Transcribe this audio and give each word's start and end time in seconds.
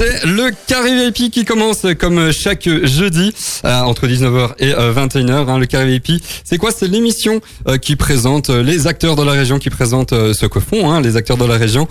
C'est 0.00 0.24
le 0.24 0.50
Carré 0.66 0.94
VIP 0.94 1.30
qui 1.30 1.44
commence 1.44 1.84
comme 1.98 2.32
chaque 2.32 2.66
jeudi 2.84 3.34
euh, 3.66 3.80
entre 3.80 4.06
19h 4.06 4.52
et 4.58 4.72
21h. 4.72 5.30
Hein. 5.30 5.58
Le 5.58 5.66
Carré 5.66 5.98
VIP, 5.98 6.24
c'est 6.42 6.56
quoi? 6.56 6.70
C'est 6.74 6.88
l'émission 6.88 7.42
euh, 7.68 7.76
qui 7.76 7.96
présente 7.96 8.48
les 8.48 8.86
acteurs 8.86 9.14
de 9.14 9.22
la 9.22 9.32
région, 9.32 9.58
qui 9.58 9.68
présente 9.68 10.14
euh, 10.14 10.32
ce 10.32 10.46
que 10.46 10.58
font 10.58 10.90
hein, 10.90 11.02
les 11.02 11.16
acteurs 11.16 11.36
de 11.36 11.44
la 11.44 11.58
région 11.58 11.86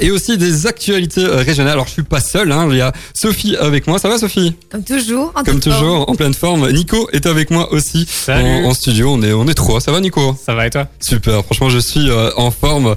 et 0.00 0.10
aussi 0.10 0.36
des 0.36 0.66
actualités 0.66 1.24
régionales. 1.24 1.74
Alors 1.74 1.86
je 1.86 1.92
suis 1.92 2.02
pas 2.02 2.20
seul, 2.20 2.50
hein. 2.50 2.66
il 2.72 2.78
y 2.78 2.80
a 2.80 2.92
Sophie 3.14 3.54
avec 3.56 3.86
moi. 3.86 4.00
Ça 4.00 4.08
va 4.08 4.18
Sophie? 4.18 4.56
Comme 4.72 4.82
toujours. 4.82 5.30
En 5.36 5.44
comme 5.44 5.60
toujours, 5.60 6.10
en 6.10 6.14
pleine 6.16 6.34
forme. 6.34 6.68
Nico 6.72 7.08
est 7.12 7.26
avec 7.26 7.52
moi 7.52 7.72
aussi 7.72 8.04
en, 8.26 8.64
en, 8.64 8.74
studio. 8.74 9.12
On 9.12 9.22
est 9.22 9.32
on 9.32 9.46
est 9.46 9.54
trois. 9.54 9.80
Ça 9.80 9.92
va 9.92 10.00
Nico? 10.00 10.36
Ça 10.44 10.56
va 10.56 10.66
et 10.66 10.70
toi? 10.70 10.88
Super. 10.98 11.44
Franchement, 11.44 11.70
je 11.70 11.78
suis 11.78 12.10
en 12.36 12.50
forme 12.50 12.96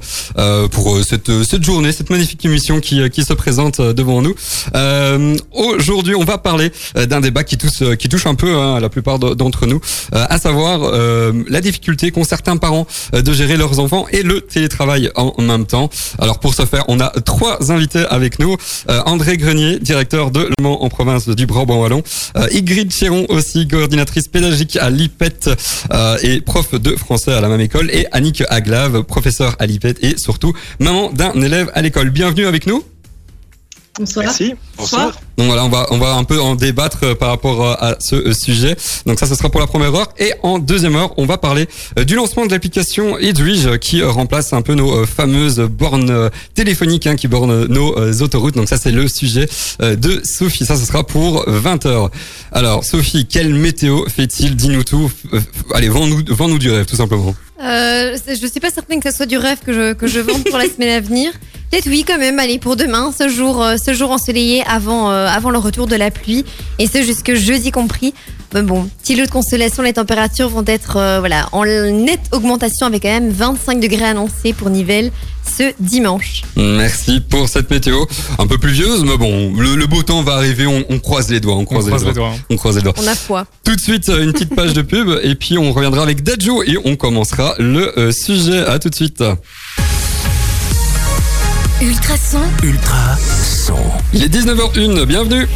pour 0.71 0.97
cette 1.03 1.43
cette 1.43 1.63
journée, 1.63 1.91
cette 1.91 2.09
magnifique 2.09 2.43
émission 2.43 2.79
qui 2.79 3.07
qui 3.11 3.23
se 3.23 3.33
présente 3.33 3.81
devant 3.81 4.23
nous. 4.23 4.33
Euh, 4.75 5.35
Aujourd'hui, 5.53 6.15
on 6.15 6.23
va 6.23 6.37
parler 6.37 6.71
euh, 6.97 7.05
d'un 7.05 7.19
débat 7.19 7.43
qui 7.43 7.57
touche, 7.57 7.81
euh, 7.81 7.95
qui 7.95 8.09
touche 8.09 8.25
un 8.25 8.35
peu 8.35 8.55
hein, 8.55 8.79
la 8.79 8.89
plupart 8.89 9.19
d'entre 9.19 9.65
nous, 9.65 9.79
euh, 10.13 10.25
à 10.29 10.37
savoir 10.37 10.91
la 11.49 11.61
difficulté 11.61 12.11
qu'ont 12.11 12.23
certains 12.23 12.57
parents 12.57 12.87
de 13.13 13.33
gérer 13.33 13.57
leurs 13.57 13.79
enfants 13.79 14.05
et 14.11 14.23
le 14.23 14.41
télétravail 14.41 15.09
en 15.15 15.33
même 15.41 15.65
temps. 15.65 15.89
Alors 16.19 16.39
pour 16.39 16.53
ce 16.53 16.65
faire, 16.65 16.85
on 16.87 16.99
a 16.99 17.09
trois 17.09 17.71
invités 17.71 18.05
avec 18.09 18.39
nous. 18.39 18.55
André 18.87 19.37
Grenier, 19.37 19.79
directeur 19.79 20.31
de 20.31 20.41
Le 20.41 20.63
Mans 20.63 20.83
en 20.83 20.89
province 20.89 21.27
du 21.27 21.45
Brabant-Wallon. 21.45 22.03
Ygritte 22.51 22.93
Chéron 22.93 23.25
aussi, 23.29 23.67
coordinatrice 23.67 24.27
pédagogique 24.27 24.77
à 24.77 24.89
l'IPET 24.89 25.49
et 26.23 26.41
prof 26.41 26.75
de 26.75 26.95
français 26.95 27.33
à 27.33 27.41
la 27.41 27.49
même 27.49 27.61
école. 27.61 27.89
Et 27.91 28.07
Annick 28.11 28.43
Aglave, 28.49 29.03
professeur 29.03 29.55
à 29.59 29.65
l'IPET 29.65 29.95
et 30.01 30.17
surtout 30.17 30.53
maman 30.79 31.11
d'un 31.11 31.33
élève 31.41 31.71
à 31.73 31.81
l'école. 31.81 32.09
Bienvenue 32.09 32.45
avec 32.45 32.67
nous. 32.67 32.83
Bonsoir. 33.97 34.25
Merci. 34.25 34.53
Bonsoir. 34.77 35.11
Donc 35.37 35.47
voilà, 35.47 35.65
on 35.65 35.69
va 35.69 35.87
on 35.91 35.97
va 35.97 36.13
un 36.13 36.23
peu 36.23 36.39
en 36.39 36.55
débattre 36.55 36.99
euh, 37.03 37.15
par 37.15 37.29
rapport 37.29 37.63
euh, 37.63 37.73
à 37.79 37.95
ce 37.99 38.15
euh, 38.15 38.33
sujet. 38.33 38.75
Donc 39.05 39.19
ça, 39.19 39.25
ce 39.25 39.35
sera 39.35 39.49
pour 39.49 39.59
la 39.59 39.67
première 39.67 39.93
heure. 39.95 40.07
Et 40.19 40.33
en 40.43 40.59
deuxième 40.59 40.95
heure, 40.95 41.13
on 41.17 41.25
va 41.25 41.37
parler 41.37 41.67
du 42.05 42.15
lancement 42.15 42.45
de 42.45 42.51
l'application 42.51 43.17
Edwige 43.17 43.77
qui 43.79 44.03
remplace 44.03 44.53
un 44.53 44.61
peu 44.61 44.75
nos 44.75 45.05
fameuses 45.05 45.59
bornes 45.59 46.29
téléphoniques 46.53 47.07
hein, 47.07 47.15
qui 47.15 47.27
bornent 47.27 47.65
nos 47.65 47.95
autoroutes. 48.21 48.55
Donc 48.55 48.69
ça, 48.69 48.77
c'est 48.77 48.91
le 48.91 49.07
sujet 49.07 49.47
de 49.79 50.21
Sophie. 50.23 50.65
Ça, 50.65 50.75
ce 50.75 50.85
sera 50.85 51.05
pour 51.05 51.43
20 51.47 51.85
heures. 51.85 52.11
Alors 52.51 52.83
Sophie, 52.83 53.25
quelle 53.25 53.53
météo 53.53 54.05
fait-il? 54.07 54.55
Dis-nous 54.55 54.83
tout. 54.83 55.11
Allez, 55.73 55.89
vends-nous 55.89 56.23
vends-nous 56.29 56.59
du 56.59 56.69
rêve, 56.69 56.85
tout 56.85 56.95
simplement. 56.95 57.35
Euh, 57.59 58.15
je 58.27 58.47
suis 58.47 58.59
pas 58.59 58.69
certaine 58.69 58.99
que 58.99 59.09
ce 59.09 59.17
soit 59.17 59.25
du 59.25 59.37
rêve 59.37 59.59
que 59.65 59.73
je, 59.73 59.93
que 59.93 60.05
je 60.05 60.19
vende 60.19 60.43
pour 60.43 60.57
la 60.57 60.65
semaine 60.65 60.89
à 60.89 60.99
venir. 60.99 61.31
Peut-être 61.69 61.87
oui 61.87 62.05
quand 62.07 62.17
même, 62.17 62.39
allez 62.39 62.59
pour 62.59 62.77
demain, 62.77 63.11
ce 63.17 63.27
jour, 63.27 63.61
euh, 63.61 63.75
ce 63.75 63.93
jour 63.93 64.11
ensoleillé 64.11 64.63
avant, 64.65 65.11
euh, 65.11 65.27
avant 65.27 65.49
le 65.49 65.57
retour 65.57 65.85
de 65.85 65.97
la 65.97 66.11
pluie, 66.11 66.45
et 66.79 66.87
ce 66.87 67.01
jusque 67.03 67.33
jeudi 67.33 67.71
compris. 67.71 68.13
Mais 68.53 68.61
bon, 68.61 68.89
petit 69.03 69.17
lot 69.17 69.25
de 69.25 69.29
consolation, 69.29 69.83
les 69.83 69.91
températures 69.91 70.47
vont 70.47 70.63
être 70.65 70.95
euh, 70.95 71.19
voilà 71.19 71.49
en 71.51 71.65
nette 71.65 72.21
augmentation 72.31 72.85
avec 72.85 73.01
quand 73.01 73.09
même 73.09 73.29
25 73.29 73.81
degrés 73.81 74.05
annoncés 74.05 74.53
pour 74.53 74.69
Nivelles 74.69 75.11
ce 75.57 75.73
dimanche. 75.81 76.43
Merci 76.55 77.19
pour 77.19 77.49
cette 77.49 77.69
météo 77.69 78.05
un 78.39 78.47
peu 78.47 78.57
pluvieuse, 78.57 79.03
mais 79.03 79.17
bon, 79.17 79.53
le, 79.57 79.85
beau 79.87 80.03
temps 80.03 80.23
va 80.23 80.35
arriver, 80.35 80.65
on, 80.67 80.99
croise 80.99 81.29
les 81.29 81.41
doigts, 81.41 81.55
on 81.55 81.65
croise, 81.65 81.89
les, 81.89 82.13
doigts. 82.13 82.33
On 82.49 82.55
croise 82.55 82.77
les 82.77 82.81
doigts. 82.81 82.93
On 82.97 83.07
a 83.07 83.15
foi. 83.15 83.45
Tout 83.65 83.75
de 83.75 83.81
suite, 83.81 84.07
une 84.07 84.31
petite 84.31 84.55
page 84.55 84.73
de 84.73 84.81
pub, 84.81 85.09
et 85.21 85.35
puis 85.35 85.57
on 85.57 85.73
reviendra 85.73 86.01
avec 86.03 86.23
Dadjo 86.23 86.63
et 86.63 86.77
on 86.85 86.95
commencera 86.95 87.55
le 87.59 88.11
sujet. 88.11 88.59
À 88.65 88.79
tout 88.79 88.89
de 88.89 88.95
suite. 88.95 89.21
Ultrason. 91.79 92.41
Ultrason. 92.63 93.77
Il 94.11 94.23
est 94.23 94.33
19h01, 94.33 95.05
bienvenue. 95.05 95.47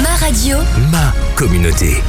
Ma 0.00 0.14
radio. 0.24 0.58
Ma 0.92 1.12
communauté. 1.34 2.00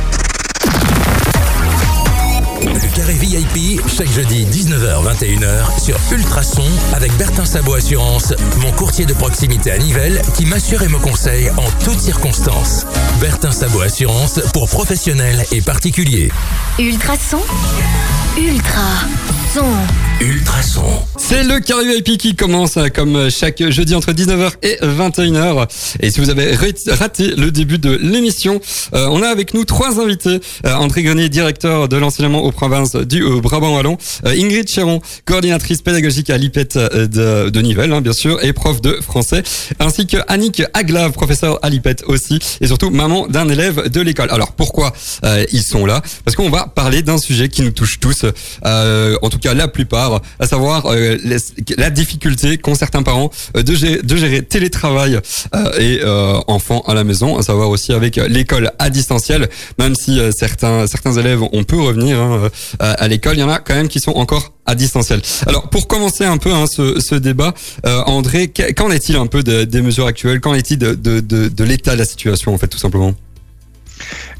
Le 2.61 2.95
carré 2.95 3.13
VIP, 3.13 3.81
chaque 3.89 4.11
jeudi 4.11 4.45
19h-21h 4.45 5.83
sur 5.83 5.97
Ultrason 6.11 6.63
avec 6.93 7.11
Bertin 7.17 7.45
Sabot 7.45 7.73
Assurance, 7.73 8.33
mon 8.61 8.71
courtier 8.73 9.05
de 9.05 9.13
proximité 9.13 9.71
à 9.71 9.79
Nivelles 9.79 10.21
qui 10.35 10.45
m'assure 10.45 10.83
et 10.83 10.87
me 10.87 10.99
conseille 10.99 11.49
en 11.57 11.83
toutes 11.83 11.99
circonstances. 11.99 12.85
Bertin 13.19 13.51
Sabot 13.51 13.81
Assurance 13.81 14.39
pour 14.53 14.69
professionnels 14.69 15.43
et 15.51 15.61
particuliers. 15.61 16.31
Ultrason. 16.77 17.41
Ultra. 18.37 19.07
Son. 19.53 19.65
Ultrason. 20.21 21.05
C'est 21.17 21.43
le 21.43 21.59
Carré 21.59 21.85
VIP 21.85 22.17
qui 22.17 22.35
commence 22.35 22.77
euh, 22.77 22.87
comme 22.87 23.29
chaque 23.31 23.67
jeudi 23.69 23.95
entre 23.95 24.11
19h 24.11 24.51
et 24.61 24.77
21h. 24.81 25.67
Et 26.01 26.11
si 26.11 26.19
vous 26.19 26.29
avez 26.29 26.55
raté 26.55 27.35
le 27.35 27.51
début 27.51 27.79
de 27.79 27.89
l'émission, 27.89 28.61
euh, 28.93 29.07
on 29.09 29.23
a 29.23 29.27
avec 29.27 29.53
nous 29.53 29.65
trois 29.65 29.99
invités. 29.99 30.39
Euh, 30.65 30.75
André 30.75 31.03
Grenier, 31.03 31.29
directeur 31.29 31.89
de 31.89 31.97
l'enseignement 31.97 32.43
aux 32.43 32.51
provinces 32.51 32.95
du 32.95 33.23
Brabant-Wallon. 33.41 33.97
Ingrid 34.23 34.69
Chéron, 34.69 35.01
coordinatrice 35.25 35.81
pédagogique 35.81 36.29
à 36.29 36.37
l'IPET 36.37 36.77
de, 36.77 37.49
de 37.49 37.61
Nivelles, 37.61 37.91
hein, 37.91 38.01
bien 38.01 38.13
sûr, 38.13 38.43
et 38.43 38.53
prof 38.53 38.81
de 38.81 38.93
français. 39.01 39.41
Ainsi 39.79 40.05
que 40.05 40.17
Annick 40.27 40.61
Aglave, 40.73 41.13
professeur 41.13 41.59
à 41.63 41.69
l'IPET 41.69 42.03
aussi. 42.05 42.39
Et 42.61 42.67
surtout, 42.67 42.91
maman 42.91 43.27
d'un 43.27 43.49
élève 43.49 43.89
de 43.89 44.01
l'école. 44.01 44.29
Alors 44.31 44.51
pourquoi 44.51 44.93
ils 45.51 45.63
sont 45.63 45.85
là? 45.85 46.01
Parce 46.23 46.35
qu'on 46.35 46.49
va 46.49 46.67
parler 46.67 47.01
d'un 47.01 47.17
sujet 47.17 47.49
qui 47.49 47.63
nous 47.63 47.71
touche 47.71 47.99
tous, 47.99 48.25
en 48.63 49.29
tout 49.29 49.39
cas 49.39 49.53
la 49.53 49.67
plupart, 49.67 50.04
à 50.39 50.47
savoir 50.47 50.87
la 51.77 51.89
difficulté 51.89 52.57
qu'ont 52.57 52.75
certains 52.75 53.03
parents 53.03 53.31
euh, 53.55 53.63
de 53.63 54.15
gérer, 54.15 54.41
télétravail 54.43 55.19
euh, 55.55 55.79
et 55.79 55.99
euh, 56.03 56.39
enfants 56.47 56.83
à 56.87 56.93
la 56.93 57.03
maison, 57.03 57.37
à 57.37 57.43
savoir 57.43 57.69
aussi 57.69 57.93
avec 57.93 58.17
l'école 58.17 58.71
à 58.79 58.89
distanciel, 58.89 59.49
même 59.79 59.95
si 59.95 60.19
certains 60.35 60.87
certains 60.87 61.13
élèves 61.13 61.41
on 61.51 61.63
peut 61.63 61.79
revenir 61.79 62.19
hein, 62.19 62.49
à 62.79 63.07
l'école, 63.07 63.35
il 63.35 63.39
y 63.39 63.43
en 63.43 63.49
a 63.49 63.59
quand 63.59 63.75
même 63.75 63.87
qui 63.87 63.99
sont 63.99 64.11
encore 64.11 64.53
à 64.65 64.75
distanciel. 64.75 65.21
Alors 65.47 65.69
pour 65.69 65.87
commencer 65.87 66.23
un 66.23 66.37
peu 66.37 66.51
hein, 66.51 66.65
ce, 66.67 66.99
ce, 66.99 67.15
débat, 67.15 67.53
André, 67.83 68.51
qu'en 68.75 68.91
est-il 68.91 69.15
un 69.15 69.27
peu 69.27 69.43
des 69.43 69.81
mesures 69.81 70.07
actuelles? 70.07 70.39
Qu'en 70.41 70.53
est-il 70.53 70.77
de, 70.77 70.93
de 70.93 71.63
l'état 71.63 71.93
de 71.93 71.99
la 71.99 72.05
situation 72.05 72.53
en 72.53 72.57
fait 72.57 72.67
tout 72.67 72.77
simplement? 72.77 73.13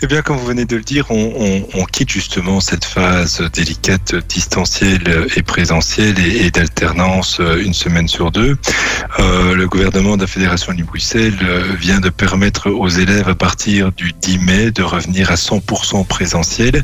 Eh 0.06 0.08
bien, 0.08 0.22
comme 0.22 0.38
vous 0.38 0.46
venez 0.46 0.66
de 0.66 0.76
le 0.76 0.84
dire, 0.84 1.10
on, 1.10 1.86
quitte 1.92 2.12
justement 2.12 2.60
cette 2.60 2.86
phase 2.86 3.42
délicate, 3.54 4.14
distancielle 4.28 5.26
et 5.36 5.42
présentielle 5.42 6.20
et, 6.20 6.52
d'alternance 6.52 7.38
euh, 7.40 7.64
une 7.64 7.74
semaine 7.74 8.08
sur 8.08 8.30
deux. 8.30 8.56
Euh, 9.20 9.56
le 9.56 9.68
gouvernement 9.68 10.16
de 10.16 10.22
la 10.22 10.28
Fédération 10.28 10.68
Wallonie-Bruxelles 10.68 11.40
euh, 11.42 11.64
vient 11.80 12.00
de 12.00 12.10
permettre 12.10 12.70
aux 12.70 12.88
élèves 12.88 13.30
à 13.30 13.34
partir 13.34 13.92
du 13.94 14.14
10 14.14 14.38
mai 14.40 14.72
de 14.72 14.84
revenir 14.84 15.32
à 15.32 15.36
100% 15.36 16.06
présentiel. 16.06 16.84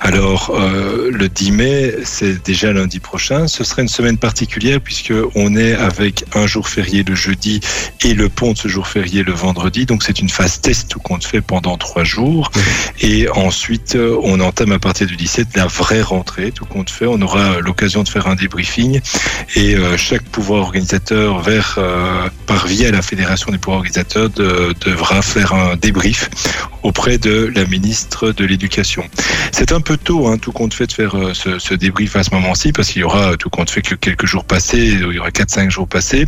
Alors, 0.00 0.58
le 0.58 1.28
10 1.28 1.52
mai, 1.52 1.94
c'est 2.04 2.42
déjà 2.42 2.72
lundi 2.72 3.00
prochain. 3.00 3.48
Ce 3.48 3.64
sera 3.64 3.82
une 3.82 3.88
semaine 3.88 4.16
particulière 4.16 4.80
puisque 4.80 5.12
on 5.34 5.56
est 5.56 5.74
avec 5.74 6.24
un 6.34 6.46
jour 6.46 6.68
férié 6.68 7.04
le 7.04 7.14
jeudi 7.14 7.60
et 8.02 8.14
le 8.14 8.30
pont 8.30 8.52
de 8.52 8.58
ce 8.58 8.68
jour 8.68 8.86
férié 8.86 9.22
le 9.22 9.32
vendredi. 9.32 9.84
Donc, 9.84 10.02
c'est 10.02 10.20
une 10.20 10.30
phase 10.30 10.60
test 10.60 10.94
qu'on 10.94 11.20
fait 11.20 11.42
pendant 11.42 11.76
trois 11.76 12.04
jours. 12.04 12.50
Et 13.00 13.28
ensuite, 13.30 13.96
euh, 13.96 14.16
on 14.22 14.40
entame 14.40 14.72
à 14.72 14.78
partir 14.78 15.06
du 15.06 15.16
17 15.16 15.48
la 15.56 15.66
vraie 15.66 16.02
rentrée, 16.02 16.52
tout 16.52 16.64
compte 16.64 16.90
fait. 16.90 17.06
On 17.06 17.20
aura 17.20 17.60
l'occasion 17.60 18.02
de 18.02 18.08
faire 18.08 18.26
un 18.26 18.36
débriefing 18.36 19.00
et 19.56 19.74
euh, 19.74 19.96
chaque 19.96 20.22
pouvoir 20.22 20.62
organisateur 20.62 21.42
euh, 21.48 22.28
par 22.46 22.66
via 22.66 22.90
la 22.90 23.02
Fédération 23.02 23.50
des 23.50 23.58
pouvoirs 23.58 23.78
organisateurs 23.78 24.30
de, 24.30 24.74
devra 24.84 25.22
faire 25.22 25.52
un 25.52 25.76
débrief 25.76 26.30
auprès 26.82 27.18
de 27.18 27.50
la 27.54 27.64
ministre 27.64 28.32
de 28.32 28.44
l'Éducation. 28.44 29.04
C'est 29.52 29.72
un 29.72 29.80
peu 29.80 29.96
tôt, 29.96 30.28
hein, 30.28 30.38
tout 30.38 30.52
compte 30.52 30.74
fait, 30.74 30.86
de 30.86 30.92
faire 30.92 31.16
ce, 31.32 31.58
ce 31.58 31.74
débrief 31.74 32.16
à 32.16 32.22
ce 32.22 32.30
moment-ci 32.34 32.72
parce 32.72 32.88
qu'il 32.90 33.02
y 33.02 33.04
aura 33.04 33.36
tout 33.36 33.50
compte 33.50 33.70
fait 33.70 33.82
que 33.82 33.94
quelques 33.94 34.26
jours 34.26 34.44
passés, 34.44 34.98
il 35.00 35.12
y 35.12 35.18
aura 35.18 35.30
4-5 35.30 35.70
jours 35.70 35.88
passés. 35.88 36.26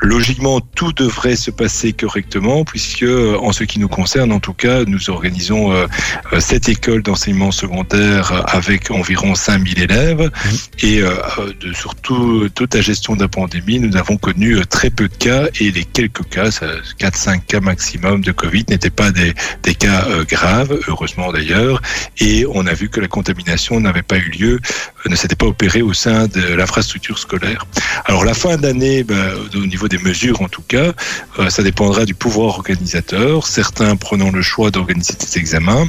Logiquement, 0.00 0.60
tout 0.60 0.92
devrait 0.92 1.36
se 1.36 1.50
passer 1.50 1.92
correctement 1.92 2.64
puisque, 2.64 3.04
en 3.04 3.52
ce 3.52 3.64
qui 3.64 3.78
nous 3.78 3.88
concerne, 3.88 4.32
en 4.32 4.40
tout 4.40 4.54
cas, 4.54 4.84
nous 4.84 5.10
organisons 5.10 5.51
cette 6.38 6.68
euh, 6.68 6.72
école 6.72 7.02
d'enseignement 7.02 7.50
secondaire 7.50 8.44
avec 8.46 8.90
environ 8.90 9.34
5000 9.34 9.80
élèves. 9.80 10.22
Mmh. 10.22 10.48
Et 10.82 11.00
euh, 11.00 11.14
de, 11.60 11.72
sur 11.72 11.94
toute 11.94 12.74
la 12.74 12.80
gestion 12.80 13.16
de 13.16 13.22
la 13.22 13.28
pandémie, 13.28 13.78
nous 13.78 13.96
avons 13.96 14.16
connu 14.16 14.56
euh, 14.56 14.64
très 14.64 14.90
peu 14.90 15.08
de 15.08 15.14
cas 15.14 15.46
et 15.60 15.70
les 15.70 15.84
quelques 15.84 16.28
cas, 16.28 16.48
4-5 16.48 17.44
cas 17.46 17.60
maximum 17.60 18.22
de 18.22 18.32
Covid, 18.32 18.64
n'étaient 18.68 18.90
pas 18.90 19.10
des, 19.10 19.34
des 19.62 19.74
cas 19.74 20.06
graves, 20.28 20.78
heureusement 20.88 21.32
d'ailleurs. 21.32 21.80
Et 22.18 22.46
on 22.52 22.66
a 22.66 22.72
vu 22.72 22.88
que 22.88 23.00
la 23.00 23.08
contamination 23.08 23.80
n'avait 23.80 24.02
pas 24.02 24.16
eu 24.16 24.30
lieu, 24.30 24.60
ne 25.08 25.16
s'était 25.16 25.36
pas 25.36 25.46
opérée 25.46 25.82
au 25.82 25.92
sein 25.92 26.26
de 26.26 26.54
l'infrastructure 26.54 27.18
scolaire. 27.18 27.66
Alors 28.04 28.24
la 28.24 28.34
fin 28.34 28.56
d'année, 28.56 29.04
ben, 29.04 29.32
au 29.54 29.66
niveau 29.66 29.88
des 29.88 29.98
mesures 29.98 30.42
en 30.42 30.48
tout 30.48 30.62
cas, 30.62 30.92
ça 31.48 31.62
dépendra 31.62 32.04
du 32.04 32.14
pouvoir 32.14 32.58
organisateur. 32.58 33.46
Certains 33.46 33.96
prenant 33.96 34.30
le 34.30 34.42
choix 34.42 34.70
d'organiser 34.70 35.14
des 35.14 35.41
examens, 35.42 35.86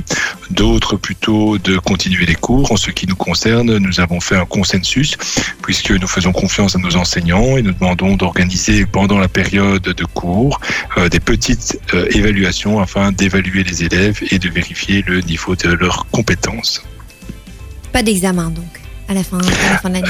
d'autres 0.50 0.97
plutôt 0.97 1.57
de 1.57 1.77
continuer 1.77 2.25
les 2.25 2.35
cours. 2.35 2.71
En 2.71 2.77
ce 2.77 2.91
qui 2.91 3.05
nous 3.07 3.15
concerne, 3.15 3.77
nous 3.77 4.00
avons 4.00 4.19
fait 4.19 4.35
un 4.35 4.45
consensus 4.45 5.15
puisque 5.61 5.91
nous 5.91 6.07
faisons 6.07 6.33
confiance 6.33 6.75
à 6.75 6.79
nos 6.79 6.95
enseignants 6.95 7.55
et 7.57 7.61
nous 7.61 7.71
demandons 7.71 8.15
d'organiser 8.15 8.85
pendant 8.85 9.19
la 9.19 9.27
période 9.27 9.83
de 9.83 10.05
cours 10.05 10.59
euh, 10.97 11.07
des 11.07 11.19
petites 11.19 11.79
euh, 11.94 12.07
évaluations 12.19 12.81
afin 12.81 13.11
d'évaluer 13.11 13.63
les 13.63 13.83
élèves 13.83 14.19
et 14.31 14.39
de 14.39 14.50
vérifier 14.50 15.03
le 15.07 15.21
niveau 15.21 15.55
de 15.55 15.69
leurs 15.69 16.07
compétences. 16.11 16.83
Pas 17.91 18.03
d'examen 18.03 18.50
donc 18.50 18.73
à 19.07 19.13
la 19.13 19.23
fin, 19.23 19.38
à 19.38 19.69
la 19.71 19.77
fin 19.77 19.89
de 19.89 19.95
l'année. 19.95 20.07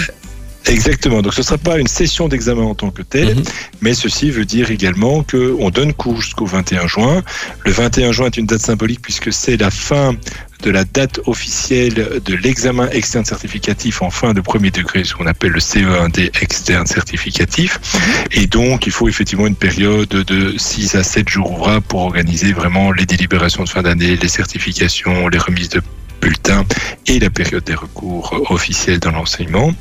Exactement. 0.67 1.21
Donc, 1.21 1.33
ce 1.33 1.41
ne 1.41 1.45
sera 1.45 1.57
pas 1.57 1.77
une 1.77 1.87
session 1.87 2.27
d'examen 2.27 2.63
en 2.63 2.75
tant 2.75 2.89
que 2.89 3.01
telle, 3.01 3.35
Mhm. 3.35 3.43
mais 3.81 3.93
ceci 3.93 4.31
veut 4.31 4.45
dire 4.45 4.71
également 4.71 5.23
qu'on 5.23 5.69
donne 5.69 5.93
cours 5.93 6.21
jusqu'au 6.21 6.45
21 6.45 6.87
juin. 6.87 7.21
Le 7.65 7.71
21 7.71 8.11
juin 8.11 8.27
est 8.27 8.37
une 8.37 8.45
date 8.45 8.61
symbolique 8.61 9.01
puisque 9.01 9.31
c'est 9.33 9.57
la 9.57 9.69
fin 9.71 10.15
de 10.63 10.71
la 10.71 10.85
date 10.85 11.19
officielle 11.25 12.21
de 12.23 12.35
l'examen 12.35 12.89
externe 12.91 13.25
certificatif 13.25 14.01
en 14.01 14.09
fin 14.09 14.33
de 14.33 14.39
premier 14.39 14.71
degré, 14.71 15.03
ce 15.03 15.13
qu'on 15.13 15.25
appelle 15.27 15.51
le 15.51 15.59
CE1D 15.59 16.31
externe 16.41 16.85
certificatif. 16.87 17.79
Et 18.31 18.47
donc, 18.47 18.85
il 18.87 18.93
faut 18.93 19.09
effectivement 19.09 19.45
une 19.47 19.57
période 19.57 20.07
de 20.07 20.57
6 20.57 20.95
à 20.95 21.03
7 21.03 21.27
jours 21.27 21.51
ouvrables 21.51 21.85
pour 21.85 21.99
organiser 21.99 22.53
vraiment 22.53 22.93
les 22.93 23.05
délibérations 23.05 23.65
de 23.65 23.69
fin 23.69 23.81
d'année, 23.81 24.15
les 24.15 24.27
certifications, 24.29 25.27
les 25.27 25.37
remises 25.37 25.67
de 25.69 25.81
bulletins 26.23 26.63
et 27.05 27.19
la 27.19 27.29
période 27.29 27.65
des 27.65 27.75
recours 27.75 28.33
officiels 28.49 28.99
dans 28.99 29.11
l'enseignement. 29.11 29.73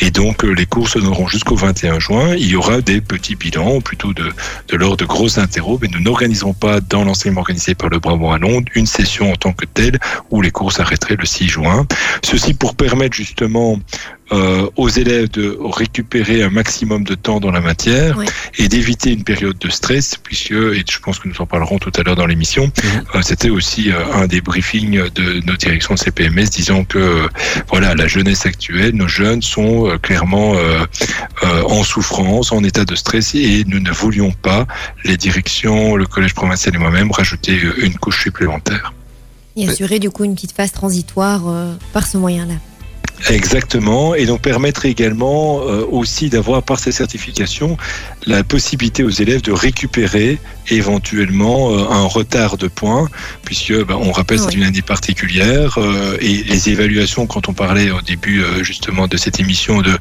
Et 0.00 0.10
donc, 0.10 0.44
euh, 0.44 0.50
les 0.50 0.66
cours 0.66 0.88
se 0.88 0.98
donneront 0.98 1.28
jusqu'au 1.28 1.54
21 1.54 2.00
juin. 2.00 2.34
Il 2.34 2.48
y 2.48 2.56
aura 2.56 2.80
des 2.80 3.00
petits 3.00 3.36
bilans, 3.36 3.80
plutôt 3.80 4.12
de, 4.12 4.32
de 4.68 4.76
l'ordre 4.76 4.96
de 4.96 5.04
grosses 5.04 5.38
interros, 5.38 5.78
mais 5.80 5.88
nous 5.92 6.00
n'organiserons 6.00 6.52
pas 6.52 6.80
dans 6.80 7.04
l'enseignement 7.04 7.42
organisé 7.42 7.76
par 7.76 7.90
le 7.90 8.00
Brabant 8.00 8.32
à 8.32 8.38
Londres 8.38 8.66
une 8.74 8.86
session 8.86 9.30
en 9.30 9.36
tant 9.36 9.52
que 9.52 9.66
telle 9.66 10.00
où 10.30 10.42
les 10.42 10.50
cours 10.50 10.72
s'arrêteraient 10.72 11.16
le 11.16 11.26
6 11.26 11.48
juin. 11.48 11.86
Ceci 12.24 12.54
pour 12.54 12.74
permettre 12.74 13.14
justement 13.14 13.78
euh, 14.32 14.68
aux 14.76 14.88
élèves 14.88 15.30
de 15.30 15.56
récupérer 15.60 16.42
un 16.42 16.50
maximum 16.50 17.04
de 17.04 17.14
temps 17.14 17.40
dans 17.40 17.50
la 17.50 17.60
matière 17.60 18.18
et 18.58 18.68
d'éviter 18.68 19.12
une 19.12 19.24
période 19.24 19.58
de 19.58 19.68
stress, 19.68 20.16
puisque, 20.16 20.52
et 20.52 20.84
je 20.88 20.98
pense 20.98 21.18
que 21.18 21.28
nous 21.28 21.40
en 21.40 21.46
parlerons 21.46 21.78
tout 21.78 21.92
à 21.96 22.02
l'heure 22.02 22.16
dans 22.16 22.26
l'émission, 22.26 22.70
euh, 23.14 23.22
c'était 23.22 23.50
aussi 23.50 23.90
euh, 23.90 24.12
un 24.14 24.26
des 24.26 24.40
briefings 24.40 25.10
de 25.10 25.40
nos 25.46 25.56
directions 25.56 25.94
de 25.94 25.98
CPMS 25.98 26.48
disant 26.50 26.84
que 26.84 27.28
voilà 27.68 27.94
la 27.94 28.06
jeunesse 28.06 28.46
actuelle, 28.46 28.94
nos 28.94 29.08
jeunes 29.08 29.42
sont 29.42 29.88
euh, 29.88 29.98
clairement 29.98 30.54
euh, 30.54 30.84
euh, 31.42 31.62
en 31.64 31.82
souffrance, 31.82 32.52
en 32.52 32.62
état 32.64 32.84
de 32.84 32.94
stress 32.94 33.34
et 33.34 33.64
nous 33.66 33.80
ne 33.80 33.90
voulions 33.90 34.32
pas 34.32 34.66
les 35.04 35.16
directions, 35.16 35.96
le 35.96 36.06
collège 36.06 36.34
provincial 36.34 36.74
et 36.74 36.78
moi-même 36.78 37.10
rajouter 37.10 37.60
une 37.78 37.94
couche 37.94 38.22
supplémentaire. 38.22 38.92
Et 39.56 39.68
assurer 39.68 39.98
du 40.00 40.10
coup 40.10 40.24
une 40.24 40.34
petite 40.34 40.52
phase 40.52 40.72
transitoire 40.72 41.42
euh, 41.46 41.74
par 41.92 42.06
ce 42.06 42.18
moyen-là. 42.18 42.54
Exactement, 43.30 44.14
et 44.14 44.26
donc 44.26 44.42
permettre 44.42 44.84
également 44.84 45.60
euh, 45.62 45.86
aussi 45.90 46.28
d'avoir 46.28 46.62
par 46.62 46.78
ces 46.78 46.92
certifications 46.92 47.78
la 48.26 48.44
possibilité 48.44 49.02
aux 49.02 49.10
élèves 49.10 49.40
de 49.40 49.52
récupérer 49.52 50.38
éventuellement 50.68 51.70
euh, 51.70 51.86
un 51.90 52.04
retard 52.04 52.58
de 52.58 52.66
points, 52.68 53.08
puisque 53.44 53.72
ben, 53.84 53.96
on 53.98 54.12
rappelle 54.12 54.38
c'est 54.38 54.48
Oui. 54.48 54.56
une 54.56 54.64
année 54.64 54.82
particulière 54.82 55.78
euh, 55.78 56.18
et 56.20 56.42
les 56.42 56.68
évaluations 56.68 57.26
quand 57.26 57.48
on 57.48 57.54
parlait 57.54 57.90
au 57.90 58.02
début 58.02 58.42
justement 58.62 59.06
de 59.06 59.16
cette 59.16 59.40
émission 59.40 59.80
de, 59.80 59.92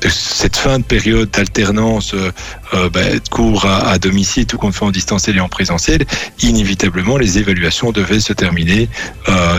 de 0.00 0.08
cette 0.08 0.56
fin 0.56 0.78
de 0.78 0.84
période 0.84 1.30
d'alternance 1.30 2.14
ben, 2.92 3.14
de 3.14 3.28
cours 3.30 3.66
à, 3.66 3.90
à 3.90 3.98
domicile 3.98 4.46
tout 4.46 4.58
qu'on 4.58 4.72
fait 4.72 4.84
en 4.84 4.90
distanciel 4.90 5.36
et 5.36 5.40
en 5.40 5.48
présentiel, 5.48 6.04
inévitablement 6.40 7.16
les 7.16 7.38
évaluations 7.38 7.92
devaient 7.92 8.20
se 8.20 8.32
terminer, 8.32 8.88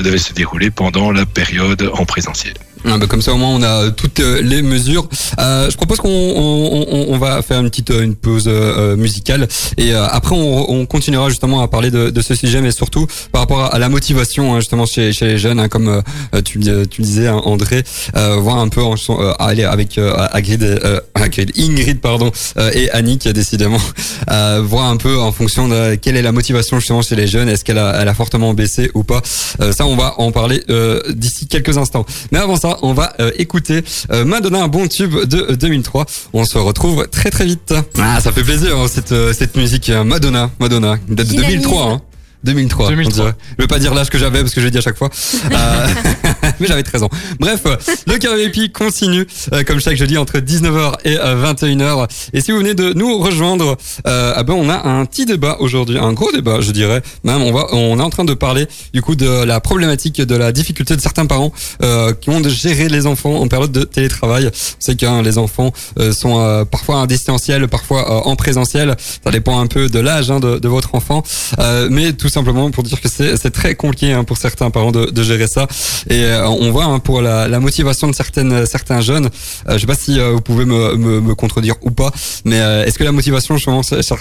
devaient 0.04 0.18
se 0.18 0.34
dérouler 0.34 0.72
pendant 0.72 1.12
la 1.12 1.26
période 1.26 1.90
en 1.94 2.06
présentiel. 2.06 2.54
Ah 2.86 2.98
bah 2.98 3.08
comme 3.08 3.22
ça 3.22 3.34
au 3.34 3.38
moins 3.38 3.50
on 3.50 3.64
a 3.64 3.92
toutes 3.92 4.20
euh, 4.20 4.42
les 4.42 4.62
mesures. 4.62 5.08
Euh, 5.40 5.70
je 5.70 5.78
propose 5.78 6.00
qu'on 6.00 6.10
on, 6.10 6.86
on- 6.92 7.14
on 7.14 7.18
va 7.18 7.42
faire 7.42 7.60
une 7.62 7.70
petite 7.70 7.92
euh, 7.92 8.04
une 8.04 8.16
pause 8.16 8.46
euh, 8.48 8.96
musicale. 8.98 9.48
Et 9.78 9.94
euh, 9.94 10.06
après 10.08 10.36
on, 10.36 10.70
on 10.70 10.86
continuera 10.86 11.30
justement 11.30 11.62
à 11.62 11.68
parler 11.68 11.92
de, 11.92 12.10
de 12.10 12.22
ce 12.22 12.36
sujet 12.36 12.62
mais 12.62 12.72
surtout 12.72 13.08
par 13.32 13.42
rapport 13.42 13.74
à, 13.74 13.80
la 13.80 13.88
motivation 13.90 14.54
hein, 14.54 14.60
justement 14.60 14.86
chez, 14.86 15.14
chez 15.14 15.26
les 15.28 15.38
jeunes 15.38 15.60
hein, 15.60 15.70
comme 15.70 16.02
euh, 16.34 16.42
tu, 16.42 16.60
tu 16.90 17.02
disais 17.02 17.28
hein, 17.28 17.42
André 17.46 17.84
euh, 18.18 18.36
voir 18.38 18.58
un 18.58 18.68
peu 18.68 18.82
en, 18.84 18.96
euh, 19.10 19.34
aller 19.40 19.64
avec 19.64 19.98
euh, 19.98 20.14
Hagrid, 20.32 20.64
euh, 20.64 21.00
Hagrid, 21.16 21.52
Ingrid 21.58 22.02
pardon 22.02 22.32
euh, 22.58 22.70
et 22.74 22.90
Annick 22.92 23.28
décidément 23.30 23.78
euh, 24.32 24.62
voir 24.64 24.86
un 24.90 24.98
peu 24.98 25.18
en 25.20 25.32
fonction 25.32 25.68
de 25.70 25.96
quelle 25.96 26.18
est 26.18 26.22
la 26.22 26.32
motivation 26.34 26.80
justement 26.80 27.02
chez 27.02 27.16
les 27.16 27.28
jeunes. 27.28 27.48
Est-ce 27.50 27.64
qu'elle 27.64 27.78
a, 27.78 28.02
elle 28.02 28.08
a 28.10 28.14
fortement 28.14 28.54
baissé 28.54 28.92
ou 28.94 29.04
pas? 29.04 29.22
Euh, 29.62 29.72
ça 29.72 29.86
on 29.86 29.96
va 29.96 30.16
en 30.20 30.32
parler 30.32 30.64
euh, 30.70 31.02
d'ici 31.14 31.48
quelques 31.48 31.78
instants. 31.78 32.06
Mais 32.32 32.40
avant 32.40 32.56
ça 32.58 32.73
on 32.82 32.94
va 32.94 33.14
euh, 33.20 33.32
écouter 33.38 33.84
euh, 34.12 34.26
Madonna 34.26 34.64
un 34.64 34.68
bon 34.68 34.88
tube 34.88 35.14
de 35.26 35.38
euh, 35.52 35.56
2003 35.56 36.06
on 36.34 36.46
se 36.46 36.58
retrouve 36.58 37.08
très 37.08 37.30
très 37.30 37.46
vite 37.46 37.74
ah 38.00 38.20
ça 38.20 38.32
fait 38.32 38.44
plaisir 38.44 38.78
hein, 38.78 38.88
cette 38.88 39.12
euh, 39.12 39.34
cette 39.34 39.56
musique 39.56 39.90
euh, 39.90 40.04
Madonna 40.04 40.50
Madonna 40.60 40.98
date 41.08 41.28
de 41.28 41.32
Dynamisme. 41.32 41.62
2003 41.62 41.92
hein. 41.92 42.02
2003, 42.44 42.90
2003. 42.90 43.12
on 43.12 43.24
dirait. 43.24 43.36
Je 43.58 43.62
veux 43.64 43.68
pas 43.68 43.80
dire 43.80 43.94
l'âge 43.94 44.10
que 44.10 44.18
j'avais 44.18 44.42
parce 44.42 44.54
que 44.54 44.60
je 44.62 44.66
l'ai 44.66 44.72
dit 44.72 44.78
à 44.78 44.82
chaque 44.82 44.98
fois. 44.98 45.10
Euh, 45.54 45.88
mais 46.60 46.68
j'avais 46.68 46.84
13 46.84 47.04
ans. 47.04 47.10
Bref, 47.40 47.62
euh, 47.66 47.76
le 48.08 48.18
carré 48.18 48.44
épi 48.46 48.72
continue 48.72 49.28
euh, 49.52 49.64
comme 49.64 49.80
chaque 49.80 49.96
jeudi 49.98 50.18
entre 50.18 50.40
19h 50.40 50.94
et 51.06 51.18
euh, 51.20 51.54
21h. 51.54 52.08
Et 52.34 52.42
si 52.42 52.52
vous 52.52 52.58
venez 52.60 52.74
de 52.74 52.94
nous 52.94 53.20
rejoindre, 53.20 53.78
euh, 54.08 54.34
ah 54.36 54.44
ben 54.44 54.54
on 54.54 54.70
a 54.70 54.88
un 54.88 55.06
petit 55.06 55.26
débat 55.26 55.58
aujourd'hui, 55.60 55.98
un 55.98 56.14
gros 56.14 56.32
débat, 56.32 56.62
je 56.62 56.72
dirais. 56.72 57.02
Même 57.24 57.42
on 57.42 57.52
va, 57.52 57.68
on 57.74 58.00
est 58.00 58.02
en 58.04 58.10
train 58.10 58.26
de 58.26 58.34
parler 58.34 58.68
du 58.94 59.02
coup 59.02 59.16
de 59.16 59.44
la 59.44 59.60
problématique 59.60 60.22
de 60.22 60.36
la 60.36 60.52
difficulté 60.52 60.96
de 60.96 61.02
certains 61.02 61.26
parents 61.26 61.52
euh, 61.84 62.14
qui 62.14 62.30
ont 62.30 62.42
de 62.42 62.50
gérer 62.50 62.88
les 62.90 63.06
enfants 63.06 63.36
en 63.36 63.48
période 63.48 63.72
de 63.72 63.84
télétravail. 63.84 64.50
C'est 64.80 65.00
que 65.00 65.06
hein, 65.06 65.22
les 65.22 65.38
enfants 65.38 65.72
euh, 66.00 66.14
sont 66.14 66.40
euh, 66.40 66.66
parfois 66.66 66.98
en 66.98 67.06
distanciel, 67.06 67.68
parfois 67.68 68.10
euh, 68.10 68.30
en 68.30 68.36
présentiel. 68.36 68.96
Ça 69.24 69.32
dépend 69.32 69.60
un 69.60 69.68
peu 69.68 69.90
de 69.90 70.00
l'âge 70.00 70.32
hein, 70.32 70.40
de, 70.40 70.58
de 70.60 70.68
votre 70.68 70.96
enfant, 70.96 71.24
Euh, 71.60 71.88
mais 71.92 72.14
tout 72.14 72.30
simplement 72.34 72.72
pour 72.72 72.84
dire 72.84 73.00
que 73.00 73.08
c'est 73.08 73.52
très 73.52 73.76
compliqué 73.76 74.12
hein, 74.12 74.24
pour 74.24 74.38
certains 74.38 74.70
parents 74.72 74.92
de, 74.92 75.24
gérer 75.24 75.48
ça. 75.48 75.68
Et 76.10 76.24
euh, 76.24 76.48
on 76.48 76.72
voit 76.72 76.86
hein, 76.86 77.00
pour 77.00 77.22
la, 77.22 77.60
motivation 77.60 78.08
de 78.08 78.14
certaines 78.14 78.66
certains 78.66 79.02
jeunes. 79.02 79.30
Euh, 79.70 79.74
je 79.74 79.80
sais 79.80 79.88
pas 79.88 79.96
si 79.96 80.20
euh, 80.20 80.32
vous 80.32 80.42
pouvez 80.42 80.66
me, 80.66 81.34
contredire 81.36 81.76
ou 81.82 81.92
pas, 81.92 82.12
mais 82.46 82.60
euh, 82.60 82.86
est-ce 82.86 82.98
que 82.98 83.04
la 83.04 83.12
motivation, 83.12 83.56
justement, 83.56 83.84
sur- 83.84 84.20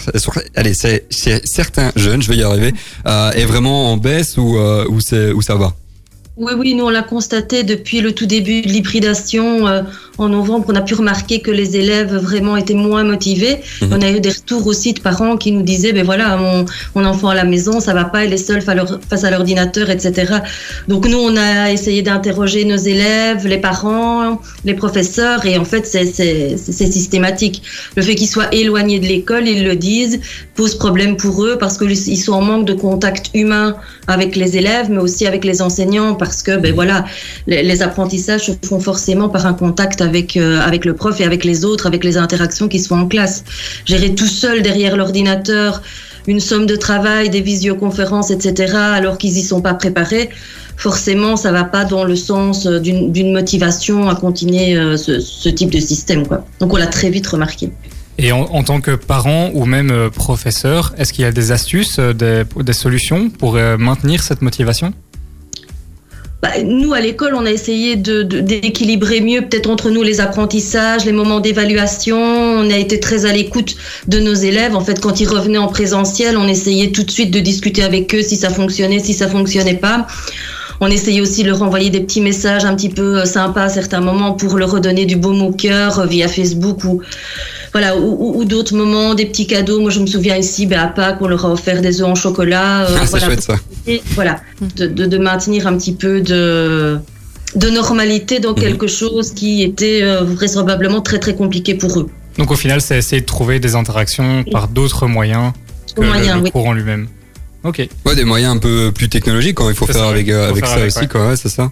allez, 0.55 0.75
c'est 0.75 1.07
certains 1.45 1.91
jeunes, 1.97 2.23
je 2.23 2.29
vais 2.29 2.37
y 2.37 2.43
arriver, 2.43 2.73
est 3.07 3.45
vraiment 3.45 3.93
en 3.93 3.97
baisse 3.97 4.37
ou 4.37 4.59
où 4.59 5.43
ça 5.43 5.55
va? 5.55 5.75
Oui, 6.39 6.53
oui, 6.57 6.75
nous 6.75 6.85
on 6.85 6.91
l'a 6.91 7.03
constaté 7.03 7.63
depuis 7.63 8.01
le 8.01 8.13
tout 8.13 8.25
début 8.25 8.63
de 8.63 8.69
l'hybridation 8.69 9.85
en 10.19 10.29
novembre. 10.29 10.67
On 10.69 10.75
a 10.75 10.83
pu 10.83 10.95
remarquer 10.95 11.41
que 11.41 11.51
les 11.51 11.77
élèves 11.77 12.15
vraiment 12.15 12.57
étaient 12.57 12.75
moins 12.75 13.05
motivés. 13.05 13.59
Mhm. 13.81 13.89
On 13.93 14.03
a 14.03 14.11
eu 14.11 14.21
des 14.21 14.31
retours 14.31 14.67
aussi 14.67 14.93
de 14.93 15.01
parents 15.01 15.37
qui 15.37 15.53
nous 15.53 15.63
disaient, 15.63 15.93
ben 15.93 16.05
voilà, 16.05 16.37
mon, 16.37 16.65
mon 16.95 17.05
enfant 17.05 17.29
à 17.29 17.35
la 17.35 17.45
maison, 17.45 17.81
ça 17.81 17.95
va 17.95 18.05
pas, 18.05 18.25
il 18.25 18.33
est 18.33 18.37
seul 18.37 18.63
face 18.63 19.25
à 19.25 19.31
l'ordinateur, 19.31 19.91
etc. 19.91 20.35
Donc 20.89 21.07
nous 21.07 21.19
on 21.19 21.37
a 21.37 21.73
essayé 21.73 22.03
d'interroger 22.03 22.65
nos 22.65 22.77
élèves, 22.77 23.47
les 23.47 23.59
parents, 23.59 24.41
les 24.65 24.75
professeurs, 24.75 25.47
et 25.47 25.57
en 25.59 25.65
fait 25.65 25.87
c'est 25.87 26.57
systématique. 26.57 27.63
Le 27.97 28.03
fait 28.03 28.15
qu'ils 28.15 28.29
soient 28.29 28.53
éloignés 28.53 29.01
de 29.01 29.07
l'école, 29.07 29.49
ils 29.49 29.65
le 29.65 29.77
disent, 29.77 30.21
pose 30.55 30.75
problème 30.75 31.17
pour 31.17 31.45
eux 31.45 31.57
parce 31.59 31.79
qu'ils 31.79 32.19
sont 32.19 32.33
en 32.33 32.43
manque 32.43 32.67
de 32.67 32.75
contact 32.75 33.31
humain 33.35 33.77
avec 34.07 34.37
les 34.37 34.57
élèves, 34.57 34.89
mais 34.91 34.99
aussi 35.01 35.27
avec 35.27 35.45
les 35.45 35.63
enseignants, 35.63 36.15
parce 36.15 36.43
que 36.43 36.57
ben 36.57 36.75
voilà, 36.75 37.05
les, 37.47 37.63
les 37.63 37.83
apprentissages 37.83 38.47
se 38.47 38.53
font 38.67 38.81
forcément 38.81 39.29
par 39.29 39.47
un 39.47 39.55
contact 39.55 40.03
avec 40.03 40.12
euh, 40.37 40.61
avec 40.61 40.85
le 40.85 40.95
prof 40.95 41.21
et 41.21 41.25
avec 41.25 41.45
les 41.45 41.65
autres, 41.65 41.87
avec 41.87 42.05
les 42.05 42.17
interactions 42.17 42.69
qui 42.69 42.79
se 42.79 42.89
font 42.89 43.01
en 43.01 43.09
classe. 43.09 43.45
Gérer 43.85 44.15
tout 44.15 44.27
seul 44.27 44.63
derrière 44.63 44.97
l'ordinateur 44.97 45.83
une 46.29 46.39
somme 46.39 46.67
de 46.67 46.77
travail, 46.77 47.31
des 47.31 47.41
visioconférences, 47.41 48.31
etc., 48.31 48.75
alors 48.77 49.19
qu'ils 49.19 49.37
y 49.37 49.43
sont 49.43 49.61
pas 49.61 49.75
préparés, 49.75 50.31
forcément, 50.77 51.37
ça 51.37 51.51
va 51.51 51.65
pas 51.65 51.85
dans 51.85 52.05
le 52.05 52.15
sens 52.15 52.67
euh, 52.67 52.79
d'une 52.79 53.33
motivation 53.33 54.09
à 54.09 54.15
continuer 54.15 54.77
euh, 54.77 54.97
ce, 54.97 55.49
type 55.49 55.71
de 55.71 55.81
système. 55.81 56.23
Donc 56.61 56.73
on 56.73 56.77
l'a 56.77 56.87
très 56.87 57.11
vite 57.11 57.27
remarqué. 57.27 57.73
Et 58.19 58.31
en, 58.31 58.63
tant 58.63 58.81
que 58.81 58.93
parent 58.95 59.51
ou 59.53 59.65
même 59.65 60.11
professeur, 60.15 60.95
est-ce 60.97 61.13
qu'il 61.13 61.23
y 61.23 61.27
a 61.27 61.33
des 61.33 61.51
astuces, 61.51 61.99
des, 61.99 62.73
solutions 62.73 63.31
pour 63.31 63.55
maintenir 63.55 64.23
cette 64.23 64.43
motivation? 64.43 64.93
Bah, 66.43 66.51
nous, 66.65 66.93
à 66.93 67.01
l'école, 67.01 67.35
on 67.37 67.47
a 67.47 67.51
essayé 67.53 67.95
de- 67.95 68.25
de- 68.25 68.41
d'équilibrer 68.41 69.21
mieux, 69.21 69.43
peut-être 69.43 69.71
entre 69.71 69.91
nous, 69.91 70.03
les 70.03 70.21
apprentissages, 70.21 71.05
les 71.05 71.13
moments 71.13 71.39
d'évaluation. 71.39 72.19
On 72.21 72.69
a 72.69 72.77
été 72.77 72.99
très 72.99 73.27
à 73.27 73.33
l'écoute 73.33 73.77
de 74.09 74.19
nos 74.19 74.35
élèves. 74.35 74.75
En 74.75 74.81
fait, 74.81 75.01
quand 75.01 75.21
ils 75.21 75.29
revenaient 75.29 75.59
en 75.59 75.69
présentiel, 75.69 76.37
on 76.37 76.49
essayait 76.49 76.91
tout 76.91 77.05
de 77.05 77.11
suite 77.13 77.31
de 77.31 77.39
discuter 77.39 77.85
avec 77.85 78.13
eux 78.15 78.23
si 78.23 78.37
ça 78.37 78.51
fonctionnait, 78.51 78.99
si 78.99 79.15
ça 79.15 79.29
fonctionnait 79.29 79.75
pas. 79.77 80.07
on 80.81 80.89
essayait 80.89 81.21
aussi 81.21 81.45
de 81.45 81.49
leur 81.51 81.63
envoyer 81.63 81.91
des 81.91 82.01
petits 82.01 82.21
messages 82.21 82.65
un 82.65 82.75
petit 82.75 82.89
peu 82.89 83.21
euh, 83.21 83.25
sympas 83.25 83.65
à 83.67 83.69
certains 83.69 84.01
moments 84.01 84.33
pour 84.33 84.59
leur 84.59 84.73
redonner 84.73 85.05
du 85.07 85.15
baume 85.15 85.41
au 85.43 85.53
cœur 85.53 86.01
euh, 86.01 86.07
via 86.07 86.27
Facebook 86.27 86.83
ou 86.83 87.01
voilà 87.73 87.97
ou, 87.97 88.41
ou- 88.41 88.45
d'autres 88.45 88.75
moments, 88.75 89.15
des 89.15 89.27
petits 89.27 89.47
cadeaux. 89.47 89.79
Moi, 89.79 89.91
je 89.93 90.01
me 90.01 90.07
souviens 90.09 90.37
ici, 90.37 90.67
ben, 90.67 90.81
à 90.81 90.89
Pâques, 90.89 91.19
on 91.21 91.29
leur 91.29 91.47
a 91.47 91.53
offert 91.53 91.81
des 91.83 92.01
œufs 92.03 92.09
en 92.09 92.17
chocolat. 92.17 92.83
euh, 92.87 92.97
Ah, 93.01 93.05
voilà, 93.09 93.27
chouette 93.27 93.43
ça. 93.43 93.55
Et 93.87 94.03
voilà, 94.15 94.41
de, 94.77 94.87
de, 94.87 95.07
de 95.07 95.19
maintenir 95.19 95.67
un 95.67 95.77
petit 95.77 95.93
peu 95.95 96.21
de, 96.21 96.99
de 97.57 97.69
normalité 97.71 98.41
dans 98.41 98.53
Mhm. 98.55 98.61
quelque 98.61 98.87
chose 98.87 99.33
qui 99.33 99.63
était 99.63 100.01
euh, 100.03 100.23
vraisemblablement 100.23 101.01
très 101.01 101.19
très 101.19 101.35
compliqué 101.35 101.75
pour 101.75 101.99
eux. 102.01 102.09
Donc 102.39 102.51
au 102.51 102.57
final, 102.57 102.81
c'est 102.81 102.97
essayer 102.99 103.21
de 103.21 103.27
trouver 103.27 103.61
des 103.61 103.75
interactions 103.75 104.45
par 104.51 104.69
d'autres 104.69 105.07
moyens 105.07 105.53
que 105.95 106.01
moyen, 106.03 106.37
le, 106.37 106.45
le 106.45 106.51
oui. 106.55 106.67
en 106.67 106.73
lui-même. 106.73 107.09
Ok. 107.65 107.87
Ouais, 108.07 108.15
des 108.17 108.25
moyens 108.25 108.57
un 108.57 108.59
peu 108.59 108.91
plus 108.93 109.09
technologiques 109.09 109.57
quand 109.57 109.69
il 109.69 109.77
faut 109.77 109.87
faire 109.87 109.97
ça, 109.97 110.09
avec, 110.09 110.29
euh, 110.29 110.47
faut 110.47 110.53
avec 110.53 110.65
faire 110.65 110.75
ça 110.75 110.81
avec, 110.81 110.89
aussi, 110.89 110.99
ouais. 111.01 111.07
quoi. 111.09 111.29
Ouais, 111.29 111.37
c'est 111.37 111.49
ça. 111.49 111.71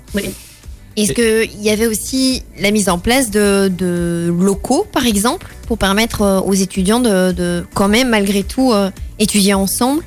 Est-ce 0.96 1.12
qu'il 1.12 1.62
y 1.62 1.70
avait 1.70 1.86
aussi 1.86 2.42
la 2.60 2.70
mise 2.72 2.88
en 2.88 2.98
place 2.98 3.30
de, 3.30 3.68
de 3.68 4.30
locaux, 4.38 4.86
par 4.92 5.06
exemple, 5.06 5.46
pour 5.66 5.78
permettre 5.78 6.22
euh, 6.22 6.40
aux 6.40 6.52
étudiants 6.52 7.00
de, 7.00 7.32
de 7.32 7.64
quand 7.74 7.88
même, 7.88 8.10
malgré 8.10 8.42
tout, 8.42 8.72
euh, 8.72 8.90
étudier 9.18 9.54
ensemble? 9.54 10.02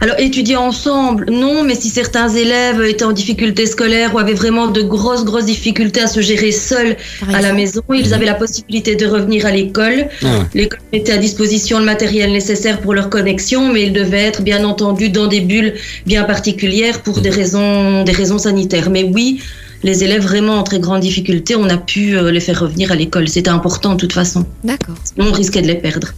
Alors 0.00 0.16
étudier 0.18 0.56
ensemble, 0.56 1.26
non, 1.30 1.62
mais 1.64 1.74
si 1.74 1.88
certains 1.88 2.28
élèves 2.28 2.82
étaient 2.82 3.04
en 3.04 3.12
difficulté 3.12 3.66
scolaire 3.66 4.14
ou 4.14 4.18
avaient 4.18 4.34
vraiment 4.34 4.66
de 4.66 4.82
grosses 4.82 5.24
grosses 5.24 5.46
difficultés 5.46 6.02
à 6.02 6.06
se 6.06 6.20
gérer 6.20 6.52
seuls 6.52 6.96
à 7.32 7.40
la 7.40 7.52
maison, 7.52 7.82
ils 7.94 8.06
Mhm. 8.08 8.12
avaient 8.12 8.26
la 8.26 8.34
possibilité 8.34 8.94
de 8.94 9.06
revenir 9.06 9.46
à 9.46 9.50
l'école. 9.52 10.08
Ah, 10.22 10.40
L'école 10.54 10.80
mettait 10.92 11.12
à 11.12 11.16
disposition 11.18 11.78
le 11.78 11.84
matériel 11.84 12.30
nécessaire 12.32 12.80
pour 12.80 12.92
leur 12.94 13.08
connexion, 13.10 13.72
mais 13.72 13.84
ils 13.84 13.92
devaient 13.92 14.24
être 14.24 14.42
bien 14.42 14.64
entendu 14.64 15.08
dans 15.08 15.26
des 15.28 15.40
bulles 15.40 15.74
bien 16.04 16.24
particulières 16.24 17.02
pour 17.02 17.20
des 17.20 17.30
raisons, 17.30 18.04
des 18.04 18.12
raisons 18.12 18.38
sanitaires. 18.38 18.90
Mais 18.90 19.04
oui, 19.04 19.40
les 19.82 20.04
élèves 20.04 20.22
vraiment 20.22 20.58
en 20.58 20.62
très 20.62 20.78
grande 20.80 21.00
difficulté, 21.00 21.54
on 21.56 21.68
a 21.68 21.76
pu 21.78 22.16
euh, 22.16 22.30
les 22.30 22.40
faire 22.40 22.60
revenir 22.60 22.92
à 22.92 22.96
l'école. 22.96 23.28
C'était 23.28 23.50
important 23.50 23.92
de 23.94 23.98
toute 24.00 24.12
façon. 24.12 24.44
D'accord. 24.64 24.96
Sinon, 25.04 25.28
on 25.30 25.32
risquait 25.32 25.62
de 25.62 25.68
les 25.68 25.74
perdre. 25.76 26.08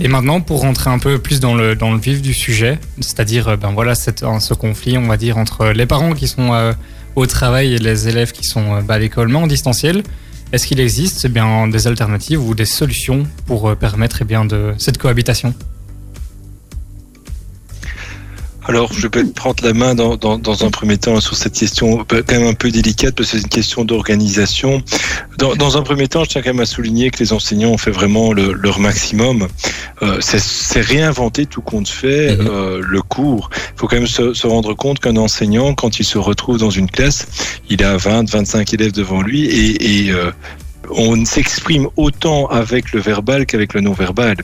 Et 0.00 0.08
maintenant, 0.08 0.40
pour 0.40 0.60
rentrer 0.60 0.90
un 0.90 0.98
peu 0.98 1.18
plus 1.18 1.40
dans 1.40 1.54
le, 1.54 1.76
vif 1.98 2.20
du 2.20 2.34
sujet, 2.34 2.78
c'est-à-dire 3.00 3.48
euh, 3.48 3.56
ben 3.56 3.72
voilà 3.72 3.94
cette, 3.94 4.22
hein, 4.22 4.38
ce 4.40 4.54
conflit, 4.54 4.98
on 4.98 5.06
va 5.06 5.16
dire, 5.16 5.38
entre 5.38 5.68
les 5.68 5.86
parents 5.86 6.12
qui 6.12 6.28
sont 6.28 6.52
euh, 6.52 6.72
au 7.16 7.26
travail 7.26 7.74
et 7.74 7.78
les 7.78 8.08
élèves 8.08 8.32
qui 8.32 8.44
sont 8.44 8.74
euh, 8.74 8.80
bah, 8.82 8.94
à 8.94 8.98
l'école, 8.98 9.28
mais 9.28 9.38
en 9.38 9.46
distanciel, 9.46 10.02
est-ce 10.52 10.66
qu'il 10.66 10.80
existe 10.80 11.24
eh 11.24 11.28
bien, 11.28 11.68
des 11.68 11.86
alternatives 11.86 12.42
ou 12.42 12.54
des 12.54 12.64
solutions 12.64 13.26
pour 13.46 13.76
permettre 13.76 14.18
eh 14.20 14.24
bien, 14.24 14.44
de, 14.44 14.74
cette 14.78 14.98
cohabitation? 14.98 15.54
Alors, 18.68 18.92
je 18.92 19.08
vais 19.08 19.24
prendre 19.24 19.64
la 19.64 19.72
main 19.72 19.94
dans, 19.94 20.16
dans, 20.16 20.36
dans 20.38 20.64
un 20.66 20.70
premier 20.70 20.98
temps 20.98 21.20
sur 21.20 21.36
cette 21.36 21.54
question 21.54 22.04
bah, 22.06 22.18
quand 22.26 22.38
même 22.38 22.46
un 22.48 22.52
peu 22.54 22.70
délicate 22.70 23.14
parce 23.14 23.30
que 23.30 23.38
c'est 23.38 23.42
une 23.42 23.48
question 23.48 23.82
d'organisation. 23.84 24.82
Dans, 25.38 25.54
dans 25.56 25.78
un 25.78 25.82
premier 25.82 26.06
temps, 26.06 26.22
je 26.24 26.28
tiens 26.28 26.42
quand 26.42 26.50
même 26.50 26.60
à 26.60 26.66
souligner 26.66 27.10
que 27.10 27.18
les 27.18 27.32
enseignants 27.32 27.70
ont 27.70 27.78
fait 27.78 27.90
vraiment 27.90 28.34
le- 28.34 28.52
leur 28.52 28.78
maximum. 28.78 29.48
Euh, 30.02 30.18
c'est- 30.20 30.80
réinventer 30.80 31.46
tout 31.46 31.62
compte 31.62 31.88
fait 31.88 32.36
Mhm. 32.36 32.46
euh, 32.46 32.80
le 32.86 33.00
cours. 33.02 33.48
Il 33.54 33.78
faut 33.80 33.88
quand 33.88 33.96
même 33.96 34.06
se, 34.06 34.34
se 34.34 34.46
rendre 34.46 34.74
compte 34.74 34.98
qu'un 35.00 35.16
enseignant, 35.16 35.74
quand 35.74 35.98
il 35.98 36.04
se 36.04 36.18
retrouve 36.18 36.58
dans 36.58 36.70
une 36.70 36.90
classe, 36.90 37.26
il 37.70 37.82
a 37.82 37.96
20, 37.96 38.28
25 38.30 38.74
élèves 38.74 38.92
devant 38.92 39.22
lui 39.22 39.46
et, 39.46 40.04
et 40.06 40.10
euh, 40.12 40.30
on 40.90 41.22
s'exprime 41.24 41.88
autant 41.96 42.46
avec 42.46 42.92
le 42.92 43.00
verbal 43.00 43.44
qu'avec 43.44 43.74
le 43.74 43.80
non-verbal. 43.80 44.36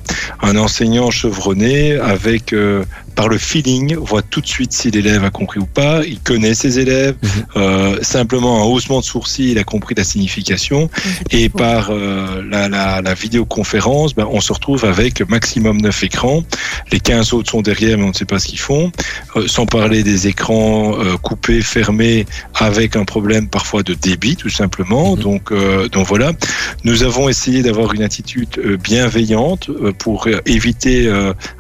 Un 0.42 0.56
enseignant 0.56 1.10
chevronné, 1.10 1.92
avec 1.94 2.52
euh, 2.52 2.84
par 3.14 3.28
le 3.28 3.38
feeling, 3.38 3.96
voit 3.96 4.22
tout 4.22 4.40
de 4.40 4.46
suite 4.46 4.72
si 4.72 4.90
l'élève 4.90 5.24
a 5.24 5.30
compris 5.30 5.60
ou 5.60 5.66
pas. 5.66 6.02
Il 6.04 6.20
connaît 6.20 6.54
ses 6.54 6.78
élèves. 6.78 7.16
Mhm. 7.22 7.30
Euh, 7.56 7.98
simplement 8.02 8.62
un 8.62 8.64
haussement 8.64 9.00
de 9.00 9.04
sourcil, 9.04 9.50
il 9.50 9.58
a 9.58 9.64
compris 9.64 9.94
la 9.94 10.04
signification. 10.04 10.90
Et 11.30 11.48
par 11.48 11.90
euh, 11.90 12.42
la, 12.48 12.68
la, 12.68 13.00
la 13.00 13.14
vidéoconférence, 13.14 14.14
ben, 14.14 14.26
on 14.30 14.40
se 14.40 14.52
retrouve 14.52 14.84
avec 14.84 15.20
maximum 15.28 15.80
9 15.80 16.04
écrans. 16.04 16.42
Les 16.92 17.00
15 17.00 17.32
autres 17.32 17.50
sont 17.50 17.62
derrière, 17.62 17.98
mais 17.98 18.04
on 18.04 18.08
ne 18.08 18.12
sait 18.12 18.24
pas 18.24 18.38
ce 18.38 18.46
qu'ils 18.46 18.58
font. 18.58 18.90
Euh, 19.36 19.46
sans 19.46 19.66
parler 19.66 20.02
des 20.02 20.28
écrans 20.28 20.94
euh, 20.98 21.16
coupés, 21.16 21.62
fermés, 21.62 22.26
avec 22.54 22.96
un 22.96 23.04
problème 23.04 23.48
parfois 23.48 23.82
de 23.82 23.94
débit, 23.94 24.36
tout 24.36 24.48
simplement. 24.48 25.16
Mhm. 25.16 25.22
Donc, 25.22 25.52
euh, 25.52 25.88
donc 25.88 26.06
voilà. 26.06 26.32
Nous 26.84 27.02
avons 27.02 27.28
essayé 27.28 27.62
d'avoir 27.62 27.94
une 27.94 28.02
attitude 28.02 28.78
bienveillante 28.82 29.70
pour 29.98 30.28
éviter 30.46 31.10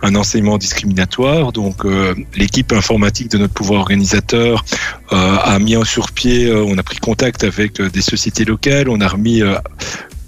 un 0.02 0.14
enseignement 0.14 0.58
discriminatoire. 0.58 1.43
Donc, 1.52 1.84
euh, 1.84 2.14
l'équipe 2.36 2.72
informatique 2.72 3.30
de 3.30 3.38
notre 3.38 3.54
pouvoir 3.54 3.80
organisateur 3.80 4.64
euh, 5.12 5.36
a 5.42 5.58
mis 5.58 5.76
sur 5.84 6.12
pied, 6.12 6.46
euh, 6.46 6.64
on 6.64 6.78
a 6.78 6.82
pris 6.82 6.98
contact 6.98 7.44
avec 7.44 7.80
des 7.80 8.02
sociétés 8.02 8.44
locales, 8.44 8.88
on 8.88 9.00
a 9.00 9.08
remis 9.08 9.42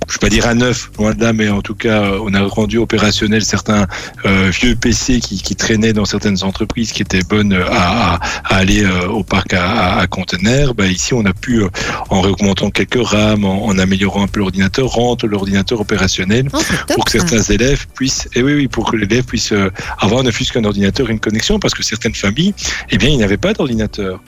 je 0.09 0.15
vais 0.15 0.19
pas 0.21 0.29
dire 0.29 0.47
à 0.47 0.55
neuf, 0.55 0.91
loin 0.99 1.13
de 1.15 1.21
là, 1.21 1.33
mais 1.33 1.49
en 1.49 1.63
tout 1.63 1.75
cas, 1.75 2.03
euh, 2.03 2.19
on 2.23 2.33
a 2.35 2.43
rendu 2.43 2.79
opérationnel 2.79 3.45
certains 3.45 3.87
euh, 4.25 4.51
vieux 4.51 4.77
PC 4.77 5.21
qui, 5.21 5.43
qui 5.43 5.57
traînaient 5.57 5.93
dans 5.93 6.05
certaines 6.05 6.45
entreprises 6.45 6.93
qui 6.93 7.03
étaient 7.03 7.23
bonnes 7.29 7.53
euh, 7.53 7.65
à, 7.71 8.15
à, 8.15 8.21
à 8.45 8.57
aller 8.57 8.85
euh, 8.85 9.09
au 9.09 9.25
parc 9.25 9.53
à, 9.55 10.07
conteneurs. 10.09 10.75
Ben, 10.75 10.87
ici, 10.91 11.13
on 11.13 11.25
a 11.25 11.33
pu, 11.33 11.63
euh, 11.63 11.69
en 12.11 12.23
augmentant 12.23 12.71
quelques 12.71 13.05
RAM, 13.05 13.45
en, 13.45 13.67
en 13.67 13.79
améliorant 13.79 14.23
un 14.23 14.29
peu 14.29 14.41
l'ordinateur, 14.41 14.87
rendre 14.89 15.27
l'ordinateur 15.27 15.81
opérationnel 15.81 16.49
Oh, 16.53 16.59
top, 16.87 16.97
pour 16.97 17.05
que 17.05 17.11
ça. 17.11 17.27
certains 17.27 17.43
élèves 17.55 17.87
puissent, 17.95 18.29
et 18.35 18.43
oui, 18.43 18.55
oui, 18.55 18.69
pour 18.69 18.91
que 18.91 18.97
l'élève 18.97 19.25
puisse 19.25 19.53
avoir 19.99 20.23
ne 20.23 20.31
fût-ce 20.31 20.53
qu'un 20.53 20.65
ordinateur, 20.65 21.11
une 21.11 21.19
connexion, 21.21 21.59
parce 21.59 21.75
que 21.75 21.83
certaines 21.83 22.15
familles, 22.15 22.55
eh 22.91 22.99
bien, 22.99 23.09
ils 23.09 23.19
n'avaient 23.19 23.37
pas 23.37 23.53
d'ordinateur. 23.53 24.21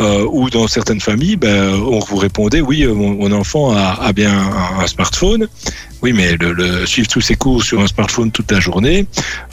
Ou 0.00 0.50
dans 0.50 0.66
certaines 0.66 1.00
familles, 1.00 1.36
ben, 1.36 1.74
on 1.74 2.00
vous 2.00 2.16
répondait, 2.16 2.60
oui, 2.60 2.86
mon, 2.86 3.14
mon 3.14 3.32
enfant 3.32 3.72
a, 3.72 3.98
a 4.02 4.12
bien 4.12 4.30
un, 4.32 4.80
un 4.80 4.86
smartphone. 4.86 5.19
Oui, 6.02 6.12
mais 6.14 6.36
le, 6.36 6.52
le- 6.52 6.86
suivre 6.86 7.08
tous 7.08 7.20
ses 7.20 7.36
cours 7.36 7.62
sur 7.62 7.78
un 7.80 7.86
smartphone 7.86 8.30
toute 8.30 8.50
la 8.50 8.58
journée, 8.58 9.06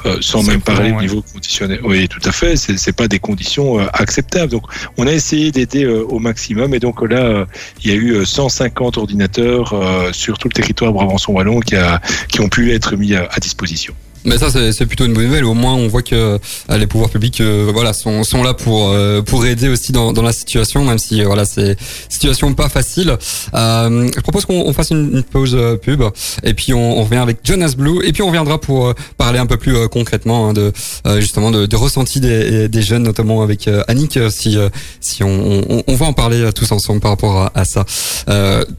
euh, 0.06 0.18
sans 0.22 0.44
même 0.44 0.62
parler 0.62 0.92
au 0.92 0.96
ouais. 0.96 1.02
niveau 1.02 1.22
conditionnel. 1.22 1.82
Oui, 1.84 2.08
tout 2.08 2.22
à 2.24 2.32
fait. 2.32 2.56
C'est 2.56 2.78
c'est 2.78 2.96
pas 2.96 3.08
des 3.10 3.20
conditions 3.20 3.80
euh, 3.80 3.86
acceptables. 3.94 4.52
Donc, 4.52 4.64
on 4.98 5.06
a 5.08 5.12
essayé 5.12 5.52
d'aider 5.52 5.84
euh, 5.84 6.04
au 6.08 6.20
maximum. 6.20 6.74
Et 6.74 6.80
donc 6.80 7.02
là, 7.10 7.46
il 7.84 7.92
y 7.92 7.94
a 7.94 7.96
eu 7.98 8.12
euh, 8.12 8.26
150 8.26 8.98
ordinateurs 8.98 9.76
sur 10.14 10.38
tout 10.38 10.48
le 10.48 10.54
territoire 10.54 10.94
Brabançon-Wallon 10.94 11.60
qui, 11.60 11.76
a, 11.76 12.02
qui 12.30 12.40
ont 12.40 12.50
pu 12.50 12.72
être 12.74 12.96
mis 12.96 13.14
à, 13.14 13.28
à 13.30 13.40
disposition. 13.40 13.94
Mais 14.28 14.38
ça, 14.38 14.50
c'est 14.52 14.86
plutôt 14.86 15.06
une 15.06 15.14
bonne 15.14 15.24
nouvelle. 15.28 15.46
Au 15.46 15.54
moins, 15.54 15.74
on 15.74 15.88
voit 15.88 16.02
que 16.02 16.14
euh, 16.16 16.78
les 16.78 16.86
pouvoirs 16.86 17.10
publics, 17.10 17.40
euh, 17.40 17.70
voilà, 17.74 17.94
sont, 17.94 18.26
sont 18.26 18.44
là 18.44 18.54
pour 18.54 18.90
euh, 18.90 19.22
pour 19.22 19.46
aider 19.46 19.70
aussi 19.70 19.94
dans, 19.94 20.12
dans 20.12 20.22
la 20.22 20.34
situation, 20.34 20.84
même 20.84 21.00
si 21.00 21.24
voilà, 21.24 21.46
c'est 21.46 21.78
situation 22.10 22.54
pas 22.54 22.68
facile. 22.68 23.18
Euh, 23.54 24.10
je 24.14 24.20
propose 24.22 24.44
qu'on 24.46 24.64
on 24.66 24.74
fasse 24.74 24.90
une, 24.92 25.12
une 25.14 25.24
pause 25.24 25.56
euh, 25.56 25.78
pub 25.78 26.04
et 26.44 26.54
puis 26.54 26.74
on, 26.74 27.00
on 27.00 27.04
revient 27.06 27.22
avec 27.22 27.38
Jonas 27.42 27.76
Blue 27.78 28.06
et 28.06 28.12
puis 28.12 28.22
on 28.22 28.28
reviendra 28.28 28.60
pour 28.60 28.88
euh, 28.88 28.94
parler 29.18 29.40
un 29.40 29.46
peu 29.46 29.56
plus 29.56 29.88
concrètement 29.88 30.50
hein, 30.50 30.54
de 30.54 30.74
justement 31.20 31.50
de, 31.50 31.66
de 31.66 31.76
ressenti 31.78 32.20
des, 32.20 32.68
des 32.68 32.82
jeunes, 32.82 33.04
notamment 33.04 33.42
avec 33.42 33.70
Annick, 33.88 34.20
si 34.30 34.58
si 35.00 35.24
on, 35.24 35.64
on, 35.70 35.84
on 35.88 35.96
va 35.96 36.06
en 36.06 36.14
parler 36.14 36.50
tous 36.54 36.70
ensemble 36.74 37.00
par 37.00 37.12
rapport 37.12 37.38
à, 37.38 37.52
à 37.56 37.64
ça. 37.64 37.86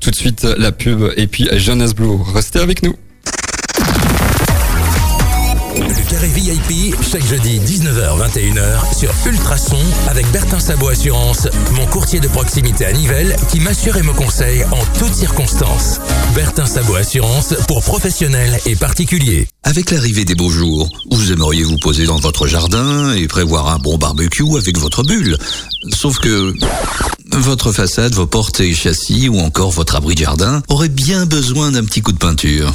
Tout 0.00 0.10
de 0.10 0.16
suite 0.16 0.44
la 0.58 0.72
pub 0.72 1.04
et 1.16 1.26
puis 1.26 1.48
Jonas 1.56 1.92
Blue. 1.96 2.18
Restez 2.34 2.58
avec 2.58 2.82
nous. 2.82 2.94
Le 5.80 6.10
carré 6.10 6.28
VIP, 6.28 6.94
chaque 7.02 7.24
jeudi 7.24 7.60
19h-21h 7.60 8.98
sur 8.98 9.14
Ultrason 9.26 9.78
avec 10.08 10.28
Bertin 10.32 10.58
Sabot 10.58 10.88
Assurance, 10.88 11.46
mon 11.72 11.86
courtier 11.86 12.18
de 12.18 12.26
proximité 12.26 12.84
à 12.84 12.92
Nivelles 12.92 13.36
qui 13.48 13.60
m'assure 13.60 13.96
et 13.96 14.02
me 14.02 14.12
conseille 14.12 14.64
en 14.64 14.98
toutes 14.98 15.14
circonstances. 15.14 16.00
Bertin 16.34 16.66
Sabot 16.66 16.96
Assurance 16.96 17.54
pour 17.68 17.82
professionnels 17.82 18.58
et 18.66 18.74
particuliers. 18.74 19.46
Avec 19.62 19.92
l'arrivée 19.92 20.24
des 20.24 20.34
beaux 20.34 20.50
jours, 20.50 20.88
vous 21.10 21.30
aimeriez 21.30 21.62
vous 21.62 21.78
poser 21.78 22.06
dans 22.06 22.18
votre 22.18 22.48
jardin 22.48 23.12
et 23.12 23.28
prévoir 23.28 23.68
un 23.68 23.78
bon 23.78 23.98
barbecue 23.98 24.56
avec 24.56 24.78
votre 24.78 25.04
bulle. 25.04 25.38
Sauf 25.90 26.18
que 26.18 26.54
votre 27.36 27.70
façade, 27.70 28.14
vos 28.14 28.26
portes 28.26 28.60
et 28.60 28.74
châssis 28.74 29.28
ou 29.28 29.38
encore 29.38 29.70
votre 29.70 29.94
abri 29.94 30.16
de 30.16 30.20
jardin 30.20 30.60
auraient 30.68 30.88
bien 30.88 31.24
besoin 31.24 31.70
d'un 31.70 31.84
petit 31.84 32.02
coup 32.02 32.12
de 32.12 32.18
peinture. 32.18 32.74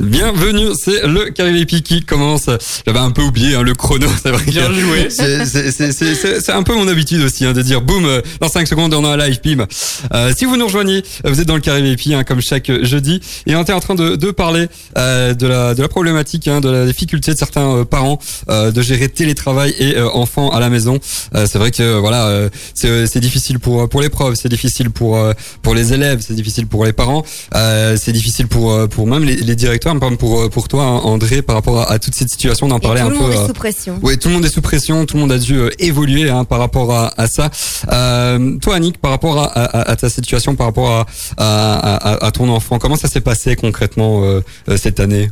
Bienvenue, 0.00 0.68
c'est 0.80 1.06
le 1.08 1.30
Caribepi 1.30 1.82
qui 1.82 2.02
commence. 2.04 2.46
J'avais 2.86 3.00
un 3.00 3.10
peu 3.10 3.22
oublié 3.22 3.56
hein, 3.56 3.62
le 3.62 3.74
chrono, 3.74 4.06
c'est 4.22 4.30
vrai. 4.30 4.44
Bien 4.46 4.72
joué. 4.72 5.08
C'est- 5.10 6.52
un 6.52 6.62
peu 6.62 6.74
mon 6.74 6.86
habitude 6.86 7.20
aussi 7.22 7.44
hein, 7.44 7.52
de 7.52 7.62
dire 7.62 7.80
boum, 7.82 8.04
euh, 8.04 8.22
dans 8.40 8.48
5 8.48 8.68
secondes 8.68 8.94
on 8.94 9.04
a 9.04 9.08
un 9.08 9.16
live, 9.16 9.40
pim. 9.40 9.66
Euh, 10.14 10.32
si 10.36 10.44
vous 10.44 10.56
nous 10.56 10.66
rejoignez, 10.66 10.98
euh, 11.26 11.30
vous 11.30 11.40
êtes 11.40 11.48
dans 11.48 11.56
le 11.56 11.60
Caribepi 11.60 12.14
hein, 12.14 12.22
comme 12.22 12.40
chaque 12.40 12.70
euh, 12.70 12.84
jeudi 12.84 13.20
et 13.46 13.56
on 13.56 13.62
était 13.62 13.72
en 13.72 13.80
train 13.80 13.96
de, 13.96 14.14
de 14.14 14.30
parler 14.30 14.68
euh, 14.96 15.34
de, 15.34 15.46
la, 15.48 15.74
de 15.74 15.82
la 15.82 15.88
problématique, 15.88 16.46
hein, 16.46 16.60
de 16.60 16.68
la 16.70 16.86
difficulté 16.86 17.32
de 17.32 17.38
certains 17.38 17.84
parents 17.84 18.20
euh, 18.50 18.70
de 18.70 18.82
gérer 18.82 19.08
télétravail 19.08 19.74
et 19.80 19.96
euh, 19.96 20.08
enfants 20.10 20.50
à 20.50 20.60
la 20.60 20.70
maison. 20.70 21.00
Euh, 21.34 21.46
c'est 21.50 21.58
vrai 21.58 21.72
que 21.72 21.98
voilà, 21.98 22.26
euh, 22.28 22.48
c'est 22.74 23.20
difficile 23.20 23.58
pour 23.58 23.88
pour 23.88 24.00
les 24.00 24.08
profs, 24.10 24.36
c'est 24.36 24.48
difficile 24.48 24.90
pour 24.90 25.18
pour 25.62 25.74
les 25.74 25.92
élèves, 25.92 26.22
c'est 26.26 26.34
difficile 26.34 26.66
pour 26.68 26.84
les 26.84 26.92
parents, 26.92 27.24
euh, 27.56 27.96
c'est 28.00 28.12
difficile 28.12 28.46
pour 28.46 28.88
pour 28.88 29.06
même 29.08 29.24
les, 29.24 29.36
les 29.36 29.56
directeurs, 29.56 29.87
même 29.94 30.16
pour 30.16 30.40
euh, 30.40 30.48
pour 30.48 30.68
toi 30.68 30.84
hein, 30.84 30.96
André 31.04 31.42
par 31.42 31.56
rapport 31.56 31.80
à, 31.80 31.90
à 31.90 31.98
toute 31.98 32.14
cette 32.14 32.28
situation, 32.28 32.66
on 32.66 32.70
en 32.70 32.78
parlait 32.80 33.00
tout 33.00 33.06
un 33.06 33.10
le 33.10 33.16
peu. 33.16 33.22
monde 33.22 33.32
euh, 33.32 33.44
est 33.44 33.46
sous 33.46 33.52
pression. 33.52 33.98
oui, 34.02 34.18
tout 34.18 34.28
le 34.28 34.34
monde 34.34 34.44
est 34.44 34.50
sous 34.52 34.60
pression, 34.62 35.06
tout 35.06 35.16
le 35.16 35.20
monde 35.22 35.32
a 35.32 35.38
dû 35.38 35.54
euh, 35.58 35.70
évoluer 35.78 36.30
hein, 36.30 36.44
par 36.44 36.58
rapport 36.58 36.92
à, 36.92 37.12
à 37.20 37.26
ça. 37.26 37.50
Euh, 37.92 38.56
toi, 38.58 38.74
Annick, 38.76 38.98
par 38.98 39.10
rapport 39.10 39.38
à, 39.38 39.46
à- 39.46 39.90
à 39.90 39.96
ta 39.96 40.08
situation, 40.10 40.54
par 40.56 40.66
rapport 40.66 40.90
à, 40.90 41.06
à, 41.36 41.94
à- 42.12 42.26
à 42.26 42.30
ton 42.30 42.48
enfant, 42.48 42.78
comment 42.78 42.96
ça 42.96 43.08
s'est 43.08 43.20
passé 43.20 43.56
concrètement 43.56 44.24
euh, 44.24 44.40
euh, 44.68 44.76
cette 44.76 45.00
année? 45.00 45.30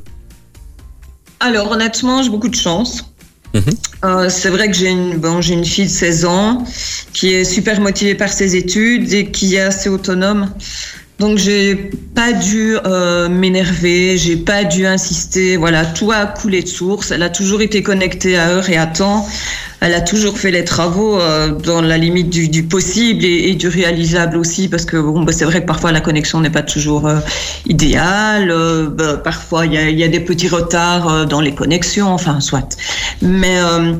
Alors 1.40 1.70
honnêtement, 1.70 2.22
j'ai 2.22 2.30
beaucoup 2.30 2.48
de 2.48 2.54
chance. 2.56 3.04
Mhm. 3.54 3.62
Euh, 4.04 4.28
c'est 4.28 4.50
vrai 4.50 4.68
que 4.68 4.74
j'ai 4.76 4.90
une, 4.90 5.16
bon, 5.18 5.40
j'ai 5.40 5.54
une 5.54 5.64
fille 5.64 5.86
de 5.86 5.90
16 5.90 6.24
ans 6.26 6.64
qui 7.12 7.32
est 7.32 7.44
super 7.44 7.80
motivée 7.80 8.14
par 8.14 8.30
ses 8.30 8.56
études 8.56 9.12
et 9.12 9.30
qui 9.30 9.54
est 9.54 9.60
assez 9.60 9.88
autonome. 9.88 10.50
Donc 11.18 11.38
j'ai 11.38 11.74
pas 12.14 12.32
dû 12.32 12.76
euh, 12.84 13.30
m'énerver, 13.30 14.18
j'ai 14.18 14.36
pas 14.36 14.64
dû 14.64 14.86
insister. 14.86 15.56
Voilà, 15.56 15.86
tout 15.86 16.12
a 16.12 16.26
coulé 16.26 16.62
de 16.62 16.68
source. 16.68 17.10
Elle 17.10 17.22
a 17.22 17.30
toujours 17.30 17.62
été 17.62 17.82
connectée 17.82 18.36
à 18.36 18.50
heure 18.50 18.68
et 18.68 18.76
à 18.76 18.86
temps. 18.86 19.26
Elle 19.80 19.94
a 19.94 20.00
toujours 20.02 20.38
fait 20.38 20.50
les 20.50 20.64
travaux 20.64 21.18
euh, 21.18 21.52
dans 21.52 21.80
la 21.80 21.96
limite 21.96 22.28
du, 22.28 22.48
du 22.48 22.64
possible 22.64 23.24
et, 23.24 23.54
du 23.54 23.68
réalisable 23.68 24.36
aussi, 24.36 24.68
parce 24.68 24.84
que 24.84 24.96
bon, 24.96 25.22
bah, 25.22 25.32
c'est 25.32 25.44
vrai 25.44 25.60
que 25.62 25.66
parfois 25.66 25.92
la 25.92 26.00
connexion 26.00 26.40
n'est 26.40 26.50
pas 26.50 26.62
toujours 26.62 27.06
euh, 27.06 27.18
idéale. 27.66 28.50
euh, 28.50 28.88
bah, 28.88 29.16
parfois 29.16 29.66
il 29.66 29.72
y 29.72 29.78
a, 29.78 29.88
y 29.90 30.04
a 30.04 30.08
des 30.08 30.20
petits 30.20 30.48
retards 30.48 31.08
euh, 31.08 31.24
dans 31.24 31.40
les 31.40 31.54
connexions, 31.54 32.08
enfin 32.08 32.40
soit. 32.40 32.76
Mais 33.22 33.58
euh, 33.58 33.94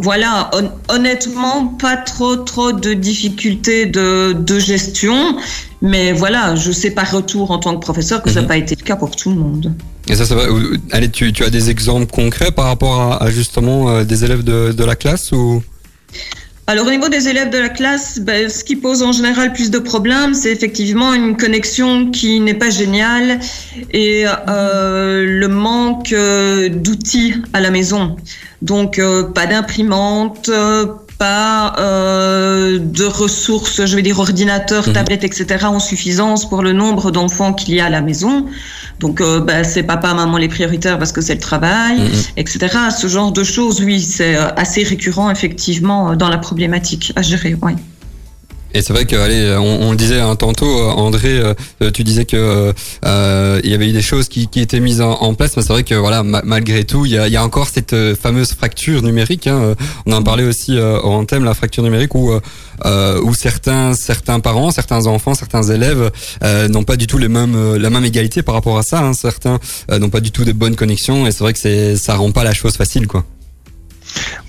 voilà, 0.00 0.50
hon- 0.54 0.70
honnêtement, 0.88 1.66
pas 1.66 1.96
trop 1.96 2.36
trop 2.36 2.72
de 2.72 2.92
difficultés 2.94 3.86
de, 3.86 4.32
de 4.32 4.58
gestion. 4.58 5.36
Mais 5.80 6.12
voilà, 6.12 6.56
je 6.56 6.72
sais 6.72 6.90
par 6.90 7.10
retour 7.10 7.50
en 7.52 7.58
tant 7.58 7.74
que 7.76 7.80
professeur 7.80 8.22
que 8.22 8.30
ça 8.30 8.36
n'a 8.36 8.42
Mhm. 8.42 8.48
pas 8.48 8.56
été 8.56 8.74
le 8.78 8.82
cas 8.84 8.96
pour 8.96 9.14
tout 9.14 9.30
le 9.30 9.36
monde. 9.36 9.72
Et 10.08 10.16
ça, 10.16 10.24
ça 10.24 10.34
va. 10.34 10.42
Allez, 10.92 11.10
tu, 11.10 11.32
tu 11.32 11.44
as 11.44 11.50
des 11.50 11.70
exemples 11.70 12.06
concrets 12.10 12.50
par 12.50 12.64
rapport 12.66 13.00
à, 13.00 13.22
à 13.22 13.30
justement 13.30 13.88
euh, 13.90 14.04
des 14.04 14.24
élèves 14.24 14.42
de, 14.42 14.72
de 14.72 14.84
la 14.84 14.96
classe 14.96 15.30
ou? 15.32 15.62
Alors 16.70 16.86
au 16.86 16.90
niveau 16.90 17.08
des 17.08 17.28
élèves 17.28 17.48
de 17.48 17.56
la 17.56 17.70
classe, 17.70 18.18
ben, 18.20 18.50
ce 18.50 18.62
qui 18.62 18.76
pose 18.76 19.02
en 19.02 19.12
général 19.12 19.54
plus 19.54 19.70
de 19.70 19.78
problèmes, 19.78 20.34
c'est 20.34 20.52
effectivement 20.52 21.14
une 21.14 21.34
connexion 21.34 22.10
qui 22.10 22.40
n'est 22.40 22.52
pas 22.52 22.68
géniale 22.68 23.40
et 23.94 24.26
euh, 24.26 25.24
le 25.26 25.48
manque 25.48 26.12
euh, 26.12 26.68
d'outils 26.68 27.36
à 27.54 27.60
la 27.62 27.70
maison. 27.70 28.16
Donc 28.60 28.98
euh, 28.98 29.22
pas 29.22 29.46
d'imprimante, 29.46 30.50
euh, 30.50 30.84
pas 31.18 31.74
euh, 31.78 32.78
de 32.78 33.04
ressources, 33.06 33.86
je 33.86 33.96
veux 33.96 34.02
dire 34.02 34.18
ordinateur, 34.18 34.86
Mhm. 34.86 34.92
tablette, 34.92 35.24
etc. 35.24 35.64
en 35.64 35.80
suffisance 35.80 36.46
pour 36.48 36.62
le 36.62 36.74
nombre 36.74 37.10
d'enfants 37.10 37.54
qu'il 37.54 37.74
y 37.76 37.80
a 37.80 37.86
à 37.86 37.90
la 37.90 38.02
maison. 38.02 38.44
Donc 39.00 39.20
euh, 39.20 39.40
ben, 39.40 39.62
c'est 39.64 39.82
papa, 39.84 40.12
maman 40.14 40.38
les 40.38 40.48
prioritaires 40.48 40.98
parce 40.98 41.12
que 41.12 41.20
c'est 41.20 41.34
le 41.34 41.40
travail 41.40 41.98
Mhm. 42.00 42.08
etc. 42.36 42.58
Ce 42.96 43.06
genre 43.06 43.32
de 43.32 43.44
choses, 43.44 43.80
oui, 43.82 44.00
c'est 44.00 44.36
euh, 44.36 44.48
assez 44.56 44.82
récurrent 44.82 45.30
effectivement 45.30 46.10
euh, 46.12 46.16
dans 46.16 46.28
la 46.28 46.38
problématique 46.38 47.12
à 47.16 47.22
gérer. 47.22 47.54
Ouais. 47.62 47.74
Et 48.74 48.82
c'est 48.82 48.92
vrai 48.92 49.06
que, 49.06 49.16
allez, 49.16 49.56
on, 49.58 49.88
on 49.88 49.90
le 49.92 49.96
disait 49.96 50.20
hein, 50.20 50.36
tantôt, 50.36 50.66
euh, 50.66 50.90
André, 50.90 51.38
euh, 51.38 51.54
euh, 51.82 51.90
tu 51.90 52.04
disais 52.04 52.26
que 52.26 52.36
euh, 52.36 52.72
euh, 53.06 53.60
il 53.64 53.70
y 53.70 53.74
avait 53.74 53.88
eu 53.88 53.92
des 53.92 54.02
choses 54.02 54.28
qui, 54.28 54.46
qui 54.48 54.60
étaient 54.60 54.78
mises 54.78 55.00
en, 55.00 55.12
en 55.12 55.32
place, 55.34 55.56
mais 55.56 55.62
c'est 55.62 55.72
vrai 55.72 55.84
que 55.84 55.94
voilà, 55.94 56.22
ma- 56.22 56.42
malgré 56.44 56.84
tout, 56.84 57.06
il 57.06 57.12
y 57.12 57.18
a, 57.18 57.28
y 57.28 57.36
a 57.36 57.42
encore 57.42 57.68
cette 57.68 57.96
fameuse 58.14 58.52
fracture 58.52 59.02
numérique. 59.02 59.46
Hein, 59.46 59.74
on 60.06 60.12
en 60.12 60.22
parlait 60.22 60.44
aussi 60.44 60.76
euh, 60.76 61.00
en 61.00 61.24
thème, 61.24 61.44
la 61.44 61.54
fracture 61.54 61.82
numérique, 61.82 62.14
où 62.14 62.30
où 63.24 63.34
certains 63.34 63.94
certains 63.94 64.38
parents, 64.38 64.70
certains 64.70 65.06
enfants, 65.06 65.34
certains 65.34 65.62
élèves 65.64 66.10
n'ont 66.68 66.84
pas 66.84 66.96
du 66.96 67.06
tout 67.06 67.18
les 67.18 67.28
mêmes 67.28 67.74
la 67.76 67.90
même 67.90 68.04
égalité 68.04 68.42
par 68.42 68.54
rapport 68.54 68.78
à 68.78 68.82
ça. 68.82 69.00
Hein, 69.00 69.14
certains 69.14 69.58
n'ont 69.90 70.10
pas 70.10 70.20
du 70.20 70.30
tout 70.30 70.44
de 70.44 70.52
bonnes 70.52 70.76
connexions, 70.76 71.26
et 71.26 71.32
c'est 71.32 71.40
vrai 71.42 71.52
que 71.54 71.58
c'est 71.58 71.96
ça 71.96 72.14
rend 72.16 72.30
pas 72.30 72.44
la 72.44 72.52
chose 72.52 72.74
facile, 72.76 73.06
quoi. 73.06 73.24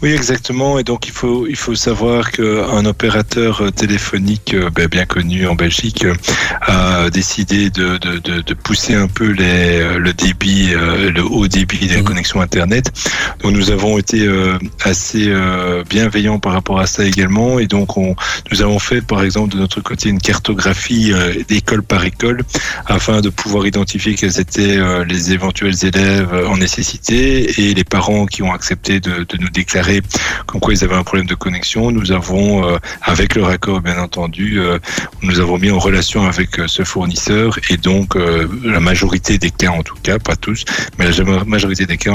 Oui, 0.01 0.11
exactement. 0.13 0.79
Et 0.79 0.83
donc, 0.83 1.07
il 1.07 1.11
faut, 1.11 1.45
il 1.47 1.57
faut 1.57 1.75
savoir 1.75 2.31
qu'un 2.31 2.85
opérateur 2.85 3.71
téléphonique 3.75 4.53
euh, 4.53 4.69
ben, 4.69 4.87
bien 4.87 5.05
connu 5.05 5.45
en 5.47 5.55
Belgique 5.55 6.05
euh, 6.05 6.13
a 6.61 7.09
décidé 7.09 7.69
de, 7.69 7.97
de, 7.97 8.17
de, 8.19 8.41
de 8.41 8.53
pousser 8.53 8.95
un 8.95 9.07
peu 9.07 9.29
les, 9.31 9.79
euh, 9.81 9.97
le 9.99 10.13
débit, 10.13 10.69
le 10.71 11.21
haut 11.23 11.47
débit 11.47 11.87
des 11.87 11.97
Mhm. 11.97 12.03
connexions 12.03 12.41
Internet. 12.41 12.91
Donc, 13.43 13.51
nous 13.53 13.71
avons 13.71 13.97
été 13.97 14.27
assez 14.83 15.31
bienveillants 15.89 16.39
par 16.39 16.53
rapport 16.53 16.79
à 16.79 16.85
ça 16.87 17.03
également. 17.03 17.59
Et 17.59 17.67
donc, 17.67 17.97
on, 17.97 18.15
nous 18.51 18.61
avons 18.61 18.79
fait, 18.79 19.01
par 19.01 19.23
exemple, 19.23 19.53
de 19.53 19.57
notre 19.59 19.81
côté, 19.81 20.09
une 20.09 20.19
cartographie 20.21 21.11
d'école 21.47 21.83
par 21.83 22.03
école 22.05 22.41
afin 22.85 23.21
de 23.21 23.29
pouvoir 23.29 23.65
identifier 23.65 24.15
quels 24.15 24.39
étaient 24.39 24.79
les 25.05 25.33
éventuels 25.33 25.75
élèves 25.83 26.33
en 26.47 26.57
nécessité 26.57 27.69
et 27.69 27.73
les 27.73 27.83
parents 27.83 28.25
qui 28.25 28.43
ont 28.43 28.53
accepté 28.53 28.99
de, 28.99 29.25
de 29.27 29.37
nous 29.37 29.48
déclarer 29.49 30.01
comme 30.45 30.61
quoi 30.61 30.73
ils 30.73 30.83
avaient 30.83 30.95
un 30.95 31.03
problème 31.03 31.27
de 31.27 31.35
connexion. 31.35 31.91
Nous 31.91 32.11
avons, 32.11 32.67
euh, 32.67 32.77
avec 33.01 33.35
leur 33.35 33.49
accord 33.49 33.81
bien 33.81 33.97
entendu, 33.99 34.59
euh, 34.59 34.79
nous 35.21 35.39
avons 35.39 35.57
mis 35.57 35.71
en 35.71 35.79
relation 35.79 36.25
avec 36.25 36.59
euh, 36.59 36.67
ce 36.67 36.83
fournisseur 36.83 37.59
et 37.69 37.77
donc 37.77 38.15
la 38.63 38.79
majorité 38.79 39.37
des 39.37 39.51
cas, 39.51 39.71
en 39.71 39.83
tout 39.83 39.95
cas, 40.01 40.19
pas 40.19 40.35
tous, 40.35 40.65
mais 40.97 41.09
la 41.11 41.43
majorité 41.45 41.85
des 41.85 41.97
cas, 41.97 42.11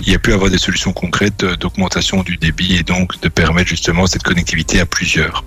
il 0.00 0.12
y 0.12 0.14
a 0.14 0.18
pu 0.18 0.32
avoir 0.32 0.50
des 0.50 0.58
solutions 0.58 0.92
concrètes 0.92 1.44
d'augmentation 1.44 2.22
du 2.22 2.36
débit 2.36 2.76
et 2.76 2.82
donc 2.82 3.20
de 3.20 3.28
permettre 3.28 3.68
justement 3.68 4.06
cette 4.06 4.22
connectivité 4.22 4.80
à 4.80 4.86
plusieurs. 4.86 5.44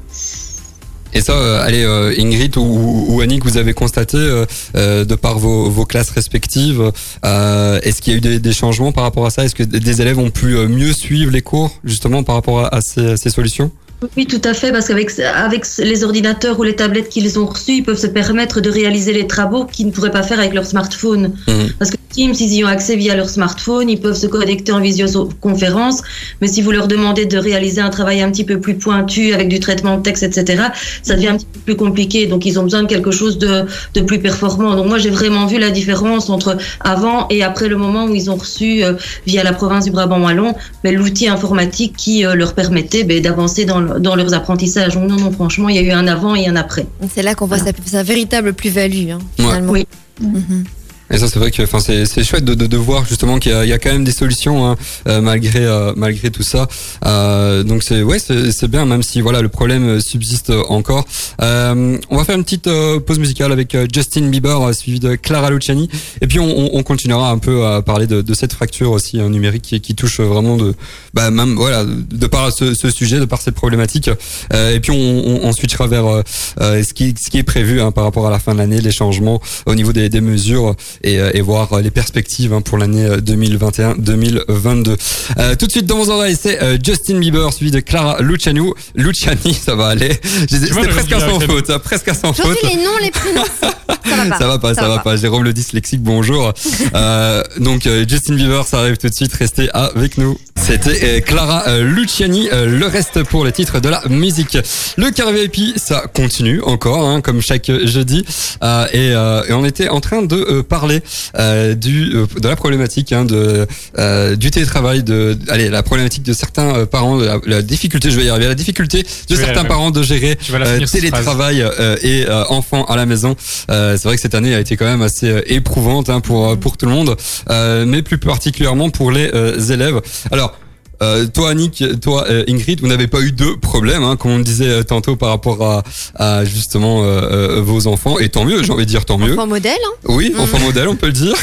Et 1.13 1.21
ça, 1.21 1.33
euh, 1.33 1.65
allez, 1.65 1.83
euh, 1.83 2.13
Ingrid 2.17 2.57
ou, 2.57 3.05
ou 3.09 3.21
Annick, 3.21 3.43
vous 3.43 3.57
avez 3.57 3.73
constaté, 3.73 4.17
euh, 4.17 5.05
de 5.05 5.15
par 5.15 5.39
vos, 5.39 5.85
classes 5.85 6.09
respectives, 6.11 6.91
est-ce 7.23 8.01
qu'il 8.01 8.13
y 8.13 8.15
a 8.15 8.35
eu 8.35 8.39
des, 8.39 8.53
changements 8.53 8.91
par 8.91 9.03
rapport 9.03 9.25
à 9.25 9.29
ça? 9.29 9.45
Est-ce 9.45 9.55
que 9.55 9.63
des 9.63 10.01
élèves 10.01 10.19
ont 10.19 10.31
pu 10.31 10.55
mieux 10.67 10.93
suivre 10.93 11.31
les 11.31 11.41
cours, 11.41 11.71
justement, 11.83 12.23
par 12.23 12.35
rapport 12.35 12.73
à 12.73 12.81
ces 12.81 13.29
solutions? 13.29 13.71
Oui, 14.15 14.27
tout 14.27 14.41
à 14.43 14.53
fait, 14.53 14.71
parce 14.71 14.87
qu'avec 14.87 15.09
avec 15.19 15.65
les 15.79 16.03
ordinateurs 16.03 16.59
ou 16.59 16.63
les 16.63 16.75
tablettes 16.75 17.09
qu'ils 17.09 17.39
ont 17.39 17.47
reçus, 17.47 17.77
ils 17.77 17.83
peuvent 17.83 17.97
se 17.97 18.05
permettre 18.07 18.61
de 18.61 18.69
réaliser 18.69 19.11
les 19.11 19.25
travaux 19.25 19.65
qu'ils 19.65 19.87
ne 19.87 19.91
pourraient 19.91 20.11
pas 20.11 20.21
faire 20.21 20.39
avec 20.39 20.53
leur 20.53 20.65
smartphone. 20.67 21.33
Mhm. 21.47 21.69
Parce 21.79 21.89
que 21.91 21.97
Teams, 22.11 22.33
ils 22.39 22.53
y 22.53 22.63
ont 22.63 22.67
accès 22.67 22.95
via 22.95 23.15
leur 23.15 23.29
smartphone, 23.29 23.89
ils 23.89 23.99
peuvent 23.99 24.15
se 24.17 24.27
connecter 24.27 24.71
en 24.71 24.79
visioconférence, 24.81 26.01
mais 26.41 26.47
si 26.47 26.61
vous 26.61 26.71
leur 26.71 26.87
demandez 26.87 27.25
de 27.25 27.37
réaliser 27.37 27.81
un 27.81 27.89
travail 27.89 28.21
un 28.21 28.31
petit 28.31 28.43
peu 28.43 28.59
plus 28.59 28.75
pointu 28.75 29.33
avec 29.33 29.49
du 29.49 29.59
traitement 29.59 29.97
de 29.97 30.03
texte, 30.03 30.23
etc., 30.23 30.63
ça 31.03 31.15
devient 31.15 31.27
un 31.29 31.37
petit 31.37 31.45
peu 31.45 31.59
plus 31.65 31.75
compliqué. 31.75 32.25
Donc, 32.27 32.45
ils 32.45 32.59
ont 32.59 32.63
besoin 32.63 32.83
de 32.83 32.87
quelque 32.87 33.11
chose 33.11 33.37
de, 33.37 33.65
de 33.93 34.01
plus 34.01 34.19
performant. 34.19 34.75
Donc, 34.75 34.87
moi, 34.87 34.97
j'ai 34.99 35.09
vraiment 35.09 35.45
vu 35.47 35.59
la 35.59 35.69
différence 35.69 36.29
entre 36.29 36.57
avant 36.79 37.27
et 37.29 37.43
après 37.43 37.67
le 37.67 37.77
moment 37.77 38.05
où 38.05 38.15
ils 38.15 38.31
ont 38.31 38.35
reçu, 38.35 38.83
euh, 38.83 38.93
via 39.27 39.43
la 39.43 39.53
province 39.53 39.85
du 39.85 39.91
Brabant-Wallon, 39.91 40.53
mais 40.83 40.91
l'outil 40.93 41.27
informatique 41.27 41.95
qui 41.97 42.25
euh, 42.25 42.35
leur 42.35 42.53
permettait 42.53 43.03
ben, 43.03 43.21
d'avancer 43.21 43.65
dans, 43.65 43.79
le- 43.79 43.86
dans 43.99 44.15
leurs 44.15 44.33
apprentissages. 44.33 44.93
Donc, 44.95 45.09
non, 45.09 45.17
non, 45.17 45.31
franchement, 45.31 45.69
il 45.69 45.75
y 45.75 45.79
a 45.79 45.81
eu 45.81 45.91
un 45.91 46.07
avant 46.07 46.35
et 46.35 46.47
un 46.47 46.55
après. 46.55 46.85
C'est 47.13 47.23
là 47.23 47.35
qu'on 47.35 47.45
voit 47.47 47.57
sa, 47.57 47.71
sa 47.85 48.03
véritable 48.03 48.53
plus-value, 48.53 49.09
hein, 49.11 49.19
finalement. 49.37 49.71
Oui. 49.71 49.87
Mhm. 50.21 50.63
Et 51.11 51.17
ça, 51.17 51.27
c'est 51.27 51.39
vrai 51.39 51.51
que, 51.51 51.61
enfin, 51.63 51.79
c'est 51.79 52.05
c'est 52.05 52.23
chouette 52.23 52.43
de, 52.45 52.53
de, 52.53 52.67
de 52.67 52.77
voir 52.77 53.05
justement 53.05 53.39
qu'il 53.39 53.51
y, 53.51 53.55
a- 53.55 53.63
il 53.63 53.69
y 53.69 53.73
a 53.73 53.79
quand 53.79 53.91
même 53.91 54.03
des 54.03 54.11
solutions 54.11 54.65
hein, 54.69 54.75
euh, 55.07 55.21
malgré 55.21 55.65
euh, 55.65 55.93
malgré 55.95 56.31
tout 56.31 56.43
ça. 56.43 56.67
Euh, 57.05 57.63
donc 57.63 57.83
c'est 57.83 58.03
ouais, 58.03 58.19
c'est 58.19 58.51
c'est 58.51 58.67
bien, 58.67 58.85
même 58.85 59.03
si 59.03 59.21
voilà 59.21 59.41
le 59.41 59.49
problème 59.49 59.87
euh, 59.87 59.99
subsiste 59.99 60.51
encore. 60.69 61.05
Euh, 61.41 61.97
on 62.09 62.17
va 62.17 62.23
faire 62.25 62.35
une 62.35 62.43
petite 62.43 62.67
euh, 62.67 62.99
pause 62.99 63.19
musicale 63.19 63.51
avec 63.51 63.75
Justin 63.93 64.27
Bieber 64.29 64.73
suivi 64.73 64.99
de 64.99 65.15
Clara 65.15 65.49
Luciani, 65.49 65.89
et 66.21 66.27
puis 66.27 66.39
on, 66.39 66.45
on, 66.59 66.69
on 66.73 66.83
continuera 66.83 67.31
un 67.31 67.37
peu 67.37 67.65
à 67.65 67.81
parler 67.81 68.07
de, 68.07 68.21
de 68.21 68.33
cette 68.33 68.53
fracture 68.53 68.91
aussi 68.91 69.19
hein, 69.19 69.29
numérique 69.29 69.63
qui, 69.63 69.79
qui 69.81 69.95
touche 69.95 70.19
vraiment 70.19 70.57
de 70.57 70.73
bah 71.13 71.31
même 71.31 71.55
voilà 71.55 71.85
de 71.85 72.27
par 72.27 72.51
ce, 72.51 72.73
ce 72.73 72.89
sujet, 72.89 73.19
de 73.19 73.25
par 73.25 73.41
cette 73.41 73.55
problématique. 73.55 74.09
Et 74.53 74.79
puis 74.79 74.91
on, 74.91 74.95
on, 74.95 75.45
on 75.47 75.51
switchera 75.53 75.87
vers 75.87 76.23
ce 76.59 76.93
qui 76.93 77.15
ce 77.17 77.29
qui 77.29 77.37
est 77.37 77.43
prévu 77.43 77.79
hein, 77.81 77.91
par 77.91 78.03
rapport 78.03 78.27
à 78.27 78.29
la 78.31 78.39
fin 78.39 78.53
de 78.53 78.57
l'année, 78.59 78.81
les 78.81 78.91
changements 78.91 79.41
au 79.65 79.75
niveau 79.75 79.93
des, 79.93 80.09
des 80.09 80.21
mesures 80.21 80.75
et, 81.03 81.19
euh, 81.19 81.31
et 81.33 81.41
voir 81.41 81.73
euh, 81.73 81.81
les 81.81 81.91
perspectives 81.91 82.53
hein, 82.53 82.61
pour 82.61 82.77
l'année 82.77 83.07
2021-2022. 83.17 84.95
Euh, 85.37 85.55
tout 85.55 85.65
de 85.67 85.71
suite 85.71 85.85
dans 85.85 85.97
vos 85.97 86.09
oreilles, 86.09 86.37
c'est 86.39 86.61
euh, 86.61 86.77
Justin 86.83 87.19
Bieber 87.19 87.51
suivi 87.53 87.71
de 87.71 87.79
Clara 87.79 88.21
Luciani. 88.21 88.61
Luciani, 88.95 89.53
ça 89.65 89.75
va 89.75 89.87
aller. 89.87 90.19
C'était 90.49 90.67
presque 90.67 91.11
un 91.13 91.17
bien, 91.17 91.19
sans 91.19 91.39
c'est- 91.39 91.45
faute, 91.47 91.69
hein, 91.69 91.79
presque 91.79 92.07
un 92.09 92.13
sans 92.13 92.33
faute. 92.33 92.57
Les 92.63 92.75
noms, 92.75 92.97
les 93.01 93.11
prénoms, 93.11 93.43
ça 94.09 94.15
va 94.15 94.29
pas. 94.29 94.37
Ça 94.37 94.47
va 94.47 94.59
pas, 94.59 94.73
ça, 94.73 94.87
va, 94.87 94.99
pas. 94.99 95.15
Jérôme 95.17 95.43
le 95.43 95.53
dyslexique, 95.53 96.01
bonjour. 96.01 96.53
euh, 96.95 97.43
donc 97.59 97.85
euh, 97.87 98.05
Justin 98.07 98.35
Bieber, 98.35 98.65
ça 98.65 98.79
arrive 98.79 98.97
tout 98.97 99.07
de 99.09 99.13
suite. 99.13 99.33
Restez 99.33 99.69
avec 99.73 100.17
nous. 100.17 100.37
C'était 100.55 100.99
euh, 101.03 101.19
Clara 101.21 101.63
euh, 101.67 101.83
Luciani. 101.83 102.49
le 102.51 102.85
reste 102.87 103.23
pour 103.23 103.45
les 103.45 103.51
titres 103.51 103.79
de 103.79 103.89
la 103.89 104.01
musique. 104.09 104.57
Le 104.97 105.11
carré 105.11 105.47
VIP, 105.47 105.77
ça 105.77 106.03
continue 106.13 106.61
encore, 106.63 107.07
hein, 107.07 107.21
comme 107.21 107.41
chaque 107.41 107.71
jeudi. 107.85 108.25
Euh, 108.63 108.85
et, 108.91 109.11
euh, 109.13 109.43
et 109.47 109.53
on 109.53 109.65
était 109.65 109.89
en 109.89 109.99
train 110.01 110.21
de 110.23 110.35
euh, 110.35 110.63
parler 110.63 111.01
euh, 111.37 111.75
du 111.75 112.11
euh, 112.15 112.25
de 112.39 112.47
la 112.47 112.55
problématique 112.55 113.11
hein, 113.13 113.25
de 113.25 113.67
euh, 113.97 114.35
du 114.35 114.51
télétravail, 114.51 115.03
de 115.03 115.37
allez 115.49 115.69
la 115.69 115.83
problématique 115.83 116.23
de 116.23 116.33
certains 116.33 116.75
euh, 116.75 116.85
parents, 116.85 117.17
de 117.17 117.25
la, 117.25 117.39
la 117.45 117.61
difficulté, 117.61 118.11
je 118.11 118.17
vais 118.17 118.25
y 118.25 118.29
arriver, 118.29 118.47
la 118.47 118.55
difficulté 118.55 119.03
de 119.29 119.35
certains 119.35 119.65
parents 119.65 119.91
de 119.91 120.01
gérer 120.03 120.37
euh, 120.53 120.85
télétravail 120.85 121.61
euh, 121.61 121.95
et 122.01 122.25
euh, 122.27 122.43
enfants 122.49 122.85
à 122.85 122.95
la 122.95 123.05
maison. 123.05 123.35
Euh, 123.69 123.96
c'est 123.97 124.07
vrai 124.07 124.15
que 124.15 124.21
cette 124.21 124.35
année 124.35 124.53
a 124.55 124.59
été 124.59 124.77
quand 124.77 124.85
même 124.85 125.01
assez 125.01 125.29
euh, 125.29 125.41
éprouvante 125.45 126.09
hein, 126.09 126.19
pour 126.19 126.49
euh, 126.49 126.55
pour 126.55 126.77
tout 126.77 126.85
le 126.85 126.91
monde, 126.91 127.15
euh, 127.49 127.85
mais 127.85 128.01
plus 128.01 128.17
particulièrement 128.17 128.89
pour 128.89 129.11
les 129.11 129.27
élèves. 129.71 130.01
Alors. 130.31 130.57
Euh, 131.01 131.27
toi, 131.27 131.49
Annick, 131.51 131.83
toi, 132.01 132.25
euh, 132.29 132.43
Ingrid, 132.47 132.79
vous 132.81 132.87
n'avez 132.87 133.07
pas 133.07 133.21
eu 133.21 133.31
de 133.31 133.51
problème, 133.61 134.03
hein, 134.03 134.15
comme 134.15 134.31
on 134.31 134.39
disait 134.39 134.67
euh, 134.69 134.83
tantôt 134.83 135.15
par 135.15 135.29
rapport 135.29 135.61
à, 135.63 135.83
à 136.15 136.43
justement 136.45 137.03
euh, 137.03 137.57
euh, 137.57 137.61
vos 137.61 137.87
enfants, 137.87 138.17
et 138.19 138.29
tant 138.29 138.45
mieux, 138.45 138.63
j'ai 138.63 138.71
envie 138.71 138.85
de 138.85 138.89
dire 138.89 139.05
tant 139.05 139.17
mieux. 139.17 139.33
Enfant 139.33 139.47
modèle, 139.47 139.77
hein. 139.85 139.97
Oui, 140.05 140.33
Mm. 140.35 140.39
enfant 140.39 140.59
modèle, 140.59 140.87
on 140.87 140.95
peut 140.95 141.07
le 141.07 141.13
dire. 141.13 141.35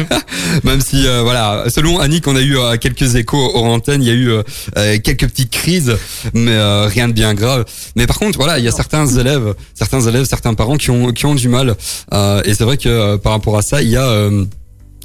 Même 0.64 0.80
si, 0.80 1.06
euh, 1.06 1.22
voilà, 1.22 1.64
selon 1.68 1.98
Annick, 1.98 2.26
on 2.26 2.36
a 2.36 2.42
eu 2.42 2.56
quelques 2.80 3.14
échos 3.16 3.50
hors 3.54 3.64
antenne, 3.64 4.02
il 4.02 4.08
y 4.08 4.10
a 4.10 4.14
eu 4.14 5.00
quelques 5.00 5.26
petites 5.28 5.50
crises, 5.50 5.96
mais 6.34 6.52
euh, 6.52 6.86
rien 6.86 7.08
de 7.08 7.12
bien 7.12 7.34
grave. 7.34 7.64
Mais 7.96 8.06
par 8.06 8.18
contre, 8.18 8.38
voilà, 8.38 8.58
il 8.58 8.64
y 8.64 8.68
a 8.68 8.72
certains 8.72 9.06
élèves, 9.06 9.54
certains 9.74 10.00
élèves, 10.02 10.24
certains 10.24 10.54
parents 10.54 10.76
qui 10.76 10.90
ont 10.90 11.12
qui 11.12 11.26
ont 11.26 11.34
du 11.34 11.48
mal. 11.48 11.74
Euh, 12.12 12.42
et 12.44 12.54
c'est 12.54 12.64
vrai 12.64 12.76
que 12.76 13.16
par 13.16 13.32
rapport 13.32 13.56
à 13.56 13.62
ça, 13.62 13.82
il 13.82 13.88
y 13.88 13.96
a 13.96 14.04
euh, 14.06 14.44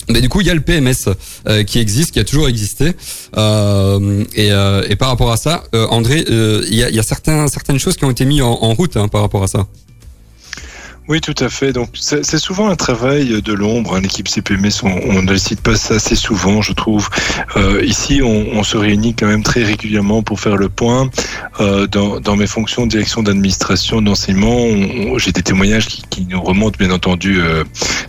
mais 0.10 0.22
du 0.22 0.30
coup, 0.30 0.42
il 0.42 0.48
y 0.48 0.50
a 0.50 0.54
le 0.54 0.62
PMS 0.62 1.10
euh, 1.48 1.64
qui 1.64 1.80
existe, 1.80 2.12
qui 2.12 2.20
a 2.20 2.24
toujours 2.24 2.48
existé. 2.48 2.94
Euh, 3.38 4.24
et, 4.36 4.52
euh, 4.52 4.86
et 4.90 4.96
par 4.96 5.10
rapport 5.10 5.32
à 5.32 5.38
ça, 5.38 5.64
André, 5.74 6.26
il 6.28 6.76
y, 6.76 6.84
a, 6.84 6.90
y 6.90 7.04
certaines 7.04 7.80
choses 7.80 7.98
qui 7.98 8.06
ont 8.06 8.12
été 8.12 8.26
mises 8.26 8.42
en, 8.42 8.52
en 8.52 8.74
route 8.74 8.98
hein, 8.98 9.08
par 9.08 9.22
rapport 9.22 9.44
à 9.44 9.48
ça. 9.48 9.68
Oui, 11.10 11.20
tout 11.20 11.36
à 11.40 11.50
fait. 11.50 11.74
Donc, 11.74 11.90
c'est 11.96 12.38
souvent 12.38 12.70
un 12.70 12.78
travail 12.78 13.42
de 13.42 13.52
l'ombre. 13.54 13.96
hein. 13.96 14.00
L'équipe 14.00 14.26
CPMS, 14.30 14.72
on, 14.84 14.88
on 15.10 15.22
ne 15.22 15.32
le 15.32 15.38
cite 15.38 15.60
pas 15.60 15.76
ça 15.76 15.96
assez 15.96 16.16
souvent, 16.16 16.62
je 16.62 16.72
trouve. 16.72 17.10
Euh, 17.58 17.84
ici, 17.84 18.22
on, 18.24 18.48
on 18.54 18.64
se 18.64 18.78
réunit 18.78 19.14
quand 19.14 19.28
même 19.28 19.44
très 19.44 19.64
régulièrement 19.64 20.24
pour 20.24 20.40
faire 20.40 20.56
le 20.56 20.70
point. 20.70 21.10
Euh, 21.60 21.88
dans, 21.88 22.22
dans 22.22 22.38
mes 22.38 22.48
fonctions 22.48 22.86
de 22.86 22.92
direction 22.92 23.22
d'administration 23.22 24.02
d'enseignement, 24.02 24.66
j'ai 25.18 25.34
des 25.34 25.42
témoignages 25.42 25.88
qui, 25.88 26.04
qui 26.10 26.26
nous 26.26 26.42
remontent, 26.42 26.78
bien 26.80 26.92
entendu, 26.92 27.42
euh, 27.42 27.66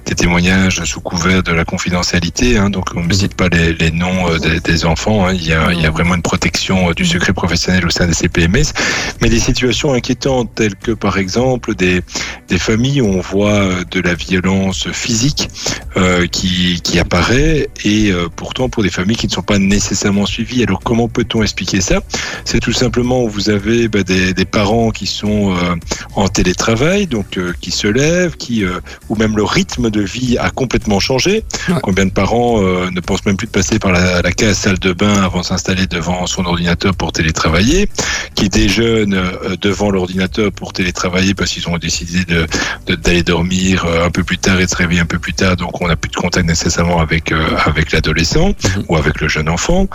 des 0.06 0.14
témoignages 0.14 0.84
sous 0.84 1.00
couvert 1.00 1.42
de 1.42 1.50
la 1.52 1.64
confidentialité. 1.64 2.58
hein. 2.58 2.70
donc, 2.70 2.90
on 2.94 3.02
ne 3.02 3.12
cite 3.12 3.34
pas 3.34 3.48
les, 3.48 3.72
les 3.72 3.90
noms 3.90 4.36
des, 4.38 4.60
des 4.60 4.84
enfants. 4.84 5.26
hein. 5.26 5.32
Il, 5.34 5.44
y 5.44 5.52
a, 5.52 5.72
il 5.72 5.80
y 5.80 5.86
a 5.86 5.90
vraiment 5.90 6.14
une 6.14 6.22
protection 6.22 6.92
du 6.92 7.04
secret 7.04 7.32
professionnel 7.32 7.84
au 7.86 7.90
sein 7.90 8.06
des 8.06 8.14
CPMS. 8.14 8.72
Mais 9.20 9.28
des 9.30 9.40
situations 9.40 9.94
inquiétantes, 9.94 10.54
telles 10.54 10.76
que, 10.76 10.92
par 10.92 11.18
exemple, 11.18 11.74
des 11.74 12.00
des 12.48 12.58
familles 12.58 12.83
on 13.00 13.20
voit 13.20 13.52
euh, 13.52 13.84
de 13.90 14.00
la 14.00 14.14
violence 14.14 14.88
physique 14.92 15.48
euh, 15.96 16.26
qui, 16.26 16.80
qui 16.82 16.98
apparaît 16.98 17.68
et 17.84 18.10
euh, 18.10 18.28
pourtant 18.34 18.68
pour 18.68 18.82
des 18.82 18.90
familles 18.90 19.16
qui 19.16 19.26
ne 19.26 19.32
sont 19.32 19.42
pas 19.42 19.58
nécessairement 19.58 20.26
suivies. 20.26 20.62
Alors 20.62 20.80
comment 20.80 21.08
peut-on 21.08 21.42
expliquer 21.42 21.80
ça? 21.80 22.00
C'est 22.44 22.60
tout 22.60 22.72
simplement 22.72 23.22
où 23.24 23.28
vous 23.28 23.50
avez 23.50 23.88
bah, 23.88 24.02
des, 24.02 24.34
des 24.34 24.44
parents 24.44 24.90
qui 24.90 25.06
sont 25.06 25.54
euh, 25.54 25.76
en 26.14 26.28
télétravail, 26.28 27.06
donc 27.06 27.38
qui 27.60 27.70
se 27.70 27.86
lèvent, 27.86 28.36
qui 28.36 28.64
ou 29.08 29.16
même 29.16 29.36
le 29.36 29.44
rythme 29.44 29.90
de 29.90 30.00
vie 30.00 30.36
a 30.38 30.50
complètement 30.50 31.00
changé. 31.00 31.44
Ouais. 31.68 31.76
Combien 31.82 32.06
de 32.06 32.10
parents 32.10 32.60
ne 32.60 33.00
pensent 33.00 33.24
même 33.26 33.36
plus 33.36 33.46
de 33.46 33.52
passer 33.52 33.78
par 33.78 33.92
la, 33.92 34.22
la 34.22 34.32
case 34.32 34.58
salle 34.58 34.78
de 34.78 34.92
bain 34.92 35.22
avant 35.22 35.40
de 35.40 35.44
s'installer 35.44 35.86
devant 35.86 36.26
son 36.26 36.44
ordinateur 36.44 36.94
pour 36.94 37.12
télétravailler, 37.12 37.88
qui 38.34 38.48
déjeunent 38.48 39.20
devant 39.60 39.90
l'ordinateur 39.90 40.52
pour 40.52 40.72
télétravailler 40.72 41.34
parce 41.34 41.52
qu'ils 41.52 41.68
ont 41.68 41.78
décidé 41.78 42.24
de- 42.24 42.46
d'aller 42.86 43.22
dormir 43.22 43.84
euh, 43.86 44.06
un 44.06 44.10
peu 44.10 44.22
plus 44.24 44.38
tard 44.38 44.60
et 44.60 44.64
de 44.64 44.70
se 44.70 44.76
réveiller 44.76 45.00
un 45.00 45.06
peu 45.06 45.18
plus 45.18 45.32
tard, 45.34 45.56
donc 45.56 45.80
on 45.80 45.88
n'a 45.88 45.96
plus 45.96 46.10
de 46.10 46.16
contact 46.16 46.46
nécessairement 46.46 47.00
avec 47.00 47.32
euh, 47.32 47.46
avec 47.64 47.92
l'adolescent 47.92 48.48
Mhm. 48.48 48.84
ou 48.88 48.96
avec 48.96 49.20
le 49.20 49.28
jeune 49.28 49.48
enfant. 49.48 49.88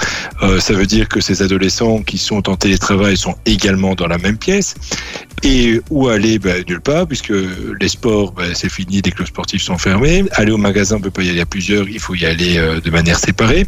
Euh, 0.44 0.60
ça 0.60 0.74
veut 0.74 0.86
dire 0.86 1.08
que 1.08 1.20
ces 1.22 1.42
adolescents 1.42 2.00
qui 2.02 2.18
sont 2.18 2.50
en 2.50 2.56
télétravail 2.56 3.18
sont 3.18 3.36
également 3.46 3.96
dans 3.96 4.08
la 4.08 4.18
même 4.18 4.38
pièce. 4.38 4.76
Et 5.44 5.80
où 5.90 6.10
aller 6.10 6.38
ben, 6.38 6.64
Nulle 6.68 6.82
part, 6.82 7.08
puisque 7.08 7.32
les 7.80 7.88
sports, 7.88 8.34
ben, 8.34 8.52
c'est 8.54 8.70
fini, 8.70 9.02
les 9.02 9.12
clubs 9.12 9.28
sportifs 9.28 9.62
sont 9.64 9.78
fermés. 9.78 10.26
Aller 10.34 10.52
au 10.52 10.58
magasin, 10.58 10.98
on 10.98 11.00
peut 11.02 11.12
pas 11.12 11.24
y 11.24 11.30
aller 11.30 11.40
à 11.40 11.46
plusieurs, 11.46 11.88
il 11.88 12.00
faut 12.00 12.14
y 12.14 12.26
aller 12.26 12.58
euh, 12.58 12.82
de 12.82 12.90
manière 12.92 13.18
séparée. 13.18 13.66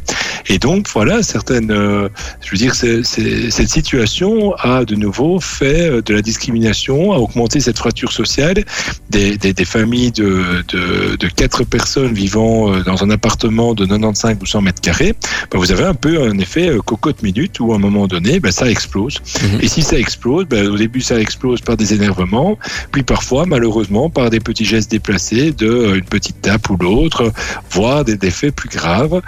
Et 0.47 0.57
donc, 0.59 0.87
voilà, 0.93 1.23
certaines, 1.23 1.71
euh, 1.71 2.09
je 2.43 2.51
veux 2.51 2.57
dire, 2.57 2.75
c'est- 2.75 3.03
c'est- 3.03 3.49
cette 3.51 3.69
situation 3.69 4.53
a 4.55 4.83
de 4.83 4.95
nouveau 4.95 5.39
fait 5.39 6.01
de 6.01 6.13
la 6.13 6.21
discrimination, 6.21 7.13
a 7.13 7.17
augmenté 7.17 7.61
cette 7.61 7.77
fracture 7.77 8.11
sociale 8.11 8.65
des, 9.11 9.37
des, 9.37 9.53
des 9.53 9.65
familles 9.65 10.11
de, 10.11 10.63
de, 10.69 11.15
de 11.17 11.27
quatre 11.27 11.63
personnes 11.63 12.13
vivant 12.13 12.73
euh, 12.73 12.81
dans 12.83 13.03
un 13.03 13.09
appartement 13.09 13.73
de 13.73 13.85
95 13.85 14.37
ou 14.41 14.45
100 14.45 14.61
mètres 14.61 14.81
carrés. 14.81 15.13
Ben, 15.51 15.59
vous 15.59 15.71
avez 15.71 15.83
un 15.83 15.93
peu 15.93 16.21
un 16.23 16.37
effet 16.39 16.69
euh, 16.69 16.79
cocotte 16.79 17.21
minute 17.21 17.59
où 17.59 17.73
à 17.73 17.75
un 17.75 17.79
moment 17.79 18.07
donné, 18.07 18.39
ben, 18.39 18.51
ça 18.51 18.69
explose. 18.69 19.17
Mhm. 19.43 19.59
Et 19.61 19.67
si 19.67 19.81
ça 19.81 19.97
explose, 19.99 20.45
ben, 20.47 20.67
au 20.67 20.77
début 20.77 21.01
ça 21.01 21.19
explose 21.19 21.61
par 21.61 21.77
des 21.77 21.93
énervements, 21.93 22.57
puis 22.91 23.03
parfois 23.03 23.45
malheureusement 23.45 24.09
par 24.09 24.29
des 24.29 24.39
petits 24.39 24.65
gestes 24.65 24.89
déplacés 24.91 25.51
de 25.51 25.67
euh, 25.67 25.95
une 25.95 26.05
petite 26.05 26.41
tape 26.41 26.69
ou 26.69 26.77
l'autre, 26.77 27.31
voire 27.71 28.03
des 28.05 28.15
défaits 28.17 28.55
plus 28.55 28.69
graves. 28.69 29.21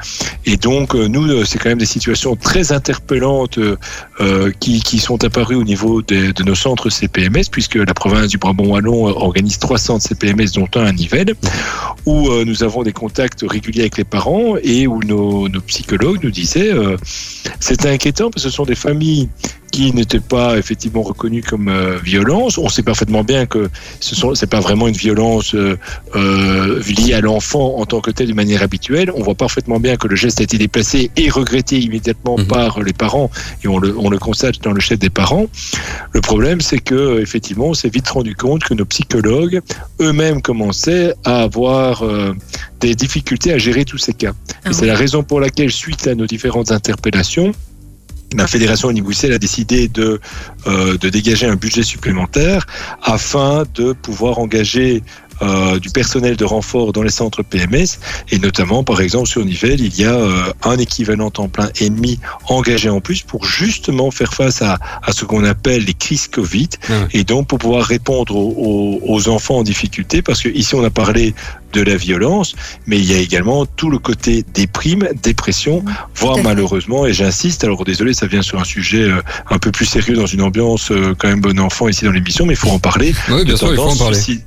Et 0.45 0.57
donc 0.57 0.93
nous, 0.95 1.43
c'est 1.45 1.59
quand 1.59 1.69
même 1.69 1.77
des 1.77 1.85
situations 1.85 2.35
très 2.35 2.71
interpellantes 2.71 3.57
euh, 3.57 4.51
qui, 4.59 4.81
qui 4.81 4.99
sont 4.99 5.23
apparues 5.23 5.55
au 5.55 5.63
niveau 5.63 6.01
des- 6.01 6.31
de 6.33 6.43
nos 6.43 6.55
centres 6.55 6.89
CPMS, 6.89 7.43
puisque 7.51 7.75
la 7.75 7.93
province 7.93 8.27
du 8.29 8.37
Brabant-Wallon 8.37 9.05
organise 9.07 9.59
trois 9.59 9.72
centres 9.77 10.05
CPMS, 10.07 10.51
dont 10.55 10.67
un 10.75 10.85
à 10.85 10.91
Nivelles, 10.91 11.35
où 12.05 12.29
euh, 12.29 12.43
nous 12.45 12.63
avons 12.63 12.83
des 12.83 12.93
contacts 12.93 13.43
réguliers 13.47 13.81
avec 13.81 13.97
les 13.97 14.03
parents 14.03 14.55
et 14.61 14.87
où 14.87 15.01
nos, 15.03 15.47
nos 15.49 15.61
psychologues 15.61 16.23
nous 16.23 16.31
disaient 16.31 16.73
euh, 16.73 16.97
c'est 17.59 17.85
inquiétant 17.85 18.29
parce 18.29 18.43
que 18.43 18.49
ce 18.49 18.55
sont 18.55 18.65
des 18.65 18.75
familles 18.75 19.29
qui 19.73 19.91
n'étaient 19.91 20.19
pas 20.19 20.57
effectivement 20.59 21.01
reconnues 21.01 21.41
comme 21.41 21.67
euh, 21.67 21.97
violence. 21.97 22.59
On 22.59 22.69
sait 22.69 22.83
parfaitement 22.83 23.23
bien 23.23 23.47
que 23.47 23.69
ce 23.99 24.15
sont 24.15 24.35
c'est 24.35 24.47
pas 24.47 24.59
vraiment 24.59 24.87
une 24.87 24.95
violence 24.95 25.55
euh, 25.55 25.77
euh, 26.15 26.79
liée 26.83 27.13
à 27.13 27.21
l'enfant 27.21 27.77
en 27.79 27.85
tant 27.85 27.99
que 27.99 28.11
tel 28.11 28.27
de 28.27 28.33
manière 28.33 28.61
habituelle. 28.61 29.11
On 29.15 29.23
voit 29.23 29.33
parfaitement 29.33 29.79
bien 29.79 29.97
que 29.97 30.07
le 30.07 30.15
geste 30.15 30.39
a 30.41 30.43
été 30.43 30.59
déplacé 30.59 31.09
et 31.17 31.27
regretté 31.29 31.79
immédiatement 31.79 32.37
Mhm. 32.37 32.45
par 32.45 32.81
les 32.81 32.93
parents 32.93 33.29
et 33.63 33.67
on 33.67 33.79
le, 33.79 33.95
on 33.97 34.09
le 34.09 34.19
constate 34.19 34.61
dans 34.61 34.71
le 34.71 34.79
chef 34.79 34.99
des 34.99 35.09
parents. 35.09 35.47
Le 36.11 36.21
problème, 36.21 36.61
c'est 36.61 36.79
que 36.79 37.19
effectivement, 37.19 37.67
on 37.67 37.73
s'est 37.73 37.89
vite 37.89 38.07
rendu 38.09 38.35
compte 38.35 38.63
que 38.63 38.73
nos 38.75 38.85
psychologues 38.85 39.59
eux-mêmes 39.99 40.41
commençaient 40.41 41.13
à 41.23 41.41
avoir 41.41 42.03
euh, 42.03 42.35
des 42.79 42.93
difficultés 42.95 43.53
à 43.53 43.57
gérer 43.57 43.85
tous 43.85 43.97
ces 43.97 44.13
cas. 44.13 44.33
Ah 44.65 44.69
et 44.69 44.73
c'est 44.73 44.85
la 44.85 44.95
raison 44.95 45.23
pour 45.23 45.39
laquelle, 45.39 45.71
suite 45.71 46.05
à 46.07 46.15
nos 46.15 46.27
différentes 46.27 46.71
interpellations, 46.71 47.53
la 48.35 48.47
Fédération 48.47 48.89
Unibruxelles 48.89 49.33
a 49.33 49.37
décidé 49.37 49.89
euh, 49.97 50.97
de 50.97 51.09
dégager 51.09 51.45
un 51.47 51.55
budget 51.55 51.83
supplémentaire 51.83 52.65
afin 53.01 53.63
de 53.73 53.93
pouvoir 53.93 54.39
engager 54.39 55.03
euh, 55.41 55.79
du 55.79 55.89
personnel 55.89 56.35
de 56.35 56.45
renfort 56.45 56.93
dans 56.93 57.01
les 57.03 57.09
centres 57.09 57.43
PMS 57.43 57.99
et 58.31 58.39
notamment 58.39 58.83
par 58.83 59.01
exemple 59.01 59.27
sur 59.27 59.43
Nivelles 59.43 59.81
il 59.81 59.95
y 59.99 60.05
a 60.05 60.13
euh, 60.13 60.53
un 60.63 60.77
équivalent 60.77 61.31
temps 61.31 61.47
plein 61.49 61.69
et 61.79 61.89
demi 61.89 62.19
engagé 62.47 62.89
en 62.89 63.01
plus 63.01 63.21
pour 63.23 63.45
justement 63.45 64.11
faire 64.11 64.33
face 64.33 64.61
à, 64.61 64.77
à 65.01 65.11
ce 65.11 65.25
qu'on 65.25 65.43
appelle 65.43 65.85
les 65.85 65.93
crises 65.93 66.27
Covid 66.27 66.69
Ah 66.87 66.91
ouais. 67.01 67.07
et 67.13 67.23
donc 67.23 67.47
pour 67.47 67.57
pouvoir 67.59 67.85
répondre 67.85 68.35
aux, 68.35 68.53
aux- 68.57 69.13
aux 69.13 69.27
enfants 69.29 69.57
en 69.57 69.63
difficulté 69.63 70.21
parce 70.21 70.41
que 70.41 70.49
ici 70.49 70.75
on 70.75 70.83
a 70.83 70.89
parlé 70.89 71.33
de 71.73 71.81
la 71.81 71.95
violence 71.95 72.55
mais 72.85 72.97
il 72.99 73.05
y 73.11 73.15
a 73.15 73.17
également 73.17 73.65
tout 73.65 73.89
le 73.89 73.97
côté 73.97 74.43
déprime, 74.53 75.07
dépression 75.23 75.83
voire 76.15 76.33
à 76.33 76.37
fait. 76.37 76.43
malheureusement 76.43 77.05
et 77.07 77.13
j'insiste 77.13 77.63
alors 77.63 77.83
désolé 77.83 78.13
ça 78.13 78.27
vient 78.27 78.43
sur 78.43 78.59
un 78.59 78.63
sujet 78.63 79.01
euh, 79.03 79.21
un 79.49 79.57
peu 79.57 79.71
plus 79.71 79.85
sérieux 79.85 80.15
dans 80.15 80.27
une 80.27 80.41
ambiance 80.43 80.91
euh, 80.91 81.15
quand 81.17 81.27
même 81.27 81.41
bon 81.41 81.59
enfant 81.59 81.87
ici 81.87 82.05
dans 82.05 82.11
l'émission 82.11 82.45
mais 82.45 82.53
il 82.53 82.57
faut 82.57 82.69
en 82.69 82.79
parler 82.79 83.13
Oui, 83.29 83.43
bien 83.43 83.53
de 83.53 83.57
sûr, 83.57 83.69
il 83.71 83.75
faut 83.75 83.81
en 83.83 83.95
parler. 83.95 84.15
suicide- 84.19 84.41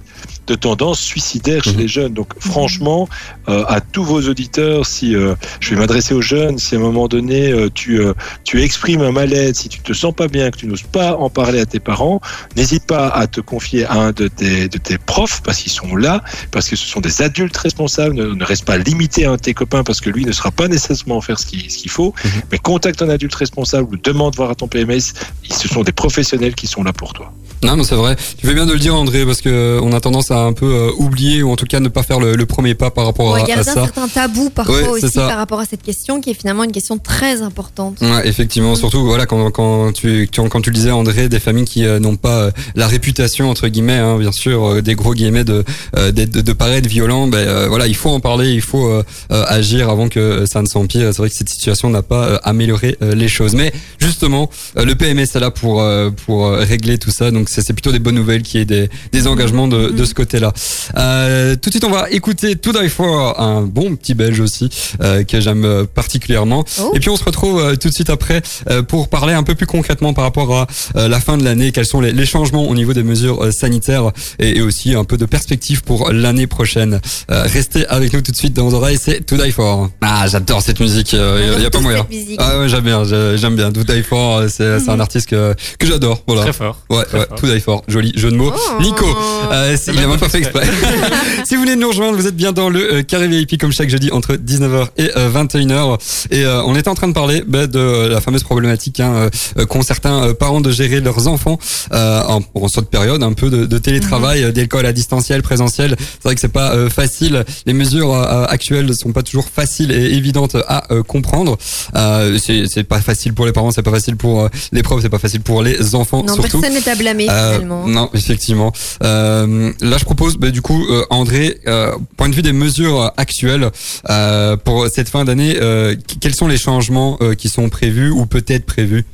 de 0.46 0.54
tendance 0.54 1.00
suicidaire 1.00 1.64
chez 1.64 1.72
Mhm. 1.72 1.78
les 1.78 1.88
jeunes. 1.88 2.14
Donc 2.14 2.28
franchement, 2.38 3.08
euh, 3.48 3.64
à 3.68 3.80
tous 3.80 4.04
vos 4.04 4.20
auditeurs, 4.28 4.86
si 4.86 5.14
euh, 5.14 5.34
je 5.60 5.70
vais 5.70 5.76
m'adresser 5.80 6.14
aux 6.14 6.22
jeunes, 6.22 6.58
si 6.58 6.74
à 6.74 6.78
un 6.78 6.80
moment 6.80 7.08
donné 7.08 7.50
euh, 7.50 7.68
tu 7.72 8.00
tu 8.44 8.62
exprimes 8.62 9.02
un 9.02 9.12
mal-être, 9.12 9.56
si 9.56 9.68
tu 9.68 9.80
te 9.80 9.92
sens 9.92 10.14
pas 10.14 10.28
bien, 10.28 10.50
que 10.50 10.56
tu 10.58 10.66
n'oses 10.66 10.82
pas 10.82 11.16
en 11.16 11.30
parler 11.30 11.60
à 11.60 11.66
tes 11.66 11.80
parents, 11.80 12.20
n'hésite 12.56 12.84
pas 12.86 13.08
à 13.08 13.26
te 13.26 13.40
confier 13.40 13.84
à 13.86 13.94
un 13.94 14.12
de 14.12 14.28
tes 14.28 14.68
de 14.68 14.78
tes 14.78 14.98
profs 14.98 15.42
parce 15.42 15.58
qu'ils 15.58 15.72
sont 15.72 15.96
là, 15.96 16.22
parce 16.50 16.68
que 16.68 16.76
ce 16.76 16.86
sont 16.86 17.00
des 17.00 17.22
adultes 17.22 17.56
responsables. 17.56 18.14
Ne, 18.14 18.26
ne 18.26 18.44
reste 18.44 18.64
pas 18.64 18.78
limité 18.78 19.24
à 19.24 19.30
un 19.32 19.36
de 19.36 19.40
tes 19.40 19.54
copains 19.54 19.82
parce 19.84 20.00
que 20.00 20.10
lui 20.10 20.24
ne 20.24 20.32
sera 20.32 20.50
pas 20.50 20.68
nécessairement 20.68 21.20
faire 21.20 21.38
ce 21.38 21.46
qu'il 21.46 21.70
ce 21.70 21.78
qu'il 21.78 21.90
faut. 21.90 22.14
Mhm. 22.24 22.30
Mais 22.52 22.58
contacte 22.58 23.02
un 23.02 23.08
adulte 23.08 23.34
responsable 23.34 23.94
ou 23.94 23.96
demande 23.96 24.36
voir 24.36 24.50
à 24.50 24.54
ton 24.54 24.68
PMS. 24.68 25.12
Ce 25.50 25.68
sont 25.68 25.82
des 25.82 25.92
professionnels 25.92 26.54
qui 26.54 26.66
sont 26.66 26.82
là 26.82 26.92
pour 26.92 27.12
toi. 27.12 27.32
Non, 27.62 27.76
mais 27.76 27.84
c'est 27.84 27.94
vrai. 27.94 28.16
Tu 28.38 28.46
fais 28.46 28.54
bien 28.54 28.66
de 28.66 28.72
le 28.72 28.78
dire, 28.78 28.94
André, 28.94 29.24
parce 29.24 29.40
que 29.40 29.48
euh, 29.48 29.80
on 29.82 29.92
a 29.92 30.00
tendance 30.00 30.30
à 30.30 30.40
un 30.44 30.52
peu 30.52 30.66
euh, 30.66 30.90
oublier 30.98 31.42
ou 31.42 31.50
en 31.50 31.56
tout 31.56 31.64
cas 31.66 31.80
ne 31.80 31.88
pas 31.88 32.02
faire 32.02 32.20
le, 32.20 32.34
le 32.34 32.46
premier 32.46 32.74
pas 32.74 32.90
par 32.90 33.06
rapport 33.06 33.26
On 33.26 33.34
à, 33.34 33.38
à 33.38 33.42
garder 33.44 33.60
un 33.70 33.74
ça. 33.74 33.84
certain 33.84 34.08
tabou 34.08 34.50
parfois 34.50 34.76
Ouais, 34.76 34.88
aussi 34.88 35.08
ça. 35.08 35.26
par 35.26 35.38
rapport 35.38 35.60
à 35.60 35.64
cette 35.64 35.82
question 35.82 36.20
qui 36.20 36.30
est 36.30 36.34
finalement 36.34 36.64
une 36.64 36.72
question 36.72 36.98
très 36.98 37.42
importante. 37.42 37.98
Ouais, 38.02 38.28
effectivement, 38.28 38.74
surtout 38.76 39.04
voilà 39.04 39.26
quand 39.26 39.50
quand 39.50 39.92
tu 39.92 40.28
quand, 40.34 40.48
quand 40.48 40.60
tu 40.60 40.70
le 40.70 40.74
disais 40.76 40.90
André, 40.90 41.28
des 41.28 41.40
familles 41.40 41.64
qui 41.64 41.86
euh, 41.86 41.98
n'ont 41.98 42.16
pas 42.16 42.36
euh, 42.42 42.50
la 42.74 42.86
réputation 42.86 43.50
entre 43.50 43.68
guillemets, 43.68 43.94
hein, 43.98 44.18
bien 44.18 44.32
sûr, 44.32 44.82
des 44.82 44.94
gros 44.94 45.14
guillemets 45.14 45.44
de 45.44 45.64
de, 45.96 46.10
de, 46.10 46.40
de 46.42 46.52
paraître 46.52 46.88
violent, 46.88 47.26
ben 47.26 47.66
voilà, 47.68 47.86
il 47.86 47.94
faut 47.96 48.10
en 48.10 48.20
parler, 48.20 48.50
il 48.52 48.60
faut 48.60 48.90
agir 49.30 49.88
avant 49.88 50.08
que 50.08 50.44
ça 50.46 50.60
ne 50.62 50.66
s'empire. 50.66 51.08
C'est 51.12 51.18
vrai 51.18 51.30
que 51.30 51.34
cette 51.34 51.48
situation 51.48 51.88
n'a 51.90 52.02
pas 52.02 52.36
amélioré 52.44 52.96
les 53.00 53.28
choses, 53.28 53.54
mais 53.54 53.72
justement, 53.98 54.50
le 54.76 54.94
PMS 54.94 55.22
est 55.34 55.40
là 55.40 55.50
pour 55.50 55.82
pour 56.26 56.50
régler 56.50 56.98
tout 56.98 57.10
ça, 57.10 57.30
donc 57.30 57.45
c'est 57.48 57.62
c'est 57.62 57.72
plutôt 57.72 57.92
des 57.92 57.98
bonnes 57.98 58.14
nouvelles 58.14 58.42
qu'il 58.42 58.60
y 58.60 58.62
ait 58.62 58.66
des 58.66 58.88
des 59.12 59.26
engagements 59.26 59.68
de 59.68 59.88
de 59.90 60.04
ce 60.04 60.14
côté-là. 60.14 60.52
Euh, 60.96 61.54
tout 61.56 61.68
de 61.70 61.72
suite, 61.74 61.84
on 61.84 61.90
va 61.90 62.10
écouter 62.10 62.56
To 62.56 62.72
Die 62.72 62.88
For, 62.88 63.40
un 63.40 63.62
bon 63.62 63.96
petit 63.96 64.14
belge 64.14 64.40
aussi 64.40 64.68
euh, 65.02 65.24
que 65.24 65.40
j'aime 65.40 65.86
particulièrement. 65.94 66.64
Oh. 66.80 66.92
Et 66.94 67.00
puis 67.00 67.10
on 67.10 67.16
se 67.16 67.24
retrouve 67.24 67.60
euh, 67.60 67.76
tout 67.76 67.88
de 67.88 67.94
suite 67.94 68.10
après 68.10 68.42
euh, 68.70 68.82
pour 68.82 69.08
parler 69.08 69.34
un 69.34 69.42
peu 69.42 69.54
plus 69.54 69.66
concrètement 69.66 70.12
par 70.14 70.24
rapport 70.24 70.54
à 70.56 70.66
euh, 70.96 71.08
la 71.08 71.20
fin 71.20 71.36
de 71.36 71.44
l'année, 71.44 71.72
quels 71.72 71.86
sont 71.86 72.00
les, 72.00 72.12
les 72.12 72.26
changements 72.26 72.68
au 72.68 72.74
niveau 72.74 72.92
des 72.92 73.02
mesures 73.02 73.44
euh, 73.44 73.50
sanitaires 73.50 74.10
et, 74.38 74.58
et 74.58 74.62
aussi 74.62 74.94
un 74.94 75.04
peu 75.04 75.16
de 75.16 75.26
perspective 75.26 75.82
pour 75.82 76.12
l'année 76.12 76.46
prochaine. 76.46 77.00
Euh, 77.30 77.42
restez 77.44 77.86
avec 77.86 78.12
nous 78.12 78.20
tout 78.22 78.32
de 78.32 78.36
suite 78.36 78.54
dans 78.54 78.68
vos 78.68 78.74
oreilles, 78.76 78.98
c'est 79.00 79.24
To 79.26 79.36
Die 79.36 79.52
For. 79.52 79.90
Ah, 80.00 80.26
j'adore 80.28 80.62
cette 80.62 80.80
musique, 80.80 81.12
il 81.12 81.18
On 81.20 81.38
y, 81.38 81.66
a 81.66 81.70
pas 81.70 81.78
adore 81.78 81.82
moyen. 81.82 82.06
Ah 82.38 82.58
ouais, 82.58 82.68
j'aime 82.68 82.84
bien, 82.84 83.04
j'ai- 83.04 83.36
j'aime 83.38 83.56
bien. 83.56 83.70
To 83.72 83.82
Die 83.84 84.02
For, 84.02 84.44
c'est 84.48 84.80
c'est 84.80 84.90
un 84.90 85.00
artiste 85.00 85.28
que, 85.28 85.54
que 85.78 85.86
j'adore. 85.86 86.22
Voilà. 86.26 86.42
Très 86.42 86.52
fort. 86.52 86.80
Ouais, 86.90 87.04
Très 87.04 87.18
ouais, 87.18 87.26
fort. 87.28 87.35
To 87.36 87.46
Die 87.46 87.60
For, 87.60 87.82
joli 87.88 88.12
jeu 88.16 88.30
de 88.30 88.36
mots. 88.36 88.52
Oh. 88.54 88.82
Nico, 88.82 89.04
euh, 89.52 89.76
il 89.88 89.98
a 89.98 90.06
même 90.06 90.18
pas 90.18 90.28
fait 90.28 90.38
exprès. 90.38 90.64
si 91.44 91.54
vous 91.54 91.60
voulez 91.62 91.76
nous 91.76 91.88
rejoindre, 91.88 92.16
vous 92.16 92.26
êtes 92.26 92.36
bien 92.36 92.52
dans 92.52 92.68
le 92.70 92.94
euh, 92.94 93.02
carré 93.02 93.28
VIP 93.28 93.60
comme 93.60 93.72
chaque 93.72 93.88
jeudi 93.90 94.10
entre 94.10 94.34
19h 94.34 94.88
et 94.96 95.10
euh, 95.16 95.30
21h. 95.30 95.98
Et 96.30 96.44
euh, 96.44 96.62
on 96.64 96.74
était 96.76 96.88
en 96.88 96.94
train 96.94 97.08
de 97.08 97.12
parler 97.12 97.42
bah, 97.46 97.66
de 97.66 97.78
euh, 97.78 98.08
la 98.08 98.20
fameuse 98.20 98.42
problématique 98.42 99.00
hein, 99.00 99.12
euh, 99.14 99.30
euh, 99.58 99.66
qu'ont 99.66 99.82
certains 99.82 100.22
euh, 100.28 100.34
parents 100.34 100.60
de 100.60 100.70
gérer 100.70 101.00
leurs 101.00 101.28
enfants 101.28 101.58
euh, 101.92 102.22
en, 102.28 102.40
en 102.54 102.68
cette 102.68 102.88
période 102.90 103.22
un 103.22 103.32
peu 103.32 103.50
de, 103.50 103.66
de 103.66 103.78
télétravail, 103.78 104.44
euh, 104.44 104.52
d'école 104.52 104.86
à 104.86 104.92
distanciel, 104.92 105.42
présentiel. 105.42 105.96
C'est 105.98 106.24
vrai 106.24 106.34
que 106.34 106.40
c'est 106.40 106.48
pas 106.48 106.72
euh, 106.74 106.88
facile. 106.90 107.44
Les 107.66 107.72
mesures 107.72 108.14
euh, 108.14 108.44
actuelles 108.48 108.86
ne 108.86 108.92
sont 108.92 109.12
pas 109.12 109.22
toujours 109.22 109.46
faciles 109.54 109.92
et 109.92 110.14
évidentes 110.16 110.56
à 110.68 110.92
euh, 110.92 111.02
comprendre. 111.02 111.56
Euh, 111.94 112.38
c'est 112.42 112.66
c'est 112.66 112.84
pas 112.84 113.00
facile 113.00 113.34
pour 113.34 113.46
les 113.46 113.52
parents, 113.52 113.70
c'est 113.70 113.82
pas 113.82 113.90
facile 113.90 114.16
pour 114.16 114.42
euh, 114.42 114.48
les 114.72 114.82
profs, 114.82 115.02
c'est 115.02 115.08
pas 115.08 115.18
facile 115.18 115.40
pour 115.40 115.62
les 115.62 115.94
enfants 115.94 116.22
Non, 116.26 116.34
surtout. 116.34 116.60
personne 116.60 116.74
n'est 116.74 116.88
à 116.88 116.94
blâmer 116.94 117.25
Euh, 117.30 117.54
finalement. 117.54 117.86
non, 117.86 118.10
effectivement. 118.14 118.72
Euh, 119.02 119.72
là, 119.80 119.98
je 119.98 120.04
propose, 120.04 120.36
bah, 120.36 120.50
du 120.50 120.62
coup, 120.62 120.84
euh, 120.90 121.04
André, 121.10 121.58
euh, 121.66 121.92
point 122.16 122.28
de 122.28 122.34
vue 122.34 122.42
des 122.42 122.52
mesures 122.52 123.12
actuelles 123.16 123.70
euh, 124.10 124.56
pour 124.56 124.86
cette 124.88 125.08
fin 125.08 125.24
d'année, 125.24 125.56
euh, 125.60 125.94
qu- 125.94 126.18
quels 126.20 126.34
sont 126.34 126.48
les 126.48 126.58
changements 126.58 127.16
euh, 127.20 127.34
qui 127.34 127.48
sont 127.48 127.68
prévus 127.68 128.10
ou 128.10 128.26
peut-être 128.26 128.66
prévus 128.66 129.04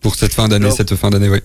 pour 0.00 0.14
cette 0.14 0.32
fin 0.34 0.48
d'année, 0.48 0.66
cette 0.76 0.94
fin 0.94 1.10
d'année, 1.10 1.28
oui. 1.28 1.38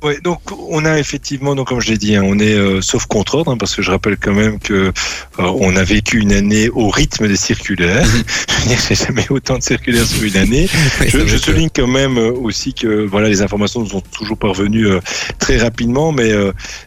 Ouais, 0.00 0.20
donc 0.20 0.40
on 0.68 0.84
a 0.84 0.96
effectivement, 1.00 1.56
donc 1.56 1.66
comme 1.68 1.80
je 1.80 1.90
l'ai 1.90 1.98
dit, 1.98 2.14
hein, 2.14 2.22
on 2.24 2.38
est 2.38 2.54
euh, 2.54 2.80
sauf 2.80 3.06
contre 3.06 3.34
ordre, 3.34 3.50
hein, 3.50 3.56
parce 3.58 3.74
que 3.74 3.82
je 3.82 3.90
rappelle 3.90 4.16
quand 4.16 4.32
même 4.32 4.60
que 4.60 4.72
euh, 4.74 4.92
on 5.38 5.74
a 5.74 5.82
vécu 5.82 6.20
une 6.20 6.32
année 6.32 6.68
au 6.68 6.88
rythme 6.88 7.26
des 7.26 7.34
circulaires. 7.34 8.04
je 8.06 8.62
veux 8.62 8.68
dire, 8.68 8.78
j'ai 8.88 8.94
jamais 8.94 9.26
autant 9.28 9.58
de 9.58 9.62
circulaires 9.64 10.06
sur 10.06 10.22
une 10.22 10.36
année. 10.36 10.68
Oui, 11.00 11.08
Je, 11.26 11.36
souligne 11.36 11.68
quand 11.74 11.88
même 11.88 12.16
euh, 12.16 12.30
aussi 12.30 12.74
que 12.74 13.06
voilà, 13.06 13.28
les 13.28 13.42
informations 13.42 13.80
nous 13.80 13.88
sont 13.88 14.00
toujours 14.12 14.38
parvenues 14.38 14.86
euh, 14.86 15.00
très 15.40 15.58
rapidement, 15.58 16.12
mais 16.12 16.32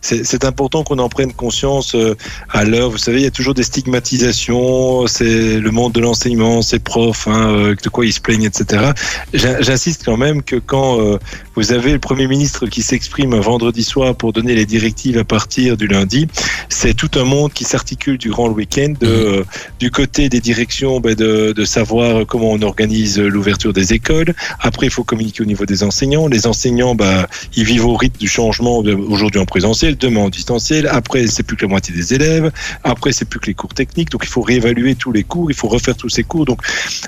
c'est 0.01 0.45
important 0.45 0.83
qu'on 0.83 0.99
en 0.99 1.09
prenne 1.09 1.33
conscience 1.33 1.95
à 2.49 2.63
l'heure. 2.63 2.91
Vous 2.91 2.97
savez, 2.97 3.19
il 3.19 3.23
y 3.23 3.27
a 3.27 3.31
toujours 3.31 3.53
des 3.53 3.63
stigmatisations. 3.63 5.07
C'est 5.07 5.59
le 5.59 5.71
monde 5.71 5.91
de 5.93 5.99
l'enseignement, 5.99 6.61
c'est 6.61 6.79
profs, 6.79 7.27
hein, 7.27 7.73
de 7.81 7.89
quoi 7.89 8.05
ils 8.05 8.13
se 8.13 8.21
plaignent, 8.21 8.43
etc. 8.45 8.91
J'in- 9.33 9.61
J'insiste 9.61 10.03
quand 10.05 10.17
même 10.17 10.43
que 10.43 10.55
quand 10.55 10.97
vous 11.55 11.71
avez 11.73 11.91
le 11.91 11.99
Premier 11.99 12.27
ministre 12.27 12.67
qui 12.67 12.81
s'exprime 13.01 13.35
vendredi 13.39 13.83
soir 13.83 14.13
pour 14.15 14.31
donner 14.31 14.53
les 14.53 14.67
directives 14.67 15.17
à 15.17 15.23
partir 15.23 15.75
du 15.75 15.87
lundi, 15.87 16.27
c'est 16.69 16.93
tout 16.93 17.09
un 17.15 17.23
monde 17.23 17.51
qui 17.51 17.63
s'articule 17.63 18.19
durant 18.19 18.47
le 18.47 18.53
week-end. 18.53 18.93
Euh, 19.01 19.43
du 19.79 19.89
côté 19.89 20.29
des 20.29 20.39
directions, 20.39 20.99
ben, 20.99 21.15
de, 21.15 21.51
de 21.51 21.65
savoir 21.65 22.27
comment 22.27 22.51
on 22.51 22.61
organise 22.61 23.17
l'ouverture 23.19 23.73
des 23.73 23.93
écoles. 23.93 24.35
Après, 24.59 24.85
il 24.85 24.91
faut 24.91 25.03
communiquer 25.03 25.41
au 25.41 25.47
niveau 25.47 25.65
des 25.65 25.81
enseignants. 25.81 26.27
Les 26.27 26.45
enseignants, 26.45 26.93
ben, 26.93 27.25
ils 27.55 27.63
vivent 27.63 27.87
au 27.87 27.95
rythme 27.95 28.19
du 28.19 28.27
changement 28.27 28.77
aujourd'hui 29.09 29.39
en 29.39 29.45
présentiel, 29.45 29.97
demain 29.97 30.21
en 30.21 30.29
distanciel. 30.29 30.85
Après, 30.85 31.25
c'est 31.25 31.41
plus 31.41 31.57
que 31.57 31.63
la 31.63 31.69
moitié 31.69 31.95
des 31.95 32.13
élèves. 32.13 32.51
Après, 32.83 33.13
c'est 33.13 33.25
plus 33.25 33.39
que 33.39 33.47
les 33.47 33.55
cours 33.55 33.73
techniques. 33.73 34.11
Donc, 34.11 34.21
il 34.25 34.29
faut 34.29 34.43
réévaluer 34.43 34.93
tous 34.93 35.11
les 35.11 35.23
cours. 35.23 35.49
Il 35.49 35.55
faut 35.55 35.69
refaire 35.69 35.95
tous 35.95 36.09
ces 36.09 36.23
cours. 36.23 36.45
Donc, 36.45 36.61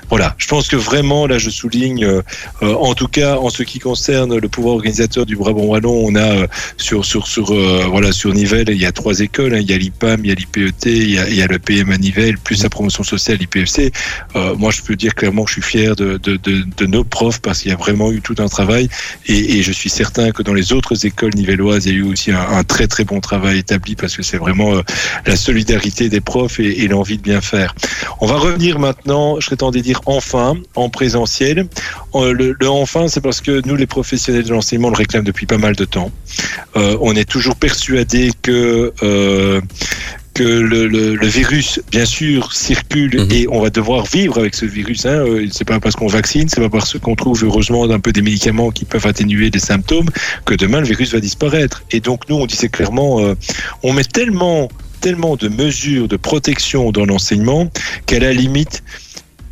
voilà. 0.08 0.34
Je 0.38 0.48
pense 0.48 0.66
que 0.66 0.76
vraiment, 0.76 1.28
là, 1.28 1.38
je 1.38 1.50
souligne, 1.50 2.04
euh, 2.04 2.22
euh, 2.62 2.74
en 2.74 2.94
tout 2.94 3.08
cas, 3.08 3.36
en 3.36 3.48
ce 3.48 3.62
qui 3.62 3.78
concerne 3.78 4.36
le 4.36 4.48
pouvoir 4.48 4.74
organisateur 4.74 5.24
du 5.24 5.36
Brabant 5.36 5.74
On 5.92 6.14
a 6.14 6.20
euh, 6.20 6.46
sur 6.76 7.04
sur 7.04 7.26
sur 7.26 7.52
euh, 7.52 7.84
voilà 7.88 8.12
sur 8.12 8.32
Nivelles, 8.32 8.68
il 8.68 8.80
y 8.80 8.86
a 8.86 8.92
trois 8.92 9.20
écoles. 9.20 9.54
hein. 9.54 9.60
Il 9.60 9.70
y 9.70 9.72
a 9.72 9.78
l'IPAM, 9.78 10.20
il 10.24 10.28
y 10.28 10.32
a 10.32 10.34
l'IPET, 10.34 10.72
il 10.84 11.10
y 11.10 11.18
a, 11.18 11.28
il 11.28 11.36
y 11.36 11.44
le 11.46 11.58
PM 11.58 11.90
à 11.90 11.98
Nivelles, 11.98 12.38
plus 12.38 12.62
la 12.62 12.70
promotion 12.70 13.02
sociale, 13.02 13.38
l'IPFC. 13.38 13.92
Euh, 14.36 14.54
moi, 14.56 14.70
je 14.70 14.82
peux 14.82 14.96
dire 14.96 15.14
clairement 15.14 15.44
que 15.44 15.50
je 15.50 15.54
suis 15.54 15.62
fier 15.62 15.94
de, 15.96 16.16
de, 16.16 16.36
de, 16.36 16.86
nos 16.86 17.04
profs 17.04 17.40
parce 17.40 17.60
qu'il 17.60 17.70
y 17.70 17.74
a 17.74 17.76
vraiment 17.76 18.12
eu 18.12 18.20
tout 18.20 18.36
un 18.38 18.48
travail 18.48 18.88
et, 19.26 19.62
je 19.62 19.72
suis 19.72 19.88
certain 19.88 20.30
que 20.30 20.42
dans 20.42 20.52
les 20.52 20.72
autres 20.72 21.06
écoles 21.06 21.34
nivelloises, 21.34 21.86
il 21.86 21.92
y 21.92 21.94
a 21.94 21.98
eu 21.98 22.02
aussi 22.02 22.30
un, 22.30 22.64
très 22.64 22.86
très 22.86 23.04
bon 23.04 23.20
travail 23.20 23.58
établi 23.58 23.94
parce 23.96 24.16
que 24.16 24.22
c'est 24.22 24.36
vraiment 24.36 24.72
la 25.26 25.36
solidarité 25.36 26.08
des 26.08 26.20
profs 26.20 26.60
et, 26.60 26.86
l'envie 26.88 27.16
de 27.16 27.22
bien 27.22 27.40
faire. 27.40 27.74
On 28.20 28.26
va 28.26 28.36
revenir 28.36 28.78
maintenant, 28.78 29.40
je 29.40 29.46
serais 29.46 29.56
tenté 29.56 29.78
de 29.78 29.84
dire 29.84 30.00
enfin, 30.06 30.54
en 30.74 30.90
présentiel. 30.90 31.66
Le, 32.14 32.54
le 32.58 32.68
enfin, 32.68 33.08
c'est 33.08 33.20
parce 33.20 33.40
que 33.40 33.62
nous, 33.66 33.76
les 33.76 33.86
professionnels 33.86 34.44
de 34.44 34.50
l'enseignement, 34.50 34.90
le 34.90 34.96
réclament 34.96 35.24
depuis 35.24 35.46
pas 35.46 35.58
mal 35.58 35.73
de 35.74 35.84
temps. 35.84 36.10
Euh, 36.76 36.96
on 37.00 37.14
est 37.14 37.28
toujours 37.28 37.56
persuadé 37.56 38.30
que 38.42 38.92
euh, 39.02 39.60
que 40.34 40.42
le, 40.42 40.88
le, 40.88 41.14
le 41.14 41.26
virus, 41.28 41.80
bien 41.92 42.04
sûr, 42.04 42.52
circule 42.52 43.20
Mhm. 43.20 43.28
et 43.30 43.46
on 43.48 43.60
va 43.60 43.70
devoir 43.70 44.04
vivre 44.04 44.38
avec 44.38 44.56
ce 44.56 44.66
virus. 44.66 45.06
Hein. 45.06 45.10
Euh, 45.24 45.46
C'est 45.52 45.64
pas 45.64 45.78
parce 45.78 45.94
qu'on 45.94 46.08
vaccine, 46.08 46.48
c'est 46.48 46.60
pas 46.60 46.68
parce 46.68 46.98
qu'on 46.98 47.14
trouve 47.14 47.44
heureusement 47.44 47.84
un 47.88 48.00
peu 48.00 48.10
des 48.12 48.22
médicaments 48.22 48.72
qui 48.72 48.84
peuvent 48.84 49.06
atténuer 49.06 49.50
les 49.50 49.60
symptômes 49.60 50.08
que 50.44 50.54
demain 50.54 50.80
le 50.80 50.86
virus 50.86 51.12
va 51.12 51.20
disparaître. 51.20 51.84
Et 51.92 52.00
donc 52.00 52.28
nous, 52.28 52.34
on 52.36 52.46
disait 52.46 52.68
clairement, 52.68 53.20
euh, 53.20 53.34
on 53.84 53.92
met 53.92 54.02
tellement 54.04 54.68
tellement 55.00 55.36
de 55.36 55.48
mesures 55.48 56.08
de 56.08 56.16
protection 56.16 56.90
dans 56.90 57.04
l'enseignement 57.04 57.70
qu'à 58.06 58.18
la 58.18 58.32
limite, 58.32 58.82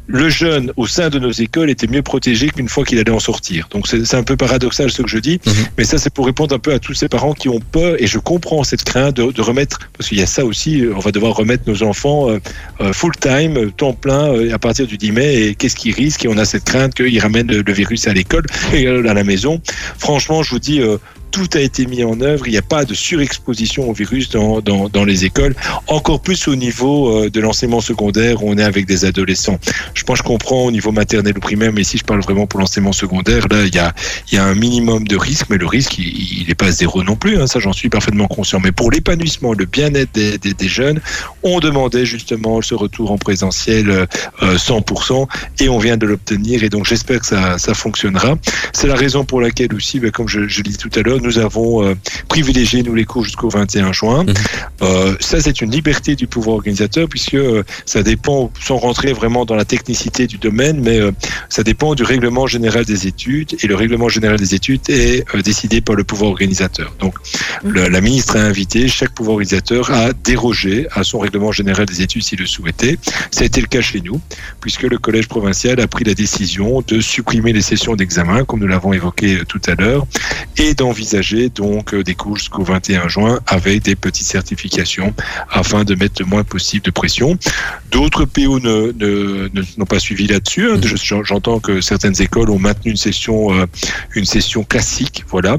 le 0.08 0.28
jeune 0.28 0.72
au 0.76 0.86
sein 0.86 1.10
de 1.10 1.18
nos 1.18 1.30
écoles 1.30 1.70
était 1.70 1.86
mieux 1.86 2.02
protégé 2.02 2.48
qu'une 2.50 2.68
fois 2.68 2.84
qu'il 2.84 2.98
allait 2.98 3.10
en 3.12 3.20
sortir. 3.20 3.68
Donc 3.70 3.86
c'est 3.86 4.14
un 4.16 4.22
peu 4.24 4.36
paradoxal 4.36 4.90
ce 4.90 5.02
que 5.02 5.08
je 5.08 5.18
dis, 5.18 5.40
Mhm. 5.46 5.52
mais 5.78 5.84
ça 5.84 5.96
c'est 5.98 6.12
pour 6.12 6.26
répondre 6.26 6.54
un 6.54 6.58
peu 6.58 6.72
à 6.72 6.78
tous 6.78 6.94
ces 6.94 7.08
parents 7.08 7.34
qui 7.34 7.48
ont 7.48 7.60
peur 7.60 7.94
et 8.02 8.06
je 8.06 8.18
comprends 8.18 8.64
cette 8.64 8.82
crainte 8.84 9.16
de, 9.16 9.30
de 9.30 9.40
remettre, 9.40 9.78
parce 9.96 10.08
qu'il 10.08 10.18
y 10.18 10.22
a 10.22 10.26
ça 10.26 10.44
aussi, 10.44 10.80
euh, 10.82 10.92
on 10.96 10.98
va 11.00 11.12
devoir 11.12 11.34
remettre 11.36 11.64
nos 11.66 11.82
enfants 11.84 12.30
euh, 12.30 12.38
euh, 12.80 12.92
full 12.92 13.14
time, 13.16 13.56
euh, 13.56 13.70
temps 13.70 13.92
plein 13.92 14.32
euh, 14.34 14.52
à 14.52 14.58
partir 14.58 14.86
du 14.86 14.98
10 14.98 15.12
mai 15.12 15.34
et 15.42 15.54
qu'est-ce 15.54 15.76
qu'ils 15.76 15.94
risquent? 15.94 16.24
Et 16.24 16.28
on 16.28 16.36
a 16.36 16.44
cette 16.44 16.64
crainte 16.64 16.94
qu'ils 16.94 17.20
ramènent 17.20 17.46
le, 17.50 17.62
le 17.62 17.72
virus 17.72 18.08
à 18.08 18.12
l'école 18.12 18.44
et 18.74 18.86
à 18.88 19.14
la 19.14 19.24
maison. 19.24 19.60
Franchement, 19.98 20.42
je 20.42 20.50
vous 20.50 20.58
dis, 20.58 20.80
euh, 20.80 20.98
tout 21.33 21.49
a 21.55 21.61
été 21.61 21.87
mis 21.87 22.05
en 22.05 22.21
œuvre. 22.21 22.47
Il 22.47 22.53
n'y 22.53 22.59
a 22.59 22.62
pas 22.62 22.85
de 22.85 22.95
surexposition 22.95 23.88
au 23.88 23.92
virus 23.92 24.29
dans, 24.29 25.05
les 25.05 25.25
écoles. 25.25 25.57
Encore 25.88 26.21
plus 26.21 26.47
au 26.47 26.55
niveau 26.55 27.09
euh, 27.09 27.31
de 27.31 27.40
l'enseignement 27.40 27.81
secondaire 27.81 28.45
où 28.45 28.51
on 28.51 28.59
est 28.59 28.62
avec 28.62 28.87
des 28.87 29.05
adolescents. 29.05 29.59
Je 29.95 30.05
pense 30.05 30.18
que 30.18 30.25
je 30.25 30.29
comprends 30.29 30.66
au 30.66 30.71
niveau 30.71 30.92
maternel 30.92 31.35
ou 31.37 31.40
primaire, 31.40 31.73
mais 31.73 31.81
ici 31.81 31.99
je 31.99 32.05
parle 32.05 32.21
vraiment 32.21 32.47
pour 32.47 32.61
l'enseignement 32.61 32.92
secondaire. 32.92 33.49
Là, 33.49 33.64
il 33.64 33.75
y 33.75 33.79
a, 34.37 34.45
un 34.45 34.55
minimum 34.55 35.09
de 35.09 35.16
risque, 35.16 35.47
mais 35.49 35.57
le 35.57 35.66
risque, 35.66 35.99
il 35.99 36.45
n'est 36.47 36.55
pas 36.55 36.71
zéro 36.71 37.03
non 37.03 37.16
plus. 37.16 37.40
Hein, 37.40 37.47
ça, 37.47 37.59
j'en 37.59 37.73
suis 37.73 37.88
parfaitement 37.88 38.29
conscient. 38.29 38.61
Mais 38.61 38.73
pour 38.73 38.90
l'épanouissement, 38.90 39.55
le 39.55 39.64
bien-être 39.64 40.12
des, 40.12 40.68
jeunes, 40.68 41.01
on 41.42 41.59
demandait 41.59 42.05
justement 42.05 42.61
ce 42.61 42.75
retour 42.75 43.11
en 43.11 43.18
présentiel 43.18 43.90
euh, 43.90 44.07
100% 44.42 45.27
et 45.61 45.68
on 45.68 45.79
vient 45.79 45.97
de 45.97 46.07
l'obtenir. 46.07 46.62
Et 46.62 46.68
donc, 46.68 46.87
j'espère 46.87 47.21
que 47.21 47.27
ça, 47.27 47.59
ça 47.59 47.75
fonctionnera. 47.75 48.37
C'est 48.73 48.87
la 48.87 48.95
raison 48.95 49.25
pour 49.25 49.40
laquelle 49.40 49.75
aussi, 49.75 49.99
ben, 49.99 50.11
comme 50.11 50.29
je, 50.29 50.47
je 50.47 50.62
l'ai 50.62 50.71
dit 50.71 50.77
tout 50.77 50.90
à 50.95 51.03
l'heure, 51.03 51.21
nous 51.22 51.38
avons 51.38 51.85
euh, 51.87 51.94
privilégié, 52.28 52.82
nous, 52.82 52.94
les 52.94 53.04
cours 53.04 53.24
jusqu'au 53.24 53.48
21 53.48 53.92
juin. 53.92 54.24
Mhm. 54.24 54.35
Euh, 54.82 55.14
ça, 55.20 55.40
c'est 55.40 55.61
une 55.61 55.70
liberté 55.70 56.16
du 56.16 56.26
pouvoir 56.26 56.56
organisateur 56.56 57.08
puisque 57.08 57.35
euh, 57.35 57.62
ça 57.87 58.02
dépend, 58.02 58.50
sans 58.61 58.76
rentrer 58.76 59.12
vraiment 59.12 59.44
dans 59.44 59.54
la 59.54 59.64
technicité 59.64 60.26
du 60.26 60.38
domaine, 60.38 60.80
mais 60.80 61.00
ça 61.48 61.62
dépend 61.62 61.94
du 61.94 62.02
règlement 62.02 62.46
général 62.46 62.85
des 62.85 63.06
études 63.06 63.56
et 63.62 63.66
le 63.66 63.74
règlement 63.76 64.08
général 64.08 64.38
des 64.38 64.54
études 64.54 64.80
est 64.88 65.24
décidé 65.44 65.80
par 65.80 65.94
le 65.96 66.04
pouvoir 66.04 66.30
organisateur. 66.32 66.94
Donc, 66.98 67.14
le- 67.64 67.88
la 67.88 68.00
ministre 68.00 68.37
a 68.37 68.40
invité 68.40 68.88
chaque 68.88 69.12
pouvoir 69.14 69.35
organisateur 69.35 69.90
à 69.90 70.12
déroger 70.12 70.87
à 70.92 71.04
son 71.04 71.18
règlement 71.20 71.52
général 71.52 71.87
des 71.87 72.02
études 72.02 72.22
s'il 72.22 72.38
le 72.40 72.46
souhaitait. 72.46 72.98
Ça 73.30 73.42
a 73.42 73.44
été 73.44 73.61
le 73.61 73.66
cas 73.66 73.80
chez 73.80 74.00
nous, 74.00 74.20
puisque 74.61 74.82
le 74.82 74.98
collège 74.98 75.28
provincial 75.28 75.80
a 75.80 75.87
pris 75.87 76.04
la 76.04 76.14
décision 76.14 76.82
de 76.87 77.00
supprimer 77.00 77.52
les 77.52 77.62
sessions 77.62 77.94
d'examen, 77.94 78.44
comme 78.44 78.61
nous 78.61 78.66
l'avons 78.66 78.92
évoqué 78.92 79.40
tout 79.48 79.61
à 79.66 79.74
l'heure, 79.74 80.06
et 80.56 80.74
d'envisager 80.74 81.12
donc 81.55 81.94
des 81.94 82.14
cours 82.14 82.37
jusqu'au 82.37 82.62
21 82.64 83.09
juin 83.09 83.40
avec 83.46 83.83
des 83.83 83.94
petites 83.94 84.27
certifications 84.27 85.14
afin 85.51 85.85
de 85.85 85.94
mettre 85.94 86.22
le 86.22 86.27
moins 86.27 86.42
possible 86.44 86.85
de 86.85 86.90
pression. 86.90 87.38
D'autres 87.90 88.25
PO 88.25 88.61
ne, 88.61 88.92
ne, 88.98 89.48
ne- 89.53 89.62
n'ont 89.79 89.85
pas 89.87 89.98
suivi 89.98 90.27
là-dessus. 90.27 90.70
hein. 90.70 90.81
Je- 90.83 91.22
J'entends 91.25 91.61
que 91.61 91.81
certaines 91.81 92.20
écoles 92.22 92.51
ont 92.51 92.59
maintenu 92.59 92.92
une 92.92 92.96
session, 92.96 93.53
euh, 93.55 93.66
une 94.14 94.25
session 94.25 94.64
classique. 94.64 95.25
Voilà. 95.29 95.59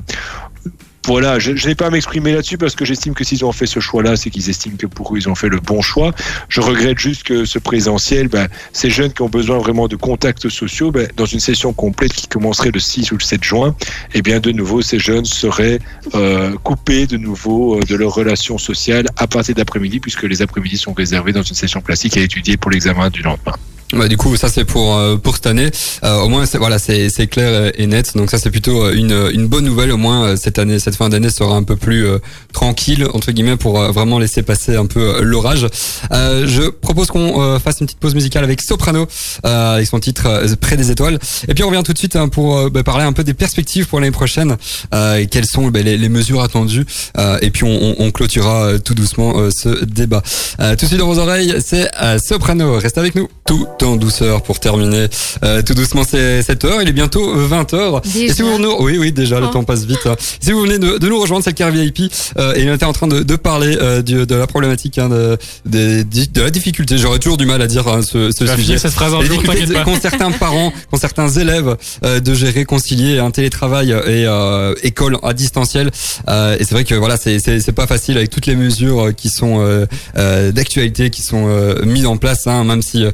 Voilà, 1.05 1.37
je, 1.37 1.51
n'ai 1.67 1.75
pas 1.75 1.87
à 1.87 1.89
m'exprimer 1.89 2.31
là-dessus 2.31 2.57
parce 2.57 2.75
que 2.75 2.85
j'estime 2.85 3.13
que 3.13 3.25
s'ils 3.25 3.43
ont 3.43 3.51
fait 3.51 3.65
ce 3.65 3.81
choix-là, 3.81 4.15
c'est 4.15 4.29
qu'ils 4.29 4.49
estiment 4.49 4.77
que 4.77 4.87
pour 4.87 5.13
eux, 5.13 5.17
ils 5.17 5.27
ont 5.27 5.35
fait 5.35 5.49
le 5.49 5.59
bon 5.59 5.81
choix. 5.81 6.13
Je 6.47 6.61
regrette 6.61 6.97
juste 6.97 7.23
que 7.23 7.43
ce 7.43 7.59
présentiel, 7.59 8.29
ben, 8.29 8.47
ces 8.71 8.89
jeunes 8.89 9.11
qui 9.11 9.21
ont 9.21 9.29
besoin 9.29 9.57
vraiment 9.57 9.89
de 9.89 9.97
contacts 9.97 10.47
sociaux, 10.47 10.91
ben, 10.91 11.09
dans 11.17 11.25
une 11.25 11.41
session 11.41 11.73
complète 11.73 12.13
qui 12.13 12.27
commencerait 12.27 12.71
le 12.71 12.79
6 12.79 13.11
ou 13.11 13.17
le 13.17 13.23
7 13.23 13.43
juin, 13.43 13.75
eh 14.13 14.21
bien, 14.21 14.39
de 14.39 14.51
nouveau, 14.51 14.81
ces 14.81 14.97
jeunes 14.97 15.25
seraient 15.25 15.79
euh, 16.15 16.55
coupés 16.63 17.05
de 17.05 17.17
nouveau 17.17 17.79
euh, 17.79 17.81
de 17.81 17.95
leurs 17.95 18.13
relations 18.13 18.57
sociales 18.57 19.07
à 19.17 19.27
partir 19.27 19.55
d'après-midi, 19.55 19.99
puisque 19.99 20.23
les 20.23 20.41
après-midi 20.41 20.77
sont 20.77 20.93
réservés 20.93 21.33
dans 21.33 21.43
une 21.43 21.55
session 21.55 21.81
classique 21.81 22.15
à 22.15 22.21
étudier 22.21 22.55
pour 22.55 22.71
l'examen 22.71 23.09
du 23.09 23.23
lendemain. 23.23 23.55
Bah, 23.93 24.07
du 24.07 24.17
coup, 24.17 24.35
ça 24.35 24.49
c'est 24.49 24.65
pour 24.65 24.95
euh, 24.95 25.17
pour 25.17 25.35
cette 25.35 25.47
année. 25.47 25.69
Euh, 26.03 26.21
au 26.21 26.29
moins, 26.29 26.45
c'est 26.45 26.57
voilà, 26.57 26.79
c'est 26.79 27.09
c'est 27.09 27.27
clair 27.27 27.71
et 27.75 27.85
net. 27.87 28.15
Donc 28.15 28.31
ça 28.31 28.37
c'est 28.39 28.49
plutôt 28.49 28.83
euh, 28.85 28.93
une 28.93 29.29
une 29.33 29.47
bonne 29.47 29.65
nouvelle. 29.65 29.91
Au 29.91 29.97
moins 29.97 30.25
euh, 30.25 30.35
cette 30.35 30.57
année, 30.57 30.79
cette 30.79 30.95
fin 30.95 31.09
d'année 31.09 31.29
sera 31.29 31.55
un 31.55 31.63
peu 31.63 31.75
plus 31.75 32.05
euh, 32.05 32.17
tranquille 32.53 33.07
entre 33.13 33.31
guillemets 33.31 33.55
pour 33.57 33.79
euh, 33.79 33.91
vraiment 33.91 34.17
laisser 34.19 34.41
passer 34.41 34.75
un 34.75 34.87
peu 34.87 34.99
euh, 34.99 35.21
l'orage. 35.21 35.67
Euh, 36.11 36.45
je 36.47 36.63
propose 36.69 37.07
qu'on 37.07 37.41
euh, 37.41 37.59
fasse 37.59 37.79
une 37.81 37.85
petite 37.85 37.99
pause 37.99 38.15
musicale 38.15 38.43
avec 38.43 38.61
Soprano 38.61 39.07
euh, 39.45 39.75
avec 39.75 39.87
son 39.87 39.99
titre 39.99 40.25
euh, 40.27 40.47
Près 40.59 40.77
des 40.77 40.91
étoiles. 40.91 41.19
Et 41.47 41.53
puis 41.53 41.63
on 41.63 41.69
revient 41.69 41.83
tout 41.83 41.93
de 41.93 41.97
suite 41.97 42.15
hein, 42.15 42.29
pour 42.29 42.57
euh, 42.57 42.69
bah, 42.69 42.83
parler 42.83 43.03
un 43.03 43.13
peu 43.13 43.23
des 43.23 43.33
perspectives 43.33 43.87
pour 43.87 43.99
l'année 43.99 44.11
prochaine. 44.11 44.55
Euh, 44.93 45.17
et 45.17 45.27
quelles 45.27 45.45
sont 45.45 45.67
bah, 45.67 45.81
les, 45.81 45.97
les 45.97 46.09
mesures 46.09 46.41
attendues. 46.41 46.85
Euh, 47.17 47.37
et 47.41 47.51
puis 47.51 47.63
on, 47.63 47.69
on, 47.69 47.95
on 47.99 48.11
clôturera 48.11 48.65
euh, 48.65 48.77
tout 48.79 48.93
doucement 48.95 49.33
euh, 49.37 49.49
ce 49.51 49.83
débat. 49.83 50.23
Euh, 50.59 50.75
tout 50.75 50.85
de 50.85 50.87
suite 50.87 50.99
dans 50.99 51.07
vos 51.07 51.19
oreilles, 51.19 51.55
c'est 51.63 51.89
euh, 52.01 52.17
Soprano. 52.17 52.77
Reste 52.79 52.97
avec 52.97 53.15
nous. 53.15 53.27
Tout 53.45 53.67
en 53.85 53.95
douceur 53.95 54.41
pour 54.43 54.59
terminer. 54.59 55.07
Euh, 55.43 55.61
tout 55.61 55.73
doucement, 55.73 56.03
c'est 56.09 56.41
7 56.43 56.65
heures. 56.65 56.81
Il 56.81 56.89
est 56.89 56.93
bientôt 56.93 57.33
20 57.35 57.73
heures. 57.73 58.01
Déjà 58.01 58.25
Et 58.25 58.33
si 58.33 58.41
vous 58.41 58.57
nous... 58.59 58.73
Oui, 58.79 58.97
oui, 58.97 59.11
déjà, 59.11 59.39
le 59.39 59.47
Oh. 59.47 59.49
temps 59.49 59.63
passe 59.63 59.85
vite. 59.85 60.07
Si 60.39 60.51
vous 60.51 60.61
venez 60.61 60.79
de, 60.79 60.97
de 60.97 61.07
nous 61.07 61.19
rejoindre, 61.19 61.43
c'est 61.43 61.51
le 61.51 61.55
car 61.55 61.69
VIP. 61.71 62.11
Euh, 62.39 62.53
et 62.55 62.69
on 62.69 62.73
était 62.73 62.85
en 62.85 62.93
train 62.93 63.07
de, 63.07 63.21
de 63.23 63.35
parler 63.35 63.77
euh, 63.81 64.01
du- 64.01 64.25
de 64.25 64.35
la 64.35 64.47
problématique 64.47 64.97
hein, 64.97 65.09
de, 65.09 65.37
de, 65.65 66.03
de 66.03 66.41
la 66.41 66.49
difficulté. 66.49 66.97
J'aurais 66.97 67.19
toujours 67.19 67.37
du 67.37 67.45
mal 67.45 67.61
à 67.61 67.67
dire 67.67 67.87
hein, 67.87 68.01
ce, 68.01 68.31
vas 68.45 68.55
sujet. 68.55 68.77
cette 68.77 68.93
phrase 68.93 69.11
jour, 69.25 69.43
t'inquiète 69.43 69.73
pas. 69.73 69.83
qu'ont 69.83 69.99
certains 69.99 70.31
parents, 70.31 70.71
qu'ont 70.91 70.97
certains 70.97 71.29
élèves 71.29 71.75
euh, 72.05 72.19
de 72.19 72.33
gérer, 72.33 72.65
concilier 72.65 73.19
un 73.19 73.31
télétravail 73.31 73.91
et 73.91 74.25
euh, 74.25 74.73
école 74.83 75.17
à 75.23 75.33
distanciel. 75.33 75.91
Euh, 76.29 76.55
et 76.59 76.63
c'est 76.63 76.73
vrai 76.73 76.83
que 76.85 76.95
voilà, 76.95 77.17
c'est 77.17 77.71
pas 77.75 77.87
facile 77.87 78.17
avec 78.17 78.29
toutes 78.29 78.45
les 78.45 78.55
mesures 78.55 79.11
qui 79.15 79.29
sont 79.29 79.59
euh, 79.59 79.85
euh, 80.17 80.51
d'actualité, 80.51 81.09
qui 81.09 81.21
sont 81.21 81.45
euh, 81.47 81.83
mises 81.85 82.05
en 82.05 82.17
place, 82.17 82.47
hein, 82.47 82.63
même 82.63 82.81
si 82.81 83.05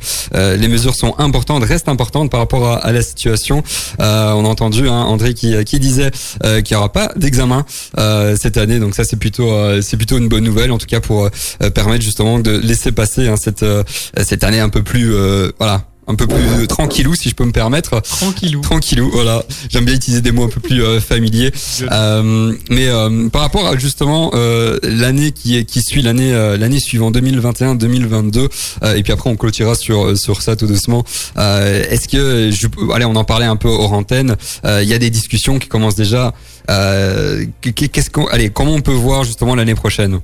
euh, 0.49 0.57
les 0.57 0.67
mesures 0.67 0.95
sont 0.95 1.15
importantes, 1.17 1.63
restent 1.63 1.89
importantes 1.89 2.29
par 2.31 2.39
rapport 2.39 2.67
à, 2.67 2.91
la 2.91 3.01
situation. 3.01 3.63
Euh, 3.99 4.33
on 4.33 4.45
a 4.45 4.47
entendu 4.47 4.87
hein, 4.87 5.03
André 5.03 5.33
qui 5.33 5.79
disait 5.79 6.11
euh, 6.43 6.61
qu'il 6.61 6.75
y 6.75 6.77
aura 6.77 6.91
pas 6.91 7.11
d'examen 7.15 7.65
cette 8.37 8.57
année, 8.57 8.79
donc 8.79 8.95
ça 8.95 9.03
c'est 9.03 9.17
plutôt 9.17 9.49
c'est 9.81 9.97
plutôt 9.97 10.17
une 10.17 10.27
bonne 10.27 10.43
nouvelle 10.43 10.71
en 10.71 10.77
tout 10.77 10.85
cas 10.85 10.99
pour 10.99 11.29
permettre 11.73 12.03
justement 12.03 12.39
de 12.39 12.51
laisser 12.51 12.91
passer 12.91 13.27
hein, 13.27 13.35
cette 13.35 13.65
cette 14.17 14.43
année 14.43 14.59
un 14.59 14.69
peu 14.69 14.83
plus 14.83 15.13
voilà 15.57 15.83
un 16.09 16.15
peu 16.15 16.27
plus 16.27 16.67
tranquillou 16.67 17.15
si 17.15 17.29
je 17.29 17.35
peux 17.35 17.45
me 17.45 17.51
permettre. 17.51 18.01
Tranquillou. 18.01 18.61
tranquillou 18.61 19.09
voilà. 19.11 19.43
J'aime 19.69 19.85
bien 19.85 19.95
utiliser 19.95 20.21
des 20.21 20.31
mots 20.31 20.43
un 20.43 20.49
peu 20.49 20.59
plus 20.59 20.83
euh, 20.83 20.99
familiers. 20.99 21.51
Euh, 21.91 22.53
mais 22.69 22.87
euh, 22.87 23.29
par 23.29 23.41
rapport 23.41 23.67
à 23.67 23.77
justement 23.77 24.31
euh, 24.33 24.79
l'année 24.83 25.31
qui 25.31 25.57
est 25.57 25.65
qui 25.65 25.81
suit 25.81 26.01
l'année 26.01 26.33
euh, 26.33 26.57
l'année 26.57 26.79
suivante 26.79 27.13
2021 27.13 27.75
2022 27.75 28.49
euh, 28.83 28.95
et 28.95 29.03
puis 29.03 29.13
après 29.13 29.29
on 29.29 29.35
clôturera 29.35 29.75
sur 29.75 30.17
sur 30.17 30.41
ça 30.41 30.55
tout 30.55 30.67
doucement. 30.67 31.03
Euh, 31.37 31.83
est-ce 31.89 32.07
que 32.07 32.49
je, 32.51 32.67
allez 32.93 33.05
on 33.05 33.15
en 33.15 33.23
parlait 33.23 33.45
un 33.45 33.55
peu 33.55 33.69
hors 33.69 33.93
antenne. 33.93 34.35
Euh, 34.65 34.81
il 34.81 34.89
y 34.89 34.93
a 34.93 34.97
des 34.97 35.11
discussions 35.11 35.59
qui 35.59 35.67
commencent 35.67 35.95
déjà. 35.95 36.33
Euh, 36.69 37.45
qu'est-ce 37.61 38.09
qu'on 38.09 38.25
allez 38.27 38.49
comment 38.49 38.73
on 38.73 38.81
peut 38.81 38.91
voir 38.91 39.23
justement 39.23 39.53
l'année 39.55 39.75
prochaine? 39.75 40.19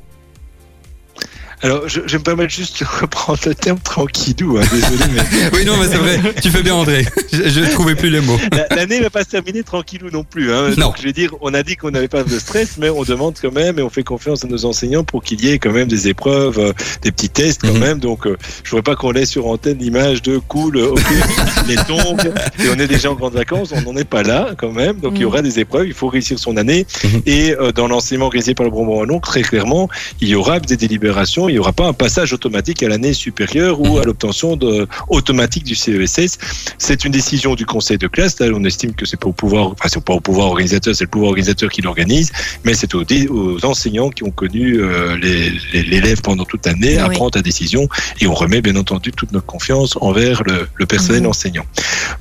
Alors, 1.61 1.87
je, 1.87 2.01
je 2.05 2.11
vais 2.13 2.17
me 2.19 2.23
permettre 2.23 2.53
juste 2.53 2.79
de 2.81 2.85
reprendre 3.01 3.39
le 3.45 3.55
terme 3.55 3.79
tranquillou, 3.79 4.57
hein, 4.57 4.61
désolé, 4.71 5.03
mais 5.13 5.21
oui 5.53 5.65
non 5.65 5.77
mais 5.77 5.87
c'est 5.87 5.97
vrai 5.97 6.19
tu 6.41 6.49
fais 6.49 6.61
bien 6.61 6.75
André 6.75 7.05
je, 7.31 7.49
je 7.49 7.71
trouvais 7.71 7.95
plus 7.95 8.09
les 8.09 8.19
mots 8.21 8.37
la- 8.51 8.67
l'année 8.75 8.99
va 8.99 9.09
pas 9.09 9.23
se 9.23 9.29
terminer 9.29 9.63
tranquillou 9.63 10.09
non 10.11 10.23
plus. 10.23 10.51
Hein. 10.53 10.69
Non. 10.77 10.87
Donc, 10.87 10.95
je 10.99 11.03
vais 11.03 11.13
dire, 11.13 11.33
on 11.41 11.53
a 11.53 11.63
dit 11.63 11.75
qu'on 11.75 11.91
n'avait 11.91 12.07
pas 12.07 12.23
de 12.23 12.39
stress, 12.39 12.77
mais 12.77 12.89
on 12.89 13.03
demande 13.03 13.35
quand 13.41 13.51
même 13.53 13.79
et 13.79 13.81
on 13.81 13.89
fait 13.89 14.03
confiance 14.03 14.43
à 14.43 14.47
nos 14.47 14.65
enseignants 14.65 15.03
pour 15.03 15.23
qu'il 15.23 15.43
y 15.43 15.49
ait 15.49 15.59
quand 15.59 15.71
même 15.71 15.87
des 15.87 16.07
épreuves, 16.07 16.59
euh, 16.59 16.73
des 17.01 17.11
petits 17.11 17.29
tests 17.29 17.61
quand 17.61 17.73
Mhm. 17.73 17.79
même. 17.79 17.99
Donc, 17.99 18.27
euh, 18.27 18.37
je 18.63 18.69
voudrais 18.69 18.83
pas 18.83 18.95
qu'on 18.95 19.11
laisse 19.11 19.29
sur 19.31 19.47
antenne 19.47 19.77
l'image 19.79 20.21
de 20.21 20.37
cool, 20.37 20.77
euh, 20.77 20.89
ok, 20.91 21.01
les 21.67 21.75
tombes 21.75 22.21
et 22.59 22.69
on 22.75 22.79
est 22.79 22.87
déjà 22.87 23.11
en 23.11 23.15
grandes 23.15 23.33
vacances. 23.33 23.71
On 23.73 23.81
n'en 23.81 23.97
est 23.97 24.03
pas 24.07 24.23
là 24.23 24.49
quand 24.57 24.71
même. 24.71 24.97
Donc, 24.99 25.13
il 25.15 25.21
y 25.21 25.25
aura 25.25 25.41
des 25.41 25.59
épreuves. 25.59 25.87
Il 25.87 25.93
faut 25.93 26.07
réussir 26.07 26.37
son 26.37 26.57
année. 26.57 26.85
Mhm. 27.03 27.21
Et 27.25 27.55
euh, 27.55 27.71
dans 27.71 27.87
l'enseignement 27.87 28.25
organisé 28.27 28.53
par 28.53 28.65
le 28.65 28.71
Bonbon 28.71 28.99
Wallon, 28.99 29.19
très 29.19 29.41
clairement, 29.41 29.89
il 30.21 30.27
y 30.29 30.35
aura 30.35 30.59
des 30.59 30.77
délibérations. 30.77 31.44
Il 31.49 31.53
n'y 31.53 31.59
aura 31.59 31.73
pas 31.73 31.87
un 31.87 31.93
passage 31.93 32.33
automatique 32.33 32.83
à 32.83 32.89
l'année 32.89 33.13
supérieure 33.13 33.79
ou 33.81 33.97
à 33.97 34.03
l'obtention 34.03 34.55
de, 34.55 34.87
automatique 35.09 35.63
du 35.63 35.75
CESS. 35.75 36.37
C'est 36.77 37.05
une 37.05 37.11
décision 37.11 37.55
du 37.55 37.65
conseil 37.65 37.97
de 37.97 38.07
classe. 38.07 38.39
Là, 38.39 38.47
on 38.53 38.63
estime 38.63 38.93
que 38.93 39.05
c'est 39.05 39.19
pas 39.19 39.27
au 39.27 39.33
pouvoir, 39.33 39.67
enfin, 39.67 39.87
c'est 39.87 40.03
pas 40.03 40.13
au 40.13 40.19
pouvoir 40.19 40.47
organisateur, 40.47 40.95
c'est 40.95 41.03
le 41.05 41.09
pouvoir 41.09 41.29
organisateur 41.29 41.69
qui 41.69 41.81
l'organise, 41.81 42.31
mais 42.63 42.73
c'est 42.73 42.93
aux, 42.95 43.03
enseignants 43.65 44.09
qui 44.09 44.23
ont 44.23 44.31
connu 44.31 44.77
euh, 44.79 45.15
l'élève 45.73 46.21
pendant 46.21 46.45
toute 46.45 46.65
l'année 46.65 46.97
à 46.97 47.07
Oui. 47.07 47.15
prendre 47.15 47.31
la 47.35 47.41
décision 47.41 47.87
et 48.19 48.27
on 48.27 48.33
remet 48.33 48.61
bien 48.61 48.75
entendu 48.75 49.11
toute 49.11 49.31
notre 49.31 49.45
confiance 49.45 49.97
envers 50.01 50.43
le, 50.43 50.67
le 50.75 50.85
personnel 50.85 51.21
Mhm. 51.21 51.27
enseignant. 51.29 51.65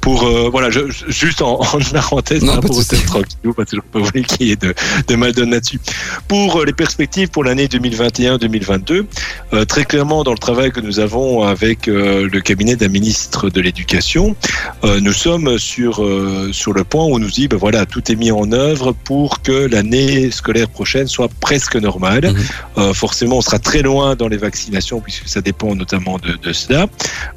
Pour 0.01 0.25
euh, 0.25 0.49
voilà, 0.51 0.71
je, 0.71 0.81
juste 1.09 1.43
en, 1.43 1.61
en 1.61 1.79
parenthèse 1.93 2.43
Non, 2.43 2.61
thème 2.61 3.01
tranquillou, 3.07 3.53
parce 3.55 3.71
que 3.71 3.77
je 3.77 3.81
peux 3.81 4.01
pas 4.01 4.07
voulu 4.07 4.23
qu'il 4.23 4.47
y 4.49 4.51
ait 4.53 4.57
de, 4.57 4.75
de 5.09 5.17
mal 5.17 5.33
donne 5.33 5.51
là-dessus. 5.51 5.81
Pour 6.29 6.61
euh, 6.61 6.65
les 6.65 6.73
perspectives 6.73 7.29
pour 7.29 7.45
l'année 7.45 7.67
2021-2022, 7.67 9.05
euh, 9.53 9.65
très 9.65 9.85
clairement 9.85 10.25
dans 10.25 10.33
le 10.33 10.39
travail 10.39 10.73
que 10.73 10.81
nous 10.81 10.99
avons 10.99 11.43
avec 11.43 11.87
euh, 11.87 12.29
le 12.31 12.41
cabinet 12.41 12.77
d'un 12.77 12.89
ministre 12.89 13.51
de 13.51 13.61
l'Éducation, 13.61 14.35
euh, 14.83 15.01
nous 15.01 15.13
sommes 15.13 15.59
sur 15.59 16.05
sur 16.53 16.73
le 16.73 16.85
point 16.85 17.05
où 17.05 17.15
on 17.15 17.19
nous 17.19 17.31
dit 17.31 17.49
ben 17.49 17.57
voilà 17.57 17.87
tout 17.87 18.11
est 18.11 18.17
mis 18.17 18.33
en 18.33 18.51
œuvre 18.53 18.93
pour 18.93 19.43
que 19.43 19.53
l'année 19.53 20.31
scolaire 20.31 20.69
prochaine 20.69 21.07
soit 21.07 21.29
presque 21.41 21.77
normale. 21.77 22.33
Mhm. 22.77 22.95
Forcément, 22.95 23.39
on 23.39 23.41
sera 23.41 23.59
très 23.59 23.83
loin 23.83 24.17
dans 24.17 24.29
les 24.29 24.37
vaccinations 24.37 25.01
puisque 25.01 25.29
ça 25.29 25.41
dépend 25.41 25.75
notamment 25.75 26.19
de, 26.19 26.37
de 26.37 26.53
cela. 26.53 26.87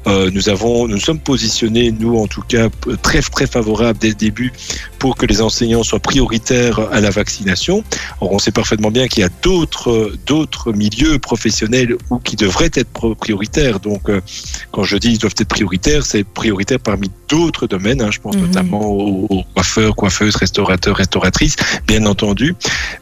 Nous 0.06 0.48
avons, 0.48 0.88
nous 0.88 0.98
sommes 0.98 1.20
positionnés, 1.20 1.92
nous 1.92 2.18
en 2.18 2.26
tout 2.26 2.42
cas, 2.42 2.68
très 3.02 3.20
très 3.20 3.46
favorables 3.46 3.98
dès 3.98 4.08
le 4.08 4.14
début 4.14 4.52
pour 4.98 5.16
que 5.16 5.26
les 5.26 5.40
enseignants 5.40 5.82
soient 5.82 6.00
prioritaires 6.00 6.80
à 6.92 7.00
la 7.00 7.10
vaccination. 7.10 7.84
Or, 8.20 8.32
on 8.32 8.38
sait 8.38 8.50
parfaitement 8.52 8.90
bien 8.90 9.06
qu'il 9.08 9.22
y 9.22 9.26
a 9.26 9.30
d'autres 9.42 10.72
milieux 10.72 11.18
professionnels 11.18 11.67
où 12.10 12.18
qui 12.18 12.36
devraient 12.36 12.70
être 12.74 13.14
prioritaires. 13.14 13.80
Donc, 13.80 14.08
euh, 14.08 14.20
quand 14.72 14.84
je 14.84 14.96
dis 14.96 15.12
ils 15.12 15.18
doivent 15.18 15.34
être 15.38 15.48
prioritaires, 15.48 16.04
c'est 16.04 16.24
prioritaire 16.24 16.80
parmi 16.80 17.10
d'autres 17.28 17.66
domaines. 17.66 18.02
hein. 18.02 18.10
je 18.10 18.18
pense 18.20 18.36
Mhm. 18.36 18.42
notamment 18.46 18.84
aux, 18.86 19.26
aux 19.28 19.42
coiffeurs, 19.54 19.94
coiffeuses, 19.96 20.36
restaurateurs, 20.36 20.96
restauratrices, 20.96 21.56
bien 21.86 22.06
entendu. 22.06 22.54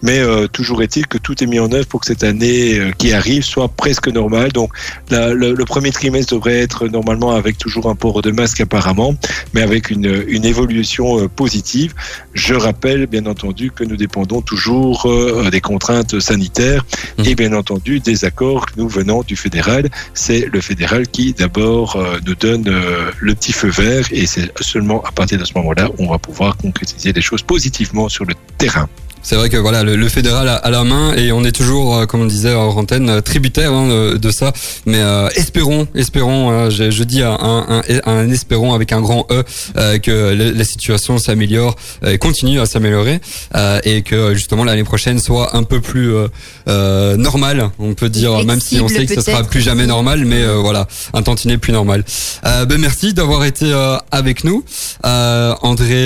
Mais 0.03 0.19
euh, 0.19 0.47
toujours 0.49 0.83
est-il 0.83 1.07
que 1.07 1.19
tout 1.19 1.43
est 1.43 1.47
mis 1.47 1.59
en 1.59 1.71
œuvre 1.73 1.87
pour 1.87 2.01
que 2.01 2.07
cette 2.07 2.25
année 2.25 2.79
euh, 2.79 2.91
qui 2.99 3.13
arrive 3.13 3.43
soit 3.45 3.69
presque 3.69 4.09
normale. 4.09 4.53
Donc, 4.53 4.71
la- 5.11 5.33
le, 5.33 5.53
le 5.55 5.65
premier 5.65 5.91
trimestre 5.93 6.35
devrait 6.35 6.59
être 6.59 6.89
normalement 6.89 7.33
avec 7.33 7.59
toujours 7.59 7.89
un 7.89 7.95
port 7.95 8.23
de 8.23 8.31
masque 8.31 8.61
apparemment, 8.61 9.15
mais 9.55 9.63
avec 9.63 9.91
une, 9.91 10.25
une 10.29 10.45
évolution 10.45 11.21
euh, 11.21 11.29
positive. 11.29 11.95
Je 12.35 12.55
rappelle 12.55 13.07
bien 13.07 13.27
entendu 13.27 13.71
que 13.71 13.85
nous 13.85 13.97
dépendons 13.97 14.41
toujours 14.43 15.07
euh, 15.07 15.51
des 15.51 15.61
contraintes 15.61 16.19
sanitaires 16.21 16.85
Mhm. 17.19 17.27
et 17.27 17.35
bien 17.35 17.53
entendu 17.53 18.01
des 18.01 18.25
accords 18.25 18.56
que 18.65 18.73
nous 18.79 18.89
venant 18.89 19.23
du 19.23 19.37
fédéral. 19.37 19.91
C'est 20.15 20.47
le 20.51 20.61
fédéral 20.63 21.09
qui 21.09 21.35
d'abord 21.35 21.97
euh, 21.97 22.19
nous 22.27 22.35
donne 22.35 22.69
euh, 22.69 23.11
le 23.19 23.35
petit 23.35 23.53
feu 23.53 23.69
vert 23.69 24.07
et 24.11 24.27
c'est 24.27 24.51
seulement 24.63 25.03
à 25.03 25.13
partir 25.13 25.39
de 25.39 25.45
ce 25.45 25.53
moment-là 25.57 25.91
on 25.99 26.09
va 26.09 26.19
pouvoir 26.19 26.57
concrétiser 26.57 27.13
les 27.13 27.21
choses 27.21 27.43
positivement 27.43 28.09
sur 28.09 28.25
le 28.25 28.35
terrain. 28.57 28.89
C'est 29.29 29.35
vrai 29.35 29.49
que 29.49 29.57
voilà, 29.57 29.83
le, 29.83 29.97
le 29.97 30.09
fédéral 30.09 30.49
a, 30.49 30.55
a 30.55 30.71
la 30.71 30.85
main 30.85 31.13
et 31.17 31.33
on 31.33 31.43
est 31.45 31.51
toujours, 31.51 31.97
euh, 31.97 32.07
comme 32.07 32.21
on 32.21 32.27
disait 32.27 32.55
en 32.55 32.69
antenne, 32.69 33.11
euh, 33.11 33.21
tributaire 33.21 33.73
hein, 33.73 33.89
de, 33.89 34.17
de 34.19 34.31
ça. 34.31 34.53
Mais 34.87 35.01
euh, 35.01 35.29
espérons, 35.35 35.89
espérons, 35.97 36.53
euh, 36.53 36.71
je, 36.71 36.93
je 36.93 37.03
dis 37.03 37.23
un, 37.23 37.33
un, 37.33 37.83
un, 37.89 38.01
un 38.07 38.31
espérons 38.31 38.73
avec 38.73 38.93
un 38.93 39.01
grand 39.01 39.27
E 39.33 39.43
euh, 39.79 39.99
que 39.99 40.33
la, 40.33 40.53
la 40.53 40.65
situation 40.65 41.19
s'améliore 41.19 41.75
et 42.07 42.19
continue 42.19 42.61
à 42.61 42.67
s'améliorer 42.67 43.21
euh, 43.57 43.81
et 43.83 44.03
que 44.03 44.33
justement 44.35 44.63
l'année 44.63 44.85
prochaine 44.85 45.19
soit 45.19 45.57
un 45.57 45.65
peu 45.65 45.81
plus 45.81 46.15
euh, 46.15 46.29
euh, 46.69 47.17
normale, 47.17 47.71
on 47.81 47.95
peut 47.95 48.09
dire, 48.09 48.45
même 48.45 48.61
si 48.61 48.81
on 48.81 48.87
sait 48.87 49.07
que 49.07 49.15
ce 49.17 49.23
sera 49.23 49.43
plus 49.43 49.61
jamais 49.61 49.87
normal, 49.89 50.25
mais 50.25 50.45
euh, 50.45 50.59
voilà, 50.59 50.87
un 51.15 51.23
tantinet 51.23 51.59
plus 51.59 51.73
normal. 51.73 52.05
Euh, 52.45 52.65
ben 52.65 52.79
merci 52.79 53.13
d'avoir 53.13 53.45
été 53.45 53.65
euh, 53.73 53.97
avec 54.13 54.45
nous, 54.45 54.63
euh, 55.05 55.53
André, 55.63 56.05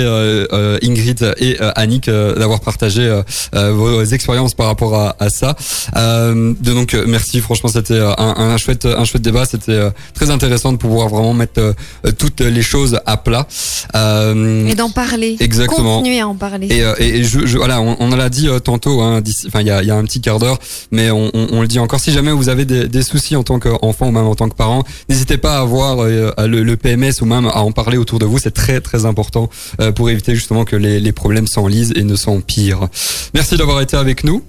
Ingrid 0.81 1.35
et 1.37 1.57
euh, 1.61 1.71
Annick, 1.75 2.07
euh, 2.07 2.33
d'avoir 2.33 2.61
partagé 2.61 3.10
euh, 3.11 3.21
euh, 3.55 3.71
vos 3.71 4.03
expériences 4.03 4.53
par 4.53 4.67
rapport 4.67 4.95
à, 4.95 5.15
à 5.19 5.29
ça. 5.29 5.55
Euh, 5.95 6.53
donc 6.61 6.93
euh, 6.93 7.05
merci, 7.07 7.39
franchement 7.41 7.69
c'était 7.69 7.99
un, 7.99 8.15
un 8.17 8.57
chouette 8.57 8.85
un 8.85 9.05
chouette 9.05 9.21
débat, 9.21 9.45
c'était 9.45 9.79
très 10.13 10.29
intéressant 10.31 10.71
de 10.71 10.77
pouvoir 10.77 11.09
vraiment 11.09 11.33
mettre 11.33 11.75
toutes 12.17 12.41
les 12.41 12.61
choses 12.63 12.99
à 13.05 13.17
plat. 13.17 13.47
Et 13.93 14.75
d'en 14.75 14.89
parler. 14.89 15.37
Exactement. 15.39 15.97
Continuer 15.97 16.19
à 16.19 16.27
en 16.27 16.35
parler. 16.35 16.67
et, 16.67 16.83
et, 17.03 17.17
et 17.19 17.23
je, 17.23 17.45
je- 17.45 17.57
voilà, 17.57 17.81
on, 17.81 17.95
on 17.99 18.11
en 18.11 18.15
l'a 18.15 18.29
dit 18.29 18.47
tantôt, 18.63 19.01
hein, 19.01 19.21
enfin 19.47 19.61
il 19.61 19.67
y 19.67 19.71
a, 19.71 19.83
y 19.83 19.91
a 19.91 19.95
un 19.95 20.03
petit 20.03 20.21
quart 20.21 20.39
d'heure, 20.39 20.57
mais 20.91 21.11
on, 21.11 21.29
on, 21.33 21.47
on 21.51 21.61
le 21.61 21.67
dit 21.67 21.79
encore. 21.79 21.99
Si 21.99 22.11
jamais 22.11 22.31
vous 22.31 22.49
avez 22.49 22.65
des, 22.65 22.87
des 22.87 23.03
soucis 23.03 23.35
en 23.35 23.43
tant 23.43 23.59
qu'enfant 23.59 24.07
ou 24.07 24.11
même 24.11 24.25
en 24.25 24.35
tant 24.35 24.49
que 24.49 24.55
parent, 24.55 24.83
n'hésitez 25.09 25.37
pas 25.37 25.59
à 25.59 25.63
voir 25.63 26.03
le, 26.05 26.33
le 26.63 26.77
PMS 26.77 27.21
ou 27.21 27.25
même 27.25 27.45
à 27.47 27.61
en 27.61 27.71
parler 27.71 27.97
autour 27.97 28.19
de 28.19 28.25
vous. 28.25 28.39
C'est 28.39 28.51
très 28.53 28.81
très 28.81 29.05
important 29.05 29.49
pour 29.95 30.09
éviter 30.09 30.35
justement 30.35 30.65
que 30.65 30.75
les, 30.75 30.99
les 30.99 31.11
problèmes 31.11 31.47
s'enlisent 31.47 31.93
et 31.95 32.03
ne 32.03 32.15
s'empirent. 32.15 32.87
Merci 33.33 33.57
d'avoir 33.57 33.81
été 33.81 33.97
avec 33.97 34.23
nous. 34.23 34.43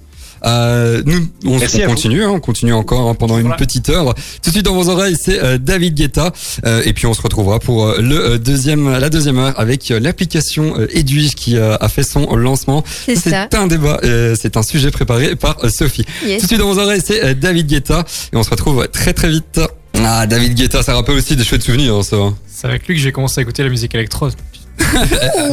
Euh, 0.45 1.01
nous, 1.05 1.25
on, 1.45 1.55
on 1.55 1.87
continue, 1.87 2.21
hein, 2.21 2.29
on 2.31 2.41
continue 2.41 2.73
encore 2.73 3.07
hein, 3.09 3.15
pendant 3.15 3.39
une 3.39 3.55
petite 3.55 3.87
heure. 3.87 4.13
Tout 4.13 4.49
de 4.49 4.51
suite 4.51 4.65
dans 4.65 4.73
vos 4.75 4.89
oreilles, 4.89 5.15
c'est 5.17 5.41
euh, 5.41 5.57
David 5.57 5.93
Guetta, 5.95 6.33
Euh, 6.65 6.81
et 6.83 6.91
puis 6.91 7.05
on 7.05 7.13
se 7.13 7.21
retrouvera 7.21 7.59
pour 7.59 7.85
euh, 7.85 8.01
le 8.01 8.19
euh, 8.19 8.37
deuxième, 8.37 8.91
la 8.91 9.09
deuxième 9.09 9.37
heure 9.37 9.57
avec 9.57 9.89
euh, 9.89 10.01
l'application 10.01 10.73
euh, 10.77 10.87
Edwige 10.91 11.35
qui 11.35 11.55
euh, 11.55 11.77
a 11.79 11.87
fait 11.87 12.03
son 12.03 12.35
lancement. 12.35 12.83
C'est 13.05 13.15
ça. 13.15 13.47
C'est 13.49 13.57
un 13.57 13.67
débat, 13.67 14.01
euh, 14.03 14.35
c'est 14.37 14.57
un 14.57 14.63
sujet 14.63 14.91
préparé 14.91 15.37
par 15.37 15.63
euh, 15.63 15.69
Sophie. 15.69 16.03
Yes. 16.25 16.39
Tout 16.39 16.43
de 16.43 16.47
suite 16.47 16.59
dans 16.59 16.73
vos 16.73 16.79
oreilles, 16.81 17.01
c'est 17.05 17.23
euh, 17.23 17.33
David 17.33 17.67
Guetta, 17.67 18.03
et 18.33 18.35
on 18.35 18.43
se 18.43 18.49
retrouve 18.49 18.85
très 18.89 19.13
très 19.13 19.29
vite. 19.29 19.61
Ah, 19.95 20.27
David 20.27 20.55
Guetta, 20.55 20.83
ça 20.83 20.93
rappelle 20.93 21.15
aussi 21.15 21.37
des 21.37 21.45
chouettes 21.45 21.63
souvenirs, 21.63 21.95
hein, 21.95 22.03
ça. 22.03 22.17
C'est 22.53 22.67
avec 22.67 22.85
lui 22.85 22.95
que 22.95 23.01
j'ai 23.01 23.13
commencé 23.13 23.39
à 23.39 23.43
écouter 23.43 23.63
la 23.63 23.69
musique 23.69 23.95
électro. 23.95 24.27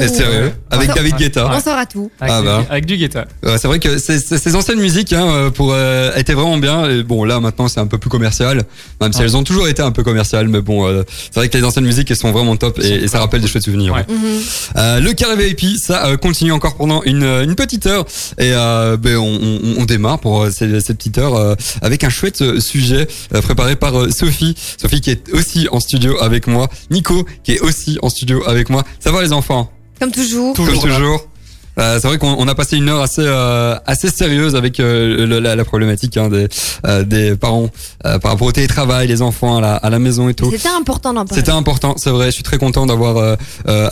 Sérieux 0.08 0.52
Avec. 0.70 0.94
David 0.94 1.16
Guetta. 1.16 1.50
On 1.52 1.60
saura 1.60 1.86
tout. 1.86 2.10
Avec, 2.20 2.34
Ah 2.34 2.40
du, 2.40 2.46
bah. 2.46 2.64
avec 2.70 2.86
du 2.86 2.96
guetta. 2.96 3.26
Ouais, 3.42 3.58
c'est 3.58 3.68
vrai 3.68 3.78
que 3.78 3.98
ces, 3.98 4.54
anciennes 4.56 4.80
musiques 4.80 5.12
hein, 5.12 5.26
euh, 5.28 5.50
pour 5.50 5.72
euh, 5.72 6.14
étaient 6.16 6.34
vraiment 6.34 6.58
bien. 6.58 6.88
Et 6.88 7.02
bon, 7.02 7.24
là 7.24 7.40
maintenant 7.40 7.68
c'est 7.68 7.80
un 7.80 7.86
peu 7.86 7.98
plus 7.98 8.10
commercial, 8.10 8.62
même 9.00 9.12
si 9.12 9.18
Ouais. 9.20 9.24
elles 9.26 9.36
ont 9.36 9.44
toujours 9.44 9.68
été 9.68 9.82
un 9.82 9.90
peu 9.92 10.02
commerciales. 10.02 10.48
Mais 10.48 10.60
bon, 10.60 10.86
euh, 10.86 11.02
c'est 11.30 11.36
vrai 11.40 11.48
que 11.48 11.56
les 11.58 11.64
anciennes 11.64 11.84
musiques 11.84 12.10
elles 12.10 12.16
sont 12.16 12.32
vraiment 12.32 12.56
top 12.56 12.78
et, 12.82 12.88
et 13.04 13.08
ça 13.08 13.18
rappelle 13.20 13.40
des 13.40 13.48
chouettes 13.48 13.64
souvenirs. 13.64 13.92
Ouais. 13.94 14.06
Mhm. 14.08 14.40
Euh, 14.76 15.00
le 15.00 15.12
carré 15.12 15.36
VIP, 15.36 15.76
ça 15.78 16.06
euh, 16.06 16.16
continue 16.16 16.52
encore 16.52 16.76
pendant 16.76 17.02
une, 17.02 17.24
une 17.24 17.54
petite 17.54 17.86
heure 17.86 18.04
et 18.38 18.52
euh, 18.54 18.96
ben, 18.96 19.16
on, 19.16 19.38
on, 19.42 19.80
on 19.82 19.84
démarre 19.84 20.18
pour 20.20 20.46
cette, 20.50 20.80
cette 20.80 20.96
petite 20.98 21.18
heure 21.18 21.34
euh, 21.34 21.54
avec 21.82 22.04
un 22.04 22.08
chouette 22.10 22.60
sujet 22.60 23.06
euh, 23.34 23.40
préparé 23.42 23.76
par 23.76 23.98
euh, 23.98 24.10
Sophie. 24.10 24.54
Sophie 24.80 25.00
qui 25.00 25.10
est 25.10 25.30
aussi 25.32 25.68
en 25.70 25.80
studio 25.80 26.20
avec 26.22 26.46
moi, 26.46 26.68
Nico 26.90 27.26
qui 27.44 27.52
est 27.52 27.60
aussi 27.60 27.98
en 28.02 28.08
studio 28.08 28.42
avec 28.46 28.70
moi. 28.70 28.84
Ça 29.00 29.09
va 29.12 29.22
les 29.22 29.32
enfants? 29.32 29.70
Comme 29.98 30.12
toujours. 30.12 30.54
Toujours 30.54 30.80
comme 30.82 30.90
toujours. 30.90 31.26
Euh, 31.78 31.98
c'est 32.00 32.08
vrai 32.08 32.18
qu'on 32.18 32.34
on 32.38 32.48
a 32.48 32.54
passé 32.54 32.76
une 32.76 32.88
heure 32.88 33.00
assez 33.02 33.22
euh, 33.24 33.76
assez 33.86 34.08
sérieuse 34.10 34.54
avec 34.56 34.80
euh, 34.80 35.26
le- 35.26 35.38
la, 35.40 35.56
la 35.56 35.64
problématique 35.64 36.16
hein, 36.16 36.28
des 36.28 36.48
euh, 36.86 37.04
des 37.04 37.36
parents 37.36 37.68
euh, 38.06 38.18
par 38.18 38.32
rapport 38.32 38.48
au 38.48 38.52
télétravail, 38.52 39.06
les 39.08 39.22
enfants 39.22 39.56
à 39.58 39.60
la, 39.60 39.74
à 39.76 39.90
la 39.90 39.98
maison 39.98 40.28
et 40.28 40.34
tout. 40.34 40.50
C'était 40.50 40.68
important 40.68 41.12
d'en 41.14 41.24
parler. 41.24 41.40
C'était 41.40 41.52
important, 41.52 41.94
c'est 41.96 42.10
vrai. 42.10 42.26
Je 42.26 42.30
suis 42.32 42.42
très 42.42 42.58
content 42.58 42.86
d'avoir 42.86 43.36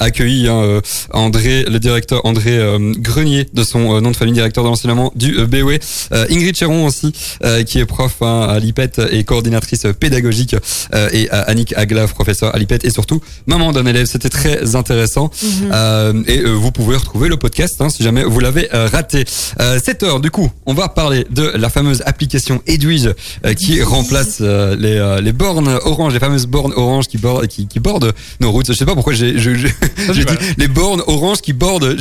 accueilli 0.00 0.48
hein, 0.48 0.80
André, 1.12 1.64
le 1.68 1.78
directeur 1.78 2.20
André 2.24 2.58
Grenier, 2.98 3.46
de 3.52 3.62
son 3.62 4.00
nom 4.00 4.10
de 4.10 4.16
famille, 4.16 4.34
directeur 4.34 4.64
de 4.64 4.68
l'enseignement 4.68 5.12
du 5.14 5.32
BOE. 5.46 5.78
Euh, 6.12 6.26
Ingrid 6.30 6.56
Chéron 6.56 6.86
aussi, 6.86 7.12
euh, 7.44 7.62
qui 7.62 7.78
est 7.78 7.86
prof 7.86 8.16
hein, 8.22 8.46
à 8.50 8.58
l'IPET 8.58 8.90
et 9.10 9.24
coordinatrice 9.24 9.86
pédagogique, 9.98 10.56
euh, 10.94 11.08
et 11.12 11.30
Annick 11.30 11.72
Aglav, 11.76 12.12
professeur 12.12 12.54
à 12.54 12.58
l'IPET, 12.58 12.80
et 12.84 12.90
surtout 12.90 13.20
maman 13.46 13.72
d'un 13.72 13.86
élève. 13.86 14.06
C'était 14.06 14.28
très 14.30 14.74
intéressant. 14.76 15.30
Mhm. 15.42 15.70
Euh, 15.72 16.22
et 16.26 16.38
euh, 16.40 16.52
vous 16.52 16.72
pouvez 16.72 16.96
retrouver 16.96 17.28
le 17.28 17.36
podcast 17.36 17.67
hein, 17.80 17.88
si 17.88 18.02
jamais 18.02 18.24
vous 18.24 18.40
l'avez 18.40 18.68
euh, 18.74 18.88
raté. 18.90 19.24
Euh, 19.60 19.78
7 19.82 20.02
heures, 20.02 20.20
du 20.20 20.30
coup, 20.30 20.50
on 20.66 20.74
va 20.74 20.88
parler 20.88 21.26
de 21.30 21.42
la 21.54 21.68
fameuse 21.70 22.02
application 22.06 22.60
Edwige 22.66 23.10
euh, 23.44 23.54
qui 23.54 23.82
remplace 23.82 24.38
euh, 24.40 24.76
les, 24.78 24.96
euh, 24.96 25.20
les 25.20 25.32
bornes 25.32 25.78
orange, 25.84 26.12
les 26.14 26.20
fameuses 26.20 26.46
bornes 26.46 26.72
orange 26.76 27.06
qui 27.08 27.18
bordent, 27.18 27.46
qui, 27.46 27.66
qui 27.68 27.80
bordent 27.80 28.12
nos 28.40 28.50
routes. 28.50 28.66
Je 28.68 28.72
sais 28.72 28.84
pas 28.86 28.94
pourquoi 28.94 29.12
j'ai 29.12 29.38
je- 29.38 29.54
je- 29.54 29.68
j'ai 30.12 30.24
dit 30.24 30.34
les 30.56 30.68
bornes 30.68 31.02
orange 31.06 31.40
qui 31.40 31.52
bordent. 31.52 31.96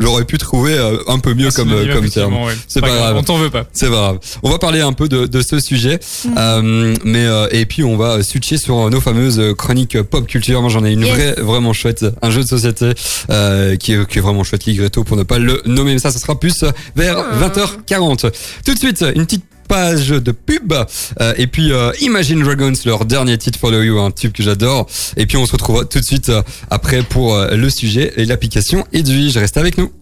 J'aurais 0.00 0.24
pu 0.24 0.38
trouver 0.38 0.74
euh, 0.74 0.96
un 1.08 1.18
peu 1.18 1.34
mieux 1.34 1.50
comme, 1.50 1.72
euh, 1.72 1.82
Synonyme, 1.82 1.94
comme 2.00 2.08
terme. 2.10 2.32
effectivement, 2.32 2.44
ouais. 2.46 2.54
C'est 2.68 2.80
pas 2.80 2.88
grave. 2.94 3.16
On 3.16 3.22
t'en 3.22 3.38
veut 3.38 3.50
pas. 3.50 3.66
C'est 3.72 3.86
pas 3.86 3.92
grave. 3.92 4.18
On 4.42 4.50
va 4.50 4.58
parler 4.58 4.80
un 4.80 4.92
peu 4.92 5.08
de, 5.08 5.26
de 5.26 5.40
ce 5.42 5.60
sujet, 5.60 5.98
euh, 6.36 6.94
mais 7.04 7.24
euh, 7.26 7.46
et 7.50 7.66
puis 7.66 7.84
on 7.84 7.96
va 7.96 8.22
switcher 8.22 8.56
sur 8.58 8.90
nos 8.90 9.00
fameuses 9.00 9.40
chroniques 9.56 10.00
pop 10.02 10.26
culture. 10.26 10.60
Moi 10.60 10.70
j'en 10.70 10.84
ai 10.84 10.92
une 10.92 10.98
Yes. 10.98 11.14
vraie, 11.14 11.34
vraiment 11.38 11.72
chouette, 11.72 12.04
un 12.22 12.30
jeu 12.30 12.42
de 12.42 12.48
société 12.48 12.90
euh, 13.30 13.76
qui, 13.76 13.92
est, 13.92 14.06
qui 14.08 14.18
est 14.18 14.20
vraiment 14.20 14.42
chouette, 14.44 14.64
Ligretto 14.66 15.04
pour 15.08 15.16
ne 15.16 15.24
pas 15.24 15.38
le 15.38 15.62
nommer. 15.66 15.94
Mais 15.94 15.98
ça, 15.98 16.12
ce 16.12 16.18
sera 16.18 16.38
plus 16.38 16.64
vers 16.94 17.16
20h40. 17.40 18.30
Tout 18.64 18.74
de 18.74 18.78
suite, 18.78 19.04
une 19.16 19.24
petite 19.24 19.44
page 19.68 20.08
de 20.08 20.32
pub 20.32 20.72
euh, 21.20 21.34
et 21.36 21.46
puis 21.46 21.72
euh, 21.72 21.92
Imagine 22.00 22.42
Dragons 22.42 22.72
leur 22.86 23.04
dernier 23.04 23.36
titre 23.36 23.58
Follow 23.58 23.82
You 23.82 23.98
un 24.00 24.10
tube 24.10 24.32
que 24.32 24.42
j'adore 24.42 24.86
et 25.16 25.26
puis 25.26 25.36
on 25.36 25.44
se 25.44 25.52
retrouve 25.52 25.86
tout 25.86 26.00
de 26.00 26.04
suite 26.04 26.30
euh, 26.30 26.42
après 26.70 27.02
pour 27.02 27.34
euh, 27.34 27.54
le 27.54 27.68
sujet 27.68 28.14
et 28.16 28.24
l'application 28.24 28.86
Edwige 28.94 29.36
reste 29.36 29.58
avec 29.58 29.76
nous 29.76 29.92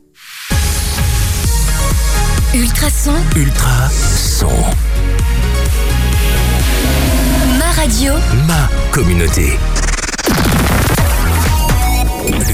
Ultrason, 2.55 3.13
Ultra 3.35 3.91
son. 3.91 4.49
ma 7.59 7.71
radio, 7.73 8.13
Ma 8.47 8.71
communauté. 8.93 9.59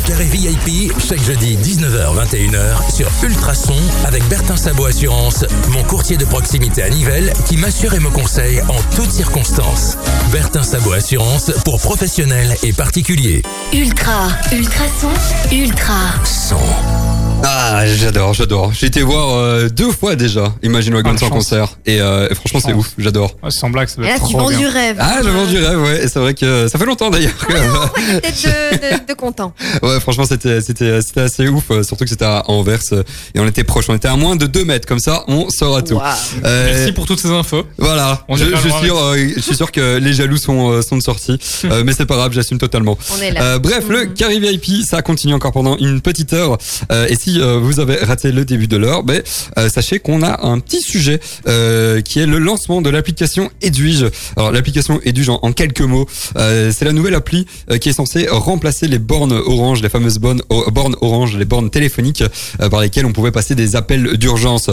Carré 0.05 0.25
VIP, 0.25 0.93
chaque 0.99 1.23
jeudi 1.23 1.57
19h-21h 1.57 2.95
sur 2.95 3.09
Ultrason 3.23 3.77
avec 4.05 4.27
Bertin 4.29 4.57
Sabot 4.57 4.87
Assurance, 4.87 5.45
mon 5.71 5.83
courtier 5.85 6.17
de 6.17 6.25
proximité 6.25 6.83
à 6.83 6.91
Nivelles 6.91 7.33
qui 7.47 7.57
m'assure 7.57 7.95
et 7.95 8.01
me 8.01 8.11
conseille 8.11 8.61
en 8.63 8.97
toutes 8.97 9.11
circonstances. 9.11 9.97
Bertin 10.33 10.63
Sabot 10.63 10.93
Assurance 10.93 11.53
pour 11.65 11.81
professionnels 11.81 12.55
et 12.63 12.73
particuliers. 12.73 13.43
ultra, 13.73 14.29
ultrason, 14.53 15.11
ultra. 15.53 16.01
Son. 16.25 17.12
Ah, 17.45 17.85
j'adore, 17.87 18.35
j'adore. 18.35 18.73
J'ai 18.73 18.87
été 18.87 19.03
voir 19.03 19.35
euh, 19.37 19.69
deux 19.69 19.91
fois 19.91 20.15
déjà 20.17 20.53
Imagine 20.63 20.93
Dragons 20.93 21.17
Ah, 21.21 21.25
en 21.27 21.31
concert 21.31 21.77
et, 21.87 22.01
euh, 22.01 22.29
et 22.31 22.35
franchement 22.35 22.61
c'est 22.65 22.73
ouf, 22.73 22.91
j'adore. 22.99 23.35
Ouais, 23.43 23.51
sans 23.51 23.69
blague, 23.71 23.89
ça 23.89 23.97
doit 23.97 24.07
Et 24.07 24.09
là, 24.11 24.17
être 24.17 24.29
tu 24.29 24.35
vends 24.37 24.51
du 24.51 24.67
rêve. 24.67 24.97
Ah, 25.01 25.19
j'ai 25.23 25.31
vendu 25.31 25.59
rêve, 25.59 25.81
ouais. 25.83 26.05
Et 26.05 26.09
c'est 26.09 26.19
vrai 26.21 26.35
que 26.35 26.69
ça 26.69 26.79
fait 26.79 26.85
longtemps 26.87 27.11
d'ailleurs. 27.11 27.33
Peut-être 27.35 28.43
de, 28.45 28.97
de, 29.03 29.07
de 29.09 29.15
content. 29.15 29.55
ouais, 29.83 29.99
franchement 30.01 30.25
c'était 30.25 30.61
c'était 30.61 31.03
c'était 31.03 31.23
assez 31.23 31.49
ouf, 31.49 31.65
euh, 31.71 31.83
surtout 31.83 32.05
que 32.05 32.11
c'était 32.11 32.25
à 32.25 32.45
Anvers 32.49 32.79
euh, 32.93 33.03
et 33.35 33.41
on 33.41 33.47
était 33.47 33.65
proche, 33.65 33.87
on 33.89 33.95
était 33.95 34.09
à 34.09 34.17
moins 34.17 34.37
de 34.37 34.47
2 34.47 34.65
mètres, 34.65 34.87
comme 34.87 34.99
ça 35.01 35.25
on 35.29 35.49
saura 35.51 35.83
tout. 35.83 36.01
Euh, 36.45 36.71
Merci 36.75 36.93
pour 36.93 37.07
toutes 37.07 37.21
ces 37.21 37.31
infos. 37.31 37.65
Voilà, 37.79 38.25
On 38.29 38.37
je, 38.37 38.45
je 38.45 38.57
suis 38.57 38.71
sûr, 38.85 38.97
euh, 38.99 39.17
je 39.37 39.41
suis 39.41 39.57
sûr 39.57 39.73
que 39.73 39.97
les 39.99 40.13
jaloux 40.13 40.37
sont 40.37 40.71
euh, 40.71 40.83
sont 40.83 40.97
de 40.97 41.03
sortie, 41.03 41.39
Euh, 41.65 41.83
mais 41.87 41.93
c'est 41.93 42.07
pas 42.07 42.17
grave, 42.17 42.33
j'assume 42.33 42.59
totalement. 42.59 42.99
On 43.17 43.23
est 43.23 43.31
là. 43.31 43.43
Euh, 43.43 43.59
bref, 43.59 43.85
le 43.89 44.03
Mhm. 44.07 44.15
Carry 44.15 44.41
VIP, 44.41 44.85
ça 44.85 45.01
continue 45.01 45.33
encore 45.35 45.53
pendant 45.53 45.77
une 45.79 46.01
petite 46.01 46.33
heure. 46.33 46.59
Euh, 46.91 47.07
et 47.09 47.15
si 47.17 47.32
euh, 47.41 47.59
vous 47.59 47.81
avez 47.81 47.97
raté 47.97 48.33
le 48.33 48.45
début 48.45 48.69
de 48.69 48.77
l'heure, 48.77 49.03
ben, 49.03 49.23
sachez 49.69 49.99
qu'on 49.99 50.23
a 50.23 50.47
un 50.47 50.59
petit 50.59 50.81
sujet 50.81 51.21
euh, 51.47 52.01
qui 52.01 52.21
est 52.21 52.27
le 52.27 52.39
lancement 52.39 52.83
de 52.83 52.91
l'application 52.91 53.51
Edwige. 53.61 54.07
Alors 54.37 54.53
l'application 54.53 55.01
Edwige, 55.05 55.29
en, 55.29 55.53
quelques 55.53 55.81
mots, 55.81 56.07
c'est 56.35 56.83
la 56.83 56.93
nouvelle 56.93 57.15
appli 57.15 57.47
qui 57.81 57.89
est 57.89 57.93
censée 57.93 58.29
remplacer 58.29 58.89
les 58.89 58.99
bornes 58.99 59.33
orange, 59.33 59.83
les 59.83 59.89
fameuses 59.89 60.19
bornes, 60.19 60.43
bornes 60.73 60.97
orange, 61.01 61.37
les 61.37 61.45
bornes 61.45 61.71
téléphoniques 61.71 62.25
par 62.71 62.81
lesquelles 62.81 63.07
on 63.07 63.13
pouvait 63.13 63.33
passer 63.33 63.55
des 63.55 63.77
appels 63.77 64.17
d'urgence. 64.17 64.71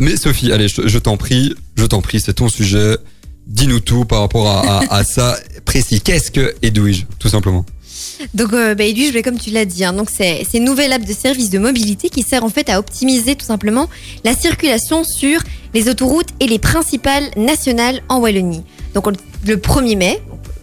Mais 0.00 0.16
Sophie, 0.16 0.52
allez, 0.52 0.68
je, 0.68 0.98
t'en 0.98 1.16
prie, 1.16 1.54
je 1.76 1.84
t'en 1.86 2.00
prie, 2.02 2.20
c'est 2.20 2.34
ton 2.34 2.48
sujet. 2.48 2.96
Dis-nous 3.46 3.80
tout 3.80 4.04
par 4.04 4.20
rapport 4.20 4.48
à, 4.48 4.78
à, 4.78 4.96
à 4.98 5.04
ça 5.04 5.36
précis. 5.64 6.00
Qu'est-ce 6.00 6.30
que 6.30 6.54
Edwige, 6.62 7.06
tout 7.18 7.28
simplement? 7.28 7.64
Donc, 8.34 8.52
euh, 8.52 8.74
bah, 8.74 8.84
je 8.86 9.12
vais 9.12 9.22
comme 9.22 9.38
tu 9.38 9.50
l'as 9.50 9.64
dit, 9.64 9.84
hein, 9.84 9.92
donc 9.92 10.08
c'est 10.14 10.44
une 10.54 10.64
nouvelle 10.64 10.92
app 10.92 11.04
de 11.04 11.12
service 11.12 11.50
de 11.50 11.58
mobilité 11.58 12.08
qui 12.08 12.22
sert 12.22 12.44
en 12.44 12.48
fait 12.48 12.68
à 12.68 12.78
optimiser 12.78 13.34
tout 13.34 13.46
simplement 13.46 13.88
la 14.24 14.34
circulation 14.34 15.04
sur 15.04 15.40
les 15.74 15.88
autoroutes 15.88 16.28
et 16.40 16.46
les 16.46 16.58
principales 16.58 17.24
nationales 17.36 18.00
en 18.08 18.18
Wallonie. 18.20 18.62
Donc 18.94 19.06
on- 19.06 19.12
le 19.46 19.56
1er 19.56 19.96
mai, 19.96 20.20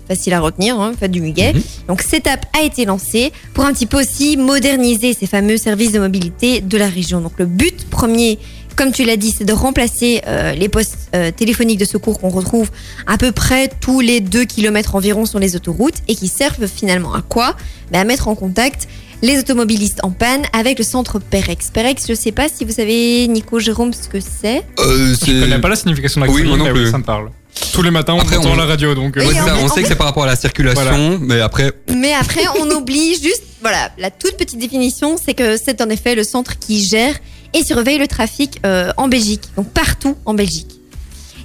facile 0.07 0.33
à 0.33 0.39
retenir, 0.39 0.79
hein, 0.79 0.93
du 1.09 1.19
muguet. 1.21 1.53
Mhm. 1.53 1.61
Donc 1.87 2.01
cette 2.01 2.27
app 2.27 2.45
a 2.57 2.63
été 2.63 2.85
lancée 2.85 3.31
pour 3.53 3.65
un 3.65 3.73
petit 3.73 3.85
peu 3.87 3.99
aussi 4.01 4.37
moderniser 4.37 5.13
ces 5.13 5.25
fameux 5.27 5.57
services 5.57 5.91
de 5.91 5.99
mobilité 5.99 6.61
de 6.61 6.77
la 6.77 6.87
région. 6.87 7.19
Donc 7.21 7.33
le 7.37 7.45
but 7.45 7.85
premier, 7.89 8.37
comme 8.77 8.91
tu 8.93 9.03
l'as 9.03 9.17
dit, 9.17 9.33
c'est 9.37 9.43
de 9.43 9.51
remplacer 9.53 10.21
euh, 10.27 10.53
les 10.53 10.69
postes 10.69 11.09
euh, 11.15 11.31
téléphoniques 11.31 11.79
de 11.79 11.85
secours 11.85 12.19
qu'on 12.19 12.29
retrouve 12.29 12.69
à 13.07 13.17
peu 13.17 13.31
près 13.33 13.69
tous 13.81 13.99
les 13.99 14.21
2 14.21 14.45
km 14.45 14.95
environ 14.95 15.25
sur 15.25 15.39
les 15.39 15.55
autoroutes 15.57 15.95
et 16.07 16.15
qui 16.15 16.27
servent 16.29 16.67
finalement 16.67 17.13
à 17.13 17.21
quoi? 17.21 17.55
Ben, 17.91 17.99
À 18.01 18.03
mettre 18.05 18.27
en 18.29 18.35
contact 18.35 18.87
les 19.23 19.39
automobilistes 19.39 19.99
en 20.03 20.11
panne 20.11 20.43
avec 20.53 20.77
le 20.77 20.85
centre 20.85 21.17
Perex. 21.19 21.71
Perex, 21.71 22.05
je 22.07 22.13
sais 22.13 22.31
pas 22.31 22.47
si 22.49 22.63
vous 22.65 22.71
savez, 22.71 23.27
Nico, 23.27 23.59
Jérôme, 23.59 23.91
ce 23.93 24.07
que 24.07 24.19
c'est? 24.19 24.63
euh, 24.79 25.15
Je 25.19 25.41
connais 25.41 25.59
pas 25.59 25.69
la 25.69 25.75
signification 25.75 26.21
de 26.21 26.27
Oui, 26.27 26.43
moi 26.43 26.55
non 26.57 26.65
mais 26.65 26.71
plus. 26.71 26.91
ça 26.91 26.99
me 26.99 27.03
parle. 27.03 27.31
Tous 27.73 27.81
les 27.81 27.89
matins, 27.89 28.13
on 28.13 28.19
Après, 28.19 28.37
entend 28.37 28.51
on- 28.51 28.55
la 28.55 28.65
radio, 28.67 28.93
donc. 28.93 29.17
euh, 29.17 29.25
Ouais, 29.27 29.33
ça, 29.33 29.55
on 29.59 29.67
sait 29.67 29.81
que 29.81 29.87
c'est 29.87 29.95
par 29.95 30.05
rapport 30.05 30.21
à 30.23 30.27
la 30.27 30.35
circulation, 30.35 31.17
mais 31.19 31.41
après, 31.41 31.71
Mais 31.95 32.13
après, 32.13 32.43
on 32.61 32.69
oublie 32.75 33.15
juste, 33.15 33.41
voilà, 33.61 33.91
la 33.97 34.11
toute 34.11 34.37
petite 34.37 34.59
définition, 34.59 35.17
c'est 35.17 35.33
que 35.33 35.57
c'est 35.57 35.81
en 35.81 35.89
effet 35.89 36.13
le 36.13 36.23
centre 36.23 36.59
qui 36.59 36.83
gère 36.85 37.15
et 37.53 37.63
surveille 37.63 37.97
le 37.97 38.07
trafic 38.07 38.59
euh, 38.65 38.91
en 38.97 39.07
Belgique, 39.07 39.43
donc 39.55 39.67
partout 39.69 40.15
en 40.25 40.33
Belgique. 40.33 40.77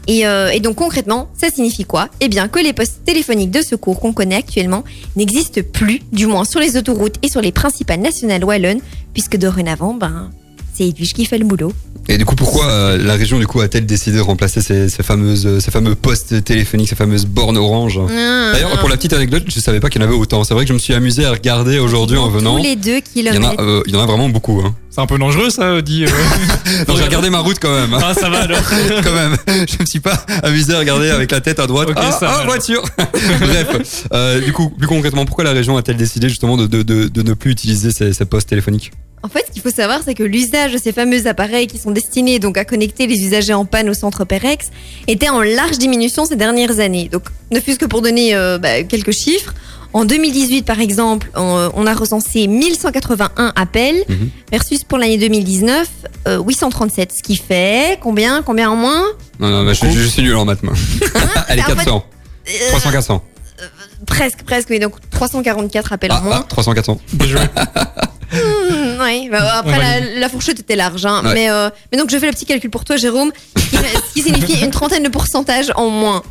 Et, 0.09 0.27
euh, 0.27 0.59
donc 0.59 0.77
concrètement, 0.77 1.29
ça 1.39 1.49
signifie 1.51 1.85
quoi? 1.85 2.09
Eh 2.21 2.29
bien 2.29 2.49
que 2.49 2.59
les 2.59 2.73
postes 2.73 3.05
téléphoniques 3.05 3.51
de 3.51 3.63
secours 3.63 4.01
qu'on 4.01 4.13
connaît 4.13 4.37
actuellement 4.37 4.85
n'existent 5.17 5.61
plus, 5.73 6.01
du 6.13 6.27
moins 6.27 6.45
sur 6.45 6.61
les 6.61 6.77
autoroutes 6.77 7.17
et 7.23 7.29
sur 7.29 7.41
les 7.41 7.53
principales 7.53 8.01
nationales 8.01 8.45
wallonnes, 8.45 8.81
puisque 9.13 9.37
dorénavant, 9.37 9.95
ben, 9.95 10.31
c'est 10.75 10.89
Edwige 10.89 11.13
qui 11.13 11.25
fait 11.25 11.39
le 11.39 11.45
boulot. 11.45 11.73
Et 12.09 12.19
du 12.19 12.25
coup, 12.25 12.35
pourquoi 12.35 12.67
euh, 12.67 12.99
la 12.99 13.15
région 13.15 13.39
du 13.39 13.47
coup 13.47 13.61
a-t-elle 13.61 13.87
décidé 13.87 14.17
de 14.17 14.23
remplacer 14.23 14.61
ces, 14.61 14.89
ces 14.89 15.05
fameuses, 15.05 15.47
euh, 15.47 15.61
ces 15.61 15.71
fameux 15.71 15.95
postes 15.95 16.43
téléphoniques, 16.43 16.89
ces 16.89 16.97
fameuses 16.97 17.27
bornes 17.27 17.57
orange 17.57 18.01
D'ailleurs, 18.09 18.77
pour 18.81 18.89
la 18.89 18.97
petite 18.97 19.13
anecdote, 19.13 19.45
je 19.47 19.61
savais 19.61 19.79
pas 19.79 19.89
qu'il 19.89 20.03
y 20.03 20.05
en 20.05 20.09
avait 20.09 20.17
autant. 20.17 20.43
C'est 20.43 20.53
vrai 20.55 20.65
que 20.65 20.69
je 20.69 20.73
me 20.75 20.79
suis 20.81 20.95
amusé 20.95 21.25
à 21.25 21.31
regarder 21.31 21.79
aujourd'hui 21.79 22.19
en 22.19 22.29
venant. 22.29 22.57
Tous 22.57 22.63
les 22.65 22.75
deux 22.75 23.01
Il 23.15 23.23
y 23.25 23.29
en 23.29 23.33
kilomètres. 23.33 23.61
a, 23.61 23.63
euh, 23.63 23.83
il 23.87 23.95
y 23.95 23.97
en 23.97 24.03
a 24.03 24.07
vraiment 24.07 24.29
beaucoup. 24.29 24.61
Hein. 24.65 24.75
C'est 24.91 25.01
un 25.01 25.07
peu 25.07 25.17
dangereux 25.17 25.49
ça, 25.51 25.81
dit. 25.81 26.05
euh. 26.05 26.09
Non, 26.89 26.97
j'ai 26.97 27.05
regardé 27.05 27.31
ma 27.31 27.39
route 27.39 27.59
quand 27.61 27.73
même. 27.73 27.95
ah, 27.95 28.15
ça 28.15 28.29
va 28.29 28.41
alors. 28.41 28.59
quand 29.05 29.15
même. 29.15 29.37
Je 29.47 29.77
me 29.81 29.87
suis 29.87 30.01
pas 30.01 30.25
amusé 30.43 30.75
à 30.75 30.81
regarder 30.81 31.09
avec 31.11 31.31
la 31.31 31.41
tête 31.41 31.61
à 31.61 31.69
droite. 31.69 31.89
Ok, 31.91 31.97
ah, 32.01 32.11
ça 32.19 32.41
ah, 32.41 32.45
voiture. 32.47 32.83
Bref, 32.99 34.07
euh, 34.13 34.41
du 34.41 34.53
coup, 34.53 34.71
plus 34.71 34.89
concrètement, 34.89 35.25
pourquoi 35.25 35.45
la 35.45 35.53
région 35.53 35.77
a-t-elle 35.77 35.97
décidé 35.97 36.29
justement 36.29 36.57
de, 36.57 36.67
de, 36.67 36.83
de, 36.83 37.07
de 37.07 37.23
ne 37.23 37.35
plus 37.35 37.53
utiliser 37.53 37.93
ces, 37.93 38.13
ces 38.13 38.25
postes 38.25 38.49
téléphoniques? 38.49 38.91
En 39.25 39.29
fait, 39.29 39.45
ce 39.47 39.53
qu'il 39.53 39.63
faut 39.63 39.71
savoir, 39.71 40.01
c'est 40.05 40.15
que 40.15 40.23
l'usage 40.25 40.73
de 40.73 40.79
ces 40.79 40.93
fameux 40.93 41.27
appareils 41.29 41.69
qui 41.69 41.79
sont 41.79 41.93
destinés 41.93 42.39
donc 42.41 42.59
à 42.59 42.65
connecter 42.65 43.07
les 43.07 43.21
usagers 43.25 43.55
en 43.55 43.65
panne 43.65 43.89
au 43.89 43.95
centre 43.95 44.25
Perex 44.25 44.71
était 45.07 45.29
en 45.29 45.41
large 45.43 45.79
diminution 45.79 46.25
ces 46.25 46.35
dernières 46.37 46.81
années. 46.81 47.09
Donc, 47.09 47.23
ne 47.53 47.61
fût-ce 47.61 47.79
que 47.79 47.87
pour 47.87 48.03
donner 48.03 48.35
euh, 48.35 48.59
bah, 48.59 48.83
quelques 48.83 49.13
chiffres, 49.13 49.55
en 49.93 50.05
2018, 50.07 50.63
par 50.65 50.81
exemple, 50.81 51.31
on, 51.37 51.71
on 51.75 51.87
a 51.87 51.95
recensé 51.95 52.47
1181 52.49 53.53
appels, 53.55 54.03
Mhm. 54.09 54.31
versus 54.51 54.83
pour 54.85 54.99
l'année 54.99 55.19
2019, 55.19 55.87
euh, 56.27 56.39
837. 56.43 57.13
Ce 57.13 57.23
qui 57.23 57.37
fait 57.37 57.99
combien 58.03 58.43
Combien 58.43 58.71
en 58.71 58.77
moins? 58.77 59.05
Non, 59.39 59.51
non, 59.51 59.63
mais 59.65 59.75
je, 59.75 59.81
suis- 59.87 59.93
je 59.93 60.07
suis 60.09 60.23
nul 60.23 60.35
en 60.35 60.45
maths, 60.47 60.63
moi. 60.63 60.73
Allez, 61.49 61.61
En 61.63 61.67
fait, 61.67 61.75
400. 61.75 62.05
Euh, 62.49 62.69
300, 62.71 62.91
400. 62.91 63.23
Presque, 64.07 64.43
presque, 64.43 64.69
oui. 64.71 64.81
Donc 64.81 64.95
344 65.11 65.93
appels 65.93 66.11
en 66.11 66.17
Ah, 66.17 66.21
moins. 66.23 66.39
ah, 66.41 66.47
300, 66.49 66.73
400. 66.75 66.99
Oui, 69.21 69.29
bah, 69.31 69.59
après 69.59 69.79
la, 69.79 70.01
la 70.21 70.29
fourchette 70.29 70.61
était 70.61 70.77
large, 70.77 71.05
hein. 71.07 71.23
Ouais. 71.25 71.35
mais, 71.35 71.51
euh, 71.51 71.69
mais 71.91 71.99
donc 71.99 72.11
je 72.11 72.19
fais 72.19 72.27
le 72.27 72.33
petit 72.33 72.47
calcul 72.47 72.71
pour 72.71 72.85
toi, 72.85 72.97
Jérôme, 72.97 73.33
ce 73.57 73.63
qui, 73.63 73.77
ce 73.77 74.13
qui 74.15 74.23
signifie 74.23 74.65
une 74.65 74.71
trentaine 74.71 75.03
de 75.03 75.09
pourcentage 75.09 75.73
en 75.77 75.89
moins. 75.89 76.23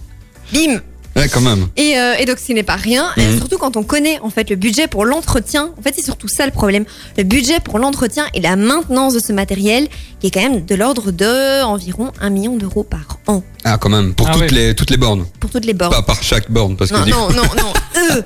Bim 0.54 0.82
Ouais, 1.14 1.28
quand 1.28 1.42
même. 1.42 1.68
et, 1.76 2.00
euh, 2.00 2.14
et 2.20 2.26
donc 2.26 2.38
ce 2.40 2.54
n'est 2.54 2.64
pas 2.64 2.78
rien, 2.78 3.12
et 3.18 3.26
Mhm. 3.26 3.38
surtout 3.38 3.58
quand 3.58 3.76
on 3.76 3.84
connaît 3.84 4.18
en 4.24 4.30
fait 4.30 4.50
le 4.50 4.56
budget 4.56 4.88
pour 4.88 5.04
l'entretien. 5.04 5.72
En 5.78 5.82
fait, 5.82 5.94
c'est 5.94 6.04
surtout 6.06 6.30
ça 6.30 6.46
le 6.46 6.54
problème. 6.54 6.86
Le 7.18 7.24
budget 7.24 7.60
pour 7.60 7.80
l'entretien 7.80 8.26
et 8.34 8.40
la 8.40 8.56
maintenance 8.56 9.14
de 9.14 9.20
ce 9.20 9.34
matériel, 9.34 9.90
qui 10.22 10.28
est 10.28 10.32
quand 10.32 10.42
même 10.42 10.64
de 10.64 10.74
l'ordre 10.74 11.12
de 11.12 11.64
environ 11.64 12.12
1 12.22 12.30
million 12.30 12.56
d'euros 12.56 12.84
par 12.84 13.18
an 13.28 13.44
Ah, 13.66 13.78
quand 13.78 13.90
même. 13.90 14.14
Pour 14.14 14.30
Ah 14.30 14.34
toutes, 14.36 14.52
les, 14.52 14.74
toutes 14.74 14.90
les 14.90 14.96
bornes. 14.96 15.26
pour 15.42 15.50
toutes 15.50 15.66
les 15.66 15.74
bornes. 15.74 15.92
Pas 15.92 16.02
par 16.02 16.24
chaque 16.24 16.50
borne. 16.50 16.78
Parce 16.78 16.92
que 16.92 16.96
Non, 16.96 17.04
du- 17.04 17.12
non, 17.12 17.28
non, 17.30 17.44
non, 17.58 17.74
euh, 18.16 18.22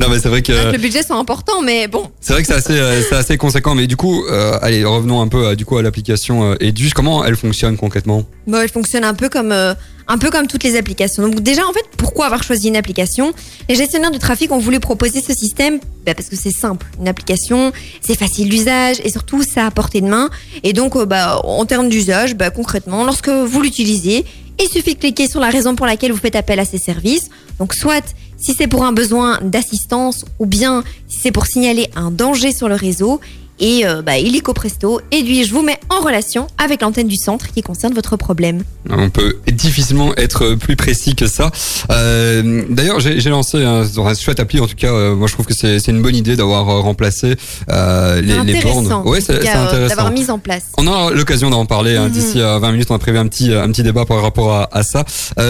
non, 0.00 0.08
mais 0.08 0.18
c'est 0.18 0.28
vrai 0.28 0.42
que. 0.42 0.72
le 0.72 0.78
budget 0.78 1.02
sont 1.02 1.14
importants, 1.14 1.62
mais 1.62 1.88
bon, 1.88 2.10
C'est 2.20 2.32
vrai 2.32 2.42
que 2.42 2.48
c'est 2.48 2.54
assez, 2.54 2.78
euh, 2.78 3.02
c'est 3.08 3.16
assez 3.16 3.36
conséquent, 3.36 3.74
mais 3.74 3.86
du 3.86 3.96
coup, 3.96 4.24
euh, 4.26 4.58
allez, 4.62 4.84
revenons 4.84 5.20
un 5.20 5.28
peu 5.28 5.48
à, 5.48 5.54
du 5.54 5.64
coup 5.64 5.76
à 5.76 5.82
l'application 5.82 6.52
euh, 6.52 6.56
Edwige. 6.60 6.94
Comment 6.94 7.24
elle 7.24 7.36
fonctionne 7.36 7.76
concrètement? 7.76 8.24
Bon, 8.46 8.60
elle 8.60 8.68
fonctionne 8.68 9.04
un 9.04 9.14
peu 9.14 9.28
comme 9.28 9.52
un 9.52 10.18
peu 10.18 10.30
comme 10.30 10.46
toutes 10.46 10.64
les 10.64 10.76
applications. 10.76 11.22
Donc 11.28 11.40
déjà, 11.40 11.66
en 11.66 11.72
fait, 11.72 11.84
pourquoi 11.96 12.26
avoir 12.26 12.42
choisi 12.42 12.68
une 12.68 12.76
application? 12.76 13.32
Les 13.68 13.76
gestionnaires 13.76 14.10
de 14.10 14.18
trafic 14.18 14.50
ont 14.50 14.58
voulu 14.58 14.80
proposer 14.80 15.22
ce 15.22 15.32
système 15.32 15.78
bah, 16.04 16.14
parce 16.14 16.28
que 16.28 16.36
c'est 16.36 16.50
simple. 16.50 16.86
Une 16.98 17.08
application, 17.08 17.72
c'est 18.00 18.18
facile 18.18 18.48
d'usage 18.48 18.96
et 19.04 19.10
surtout, 19.10 19.42
ça 19.42 19.66
à 19.66 19.70
portée 19.70 20.00
de 20.00 20.08
main. 20.08 20.28
Et 20.64 20.72
donc, 20.72 21.00
bah, 21.04 21.40
en 21.44 21.64
termes 21.64 21.88
d'usage, 21.88 22.34
bah, 22.34 22.50
concrètement, 22.50 23.04
lorsque 23.04 23.28
vous 23.28 23.60
l'utilisez, 23.62 24.24
il 24.62 24.68
suffit 24.68 24.94
de 24.94 25.00
cliquer 25.00 25.28
sur 25.28 25.40
la 25.40 25.48
raison 25.48 25.74
pour 25.74 25.86
laquelle 25.86 26.12
vous 26.12 26.18
faites 26.18 26.36
appel 26.36 26.58
à 26.58 26.64
ces 26.64 26.78
services. 26.78 27.30
Donc, 27.58 27.72
soit 27.72 28.14
si 28.40 28.54
c'est 28.54 28.66
pour 28.66 28.84
un 28.84 28.92
besoin 28.92 29.38
d'assistance 29.42 30.24
ou 30.38 30.46
bien 30.46 30.82
si 31.06 31.20
c'est 31.20 31.32
pour 31.32 31.46
signaler 31.46 31.90
un 31.94 32.10
danger 32.10 32.52
sur 32.52 32.68
le 32.68 32.74
réseau. 32.74 33.20
Et 33.60 33.86
euh, 33.86 34.00
bah, 34.00 34.18
illico 34.18 34.54
presto, 34.54 35.00
Edwige 35.10 35.52
vous 35.52 35.62
met 35.62 35.78
en 35.90 36.00
relation 36.00 36.46
avec 36.56 36.80
l'antenne 36.80 37.08
du 37.08 37.16
centre 37.16 37.46
qui 37.52 37.62
concerne 37.62 37.92
votre 37.92 38.16
problème. 38.16 38.62
On 38.88 39.10
peut 39.10 39.36
difficilement 39.52 40.14
être 40.16 40.54
plus 40.54 40.76
précis 40.76 41.14
que 41.14 41.26
ça. 41.26 41.50
Euh, 41.90 42.64
D'ailleurs, 42.70 43.00
j'ai 43.00 43.20
lancé 43.28 43.62
un, 43.62 43.82
un 43.82 44.14
chouette 44.14 44.40
appli. 44.40 44.60
En 44.60 44.66
tout 44.66 44.76
cas, 44.76 44.88
euh, 44.92 45.14
moi, 45.14 45.26
je 45.28 45.34
trouve 45.34 45.44
que 45.44 45.52
c'est 45.54 45.86
une 45.88 46.00
bonne 46.00 46.16
idée 46.16 46.36
d'avoir 46.36 46.68
euh, 46.70 46.80
remplacé 46.80 47.36
les, 47.68 48.22
les 48.44 48.60
bornes. 48.62 48.90
Ouais, 49.04 49.20
c'est 49.20 49.34
intéressant. 49.48 49.88
D'avoir 49.88 50.10
mis 50.10 50.30
en 50.30 50.38
place. 50.38 50.64
On 50.78 50.86
aura 50.86 51.10
l'occasion 51.10 51.50
d'en 51.50 51.66
parler 51.66 51.96
hein, 51.96 52.06
Mhm. 52.06 52.12
d'ici 52.12 52.40
à 52.40 52.58
20 52.58 52.72
minutes. 52.72 52.90
On 52.90 52.94
a 52.94 52.98
prévu 52.98 53.18
un 53.18 53.26
petit 53.26 53.52
un 53.52 53.68
petit 53.70 53.82
débat 53.82 54.06
par 54.06 54.22
rapport 54.22 54.52
à, 54.54 54.68
à 54.72 54.82
ça. 54.82 55.04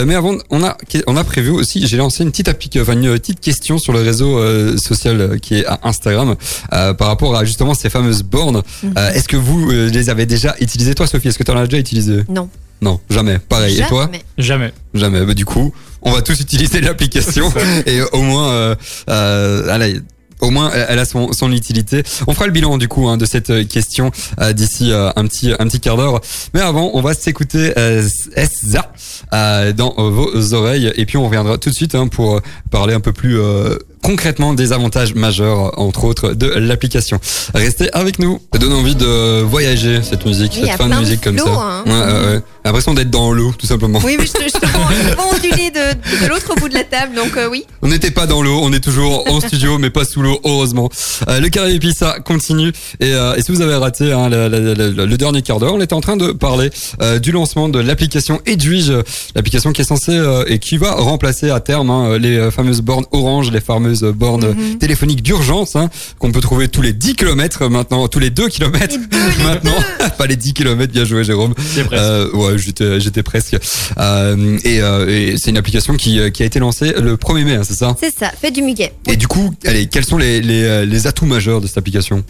Mais 0.04 0.14
avant, 0.16 0.34
on 0.50 0.64
a 0.64 0.76
on 1.06 1.16
a 1.16 1.24
prévu 1.24 1.50
aussi. 1.50 1.86
J'ai 1.86 1.96
lancé 1.96 2.24
une 2.24 2.30
petite 2.32 2.48
enfin, 2.80 2.92
une 2.94 3.12
petite 3.12 3.40
question 3.40 3.78
sur 3.78 3.92
le 3.92 4.00
réseau 4.00 4.40
social 4.78 5.38
qui 5.40 5.54
est 5.60 5.66
à 5.66 5.78
Instagram 5.84 6.34
par 6.70 7.06
rapport 7.06 7.36
à 7.36 7.44
justement 7.44 7.74
ces 7.74 7.88
fameuses 8.00 8.22
bornes. 8.22 8.62
Mhm. 8.82 8.94
Euh, 8.96 9.12
Est-ce 9.12 9.28
que 9.28 9.36
vous 9.36 9.70
euh, 9.70 9.88
les 9.90 10.10
avez 10.10 10.26
déjà 10.26 10.54
utilisées, 10.60 10.94
toi, 10.94 11.06
Sophie? 11.06 11.28
Est-ce 11.28 11.38
que 11.38 11.44
tu 11.44 11.50
en 11.50 11.56
as 11.56 11.66
déjà 11.66 11.78
utilisé? 11.78 12.24
Non. 12.28 12.48
Non, 12.82 12.98
jamais. 13.10 13.38
Pareil. 13.38 13.78
Et 13.78 13.86
toi? 13.86 14.06
Jamais. 14.06 14.22
Jamais. 14.38 14.72
Jamais. 14.94 15.26
Bah, 15.26 15.34
du 15.34 15.44
coup, 15.44 15.72
on 16.02 16.12
va 16.12 16.22
tous 16.22 16.40
utiliser 16.40 16.80
l'application 16.80 17.52
et 17.86 18.00
au 18.12 18.22
moins, 18.22 18.50
euh, 18.52 18.74
euh, 19.10 19.68
allez, 19.68 20.00
au 20.40 20.48
moins, 20.50 20.70
elle 20.72 20.98
a 20.98 21.04
son, 21.04 21.32
son 21.34 21.52
utilité. 21.52 22.02
On 22.26 22.32
fera 22.32 22.46
le 22.46 22.52
bilan 22.52 22.78
du 22.78 22.88
coup 22.88 23.06
hein, 23.08 23.18
de 23.18 23.26
cette 23.26 23.68
question 23.68 24.10
euh, 24.40 24.54
d'ici 24.54 24.90
euh, 24.90 25.10
un 25.14 25.26
petit 25.26 25.52
un 25.58 25.66
petit 25.68 25.80
quart 25.80 25.98
d'heure. 25.98 26.22
Mais 26.54 26.60
avant, 26.60 26.92
on 26.94 27.02
va 27.02 27.12
s'écouter 27.12 27.74
euh, 27.76 28.08
SZA 28.36 28.90
euh, 29.34 29.72
dans 29.74 29.92
vos 29.98 30.54
oreilles 30.54 30.90
et 30.96 31.04
puis 31.04 31.18
on 31.18 31.26
reviendra 31.26 31.58
tout 31.58 31.68
de 31.68 31.74
suite 31.74 31.94
hein, 31.94 32.08
pour 32.08 32.40
parler 32.70 32.94
un 32.94 33.00
peu 33.00 33.12
plus 33.12 33.38
euh, 33.38 33.76
concrètement 34.02 34.54
des 34.54 34.72
avantages 34.72 35.14
majeurs, 35.14 35.78
entre 35.78 36.04
autres, 36.04 36.32
de 36.32 36.46
l'application. 36.46 37.20
Restez 37.54 37.92
avec 37.92 38.18
nous. 38.18 38.40
Ça 38.52 38.58
donne 38.58 38.72
envie 38.72 38.94
de 38.94 39.42
voyager 39.42 40.00
cette 40.02 40.24
musique, 40.26 40.52
Oui, 40.60 40.68
cette 40.68 40.76
fin 40.78 40.88
de 40.88 40.94
musique 40.94 41.20
comme 41.22 41.38
ça. 41.38 41.44
hein. 41.48 41.84
Ouais, 41.86 41.92
ouais, 41.92 42.34
ouais. 42.34 42.40
L'impression 42.64 42.92
d'être 42.94 43.10
dans 43.10 43.32
l'eau, 43.32 43.52
tout 43.56 43.66
simplement. 43.66 44.00
Oui, 44.04 44.16
mais 44.18 44.26
je 44.26 44.32
te, 44.32 44.42
je 44.42 44.58
te 44.58 44.66
vois 44.66 45.26
onduler 45.34 45.70
de, 45.70 46.24
de 46.24 46.28
l'autre 46.28 46.54
bout 46.56 46.68
de 46.68 46.74
la 46.74 46.84
table, 46.84 47.14
donc 47.16 47.36
euh, 47.36 47.48
oui. 47.50 47.64
On 47.82 47.88
n'était 47.88 48.10
pas 48.10 48.26
dans 48.26 48.42
l'eau, 48.42 48.60
on 48.62 48.72
est 48.72 48.80
toujours 48.84 49.24
en 49.30 49.40
studio, 49.40 49.78
mais 49.78 49.88
pas 49.90 50.04
sous 50.04 50.20
l'eau, 50.20 50.38
heureusement. 50.44 50.90
Euh, 51.28 51.40
le 51.40 51.48
carré 51.48 51.78
ça 51.96 52.16
continue. 52.24 52.72
Et, 53.00 53.14
euh, 53.14 53.34
et 53.36 53.42
si 53.42 53.50
vous 53.52 53.62
avez 53.62 53.74
raté 53.76 54.12
hein, 54.12 54.28
la- 54.28 54.48
la- 54.50 54.58
la- 54.60 54.74
la- 54.74 55.06
le 55.06 55.16
dernier 55.16 55.40
quart 55.42 55.58
d'heure, 55.58 55.74
on 55.74 55.80
était 55.80 55.94
en 55.94 56.00
train 56.02 56.16
de 56.18 56.32
parler 56.32 56.70
euh, 57.00 57.18
du 57.18 57.32
lancement 57.32 57.68
de 57.70 57.78
l'application 57.78 58.40
Edwige, 58.44 58.92
l'application 59.34 59.72
qui 59.72 59.80
est 59.80 59.84
censée 59.84 60.12
euh, 60.16 60.44
et 60.46 60.58
qui 60.58 60.76
va 60.76 60.92
remplacer 60.92 61.50
à 61.50 61.60
terme 61.60 61.90
hein, 61.90 62.18
les 62.18 62.36
euh, 62.36 62.50
fameuses 62.50 62.82
bornes 62.82 63.06
orange, 63.12 63.50
les 63.50 63.60
fameuses 63.60 63.89
bornes 63.94 64.54
Mhm. 64.54 64.78
téléphoniques 64.78 65.22
d'urgence, 65.22 65.76
hein, 65.76 65.90
qu'on 66.18 66.32
peut 66.32 66.40
trouver 66.40 66.68
tous 66.68 66.82
les 66.82 66.92
10 66.92 67.14
km 67.14 67.68
maintenant, 67.68 68.08
tous 68.08 68.18
les 68.18 68.30
2 68.30 68.48
km 68.48 68.78
Les 68.90 68.98
deux, 69.06 69.18
les 69.38 69.44
maintenant. 69.44 69.74
pas 70.18 70.26
les 70.26 70.36
10 70.36 70.54
km, 70.54 70.92
bien 70.92 71.04
joué 71.04 71.24
Jérôme. 71.24 71.54
Euh, 71.92 72.30
ouais, 72.32 72.56
j'étais, 72.58 73.22
presque. 73.22 73.56
Euh, 73.98 74.58
et 74.64 74.80
euh, 74.80 75.06
et 75.08 75.36
c'est 75.36 75.50
une 75.50 75.58
application 75.58 75.94
qui, 75.96 76.18
qui 76.32 76.42
a 76.42 76.46
été 76.46 76.58
lancée 76.58 76.92
le 76.98 77.16
1er 77.16 77.44
mai, 77.44 77.54
hein, 77.56 77.62
c'est 77.64 77.74
ça 77.74 77.96
C'est 78.00 78.14
ça, 78.16 78.30
faites 78.40 78.54
du 78.54 78.62
muguet. 78.62 78.92
Et 79.08 79.16
du 79.16 79.26
coup, 79.26 79.52
allez, 79.66 79.86
quels 79.86 80.04
sont 80.04 80.18
les, 80.18 80.40
les, 80.40 80.86
les 80.86 81.06
atouts 81.06 81.26
majeurs 81.26 81.60
de 81.60 81.66
cette 81.66 81.78
application? 81.78 82.24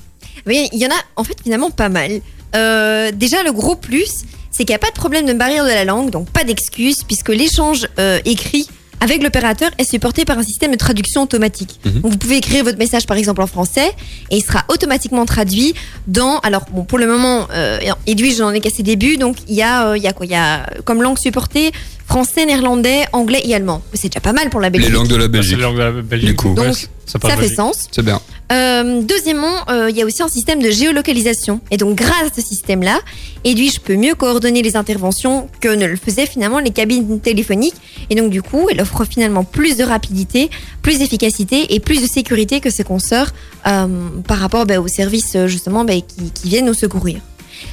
Oui, 0.47 0.69
il 0.73 0.79
y 0.81 0.87
en 0.87 0.91
a 0.91 1.01
en 1.17 1.25
fait 1.25 1.37
finalement 1.43 1.71
pas 1.71 1.89
mal. 1.89 2.21
Euh, 2.57 3.11
déjà, 3.15 3.43
le 3.43 3.53
gros 3.53 3.77
plus, 3.77 4.25
c'est 4.51 4.65
qu'il 4.65 4.73
n'y 4.73 4.77
a 4.77 4.79
pas 4.79 4.89
de 4.91 4.95
problème 4.95 5.27
de 5.27 5.33
barrière 5.33 5.65
de 5.65 5.71
la 5.71 5.85
langue, 5.85 6.11
donc 6.11 6.29
pas 6.31 6.45
d'excuse, 6.45 6.97
puisque 7.07 7.29
l'échange 7.29 7.87
euh, 7.99 8.19
écrit 8.25 8.67
avec 9.01 9.23
l'opérateur 9.23 9.71
est 9.79 9.85
supporté 9.89 10.25
par 10.25 10.39
un 10.39 10.43
système 10.43 10.71
de 10.73 10.77
traduction 10.77 11.23
automatique. 11.23 11.81
Mhm. 11.85 12.01
Donc 12.01 12.13
vous 12.13 12.19
pouvez 12.19 12.37
écrire 12.37 12.65
votre 12.65 12.79
message 12.79 13.07
par 13.07 13.17
exemple 13.17 13.43
en 13.43 13.47
français 13.47 13.91
et 14.31 14.37
il 14.37 14.43
sera 14.43 14.65
automatiquement 14.69 15.25
traduit 15.27 15.75
dans. 16.07 16.39
Alors 16.41 16.65
bon, 16.73 16.85
pour 16.85 16.99
le 16.99 17.07
moment, 17.07 17.49
euh, 17.53 17.79
Edwige 18.07 18.37
j'en 18.39 18.51
ai 18.53 18.61
qu'à 18.61 18.71
ses 18.71 18.83
débuts, 18.83 19.17
donc 19.17 19.37
il 19.49 19.55
y 19.55 19.63
a, 19.63 19.89
euh, 19.89 19.97
il 19.97 20.03
y 20.03 20.07
a 20.07 20.13
quoi? 20.13 20.27
Il 20.27 20.33
y 20.33 20.35
a 20.35 20.61
euh, 20.61 20.65
comme 20.85 21.03
langue 21.03 21.19
supportée 21.19 21.73
français, 22.07 22.45
néerlandais, 22.45 23.05
anglais 23.13 23.41
et 23.45 23.55
allemand. 23.55 23.83
C'est 23.95 24.09
déjà 24.09 24.21
pas 24.21 24.33
mal 24.33 24.51
pour 24.51 24.61
la 24.61 24.69
Les 24.69 24.79
Belgique. 24.79 24.93
langues 24.95 25.09
de 25.09 25.17
la 25.17 25.29
Belgique. 25.29 25.59
la 25.59 25.63
langue 25.65 25.77
de 25.77 25.83
la 25.83 25.93
Belgique. 26.03 26.29
Du 26.31 26.37
coup. 26.37 26.55
Donc, 26.55 26.67
Ouais, 26.67 26.73
ça, 27.07 27.19
Ça 27.23 27.37
fait 27.37 27.49
sens. 27.49 27.87
C'est 27.93 28.03
bien. 28.05 28.21
Euh, 28.51 29.03
deuxièmement, 29.03 29.69
euh, 29.69 29.91
il 29.91 29.97
y 29.97 30.03
a 30.03 30.05
aussi 30.05 30.23
un 30.23 30.29
système 30.29 30.61
de 30.61 30.71
géolocalisation. 30.71 31.61
Et 31.71 31.77
donc, 31.77 31.97
grâce 31.97 32.33
à 32.33 32.35
ce 32.35 32.41
système-là, 32.41 32.99
Edwige 33.45 33.81
peut 33.81 33.97
mieux 33.97 34.15
coordonner 34.15 34.63
les 34.63 34.77
interventions 34.77 35.49
que 35.61 35.69
ne 35.69 35.87
le 35.87 35.97
faisaient 35.97 36.27
finalement 36.27 36.59
les 36.59 36.71
cabines 36.71 37.21
téléphoniques. 37.21 37.77
Et 38.11 38.15
donc, 38.15 38.31
du 38.31 38.43
coup, 38.43 38.69
elle 38.71 38.81
offre 38.81 39.05
finalement 39.05 39.45
plus 39.45 39.77
de 39.77 39.85
rapidité, 39.85 40.51
plus 40.83 40.99
d'efficacité 40.99 41.75
et 41.75 41.81
plus 41.81 42.03
de 42.03 42.09
sécurité 42.09 42.61
que 42.61 42.71
ses 42.71 42.85
consoeurs 42.85 43.33
par 43.63 44.39
rapport 44.39 44.67
bah, 44.67 44.81
aux 44.81 44.89
services 44.89 45.37
euh, 45.37 45.47
justement 45.47 45.85
bah, 45.85 45.95
qui 45.95 46.49
viennent 46.49 46.67
nous 46.67 46.75
secourir. 46.75 47.21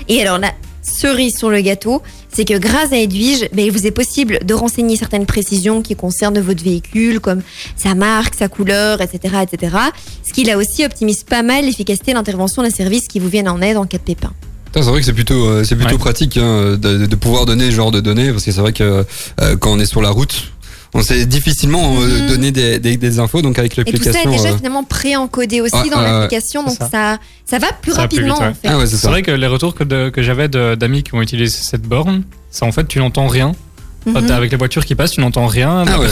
Et 0.08 0.22
alors, 0.22 0.38
la 0.38 0.52
cerise 0.82 1.38
sur 1.38 1.50
le 1.50 1.62
gâteau, 1.62 2.02
c'est 2.38 2.46
que 2.46 2.56
grâce 2.60 2.92
à 2.94 2.98
Edwige, 2.98 3.50
bah, 3.52 3.64
il 3.64 3.72
vous 3.72 3.88
est 3.88 3.92
possible 3.92 4.38
de 4.46 4.54
renseigner 4.54 4.96
certaines 4.96 5.26
précisions 5.26 5.82
qui 5.82 5.96
concernent 5.96 6.40
votre 6.40 6.64
véhicule, 6.64 7.20
comme 7.20 7.42
sa 7.76 7.96
marque, 7.96 8.36
sa 8.36 8.48
couleur, 8.48 9.02
etc., 9.02 9.38
etc. 9.42 9.76
Ce 10.24 10.34
qui 10.34 10.44
là 10.44 10.56
aussi 10.56 10.86
optimise 10.86 11.24
pas 11.24 11.42
mal 11.42 11.66
l'efficacité 11.66 12.14
d'intervention 12.14 12.62
des 12.62 12.70
services 12.70 13.08
qui 13.08 13.18
vous 13.20 13.28
viennent 13.28 13.50
en 13.50 13.60
aide 13.64 13.78
en 13.78 13.86
cas 13.88 13.98
de 13.98 14.04
pépin. 14.04 14.32
C'est 14.72 14.82
vrai 14.84 15.00
que 15.00 15.06
c'est 15.08 15.14
plutôt, 15.14 15.48
euh, 15.48 15.64
c'est 15.64 15.76
plutôt 15.76 15.94
Ouais. 15.94 15.98
pratique 15.98 16.38
hein, 16.38 16.78
de, 16.80 17.08
de 17.08 17.16
pouvoir 17.16 17.48
donner 17.48 17.72
ce 17.72 17.76
genre 17.76 17.90
de 17.90 18.02
données 18.02 18.30
parce 18.32 18.44
que 18.44 18.52
c'est 18.52 18.62
vrai 18.62 18.74
que 18.74 19.04
euh, 19.42 19.58
quand 19.58 19.72
on 19.72 19.80
est 19.80 19.88
sur 19.88 20.04
la 20.04 20.12
route, 20.12 20.52
on 20.98 21.02
sait 21.04 21.26
difficilement 21.26 22.02
euh, 22.02 22.22
Mhm. 22.22 22.28
donner 22.28 22.52
des, 22.52 22.80
des, 22.80 22.98
des 22.98 23.20
infos. 23.20 23.42
Donc 23.42 23.58
avec 23.60 23.72
Et 23.78 23.84
tout 23.84 23.92
ça 24.04 24.10
est 24.10 24.14
l'application, 24.14 24.32
déjà 24.32 24.50
euh, 24.50 24.58
finalement 24.58 24.84
pré-encodé 24.84 25.62
aussi 25.62 25.90
dans 25.90 26.02
l'application, 26.02 26.64
donc 26.64 26.76
ça. 26.78 27.18
ça 27.46 27.60
va 27.60 27.72
plus 27.82 27.94
Ça 27.94 28.02
rapidement 28.02 28.40
ouais. 28.40 28.48
en 28.48 28.54
fait. 28.54 28.68
ah 28.68 28.78
ouais, 28.78 28.88
c'est 28.88 29.08
vrai 29.08 29.22
que 29.22 29.32
les 29.32 29.48
retours 29.48 29.76
que, 29.76 30.10
que 30.10 30.22
j'avais 30.24 30.48
d'amis 30.50 31.04
qui 31.04 31.14
ont 31.14 31.22
utilisé 31.22 31.56
cette 31.62 31.84
borne, 31.84 32.24
c'est 32.52 32.66
en 32.66 32.72
fait 32.72 32.88
tu 32.88 33.00
n'entends 33.00 33.28
rien. 33.28 33.54
Mhm. 34.12 34.26
t'es 34.28 34.34
avec 34.34 34.52
les 34.52 34.58
voitures 34.58 34.86
qui 34.86 34.96
passent, 34.96 35.12
tu 35.12 35.22
n'entends 35.22 35.48
rien. 35.48 35.84
Ah 35.88 36.00
ouais. 36.00 36.08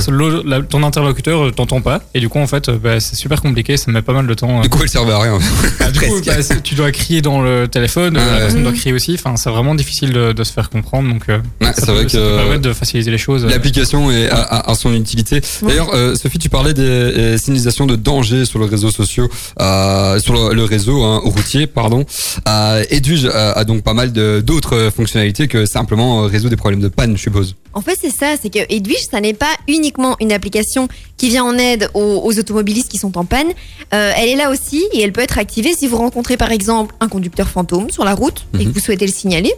la- 0.45 0.61
ton 0.61 0.83
interlocuteur 0.83 1.45
euh, 1.45 1.51
t'entend 1.51 1.81
pas. 1.81 2.01
Et 2.13 2.19
du 2.19 2.29
coup, 2.29 2.39
en 2.39 2.47
fait, 2.47 2.69
euh, 2.69 2.77
bah, 2.81 2.99
c'est 2.99 3.15
super 3.15 3.41
compliqué. 3.41 3.77
Ça 3.77 3.91
met 3.91 4.01
pas 4.01 4.13
mal 4.13 4.27
de 4.27 4.33
temps. 4.33 4.59
euh. 4.59 4.61
Du 4.61 4.69
coup, 4.69 4.79
elle 4.81 4.89
servait 4.89 5.13
à 5.13 5.19
rien. 5.19 5.39
Ah, 5.79 5.91
du 5.91 5.99
coup, 5.99 6.21
bah, 6.25 6.33
tu 6.63 6.75
dois 6.75 6.91
crier 6.91 7.21
dans 7.21 7.41
le 7.41 7.67
téléphone, 7.67 8.17
Ah 8.19 8.25
la 8.25 8.31
ouais. 8.33 8.39
personne 8.41 8.63
doit 8.63 8.71
Mhm. 8.71 8.77
crier 8.77 8.93
aussi. 8.93 9.13
Enfin, 9.15 9.35
c'est 9.37 9.49
vraiment 9.49 9.75
difficile 9.75 10.11
de, 10.13 10.33
de 10.33 10.43
se 10.43 10.51
faire 10.53 10.69
comprendre. 10.69 11.09
Donc, 11.09 11.23
euh, 11.29 11.37
Ouais, 11.61 11.67
ça 11.67 11.73
c'est 11.77 11.85
peut, 11.87 11.91
vrai 11.93 12.09
ça 12.09 12.17
peut 12.17 12.23
que 12.23 12.35
permettre 12.37 12.61
de 12.61 12.73
faciliter 12.73 13.11
les 13.11 13.17
choses. 13.17 13.45
L'application 13.45 14.11
est 14.11 14.29
à, 14.31 14.73
son 14.75 14.93
utilité. 14.93 15.41
D'ailleurs, 15.61 15.89
euh, 15.93 16.15
Sophie, 16.15 16.39
tu 16.39 16.49
parlais 16.49 16.73
des 16.73 16.81
euh, 16.83 17.37
signalisations 17.37 17.85
de 17.85 17.95
danger 17.95 18.45
sur 18.45 18.59
les 18.59 18.67
réseaux 18.67 18.91
sociaux, 18.91 19.29
euh, 19.61 20.19
sur 20.19 20.33
le, 20.33 20.53
le 20.53 20.63
réseau 20.63 21.03
hein, 21.03 21.21
routier, 21.23 21.67
pardon. 21.67 22.05
Euh, 22.47 22.83
Edwige 22.89 23.25
a, 23.25 23.51
a 23.51 23.63
donc 23.63 23.83
pas 23.83 23.93
mal 23.93 24.11
d'autres 24.11 24.91
fonctionnalités 24.95 25.47
que 25.47 25.65
simplement 25.65 26.23
résoudre 26.23 26.49
des 26.51 26.55
problèmes 26.57 26.81
de 26.81 26.87
panne, 26.87 27.15
je 27.17 27.21
suppose. 27.21 27.55
En 27.73 27.81
fait, 27.85 27.97
c'est 28.01 28.09
ça, 28.15 28.35
c'est 28.41 28.49
que 28.49 28.59
Edwige, 28.69 29.05
ça 29.09 29.21
n'est 29.21 29.33
pas 29.33 29.53
uniquement 29.67 30.15
une 30.19 30.31
application 30.33 30.87
qui 31.17 31.29
vient 31.29 31.45
en 31.45 31.57
aide 31.57 31.89
aux, 31.93 32.21
aux 32.25 32.37
automobilistes 32.39 32.89
qui 32.89 32.97
sont 32.97 33.17
en 33.17 33.23
panne. 33.23 33.47
Euh, 33.93 34.11
elle 34.17 34.27
est 34.29 34.35
là 34.35 34.49
aussi 34.51 34.83
et 34.91 35.01
elle 35.01 35.13
peut 35.13 35.21
être 35.21 35.37
activée 35.37 35.73
si 35.73 35.87
vous 35.87 35.95
rencontrez 35.97 36.35
par 36.35 36.51
exemple 36.51 36.93
un 36.99 37.07
conducteur 37.07 37.47
fantôme 37.47 37.89
sur 37.89 38.03
la 38.03 38.13
route 38.13 38.45
et 38.55 38.57
que 38.59 38.63
Mhm. 38.65 38.71
vous 38.73 38.79
souhaitez 38.81 39.05
le 39.05 39.11
signaler. 39.13 39.53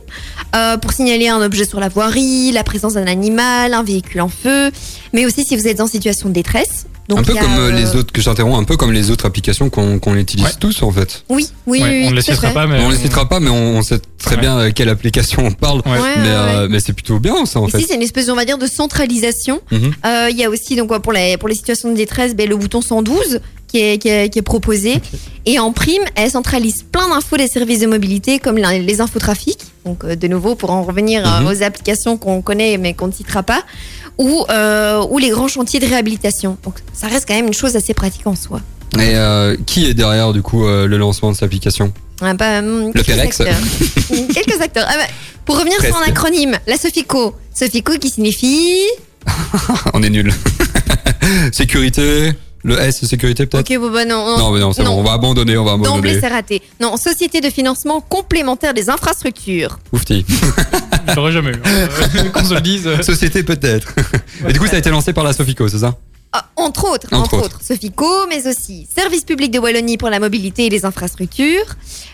Euh, 0.56 0.78
pour 0.78 0.92
signaler 0.94 1.28
un 1.30 1.42
objet 1.42 1.66
sur 1.66 1.80
la 1.80 1.90
voirie, 1.90 2.52
la 2.52 2.64
présence 2.64 2.94
d'un 2.94 3.08
animal, 3.08 3.74
un 3.74 3.84
véhicule 3.84 4.22
en 4.22 4.30
feu, 4.30 4.72
mais 5.18 5.26
aussi 5.26 5.44
si 5.44 5.56
vous 5.58 5.68
êtes 5.68 5.82
en 5.82 5.88
situation 5.88 6.30
de 6.30 6.34
détresse. 6.36 6.86
Donc, 7.10 7.20
un 7.20 7.24
peu 7.24 7.34
comme 7.34 7.54
euh, 7.58 7.70
euh, 7.70 7.72
les 7.72 7.96
autres 7.96 8.12
que 8.14 8.22
j'interromps, 8.22 8.60
un 8.60 8.66
peu 8.66 8.76
comme 8.78 8.92
les 8.92 9.10
autres 9.12 9.26
applications 9.26 9.70
qu'on 9.70 10.16
utilise 10.16 10.46
Ouais. 10.46 10.52
tous 10.60 10.84
en 10.84 10.92
fait. 10.92 11.24
Oui, 11.30 11.50
oui, 11.66 11.82
Ouais, 11.82 11.90
oui, 11.90 12.04
on 12.08 12.12
ne 12.12 12.16
les 12.18 12.22
citera 12.22 12.50
pas, 12.52 12.68
mais 12.68 12.80
on 12.84 12.90
les 12.90 12.98
citera 12.98 13.28
pas, 13.28 13.40
mais 13.40 13.50
on, 13.50 13.78
on 13.78 13.82
sait 13.82 14.00
très 14.20 14.36
Ouais. 14.36 14.42
bien 14.42 14.60
euh, 14.60 14.72
quelle 14.76 14.90
application 14.90 15.44
on 15.46 15.52
parle. 15.52 15.82
Mais 15.86 15.92
ouais, 15.94 15.98
euh, 16.18 16.62
ouais. 16.64 16.68
mais 16.70 16.80
c'est 16.82 16.94
plutôt 16.94 17.20
bien 17.20 17.46
ça 17.46 17.60
en 17.62 17.68
Ici, 17.68 17.78
fait. 17.78 17.86
c'est 17.88 17.96
une 17.96 18.02
espèce, 18.04 18.30
on 18.30 18.36
va 18.36 18.46
dire, 18.46 18.58
de 18.60 18.68
centralisation. 18.68 19.62
Mhm. 19.72 19.94
Euh, 20.06 20.28
Il 20.30 20.38
y 20.38 20.44
a 20.44 20.50
aussi, 20.50 20.76
donc, 20.76 20.96
pour, 21.02 21.14
les, 21.14 21.38
pour 21.38 21.48
les 21.50 21.56
situations 21.56 21.90
de 21.90 21.96
détresse, 21.96 22.36
ben, 22.36 22.48
le 22.48 22.56
bouton 22.58 22.82
112 22.82 23.40
qui 23.70 23.80
est, 23.80 23.98
qui 24.02 24.08
est, 24.10 24.30
qui 24.30 24.40
est 24.40 24.44
proposé. 24.44 24.96
Et 25.46 25.60
en 25.60 25.72
prime, 25.74 26.04
elle 26.16 26.30
centralise 26.32 26.84
plein 26.90 27.10
d'infos 27.10 27.36
des 27.38 27.48
services 27.48 27.80
de 27.80 27.88
mobilité, 27.88 28.40
comme 28.40 28.58
la- 28.58 28.78
les 28.80 29.02
infotrafics. 29.02 29.60
Donc, 29.86 30.04
euh, 30.04 30.16
de 30.16 30.28
nouveau, 30.28 30.56
pour 30.56 30.72
en 30.72 30.84
revenir 30.84 31.26
euh, 31.26 31.40
Mhm. 31.42 31.48
aux 31.48 31.64
applications 31.64 32.18
qu'on 32.18 32.42
connaît 32.42 32.78
mais 32.78 32.94
qu'on 32.94 33.08
ne 33.08 33.14
citera 33.14 33.44
pas, 33.44 33.64
ou, 34.18 34.46
euh, 34.50 35.06
ou 35.10 35.18
les 35.18 35.30
grands 35.30 35.48
chantiers 35.48 35.80
de 35.80 35.86
réhabilitation. 35.86 36.58
Donc, 36.64 36.76
ça 36.94 37.08
reste 37.08 37.28
quand 37.28 37.36
même 37.36 37.48
une 37.48 37.54
chose 37.54 37.76
assez 37.76 37.94
pratique 37.94 38.26
en 38.28 38.36
soi. 38.36 38.62
Et 38.96 39.16
euh, 39.16 39.56
qui 39.66 39.86
est 39.86 39.94
derrière 39.94 40.34
du 40.34 40.42
coup 40.42 40.66
euh, 40.66 40.88
le 40.88 40.98
lancement 40.98 41.30
de 41.32 41.36
cette 41.36 41.44
application? 41.44 41.92
Ah, 42.22 42.34
bah, 42.34 42.60
hum, 42.60 42.92
Le 42.94 43.04
quelques 43.04 43.08
Pérex. 43.08 43.42
acteurs. 43.42 43.58
Quelques 44.34 44.62
acteurs. 44.62 44.88
Ah, 44.90 44.96
bah, 44.98 45.14
pour 45.46 45.58
revenir 45.60 45.80
sur 45.82 45.96
un 45.96 46.02
acronyme, 46.02 46.58
la 46.66 46.78
Sofico. 46.78 47.36
Sofico 47.54 47.94
qui 48.00 48.10
signifie. 48.10 48.82
On 49.94 50.02
est 50.02 50.10
nul. 50.10 50.34
sécurité, 51.52 52.34
le 52.64 52.80
S 52.80 53.06
sécurité 53.06 53.46
peut-être. 53.46 53.70
Ok, 53.72 53.78
bon, 53.80 53.92
bah 53.92 54.06
non. 54.06 54.38
non. 54.38 54.52
Mais 54.52 54.60
non, 54.60 54.74
c'est 54.74 54.84
bon, 54.84 54.92
on 54.92 55.04
va 55.04 55.14
abandonner, 55.14 55.58
on 55.58 55.64
va 55.64 55.72
D'emblée, 55.72 55.88
abandonner. 55.88 56.20
c'est 56.20 56.28
raté. 56.28 56.62
Non, 56.82 56.98
Société 56.98 57.40
de 57.42 57.50
financement 57.50 58.02
complémentaire 58.02 58.74
des 58.74 58.90
infrastructures. 58.90 59.80
Oufti. 59.92 60.26
j'aurais 61.16 61.32
jamais 61.32 61.52
eu. 61.52 61.62
hein. 61.64 62.24
Qu'on 62.34 62.44
se 62.44 62.54
le 62.54 62.62
dise. 62.62 62.90
Société 63.02 63.44
peut-être. 63.44 63.94
Et 64.48 64.54
du 64.54 64.60
coup, 64.60 64.68
ça 64.68 64.76
a 64.76 64.80
été 64.80 64.90
lancé 64.90 65.14
par 65.14 65.24
la 65.24 65.34
Sofico, 65.34 65.68
c'est 65.68 65.80
ça? 65.80 65.96
Entre 66.56 66.92
autres, 66.92 67.08
Entre 67.12 67.24
entre, 67.24 67.34
autres. 67.38 67.46
autres, 67.46 67.60
Sofico, 67.64 68.06
mais 68.30 68.48
aussi 68.48 68.88
Service 68.96 69.24
public 69.24 69.50
de 69.52 69.60
Wallonie 69.60 69.98
pour 69.98 70.10
la 70.10 70.20
mobilité 70.20 70.66
et 70.66 70.70
les 70.70 70.86
infrastructures, 70.86 71.66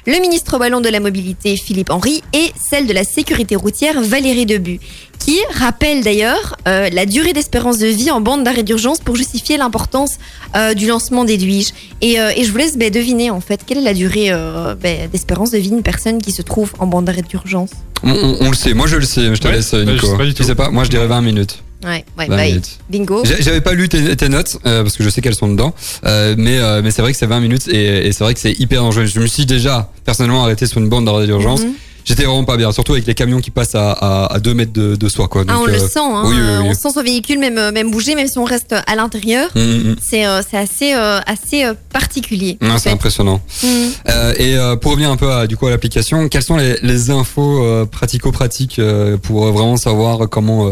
le 0.05 0.19
ministre 0.21 0.57
wallon 0.57 0.79
de 0.81 0.87
la 0.89 0.99
mobilité 0.99 1.57
Philippe 1.57 1.89
Henry 1.89 2.21
et 2.31 2.51
celle 2.69 2.87
de 2.87 2.93
la 2.93 3.03
sécurité 3.03 3.55
routière 3.55 4.01
Valérie 4.01 4.45
Debu, 4.45 4.79
qui 5.19 5.37
rappelle 5.55 6.03
d'ailleurs 6.03 6.55
euh, 6.67 6.89
la 6.91 7.05
durée 7.05 7.33
d'espérance 7.33 7.79
de 7.79 7.87
vie 7.87 8.11
en 8.11 8.21
bande 8.21 8.43
d'arrêt 8.43 8.63
d'urgence 8.63 8.99
pour 8.99 9.15
justifier 9.15 9.57
l'importance 9.57 10.11
euh, 10.55 10.73
du 10.73 10.87
lancement 10.87 11.25
d'Edwige. 11.25 11.71
Et, 12.01 12.19
euh, 12.19 12.31
et 12.35 12.43
je 12.45 12.51
vous 12.51 12.57
laisse 12.57 12.77
ben, 12.77 12.91
deviner 12.91 13.29
en 13.29 13.41
fait 13.41 13.61
quelle 13.65 13.79
est 13.79 13.81
la 13.81 13.93
durée 13.93 14.27
euh, 14.31 14.75
ben, 14.75 15.09
d'espérance 15.09 15.51
de 15.51 15.57
vie 15.57 15.69
d'une 15.69 15.83
personne 15.83 16.21
qui 16.21 16.31
se 16.31 16.41
trouve 16.41 16.71
en 16.79 16.87
bande 16.87 17.05
d'arrêt 17.05 17.23
d'urgence? 17.23 17.71
on, 18.03 18.11
on- 18.11 18.37
on 18.41 18.49
le 18.49 18.55
sait, 18.55 18.73
moi 18.73 18.85
je 18.87 18.97
le 18.97 19.05
sais, 19.05 19.33
je 19.35 19.41
te 19.41 19.47
Ouais, 19.47 19.55
laisse 19.55 19.71
bah, 19.73 19.79
je 19.85 19.91
Nico. 19.91 20.07
sais 20.07 20.17
pas 20.17 20.25
du 20.25 20.33
tu 20.33 20.41
tout. 20.41 20.47
sais 20.47 20.55
pas, 20.55 20.69
moi 20.69 20.83
je 20.83 20.89
dirais 20.89 21.07
20 21.07 21.21
minutes. 21.21 21.63
Ouais, 21.83 22.05
ouais, 22.17 22.27
20 22.27 22.35
bah, 22.35 22.45
minutes. 22.45 22.79
bingo. 22.89 23.23
J'avais 23.39 23.61
pas 23.61 23.73
lu 23.73 23.89
tes, 23.89 24.15
tes 24.15 24.29
notes 24.29 24.57
euh, 24.65 24.83
parce 24.83 24.95
que 24.95 25.03
je 25.03 25.09
sais 25.09 25.21
qu'elles 25.21 25.35
sont 25.35 25.49
dedans, 25.49 25.73
euh, 26.05 26.35
mais 26.37 26.59
euh, 26.59 26.81
mais 26.83 26.91
c'est 26.91 27.01
vrai 27.01 27.11
que 27.11 27.17
c'est 27.17 27.25
20 27.25 27.39
minutes 27.39 27.67
et, 27.67 28.07
et 28.07 28.11
c'est 28.11 28.23
vrai 28.23 28.33
que 28.33 28.39
c'est 28.39 28.53
hyper 28.59 28.81
dangereux. 28.81 29.05
Je 29.05 29.19
me 29.19 29.27
suis 29.27 29.45
déjà 29.45 29.91
personnellement 30.05 30.43
arrêté 30.43 30.65
sur 30.65 30.79
une 30.79 30.89
bande 30.89 31.05
d'arrêt 31.05 31.25
d'urgence. 31.25 31.63
Mhm. 31.63 31.73
J'étais 32.05 32.23
vraiment 32.23 32.43
pas 32.43 32.57
bien, 32.57 32.71
surtout 32.71 32.93
avec 32.93 33.05
les 33.07 33.13
camions 33.13 33.39
qui 33.39 33.49
passent 33.51 33.75
à, 33.75 33.91
à, 33.91 34.33
à 34.35 34.39
2 34.39 34.53
mètres 34.53 34.73
de, 34.73 34.95
de 34.95 35.09
soi 35.09 35.27
quoi. 35.27 35.43
Ah, 35.47 35.59
on 35.59 35.65
le 35.65 35.75
euh, 35.75 35.87
sent, 35.87 35.99
hein, 35.99 36.23
oui, 36.25 36.35
oui, 36.35 36.47
oui. 36.61 36.67
on 36.69 36.73
sent 36.73 36.89
son 36.93 37.01
véhicule 37.03 37.39
même, 37.39 37.57
euh, 37.57 37.71
même 37.71 37.91
bouger, 37.91 38.15
même 38.15 38.27
si 38.27 38.37
on 38.37 38.43
reste 38.43 38.73
à 38.87 38.95
l'intérieur. 38.95 39.49
hum. 39.55 39.95
C'est 40.01 40.25
euh, 40.25 40.41
c'est 40.49 40.57
assez, 40.57 40.93
euh, 40.93 41.19
assez 41.25 41.65
particulier. 41.91 42.57
C'est 42.77 42.89
impressionnant. 42.89 43.41
Euh, 44.09 44.33
et 44.37 44.55
pour 44.81 44.91
revenir 44.91 45.09
un 45.11 45.17
peu 45.17 45.31
à, 45.31 45.47
du 45.47 45.55
coup 45.57 45.67
à 45.67 45.69
l'application, 45.69 46.27
quelles 46.29 46.43
sont 46.43 46.57
les, 46.57 46.77
les 46.81 47.09
infos 47.09 47.63
pratico-pratiques 47.91 48.79
pour 49.21 49.45
vraiment 49.51 49.77
savoir 49.77 50.27
comment 50.29 50.69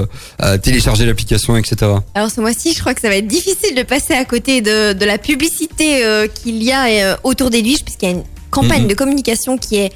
télécharger 0.62 1.06
l'application, 1.06 1.56
etc. 1.58 1.92
Alors 2.16 2.30
ce 2.30 2.42
mois-ci, 2.42 2.74
je 2.74 2.80
crois 2.80 2.94
que 2.94 3.02
ça 3.02 3.10
va 3.10 3.16
être 3.16 3.28
difficile 3.28 3.76
de 3.76 3.84
passer 3.84 4.14
à 4.14 4.26
côté 4.26 4.62
de, 4.62 4.94
de 4.94 5.06
la 5.06 5.18
publicité 5.18 6.04
qu'il 6.44 6.62
y 6.62 6.72
a 6.72 7.18
autour 7.24 7.50
d'Edwige, 7.50 7.84
puisqu'il 7.84 8.10
y 8.10 8.12
a 8.12 8.16
une 8.16 8.24
campagne 8.50 8.82
Mhm. 8.84 8.88
de 8.90 8.94
communication 8.96 9.58
qui 9.58 9.78
est 9.78 9.92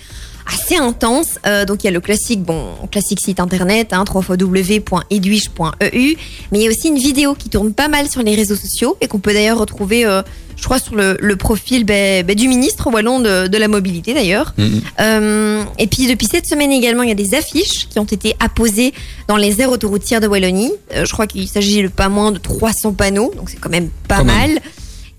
assez 0.54 0.76
intense. 0.76 1.40
Euh, 1.46 1.66
donc 1.66 1.84
il 1.84 1.86
y 1.86 1.90
a 1.90 1.92
le 1.92 2.02
classique, 2.02 2.44
bon, 2.44 2.66
classique 2.92 3.20
site 3.20 3.40
internet, 3.40 3.94
hein, 3.94 4.04
www.edwige.eu, 4.14 6.16
mais 6.52 6.60
il 6.60 6.64
y 6.64 6.68
a 6.68 6.70
aussi 6.70 6.88
une 6.90 6.98
vidéo 6.98 7.36
qui 7.36 7.50
tourne 7.50 7.74
pas 7.74 7.88
mal 7.88 8.10
sur 8.10 8.22
les 8.22 8.36
réseaux 8.36 8.56
sociaux 8.56 8.98
et 9.02 9.08
qu'on 9.08 9.20
peut 9.20 9.34
d'ailleurs 9.34 9.58
retrouver, 9.58 10.06
euh, 10.06 10.22
je 10.56 10.64
crois, 10.64 10.80
sur 10.80 10.96
le, 10.96 11.18
le 11.20 11.36
profil 11.36 11.84
ben, 11.84 12.26
ben, 12.26 12.36
du 12.36 12.48
ministre 12.48 12.90
wallon 12.92 13.20
de, 13.20 13.48
de 13.48 13.58
la 13.58 13.68
mobilité 13.68 14.14
d'ailleurs. 14.14 14.54
Mhm. 14.58 14.82
Euh, 15.00 15.64
et 15.80 15.88
puis 15.88 16.08
depuis 16.08 16.28
cette 16.28 16.48
semaine 16.48 16.72
également, 16.72 17.04
il 17.04 17.10
y 17.10 17.12
a 17.12 17.16
des 17.16 17.34
affiches 17.36 17.88
qui 17.90 18.00
ont 18.00 18.04
été 18.06 18.36
apposées 18.40 18.94
dans 19.28 19.38
les 19.38 19.62
aires 19.62 19.72
autoroutières 19.72 20.22
de 20.22 20.28
Wallonie. 20.28 20.72
Je 20.94 21.12
crois 21.12 21.28
qu'il 21.28 21.48
s'agit 21.48 21.82
de 21.84 21.88
pas 21.88 22.10
moins 22.10 22.32
de 22.32 22.38
300 22.38 22.94
panneaux, 22.94 23.34
donc 23.36 23.50
c'est 23.50 23.60
quand 23.60 23.70
même 23.70 23.90
pas 24.08 24.18
Quand 24.20 24.26
mal. 24.26 24.50
même. 24.52 24.60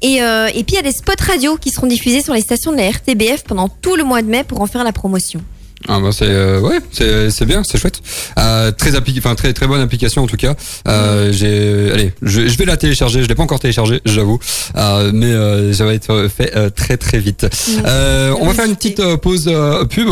Et, 0.02 0.22
euh, 0.22 0.48
et 0.48 0.64
puis 0.64 0.72
il 0.72 0.74
y 0.74 0.78
a 0.78 0.82
des 0.82 0.92
spots 0.92 1.12
radio 1.26 1.56
qui 1.56 1.70
seront 1.70 1.86
diffusés 1.86 2.20
sur 2.20 2.34
les 2.34 2.40
stations 2.40 2.72
de 2.72 2.76
la 2.76 2.90
RTBF 2.90 3.44
pendant 3.44 3.68
tout 3.68 3.96
le 3.96 4.04
mois 4.04 4.22
de 4.22 4.28
mai 4.28 4.44
pour 4.44 4.60
en 4.60 4.66
faire 4.66 4.84
la 4.84 4.92
promotion. 4.92 5.40
Ah 5.88 6.00
bah 6.00 6.10
c'est 6.12 6.26
euh, 6.28 6.60
ouais 6.60 6.78
c'est 6.90 7.30
c'est 7.30 7.46
bien 7.46 7.62
c'est 7.64 7.78
chouette. 7.78 8.00
Euh, 8.38 8.72
très 8.72 8.92
enfin 9.18 9.34
très 9.34 9.52
très 9.52 9.66
bonne 9.66 9.80
application 9.80 10.22
en 10.24 10.26
tout 10.26 10.36
cas. 10.36 10.54
Euh, 10.88 11.32
j'ai 11.32 11.92
allez 11.92 12.12
je, 12.22 12.48
je 12.48 12.58
vais 12.58 12.64
la 12.64 12.76
télécharger 12.76 13.22
je 13.22 13.28
l'ai 13.28 13.34
pas 13.34 13.42
encore 13.42 13.60
téléchargée 13.60 14.00
j'avoue. 14.04 14.38
Euh, 14.76 15.10
mais 15.14 15.26
euh, 15.26 15.72
ça 15.72 15.84
va 15.84 15.94
être 15.94 16.28
fait 16.34 16.56
euh, 16.56 16.70
très 16.70 16.96
très 16.96 17.18
vite. 17.18 17.46
Euh, 17.86 18.34
on 18.40 18.46
va 18.46 18.54
faire 18.54 18.66
une 18.66 18.76
petite 18.76 19.02
pause 19.16 19.44
euh, 19.48 19.84
pub. 19.84 20.08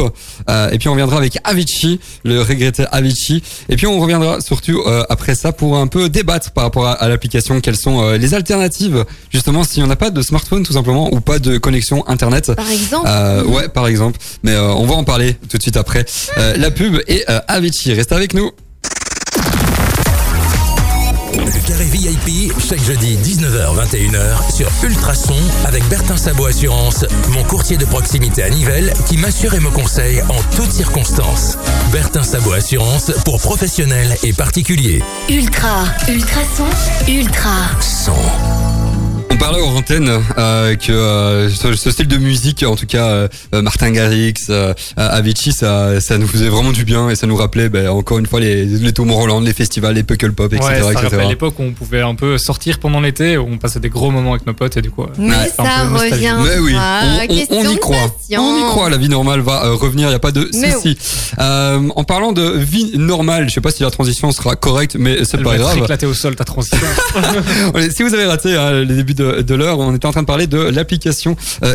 Euh, 0.49 0.71
et 0.71 0.79
puis 0.79 0.89
on 0.89 0.93
reviendra 0.93 1.17
avec 1.17 1.39
Avicii 1.45 1.99
le 2.25 2.41
regretté 2.43 2.85
Avicii. 2.93 3.43
Et 3.69 3.77
puis 3.77 3.87
on 3.87 3.99
reviendra 4.01 4.41
surtout 4.41 4.81
euh, 4.87 5.03
après 5.09 5.35
ça 5.35 5.53
pour 5.53 5.77
un 5.77 5.87
peu 5.87 6.09
débattre 6.09 6.53
par 6.53 6.65
rapport 6.65 6.87
à, 6.87 6.93
à 6.93 7.09
l'application 7.09 7.61
quelles 7.61 7.77
sont 7.77 8.03
euh, 8.03 8.17
les 8.17 8.35
alternatives 8.35 9.05
justement 9.33 9.65
si 9.65 9.83
on 9.83 9.87
n'a 9.87 9.97
pas 9.97 10.11
de 10.11 10.23
smartphone 10.23 10.63
tout 10.63 10.73
simplement 10.75 11.13
ou 11.13 11.21
pas 11.21 11.39
de 11.39 11.59
connexion 11.59 12.07
internet. 12.07 12.53
Par 12.55 12.71
exemple, 12.71 13.07
euh, 13.09 13.43
ouais, 13.45 13.69
par 13.69 13.87
exemple. 13.87 14.19
Mais 14.43 14.53
euh, 14.53 14.73
on 14.75 14.87
va 14.87 14.95
en 14.95 15.05
parler 15.05 15.35
tout 15.49 15.57
de 15.57 15.63
suite 15.63 15.64
après. 15.75 16.05
Euh, 16.39 16.57
la 16.57 16.71
pub 16.71 17.01
et 17.09 17.25
euh, 17.29 17.41
Avicii. 17.49 17.95
Reste 17.95 18.13
avec 18.13 18.35
nous. 18.35 18.51
Le 21.37 21.67
carré 21.67 21.85
VIP, 21.85 22.53
chaque 22.69 22.83
jeudi 22.83 23.17
19h-21h 23.17 24.55
sur 24.55 24.71
Ultrason 24.85 25.35
avec 25.67 25.83
Bertin 25.89 26.17
Sabot 26.17 26.47
Assurance, 26.47 27.05
mon 27.31 27.43
courtier 27.43 27.77
de 27.77 27.85
proximité 27.85 28.45
à 28.45 28.51
Nivelles 28.51 28.93
qui 29.09 29.17
m'assure 29.17 29.55
et 29.55 29.61
me 29.61 29.71
conseille 29.71 30.23
en 30.23 30.57
toutes 30.57 30.71
circonstances. 30.71 31.59
Bertin 31.93 32.23
Sabot 32.23 32.53
Assurance 32.53 33.11
pour 33.25 33.41
professionnels 33.41 34.15
et 34.23 34.33
particuliers. 34.33 35.03
Ultra, 35.29 35.85
ultrason, 36.09 36.67
ultra. 37.09 37.51
100. 37.81 38.64
On 39.35 39.37
parlait 39.37 39.61
en 39.61 39.75
antenne 39.75 40.09
euh, 40.39 40.77
que 40.77 40.93
euh, 40.93 41.51
ce, 41.51 41.75
ce 41.75 41.91
style 41.91 42.07
de 42.07 42.19
musique, 42.19 42.63
en 42.63 42.77
tout 42.77 42.87
cas 42.87 43.05
euh, 43.09 43.29
Martin 43.53 43.91
Garrix, 43.91 44.35
euh, 44.49 44.73
Avicii, 44.97 45.51
ça, 45.51 46.01
ça 46.01 46.19
nous 46.19 46.29
faisait 46.29 46.49
vraiment 46.49 46.71
du 46.71 46.85
bien 46.85 47.11
et 47.11 47.17
ça 47.17 47.27
nous 47.27 47.35
rappelait 47.35 47.69
ben, 47.69 47.89
encore 47.89 48.21
une 48.21 48.27
fois 48.27 48.39
les, 48.39 48.65
les 48.65 48.93
Tomorrowland, 48.93 49.41
les 49.41 49.53
festivals, 49.53 49.95
les 49.97 50.05
Puckle 50.05 50.33
Pop, 50.35 50.53
etc. 50.53 50.69
Ouais, 50.71 50.81
ça 50.83 50.93
etc. 50.93 51.07
rappelle 51.11 51.29
l'époque 51.29 51.59
où 51.59 51.65
on 51.65 51.73
pouvait 51.73 52.01
un 52.03 52.15
peu 52.15 52.39
sortir 52.39 52.79
pendant 52.79 53.01
l'été, 53.01 53.37
où 53.37 53.49
on 53.51 53.59
passait 53.59 53.81
des 53.81 53.89
gros 53.89 54.13
moments 54.13 54.35
avec 54.35 54.47
nos 54.47 54.55
potes 54.55 54.77
et 54.77 54.83
du 54.83 54.93
coup. 54.93 55.05
Mais 55.19 55.35
ça 55.49 55.65
revient. 55.89 56.37
Mais 56.45 56.59
oui, 56.61 56.77
on, 56.77 57.27
question 57.27 57.57
on- 57.57 57.67
on 57.67 57.71
y 57.73 57.79
croit. 57.79 58.17
On 58.39 58.57
y 58.59 58.63
croit, 58.71 58.89
la 58.89 58.99
vie 58.99 59.09
normale 59.09 59.41
va 59.41 59.65
euh, 59.65 59.75
revenir, 59.75 60.07
il 60.07 60.11
n'y 60.11 60.15
a 60.17 60.21
pas 60.21 60.31
de 60.33 60.49
souci. 60.53 60.97
Euh, 61.41 61.81
en 61.97 62.05
parlant 62.05 62.31
de 62.31 62.53
vie 62.57 62.93
normale, 62.99 63.49
je 63.49 63.55
sais 63.55 63.61
pas 63.61 63.73
si 63.73 63.83
la 63.83 63.91
transition 63.91 64.31
sera 64.31 64.55
correcte, 64.55 64.95
mais 64.97 65.25
c'est 65.25 65.43
pas 65.43 65.57
grave. 65.57 65.77
éclatée 65.79 66.07
au 66.07 66.15
sol 66.15 66.37
ta 66.37 66.45
transition. 66.45 66.79
Si 67.95 68.03
vous 68.03 68.15
avez 68.15 68.27
raté 68.27 68.57
hein, 68.57 68.73
les 68.85 68.95
débuts 68.95 69.15
de, 69.15 69.24
de 69.43 69.55
l'heure, 69.55 69.79
on 69.79 69.95
était 69.95 70.07
en 70.07 70.13
train 70.13 70.23
de 70.23 70.27
parler 70.27 70.47
de 70.47 70.59
l'application 70.59 71.37
euh, 71.65 71.75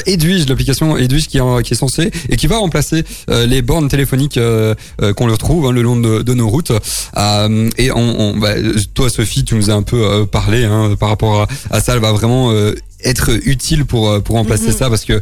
l'application 0.49 0.97
Edwige 0.97 1.27
qui, 1.27 1.37
est- 1.37 1.41
censée 1.75 2.11
et 2.29 2.35
qui 2.35 2.47
va 2.47 2.57
remplacer 2.57 3.03
euh, 3.29 3.45
les 3.45 3.61
bornes 3.61 3.87
téléphoniques 3.89 4.37
euh, 4.37 4.75
euh, 5.01 5.13
qu'on 5.13 5.27
retrouve 5.31 5.65
hein, 5.67 5.71
le 5.71 5.81
long 5.81 5.95
de, 5.95 6.21
nos 6.33 6.49
routes. 6.49 6.71
Et 7.77 7.91
on, 7.91 8.19
on- 8.19 8.37
bah, 8.37 8.53
toi, 8.93 9.09
Sophie, 9.09 9.43
tu 9.43 9.55
nous 9.55 9.69
as 9.69 9.73
un 9.73 9.83
peu 9.83 10.25
parlé 10.25 10.63
hein, 10.65 10.95
par 10.99 11.09
rapport 11.09 11.41
à, 11.41 11.47
à 11.69 11.79
ça. 11.79 11.93
Elle 11.93 11.99
va 12.01 12.11
vraiment 12.11 12.51
être 13.03 13.29
utile 13.47 13.85
pour 13.85 14.09
euh, 14.09 14.19
pour 14.19 14.35
remplacer 14.35 14.67
Mhm. 14.67 14.73
ça 14.73 14.89
parce 14.89 15.05
que 15.05 15.13
euh, 15.13 15.21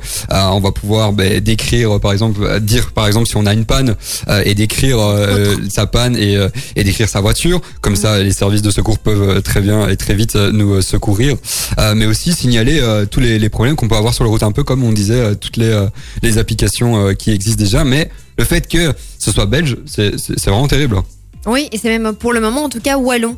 on 0.52 0.60
va 0.60 0.72
pouvoir 0.72 1.14
bah, 1.14 1.40
décrire 1.40 1.96
euh, 1.96 2.00
par 2.00 2.12
exemple 2.12 2.42
euh, 2.44 2.60
dire 2.60 2.92
par 2.92 3.06
exemple 3.08 3.28
si 3.28 3.38
on 3.38 3.46
a 3.46 3.54
une 3.54 3.66
panne 3.66 3.96
euh, 4.28 4.42
et 4.46 4.56
décrire 4.56 4.98
euh, 5.00 5.56
sa 5.70 5.86
panne 5.86 6.16
et 6.18 6.36
euh, 6.38 6.50
et 6.76 6.84
décrire 6.84 7.08
sa 7.10 7.22
voiture. 7.22 7.62
Comme 7.82 7.96
ça 7.96 8.20
les 8.24 8.32
services 8.32 8.62
de 8.64 8.72
secours 8.72 8.98
peuvent 9.00 9.42
très 9.44 9.62
bien 9.62 9.88
et 9.90 9.98
très 9.98 10.16
vite 10.16 10.36
nous 10.36 10.82
secourir. 10.82 11.36
Euh, 11.80 11.94
mais 11.96 12.06
aussi 12.08 12.34
signaler 12.34 12.80
euh, 12.82 13.06
tous 13.06 13.20
les, 13.20 13.38
les 13.40 13.50
problèmes 13.50 13.76
qu'on 13.76 13.88
peut 13.88 13.96
avoir 13.96 14.14
sur 14.14 14.24
la 14.24 14.30
route. 14.30 14.44
Un 14.44 14.52
peu 14.52 14.64
comme 14.64 14.84
on 14.84 14.92
disait 14.92 15.14
euh, 15.20 15.36
toutes 15.36 15.58
les 15.58 15.70
euh, 15.70 15.88
les 16.24 16.38
applications 16.40 16.98
euh, 17.10 17.14
qui 17.14 17.32
existent 17.32 17.62
déjà. 17.62 17.84
Mais 17.84 18.10
le 18.38 18.44
fait 18.44 18.68
que 18.68 18.94
ce 19.20 19.32
soit 19.32 19.46
belge 19.46 19.78
c'est 19.86 20.18
c'est 20.18 20.50
vraiment 20.50 20.68
terrible. 20.68 20.98
Oui, 21.46 21.70
et 21.72 21.78
c'est 21.78 21.88
même 21.98 22.14
pour 22.14 22.34
le 22.34 22.42
moment, 22.42 22.66
en 22.66 22.70
tout 22.70 22.82
cas, 22.82 22.98
wallon. 22.98 23.38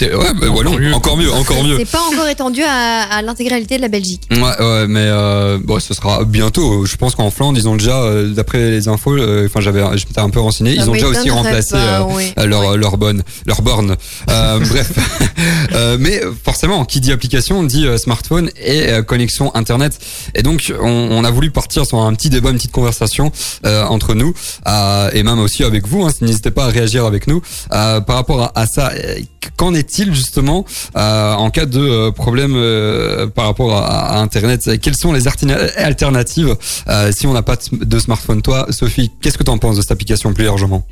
C'est 0.00 0.14
ouais 0.14 0.32
bah, 0.40 0.46
voilà, 0.50 0.70
mieux. 0.70 0.94
encore 0.94 1.16
mieux 1.18 1.30
encore 1.30 1.62
mieux 1.62 1.76
C'est 1.78 1.90
pas 1.90 2.00
encore 2.10 2.26
étendu 2.28 2.62
à, 2.62 3.02
à 3.02 3.22
l'intégralité 3.22 3.76
de 3.76 3.82
la 3.82 3.88
Belgique. 3.88 4.22
Ouais, 4.30 4.38
ouais, 4.40 4.86
mais 4.88 5.04
euh, 5.04 5.58
bon, 5.62 5.78
ce 5.78 5.92
sera 5.92 6.24
bientôt. 6.24 6.86
Je 6.86 6.96
pense 6.96 7.14
qu'en 7.14 7.30
Flandre, 7.30 7.58
ils 7.58 7.68
ont 7.68 7.76
déjà, 7.76 8.00
euh, 8.00 8.32
d'après 8.32 8.70
les 8.70 8.88
infos, 8.88 9.12
euh, 9.16 9.46
enfin 9.46 9.60
j'avais, 9.60 9.80
je 9.98 10.06
m'étais 10.06 10.20
un 10.20 10.30
peu 10.30 10.40
renseigné, 10.40 10.72
ils 10.72 10.88
ont 10.88 10.92
déjà 10.94 11.08
aussi 11.08 11.28
remplacé 11.28 11.72
pas, 11.72 12.00
euh, 12.00 12.04
oui. 12.16 12.32
euh, 12.38 12.46
leur 12.46 12.76
leur 12.78 12.96
bonne, 12.96 13.22
leur 13.44 13.60
borne. 13.60 13.96
Euh, 14.30 14.58
bref, 14.70 14.90
Euh, 15.72 15.96
mais 16.00 16.20
forcément, 16.44 16.84
qui 16.84 17.00
dit 17.00 17.12
application 17.12 17.62
dit 17.62 17.86
euh, 17.86 17.96
smartphone 17.96 18.50
et 18.62 18.88
euh, 18.88 19.02
connexion 19.02 19.54
internet. 19.54 19.98
Et 20.34 20.42
donc, 20.42 20.72
on, 20.80 20.88
on 21.10 21.24
a 21.24 21.30
voulu 21.30 21.50
partir 21.50 21.86
sur 21.86 22.00
un 22.00 22.12
petit 22.14 22.28
débat, 22.28 22.50
une 22.50 22.56
petite 22.56 22.72
conversation 22.72 23.30
euh, 23.64 23.84
entre 23.84 24.14
nous 24.14 24.34
euh, 24.66 25.10
et 25.12 25.22
même 25.22 25.38
aussi 25.38 25.62
avec 25.64 25.86
vous. 25.86 26.04
Hein, 26.04 26.10
N'hésitez 26.20 26.50
pas 26.50 26.64
à 26.66 26.68
réagir 26.68 27.04
avec 27.06 27.26
nous 27.26 27.40
euh, 27.72 28.00
par 28.00 28.16
rapport 28.16 28.42
à, 28.42 28.52
à 28.54 28.66
ça. 28.66 28.90
Euh, 28.94 29.18
Qu'en 29.56 29.74
est-il 29.90 30.14
justement 30.14 30.64
euh, 30.96 31.34
en 31.34 31.50
cas 31.50 31.66
de 31.66 31.80
euh, 31.80 32.10
problème 32.12 32.54
euh, 32.54 33.26
par 33.26 33.46
rapport 33.46 33.76
à, 33.76 34.18
Internet 34.20 34.80
Quelles 34.80 34.96
sont 34.96 35.12
les 35.12 35.26
alternatives 35.76 36.56
si 37.12 37.26
on 37.26 37.32
n'a 37.32 37.42
pas 37.42 37.56
de 37.72 37.98
smartphone? 37.98 38.42
Toi, 38.42 38.66
Sophie, 38.70 39.10
qu'est-ce 39.20 39.38
que 39.38 39.44
tu 39.44 39.50
en 39.50 39.58
penses 39.58 39.76
de 39.76 39.82
cette 39.82 39.90
application 39.90 40.32
plus 40.32 40.44
largement 40.44 40.84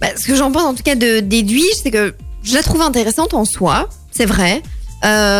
Bah, 0.00 0.08
ce 0.18 0.26
que 0.26 0.34
j'en 0.34 0.50
pense 0.50 0.62
en 0.62 0.74
tout 0.74 0.82
cas 0.82 0.94
de 0.94 1.20
d'Edwige, 1.20 1.74
c'est 1.82 1.90
que 1.90 2.14
je 2.42 2.54
la 2.54 2.62
trouve 2.62 2.80
intéressante 2.82 3.34
en 3.34 3.44
soi, 3.44 3.88
c'est 4.10 4.26
vrai. 4.26 4.62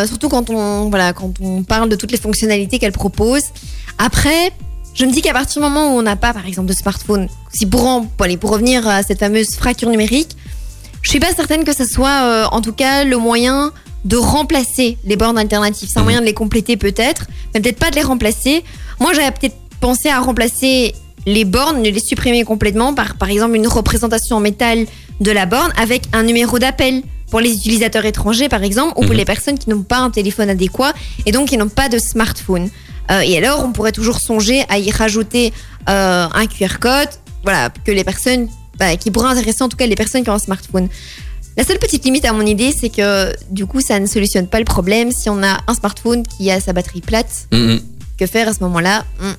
Surtout 0.07 0.29
quand 0.29 0.51
on 0.51 0.89
voilà 0.91 1.13
quand 1.13 1.33
on 1.41 1.63
parle 1.63 1.89
de 1.89 1.97
toutes 1.97 2.13
les 2.13 2.19
fonctionnalités 2.19 2.79
qu'elle 2.79 2.93
propose. 2.93 3.43
Après, 3.99 4.53
je 4.95 5.05
me 5.05 5.13
dis 5.13 5.23
qu'à 5.23 5.33
partir 5.33 5.63
du 5.63 5.69
moment 5.69 5.95
où 5.95 5.99
on 5.99 6.03
n'a 6.03 6.17
pas 6.17 6.33
par 6.33 6.47
exemple 6.47 6.69
de 6.69 6.75
smartphone, 6.75 7.29
si 7.53 7.67
pour 7.67 7.87
en, 7.87 8.07
aller- 8.21 8.37
pour 8.37 8.51
revenir 8.51 8.87
à 8.87 9.03
cette 9.03 9.21
fameuse 9.21 9.55
fracture 9.55 9.89
numérique, 9.89 10.37
je 11.03 11.11
suis 11.11 11.21
pas 11.21 11.33
certaine 11.33 11.65
que 11.65 11.75
ce 11.75 11.85
soit 11.85 12.23
euh, 12.25 12.45
en 12.53 12.61
tout 12.61 12.73
cas 12.73 13.05
le 13.05 13.17
moyen 13.19 13.73
de 14.05 14.17
remplacer 14.17 14.99
les 15.05 15.17
bornes 15.17 15.39
alternatives. 15.39 15.89
C'est 15.93 15.99
un 15.99 16.03
Mhm. 16.03 16.05
moyen 16.07 16.21
de 16.21 16.27
les 16.27 16.35
compléter 16.35 16.77
peut-être, 16.77 17.27
mais 17.55 17.61
peut-être 17.61 17.79
pas 17.79 17.91
de 17.91 17.95
les 17.97 18.03
remplacer. 18.03 18.65
Moi, 18.99 19.13
j'avais 19.15 19.31
peut-être 19.31 19.55
pensé 19.81 20.09
à 20.09 20.19
remplacer 20.19 20.95
les 21.27 21.45
bornes, 21.45 21.83
de 21.85 21.89
les 21.89 22.01
supprimer 22.01 22.43
complètement 22.45 22.95
par 22.95 23.15
par 23.17 23.29
exemple 23.31 23.55
une 23.55 23.69
représentation 23.69 24.37
en 24.37 24.41
métal 24.41 24.87
de 25.21 25.31
la 25.31 25.47
borne 25.47 25.73
avec 25.77 26.03
un 26.13 26.25
numéro 26.25 26.59
d'appel 26.59 27.03
pour 27.31 27.39
les 27.41 27.53
utilisateurs 27.55 28.05
étrangers 28.05 28.49
par 28.49 28.63
exemple 28.65 28.93
ou 28.97 29.03
pour 29.03 29.11
Mhm. 29.13 29.17
les 29.17 29.25
personnes 29.25 29.59
qui 29.59 29.71
n'ont 29.71 29.83
pas 29.85 29.99
un 29.99 30.11
téléphone 30.11 30.51
adéquat 30.51 30.93
et 31.25 31.31
donc 31.33 31.49
qui 31.51 31.57
n'ont 31.57 31.69
pas 31.69 31.89
de 31.89 31.99
smartphone. 31.99 32.71
Euh, 33.11 33.21
et 33.21 33.39
alors, 33.39 33.65
on 33.65 33.71
pourrait 33.73 33.93
toujours 33.93 34.19
songer 34.21 34.65
à 34.69 34.79
y 34.79 34.91
rajouter 34.91 35.53
euh, 35.89 36.27
un 36.33 36.47
QR 36.47 36.79
code, 36.81 37.09
voilà, 37.45 37.71
que 37.85 37.91
les 37.93 38.05
personnes, 38.05 38.49
bah, 38.79 38.97
qui 38.97 39.11
pourrait 39.11 39.31
intéresser 39.31 39.63
en 39.63 39.69
tout 39.69 39.77
cas 39.77 39.87
les 39.87 39.97
personnes 39.97 40.23
qui 40.25 40.31
ont 40.31 40.35
un 40.35 40.39
smartphone. 40.39 40.89
La 41.57 41.65
seule 41.65 41.79
petite 41.79 42.05
limite 42.05 42.25
à 42.25 42.33
mon 42.33 42.47
idée, 42.47 42.73
c'est 42.73 42.89
que 42.89 43.33
du 43.51 43.67
coup, 43.67 43.81
ça 43.81 44.01
ne 44.01 44.07
solutionne 44.07 44.47
pas 44.47 44.59
le 44.59 44.65
problème 44.65 45.13
si 45.13 45.29
on 45.29 45.43
a 45.43 45.59
un 45.67 45.75
smartphone 45.75 46.23
qui 46.23 46.51
a 46.51 46.61
sa 46.61 46.73
batterie 46.73 47.03
plate. 47.03 47.47
Mm, 47.53 47.75
mm. 47.75 47.81
Que 48.19 48.27
faire 48.27 48.49
à 48.49 48.55
ce 48.55 48.61
moment-là? 48.61 49.05
Hmm. 49.21 49.33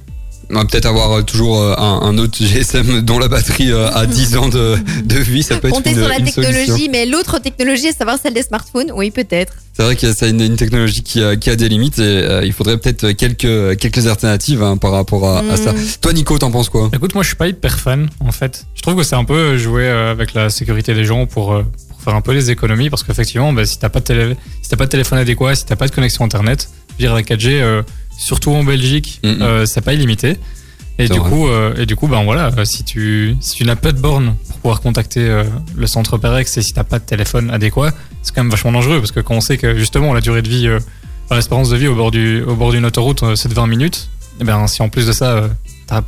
On 0.49 0.55
va 0.55 0.65
peut-être 0.65 0.85
avoir 0.85 1.11
euh, 1.11 1.21
toujours 1.23 1.59
euh, 1.59 1.75
un, 1.77 2.01
un 2.01 2.17
autre 2.17 2.37
GSM 2.43 3.01
dont 3.05 3.19
la 3.19 3.27
batterie 3.27 3.71
euh, 3.71 3.89
a 3.91 4.05
10 4.05 4.37
ans 4.37 4.49
de, 4.49 4.75
de 5.03 5.15
vie, 5.19 5.43
ça 5.43 5.57
peut 5.57 5.67
être 5.69 5.75
Compter 5.75 5.91
une, 5.91 5.97
sur 5.97 6.07
la 6.07 6.19
une 6.19 6.25
technologie, 6.25 6.65
solution. 6.67 6.89
mais 6.91 7.05
l'autre 7.05 7.39
technologie, 7.39 7.87
à 7.87 7.93
savoir 7.93 8.17
celle 8.21 8.33
des 8.33 8.43
smartphones, 8.43 8.91
oui, 8.95 9.11
peut-être. 9.11 9.53
C'est 9.73 9.83
vrai 9.83 9.95
que 9.95 10.13
c'est 10.13 10.29
une, 10.29 10.41
une 10.41 10.55
technologie 10.55 11.01
qui 11.01 11.23
a, 11.23 11.35
qui 11.35 11.49
a 11.49 11.55
des 11.55 11.67
limites 11.69 11.97
et 11.97 12.01
euh, 12.03 12.45
il 12.45 12.53
faudrait 12.53 12.77
peut-être 12.77 13.11
quelques, 13.11 13.77
quelques 13.79 14.05
alternatives 14.07 14.61
hein, 14.61 14.77
par 14.77 14.91
rapport 14.91 15.27
à, 15.27 15.39
à 15.39 15.57
ça. 15.57 15.73
Mm. 15.73 15.77
Toi, 16.01 16.13
Nico, 16.13 16.37
t'en 16.37 16.51
penses 16.51 16.69
quoi? 16.69 16.89
Écoute, 16.93 17.13
moi 17.15 17.23
je 17.23 17.29
suis 17.29 17.35
pas 17.37 17.47
hyper 17.47 17.79
fan 17.79 18.09
en 18.19 18.31
fait. 18.31 18.65
Je 18.75 18.81
trouve 18.83 18.95
que 18.95 19.03
c'est 19.03 19.15
un 19.15 19.23
peu 19.25 19.57
jouer 19.57 19.87
avec 19.89 20.33
la 20.35 20.49
sécurité 20.49 20.93
des 20.93 21.05
gens 21.05 21.25
pour, 21.25 21.47
pour 21.89 22.01
faire 22.03 22.13
un 22.15 22.21
peu 22.21 22.33
les 22.33 22.51
économies 22.51 22.89
parce 22.91 23.01
qu'effectivement, 23.03 23.51
bah, 23.53 23.65
si 23.65 23.79
t'as 23.79 23.89
pas, 23.89 23.99
de 23.99 24.05
télé... 24.05 24.35
si 24.61 24.69
t'as 24.69 24.77
pas 24.77 24.85
de 24.85 24.91
téléphone 24.91 25.17
adéquat, 25.17 25.55
si 25.55 25.65
t'as 25.65 25.75
pas 25.75 25.87
de 25.87 25.91
connexion 25.95 26.23
internet, 26.25 26.69
je 26.89 26.93
veux 26.93 27.07
dire 27.07 27.13
avec 27.13 27.29
4G, 27.31 27.47
euh, 27.61 27.81
surtout 28.18 28.51
en 28.51 28.64
Belgique, 28.64 29.20
Mhm. 29.24 29.41
euh, 29.41 29.66
c'est 29.66 29.82
pas 29.82 29.93
illimité. 29.93 30.38
Et 30.99 31.07
du, 31.09 31.20
coup, 31.20 31.47
euh, 31.47 31.74
et 31.76 31.88
du 31.88 31.95
coup, 31.95 32.07
ben 32.07 32.24
voilà, 32.24 32.51
euh, 32.55 32.66
si 32.66 32.84
tu, 32.84 33.36
si 33.41 33.55
tu 33.55 33.66
n'as 33.66 33.76
pas 33.76 33.91
de 33.91 33.99
borne 33.99 34.36
pour 34.47 34.57
pouvoir 34.59 34.80
contacter 34.82 35.22
euh, 35.28 35.43
le 35.76 35.88
centre 35.88 36.18
Perex 36.20 36.55
et 36.57 36.61
si 36.61 36.72
t'as 36.74 36.84
pas 36.84 36.99
de 36.99 37.03
téléphone 37.03 37.49
adéquat, 37.49 37.91
c'est 38.22 38.34
quand 38.36 38.43
même 38.43 38.51
vachement 38.51 38.72
dangereux 38.72 38.99
parce 38.99 39.11
que 39.11 39.20
quand 39.20 39.34
on 39.34 39.41
sait 39.41 39.57
que 39.57 39.76
justement 39.76 40.14
la 40.14 40.22
durée 40.22 40.43
de 40.43 40.49
vie, 40.49 40.68
euh, 40.68 40.80
l'espérance 41.32 41.72
de 41.72 41.78
vie 41.78 41.88
au 41.88 41.95
bord 41.95 42.11
du, 42.11 42.43
au 42.43 42.53
bord 42.55 42.72
d'une 42.72 42.86
autoroute, 42.86 43.24
euh, 43.24 43.36
c'est 43.36 43.49
de 43.49 43.55
20 43.55 43.66
minutes, 43.66 44.09
et 44.39 44.43
ben 44.43 44.68
si 44.68 44.84
en 44.84 44.89
plus 44.89 45.07
de 45.07 45.11
ça, 45.14 45.32
euh, 45.32 45.47
t'as, 45.88 46.01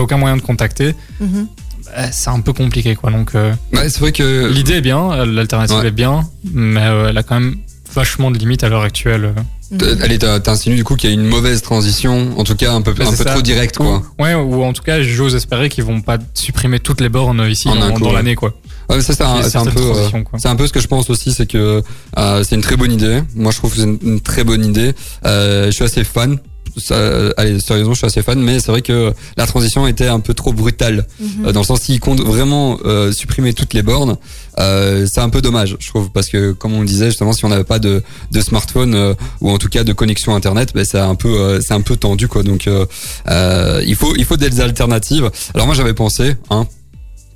aucun 0.00 0.16
moyen 0.16 0.38
de 0.38 0.42
contacter, 0.42 0.94
Mhm. 1.20 1.46
bah, 1.84 2.10
c'est 2.10 2.30
un 2.30 2.40
peu 2.40 2.54
compliqué 2.54 2.96
quoi. 2.96 3.10
Donc 3.10 3.34
euh, 3.34 3.52
Ouais, 3.74 3.90
c'est 3.90 4.00
vrai 4.00 4.12
que 4.12 4.50
l'idée 4.50 4.76
est 4.76 4.80
bien, 4.80 5.26
l'alternative 5.26 5.76
Ouais. 5.76 5.88
est 5.88 5.90
bien, 5.90 6.26
mais 6.54 6.80
euh, 6.80 7.08
elle 7.10 7.18
a 7.18 7.22
quand 7.22 7.38
même 7.38 7.56
vachement 7.94 8.30
de 8.30 8.38
limites 8.38 8.64
à 8.64 8.70
l'heure 8.70 8.82
actuelle. 8.82 9.34
Euh. 9.72 9.96
Allez, 10.02 10.18
t'as- 10.18 10.40
t'insinues 10.40 10.76
du 10.76 10.84
coup 10.84 10.96
qu'il 10.96 11.10
y 11.10 11.12
a 11.12 11.14
une 11.14 11.26
mauvaise 11.26 11.62
transition, 11.62 12.38
en 12.38 12.44
tout 12.44 12.54
cas 12.54 12.72
un 12.72 12.82
peu, 12.82 12.92
Ouais, 12.92 13.06
un 13.06 13.10
peu 13.10 13.16
ça. 13.16 13.24
trop 13.24 13.42
direct 13.42 13.76
quoi. 13.76 14.02
Ou, 14.18 14.22
ouais, 14.22 14.34
ou 14.34 14.62
en 14.62 14.72
tout 14.72 14.82
cas, 14.82 15.02
j'ose 15.02 15.34
espérer 15.34 15.68
qu'ils 15.68 15.84
vont 15.84 16.00
pas 16.00 16.18
supprimer 16.34 16.78
toutes 16.80 17.00
les 17.00 17.08
bornes 17.08 17.44
ici 17.48 17.68
En 17.68 17.80
un 17.80 17.90
dans, 17.98 18.12
l'année 18.12 18.34
quoi. 18.34 18.54
Ouais, 18.88 19.00
ça 19.00 19.14
c'est 19.14 19.22
un, 19.24 19.64
peu, 19.66 19.80
euh, 19.80 20.08
c'est 20.38 20.48
un 20.48 20.54
peu 20.56 20.66
ce 20.66 20.72
que 20.72 20.80
je 20.80 20.86
pense 20.86 21.10
aussi, 21.10 21.32
c'est 21.32 21.46
que 21.46 21.82
euh, 22.18 22.44
c'est 22.44 22.54
une 22.54 22.60
très 22.60 22.76
bonne 22.76 22.92
idée. 22.92 23.20
Moi, 23.34 23.50
je 23.50 23.56
trouve 23.58 23.72
que 23.72 23.78
c'est 23.78 23.82
une, 23.84 23.98
une 24.02 24.20
très 24.20 24.44
bonne 24.44 24.64
idée. 24.64 24.94
Euh, 25.24 25.66
je 25.66 25.70
suis 25.72 25.84
assez 25.84 26.04
fan. 26.04 26.38
Ça, 26.76 27.30
allez, 27.36 27.58
sérieusement, 27.60 27.94
je 27.94 27.98
suis 27.98 28.06
assez 28.06 28.22
fan, 28.22 28.38
mais 28.40 28.60
c'est 28.60 28.70
vrai 28.70 28.82
que 28.82 29.12
la 29.36 29.46
transition 29.46 29.86
était 29.86 30.08
un 30.08 30.20
peu 30.20 30.34
trop 30.34 30.52
brutale. 30.52 31.06
Euh, 31.44 31.52
dans 31.52 31.60
le 31.60 31.66
sens 31.66 31.80
s'ils 31.80 32.00
comptent 32.00 32.20
vraiment 32.20 32.78
euh, 32.84 33.12
supprimer 33.12 33.54
toutes 33.54 33.72
les 33.72 33.82
bornes, 33.82 34.16
euh, 34.58 35.06
c'est 35.10 35.20
un 35.20 35.30
peu 35.30 35.40
dommage, 35.40 35.76
je 35.80 35.88
trouve, 35.88 36.10
parce 36.10 36.28
que 36.28 36.52
comme 36.52 36.74
on 36.74 36.80
le 36.80 36.86
disait 36.86 37.06
justement, 37.06 37.32
si 37.32 37.44
on 37.44 37.48
n'avait 37.48 37.64
pas 37.64 37.78
de, 37.78 38.02
de 38.30 38.40
smartphone 38.40 38.94
euh, 38.94 39.14
ou 39.40 39.50
en 39.50 39.58
tout 39.58 39.68
cas 39.68 39.84
de 39.84 39.92
connexion 39.92 40.34
internet, 40.34 40.72
ben, 40.74 40.84
c'est 40.84 40.98
un 40.98 41.14
peu, 41.14 41.28
euh, 41.28 41.60
c'est 41.60 41.74
un 41.74 41.80
peu 41.80 41.96
tendu 41.96 42.28
quoi. 42.28 42.42
Donc, 42.42 42.66
euh, 42.66 42.84
euh, 43.28 43.82
il 43.86 43.94
faut, 43.94 44.14
il 44.16 44.24
faut 44.24 44.36
des 44.36 44.60
alternatives. 44.60 45.30
Alors 45.54 45.66
moi, 45.66 45.74
j'avais 45.74 45.94
pensé, 45.94 46.36
hein, 46.50 46.66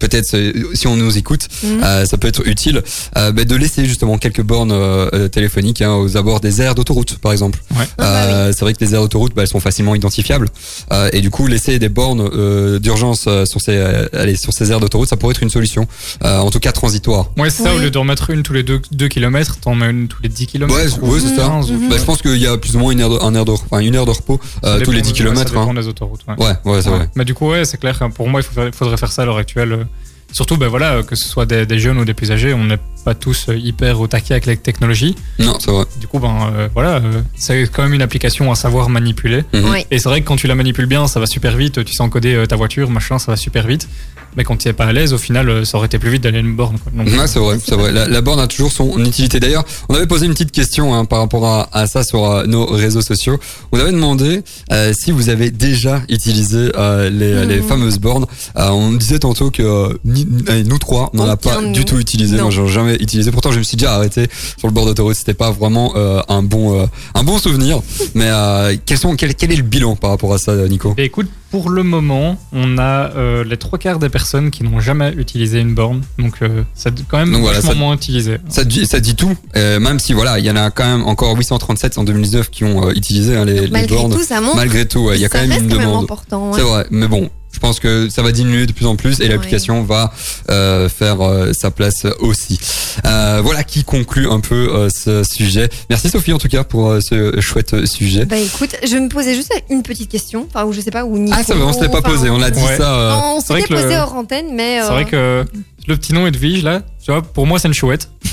peut-être 0.00 0.34
euh, 0.34 0.52
si 0.74 0.86
on 0.88 0.96
nous 0.96 1.16
écoute, 1.16 1.46
Mhm. 1.62 1.82
euh, 1.84 2.04
ça 2.06 2.16
peut 2.18 2.26
être 2.28 2.46
utile 2.46 2.82
euh, 3.16 3.30
bah, 3.32 3.44
de 3.44 3.54
laisser 3.54 3.84
justement 3.84 4.18
quelques 4.18 4.42
bornes 4.42 4.72
euh, 4.72 5.08
euh, 5.14 5.28
téléphoniques 5.28 5.82
hein, 5.82 5.94
aux 5.94 6.16
abords 6.16 6.40
des 6.40 6.60
aires 6.60 6.74
d'autoroute 6.74 7.18
par 7.18 7.30
exemple. 7.32 7.60
Ouais. 7.72 7.84
Ah 7.98 8.02
bah 8.02 8.06
Euh, 8.24 8.52
C'est 8.52 8.62
vrai 8.62 8.74
que 8.74 8.84
les 8.84 8.94
aires 8.94 9.02
d'autoroute 9.02 9.34
bah, 9.34 9.42
elles 9.42 9.48
sont 9.48 9.60
facilement 9.60 9.94
identifiables 9.94 10.48
euh, 10.92 11.08
et 11.12 11.20
du 11.20 11.30
coup 11.30 11.46
laisser 11.46 11.78
des 11.78 11.88
bornes 11.88 12.28
euh, 12.32 12.78
d'urgence 12.80 13.26
euh, 13.28 13.44
sur 13.44 13.60
ces 13.60 13.76
euh, 13.76 14.06
allez, 14.12 14.34
sur 14.36 14.52
ces 14.52 14.72
aires 14.72 14.80
d'autoroute 14.80 15.08
ça 15.08 15.16
pourrait 15.16 15.32
être 15.32 15.42
une 15.42 15.50
solution 15.50 15.86
euh, 16.24 16.38
en 16.38 16.50
tout 16.50 16.58
cas 16.60 16.72
transitoire. 16.72 17.30
Ouais, 17.36 17.50
c'est 17.50 17.62
ça, 17.62 17.74
au 17.74 17.78
lieu 17.78 17.90
d'en 17.90 18.04
mettre 18.04 18.30
une 18.30 18.42
tous 18.42 18.52
les 18.54 18.62
2 18.62 18.80
km, 19.08 19.58
t'en 19.60 19.74
mets 19.74 19.90
une 19.90 20.08
tous 20.08 20.22
les 20.22 20.28
10 20.28 20.46
km. 20.46 20.74
Ouais, 20.74 21.08
ouais, 21.08 21.20
c'est 21.20 21.36
ça. 21.36 21.48
Bah, 21.88 21.96
je 21.98 22.04
pense 22.04 22.22
qu'il 22.22 22.36
y 22.38 22.46
a 22.46 22.56
plus 22.56 22.74
ou 22.76 22.78
moins 22.78 22.92
une 22.92 23.00
heure 23.00 23.10
de, 23.10 23.18
un 23.22 23.34
heure 23.34 23.44
de, 23.44 23.52
enfin, 23.52 23.78
une 23.80 23.94
heure 23.96 24.06
de 24.06 24.10
repos 24.10 24.40
euh, 24.64 24.80
tous 24.80 24.90
les 24.92 25.02
10 25.02 25.12
km. 25.12 25.38
Ça 25.38 25.44
dépend 25.44 25.70
Hein. 25.70 25.74
des 25.74 25.86
autoroutes. 25.88 26.20
Ouais. 26.26 26.34
Ouais, 26.38 26.54
ouais, 26.64 26.82
c'est 26.82 26.88
Ouais. 26.90 26.96
vrai. 26.96 27.10
Mais 27.16 27.24
du 27.24 27.34
coup, 27.34 27.50
ouais, 27.50 27.64
c'est 27.64 27.78
clair. 27.78 27.98
Pour 28.14 28.28
moi, 28.28 28.40
il 28.40 28.72
faudrait 28.72 28.96
faire 28.96 29.12
ça 29.12 29.22
à 29.22 29.24
l'heure 29.24 29.36
actuelle. 29.36 29.86
Euh, 30.30 30.34
Surtout, 30.34 30.56
ben 30.56 30.68
voilà, 30.68 31.02
que 31.02 31.16
ce 31.16 31.28
soit 31.28 31.46
des, 31.46 31.78
jeunes 31.78 31.98
ou 31.98 32.04
des 32.04 32.14
plus 32.14 32.32
âgés, 32.32 32.54
on 32.54 32.64
n'est 32.64 32.78
pas 33.04 33.14
tous 33.14 33.46
euh, 33.48 33.56
hyper 33.56 34.00
au 34.00 34.06
taquet 34.06 34.34
avec 34.34 34.46
la 34.46 34.56
technologie. 34.56 35.14
Non, 35.38 35.56
c'est 35.58 35.70
vrai. 35.70 35.84
Du 36.00 36.06
coup, 36.06 36.18
ben 36.18 36.50
euh, 36.54 36.68
voilà, 36.74 36.96
euh, 36.96 37.20
c'est 37.36 37.62
quand 37.72 37.82
même 37.82 37.94
une 37.94 38.02
application 38.02 38.50
à 38.50 38.54
savoir 38.54 38.88
manipuler. 38.88 39.44
Mhm. 39.52 39.64
Oui. 39.70 39.84
Et 39.90 39.98
c'est 39.98 40.08
vrai 40.08 40.20
que 40.20 40.26
quand 40.26 40.36
tu 40.36 40.46
la 40.46 40.54
manipules 40.54 40.86
bien, 40.86 41.06
ça 41.06 41.20
va 41.20 41.26
super 41.26 41.56
vite. 41.56 41.84
Tu 41.84 41.94
sais 41.94 42.02
encoder 42.02 42.34
euh, 42.34 42.46
ta 42.46 42.56
voiture, 42.56 42.90
machin, 42.90 43.18
ça 43.18 43.32
va 43.32 43.36
super 43.36 43.66
vite. 43.66 43.88
Mais 44.36 44.44
quand 44.44 44.56
tu 44.56 44.68
n'es 44.68 44.72
pas 44.74 44.84
à 44.84 44.92
l'aise, 44.92 45.12
au 45.12 45.18
final, 45.18 45.48
euh, 45.48 45.64
ça 45.64 45.76
aurait 45.76 45.86
été 45.86 45.98
plus 45.98 46.10
vite 46.10 46.22
d'aller 46.22 46.36
à 46.36 46.40
une 46.40 46.54
borne. 46.54 46.78
Quoi. 46.78 46.92
Donc, 46.94 47.08
Ouais, 47.12 47.26
c'est 47.26 47.40
vrai, 47.40 47.58
c'est 47.64 47.74
vrai. 47.74 47.90
La, 47.90 48.06
la 48.06 48.20
borne 48.20 48.38
a 48.38 48.46
toujours 48.46 48.70
son 48.70 48.96
utilité. 49.04 49.40
D'ailleurs, 49.40 49.64
on 49.88 49.94
avait 49.96 50.06
posé 50.06 50.26
une 50.26 50.32
petite 50.32 50.52
question 50.52 50.94
hein, 50.94 51.04
par 51.04 51.18
rapport 51.18 51.44
à, 51.46 51.68
à 51.76 51.88
ça 51.88 52.04
sur 52.04 52.24
euh, 52.24 52.46
nos 52.46 52.64
réseaux 52.66 53.00
sociaux. 53.02 53.40
On 53.72 53.80
avait 53.80 53.90
demandé 53.90 54.42
euh, 54.72 54.92
si 54.96 55.10
vous 55.10 55.30
avez 55.30 55.50
déjà 55.50 56.02
utilisé 56.08 56.70
euh, 56.78 57.10
les, 57.10 57.44
les 57.44 57.60
fameuses 57.60 57.98
bornes. 57.98 58.26
Euh, 58.56 58.68
on 58.70 58.92
disait 58.92 59.18
tantôt 59.18 59.50
que 59.50 59.62
euh, 59.64 59.98
ni- 60.04 60.26
nous 60.64 60.78
trois, 60.78 61.10
on 61.12 61.16
n'en 61.16 61.28
a 61.28 61.36
pas 61.36 61.60
du 61.72 61.84
tout 61.84 61.98
utilisé. 61.98 62.36
Non. 62.36 62.50
Moi, 62.52 62.66
j'en 62.68 62.86
ai 62.88 62.89
jamais 62.90 63.02
utilisé. 63.02 63.30
Pourtant, 63.30 63.52
je 63.52 63.58
me 63.58 63.62
suis 63.64 63.76
déjà 63.76 63.94
arrêté 63.94 64.26
sur 64.58 64.68
le 64.68 64.72
bord 64.74 64.86
d'autoroute. 64.86 65.14
C'était 65.16 65.34
pas 65.34 65.50
vraiment 65.50 65.92
euh, 65.96 66.20
un 66.28 66.42
bon, 66.42 66.80
euh, 66.80 66.86
un 67.14 67.22
bon 67.24 67.38
souvenir. 67.38 67.80
Mais 68.14 68.28
euh, 68.28 68.76
quels 68.86 68.98
sont, 68.98 69.16
quel, 69.16 69.34
quel 69.34 69.52
est 69.52 69.56
le 69.56 69.62
bilan 69.62 69.96
par 69.96 70.10
rapport 70.10 70.32
à 70.34 70.38
ça, 70.38 70.54
Nico? 70.68 70.94
Et 70.98 71.04
écoute, 71.04 71.28
pour 71.50 71.70
le 71.70 71.82
moment, 71.82 72.36
on 72.52 72.78
a 72.78 73.10
euh, 73.16 73.44
les 73.44 73.56
trois 73.56 73.78
quarts 73.78 73.98
des 73.98 74.08
personnes 74.08 74.50
qui 74.50 74.62
n'ont 74.62 74.80
jamais 74.80 75.12
utilisé 75.16 75.58
une 75.60 75.74
borne. 75.74 76.02
Donc, 76.18 76.34
euh, 76.42 76.62
c'est 76.74 76.92
quand 77.08 77.18
même 77.18 77.32
Donc 77.32 77.42
voilà, 77.42 77.60
ça- 77.60 77.74
moins 77.74 77.94
utilisé. 77.94 78.38
Ça 78.48 78.64
dit, 78.64 78.86
ça 78.86 79.00
dit 79.00 79.14
tout, 79.16 79.36
euh, 79.56 79.80
même 79.80 79.98
si 79.98 80.12
voilà, 80.12 80.38
il 80.38 80.44
y 80.44 80.50
en 80.50 80.56
a 80.56 80.70
quand 80.70 80.84
même 80.86 81.02
encore 81.06 81.36
837 81.36 81.98
en 81.98 82.04
2019 82.04 82.50
qui 82.50 82.64
ont 82.64 82.86
euh, 82.88 82.92
utilisé 82.92 83.36
hein, 83.36 83.44
les, 83.44 83.62
les 83.62 83.68
Malgré 83.68 83.96
bornes. 83.96 84.12
tout, 84.14 84.22
ça 84.22 84.40
montre. 84.40 84.56
Malgré 84.56 84.86
tout, 84.86 85.00
ouais, 85.00 85.16
il 85.16 85.20
y 85.20 85.24
a 85.24 85.28
quand 85.28 85.40
même 85.46 85.50
une 85.64 85.68
quand 85.70 85.76
demande. 85.80 86.06
ouais. 86.10 86.50
C'est 86.54 86.62
vrai, 86.62 86.86
mais 86.90 87.08
bon, 87.08 87.30
je 87.52 87.58
pense 87.58 87.80
que 87.80 88.08
ça 88.08 88.22
va 88.22 88.32
diminuer 88.32 88.66
de 88.66 88.72
plus 88.72 88.86
en 88.86 88.96
plus 88.96 89.20
et 89.20 89.24
Ouais. 89.24 89.28
l'application 89.28 89.82
va 89.82 90.12
euh, 90.50 90.88
faire 90.88 91.20
euh, 91.20 91.52
sa 91.52 91.70
place 91.70 92.06
aussi. 92.20 92.58
Euh, 93.06 93.40
voilà 93.42 93.64
qui 93.64 93.84
conclut 93.84 94.28
un 94.28 94.40
peu 94.40 94.70
euh, 94.74 94.88
ce 94.88 95.22
sujet. 95.24 95.68
Merci 95.90 96.08
Sophie 96.10 96.32
en 96.32 96.38
tout 96.38 96.48
cas 96.48 96.64
pour 96.64 96.88
euh, 96.90 97.00
ce 97.00 97.40
chouette 97.40 97.86
sujet. 97.86 98.24
Bah 98.24 98.36
écoute, 98.38 98.76
je 98.88 98.96
me 98.96 99.08
posais 99.08 99.34
juste 99.34 99.52
une 99.68 99.82
petite 99.82 100.10
question, 100.10 100.46
enfin 100.48 100.64
ou 100.64 100.72
je 100.72 100.80
sais 100.80 100.90
pas 100.90 101.04
où 101.04 101.18
Nico. 101.18 101.36
Ah 101.38 101.42
ça 101.42 101.54
va, 101.54 101.64
on 101.66 101.72
se 101.72 101.80
l'est 101.80 101.88
pas 101.88 101.98
enfin, 101.98 102.10
posé, 102.10 102.30
on 102.30 102.40
a 102.40 102.50
dit 102.50 102.60
Ouais. 102.62 102.76
ça. 102.76 102.94
euh, 102.94 103.14
On 103.36 103.40
s'était 103.40 103.62
que 103.62 103.74
le- 103.74 103.82
posé 103.82 103.96
hors 103.96 104.14
antenne, 104.14 104.54
mais. 104.54 104.80
C'est 104.82 104.88
vrai 104.92 105.04
que 105.04 105.44
le 105.88 105.96
petit 105.96 106.12
nom 106.12 106.26
Edwige, 106.26 106.62
là, 106.62 106.82
tu 107.04 107.10
vois, 107.10 107.22
pour 107.22 107.46
moi, 107.46 107.58
c'est 107.58 107.68
une 107.68 107.74
chouette. 107.74 108.08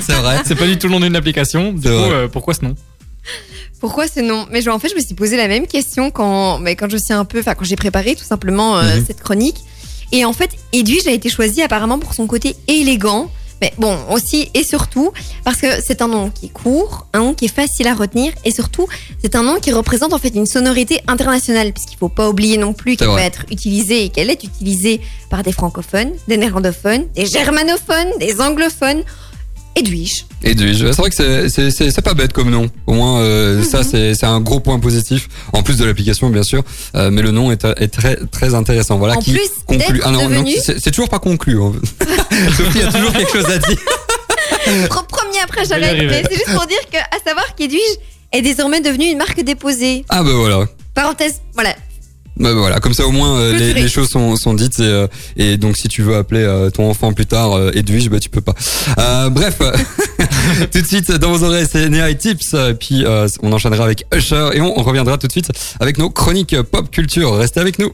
c'est 0.00 0.12
vrai. 0.14 0.36
C'est 0.44 0.54
pas 0.54 0.66
du 0.66 0.78
tout 0.78 0.86
le 0.86 0.92
nom 0.92 1.00
d'une 1.00 1.16
application. 1.16 1.72
Du 1.72 1.80
coup, 1.82 1.88
euh, 1.88 2.28
pourquoi 2.28 2.54
ce 2.54 2.64
nom? 2.64 2.74
Pourquoi 3.80 4.08
ce 4.08 4.20
nom 4.20 4.46
Mais 4.50 4.66
en 4.68 4.78
fait, 4.78 4.88
je 4.88 4.94
me 4.96 5.00
suis 5.00 5.14
posé 5.14 5.36
la 5.36 5.48
même 5.48 5.66
question 5.66 6.10
quand, 6.10 6.58
mais 6.58 6.74
quand 6.76 6.90
je 6.90 6.96
suis 6.96 7.12
un 7.14 7.24
peu, 7.24 7.38
enfin 7.40 7.54
quand 7.54 7.64
j'ai 7.64 7.76
préparé 7.76 8.14
tout 8.16 8.24
simplement 8.24 8.78
euh, 8.78 8.96
Mhm. 8.96 9.04
cette 9.06 9.20
chronique. 9.20 9.58
Et 10.10 10.24
en 10.24 10.32
fait, 10.32 10.50
Edwige 10.72 11.06
a 11.06 11.10
été 11.12 11.28
choisi 11.28 11.62
apparemment 11.62 11.98
pour 11.98 12.14
son 12.14 12.26
côté 12.26 12.56
élégant. 12.66 13.30
Mais 13.60 13.72
bon, 13.76 13.98
aussi 14.12 14.48
et 14.54 14.62
surtout 14.62 15.10
parce 15.42 15.56
que 15.60 15.66
c'est 15.84 16.00
un 16.00 16.06
nom 16.06 16.30
qui 16.30 16.46
est 16.46 16.48
court, 16.48 17.08
un 17.12 17.18
nom 17.18 17.34
qui 17.34 17.46
est 17.46 17.54
facile 17.54 17.88
à 17.88 17.94
retenir 17.94 18.32
et 18.44 18.52
surtout 18.52 18.86
c'est 19.20 19.34
un 19.34 19.42
nom 19.42 19.58
qui 19.58 19.72
représente 19.72 20.12
en 20.12 20.18
fait 20.18 20.28
une 20.28 20.46
sonorité 20.46 21.00
internationale 21.08 21.72
puisqu'il 21.72 21.96
faut 21.96 22.08
pas 22.08 22.28
oublier 22.28 22.56
non 22.56 22.72
plus 22.72 22.94
qu'elle 22.96 23.08
vrai. 23.08 23.24
être 23.24 23.46
utilisée 23.50 24.04
et 24.04 24.08
qu'elle 24.10 24.30
est 24.30 24.44
utilisée 24.44 25.00
par 25.28 25.42
des 25.42 25.50
francophones, 25.50 26.12
des 26.28 26.36
néerlandophones, 26.36 27.08
des 27.16 27.26
germanophones, 27.26 28.12
des 28.20 28.40
anglophones. 28.40 29.02
Edwige. 29.78 30.24
Edwige, 30.42 30.78
c'est 30.90 30.96
vrai 30.96 31.10
que 31.10 31.16
c'est- 31.16 32.00
pas 32.02 32.14
bête 32.14 32.32
comme 32.32 32.50
nom. 32.50 32.68
Au 32.86 32.92
moins 32.94 33.20
euh, 33.20 33.62
ça 33.62 33.82
c'est 33.82 34.24
un 34.24 34.40
gros 34.40 34.60
point 34.60 34.78
positif 34.78 35.28
en 35.52 35.62
plus 35.62 35.76
de 35.78 35.84
l'application 35.84 36.30
bien 36.30 36.42
sûr, 36.42 36.62
Euh, 36.94 37.10
mais 37.10 37.22
le 37.22 37.30
nom 37.30 37.50
est, 37.52 37.64
est 37.64 37.88
très 37.88 38.16
très 38.30 38.54
intéressant. 38.54 38.98
Voilà 38.98 39.14
En 39.16 39.20
qui 39.20 39.32
plus 39.32 39.48
conclut. 39.66 40.00
Ah 40.04 40.10
non, 40.10 40.28
non, 40.28 40.42
devenu- 40.42 40.56
c'est 40.64 40.78
c'est 40.80 40.90
toujours 40.90 41.08
pas 41.08 41.18
conclu. 41.18 41.60
hein. 41.62 41.72
Sophie 42.56 42.82
a 42.82 42.92
toujours 42.92 43.12
quelque 43.12 43.32
chose 43.32 43.50
à 43.50 43.58
dire. 43.58 43.78
Premier 45.08 45.40
après 45.42 45.64
c'est 45.64 46.32
juste 46.34 46.52
pour 46.52 46.66
dire 46.66 46.78
que, 46.92 46.98
à 46.98 47.18
savoir 47.26 47.54
qu'Edwige 47.54 47.80
est 48.32 48.42
désormais 48.42 48.80
devenue 48.80 49.06
une 49.06 49.18
marque 49.18 49.42
déposée. 49.42 50.04
Ah 50.08 50.22
bah 50.22 50.30
voilà. 50.34 50.66
Parenthèse, 50.94 51.36
voilà. 51.54 51.74
Bah 52.38 52.52
voilà, 52.54 52.78
comme 52.78 52.94
ça 52.94 53.04
au 53.06 53.10
moins 53.10 53.36
euh, 53.36 53.52
les, 53.74 53.88
choses 53.88 54.08
sont, 54.10 54.36
sont 54.36 54.54
dites 54.54 54.78
et, 54.78 54.84
euh, 54.84 55.06
et 55.36 55.56
donc 55.56 55.76
si 55.76 55.88
tu 55.88 56.02
veux 56.02 56.14
appeler 56.16 56.42
euh, 56.42 56.70
ton 56.70 56.88
enfant 56.88 57.12
plus 57.12 57.26
tard 57.26 57.52
euh, 57.56 57.72
Edwige, 57.74 58.08
bah 58.10 58.20
tu 58.20 58.28
peux 58.30 58.40
pas. 58.40 58.54
Euh, 58.98 59.28
bref, 59.28 59.58
tout 60.72 60.80
de 60.80 60.86
suite 60.86 61.10
dans 61.12 61.32
vos 61.32 61.44
oreilles 61.44 61.66
c'est 61.70 61.88
Nea 61.88 62.08
et 62.10 62.16
Tips, 62.16 62.54
puis 62.78 63.04
euh, 63.04 63.26
on 63.42 63.52
enchaînera 63.52 63.84
avec 63.84 64.04
Usher 64.14 64.50
et 64.54 64.60
on, 64.60 64.78
on 64.78 64.82
reviendra 64.82 65.18
tout 65.18 65.26
de 65.26 65.32
suite 65.32 65.50
avec 65.80 65.98
nos 65.98 66.10
chroniques 66.10 66.60
pop 66.62 66.90
culture. 66.90 67.34
Restez 67.34 67.60
avec 67.60 67.78
nous. 67.78 67.92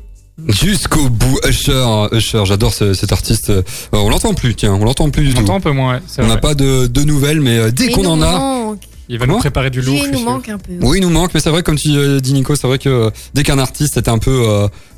Jusqu'au 0.48 1.08
bout, 1.08 1.38
Usher, 1.48 2.08
Usher, 2.12 2.42
j'adore 2.44 2.74
ce- 2.74 2.92
cet 2.92 3.12
artiste. 3.12 3.52
On 3.92 4.08
l'entend 4.10 4.34
plus, 4.34 4.54
tiens, 4.56 4.74
on 4.74 4.84
l'entend 4.84 5.08
plus 5.08 5.22
du 5.26 5.30
On 5.30 5.34
tout. 5.34 5.42
entend 5.44 5.56
un 5.56 5.60
peu 5.60 5.70
moins, 5.70 5.94
ouais, 5.94 6.00
On 6.18 6.26
n'a 6.26 6.38
pas 6.38 6.54
de, 6.54 6.88
de 6.88 7.02
nouvelles, 7.02 7.40
mais 7.40 7.70
dès 7.70 7.90
qu'on 7.92 8.04
en 8.04 8.20
a, 8.20 8.32
manque. 8.38 8.80
Il 9.08 9.18
va 9.18 9.26
Comment 9.26 9.36
nous 9.36 9.40
préparer 9.40 9.70
du 9.70 9.80
lourd. 9.82 9.96
Je 9.98 10.04
il 10.06 10.10
nous 10.12 10.18
sûr. 10.18 10.30
manque 10.30 10.48
un 10.48 10.58
peu. 10.58 10.72
Oui, 10.80 10.98
il 10.98 11.02
nous 11.02 11.10
manque, 11.10 11.32
mais 11.34 11.40
c'est 11.40 11.50
vrai, 11.50 11.62
comme 11.62 11.76
tu 11.76 11.90
euh, 11.94 12.20
dis 12.20 12.32
Nico, 12.32 12.56
c'est 12.56 12.66
vrai 12.66 12.78
que 12.78 12.88
euh, 12.88 13.10
dès 13.34 13.42
qu'un 13.42 13.58
artiste 13.58 13.96
est 13.96 14.08
un 14.08 14.18
peu 14.18 14.30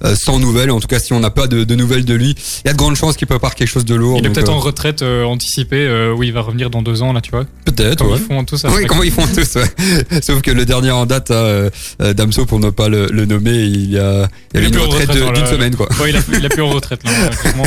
euh, 0.05 0.15
sans 0.15 0.39
nouvelles, 0.39 0.71
en 0.71 0.81
tout 0.81 0.87
cas 0.89 0.99
si 0.99 1.13
on 1.13 1.21
n'a 1.21 1.31
pas 1.31 1.47
de, 1.47 1.65
de 1.65 1.75
nouvelles 1.75 2.05
de 2.05 2.15
lui, 2.15 2.31
il 2.65 2.69
y 2.69 2.71
a 2.71 2.73
de 2.73 2.79
grandes 2.79 2.97
chances 2.97 3.17
qu'il 3.17 3.27
prépare 3.27 3.55
quelque 3.55 3.69
chose 3.69 3.85
de 3.85 3.95
lourd. 3.95 4.19
Il 4.21 4.27
est 4.27 4.31
peut-être 4.31 4.51
euh, 4.51 4.55
en 4.55 4.59
retraite 4.61 5.03
euh, 5.03 5.25
anticipée, 5.25 5.87
euh, 5.87 6.15
où 6.15 6.23
il 6.23 6.33
va 6.33 6.43
revenir 6.43 6.71
dans 6.71 6.83
deux 6.83 7.03
ans, 7.03 7.13
là, 7.13 7.21
tu 7.21 7.31
vois. 7.31 7.45
Peut-être, 7.65 8.05
ouais. 8.07 8.19
ils 8.19 8.25
font 8.25 8.45
tous 8.45 8.65
à 8.65 8.71
Oui, 8.71 8.87
comment 8.87 9.03
ils 9.03 9.11
font 9.11 9.27
tous, 9.27 9.57
ouais. 9.57 10.21
Sauf 10.23 10.41
que 10.43 10.51
le 10.51 10.65
dernier 10.65 10.91
en 10.93 11.05
date, 11.07 11.31
euh, 11.31 11.71
euh, 12.01 12.15
Damso, 12.15 12.47
pour 12.47 12.61
ne 12.61 12.71
pas 12.71 12.89
le, 12.89 13.07
le 13.11 13.27
nommer, 13.27 13.55
il 13.65 13.91
y 13.91 13.99
a, 13.99 14.29
il 14.55 14.61
y 14.61 14.63
Il 14.63 14.67
avait 14.67 14.67
est 14.67 14.69
une 14.69 14.79
retraite 14.79 15.11
d'une 15.11 15.47
semaine, 15.47 15.75
quoi. 15.75 15.89
Ouais, 16.01 16.11
il 16.11 16.17
a, 16.17 16.21
il 16.33 16.47
a 16.47 16.49
plus 16.49 16.63
en 16.63 16.71
retraite, 16.71 17.01
là, 17.05 17.11
clairement. 17.41 17.65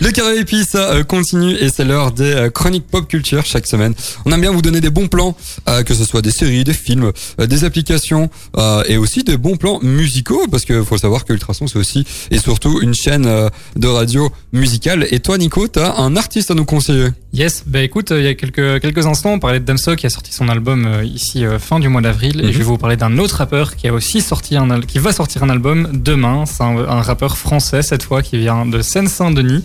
Le 0.00 0.10
carré 0.10 0.38
épice 0.38 0.68
ça 0.70 1.02
continue 1.02 1.54
et 1.54 1.68
c'est 1.68 1.84
l'heure 1.84 2.12
des 2.12 2.48
chroniques 2.54 2.86
pop 2.86 3.08
culture 3.08 3.44
chaque 3.44 3.66
semaine. 3.66 3.94
On 4.24 4.32
aime 4.32 4.40
bien 4.40 4.52
vous 4.52 4.62
donner 4.62 4.80
des 4.80 4.90
bons 4.90 5.08
plans, 5.08 5.36
que 5.84 5.94
ce 5.94 6.04
soit 6.04 6.22
des 6.22 6.30
séries, 6.30 6.64
des 6.64 6.72
films, 6.74 7.12
euh, 7.40 7.46
des 7.46 7.64
applications 7.64 8.30
euh, 8.56 8.82
et 8.88 8.96
aussi 8.96 9.24
des 9.24 9.36
bons 9.36 9.56
plans 9.56 9.78
musicaux 9.82 10.46
parce 10.50 10.64
que 10.64 10.82
faut 10.82 10.98
savoir 10.98 11.24
que 11.24 11.32
Ultrason 11.32 11.66
c'est 11.66 11.78
aussi 11.78 12.04
et 12.30 12.38
surtout 12.38 12.80
une 12.80 12.94
chaîne 12.94 13.26
euh, 13.26 13.48
de 13.76 13.86
radio 13.86 14.30
musicale. 14.52 15.06
Et 15.10 15.20
toi 15.20 15.38
Nico, 15.38 15.68
t'as 15.68 15.96
un 15.96 16.16
artiste 16.16 16.50
à 16.50 16.54
nous 16.54 16.64
conseiller? 16.64 17.08
Yes, 17.32 17.62
bah 17.66 17.80
écoute, 17.82 18.10
euh, 18.10 18.20
il 18.20 18.24
y 18.24 18.28
a 18.28 18.34
quelques, 18.34 18.80
quelques 18.80 19.06
instants, 19.06 19.32
on 19.34 19.38
parlait 19.38 19.60
de 19.60 19.64
Damso 19.64 19.94
qui 19.96 20.06
a 20.06 20.10
sorti 20.10 20.32
son 20.32 20.48
album 20.48 20.84
euh, 20.86 21.04
ici 21.04 21.44
euh, 21.44 21.58
fin 21.58 21.78
du 21.78 21.88
mois 21.88 22.00
d'avril, 22.00 22.38
Mhm. 22.42 22.48
et 22.48 22.52
je 22.52 22.58
vais 22.58 22.64
vous 22.64 22.78
parler 22.78 22.96
d'un 22.96 23.18
autre 23.18 23.36
rappeur 23.36 23.76
qui 23.76 23.86
a 23.88 23.92
aussi 23.92 24.20
sorti 24.20 24.56
un, 24.56 24.80
qui 24.80 24.98
va 24.98 25.12
sortir 25.12 25.42
un 25.44 25.50
album 25.50 25.88
demain. 25.92 26.44
C'est 26.46 26.62
un, 26.62 26.76
un 26.78 27.02
rappeur 27.02 27.36
français 27.38 27.82
cette 27.82 28.02
fois 28.02 28.22
qui 28.22 28.36
vient 28.38 28.66
de 28.66 28.82
Seine-Saint-Denis. 28.82 29.64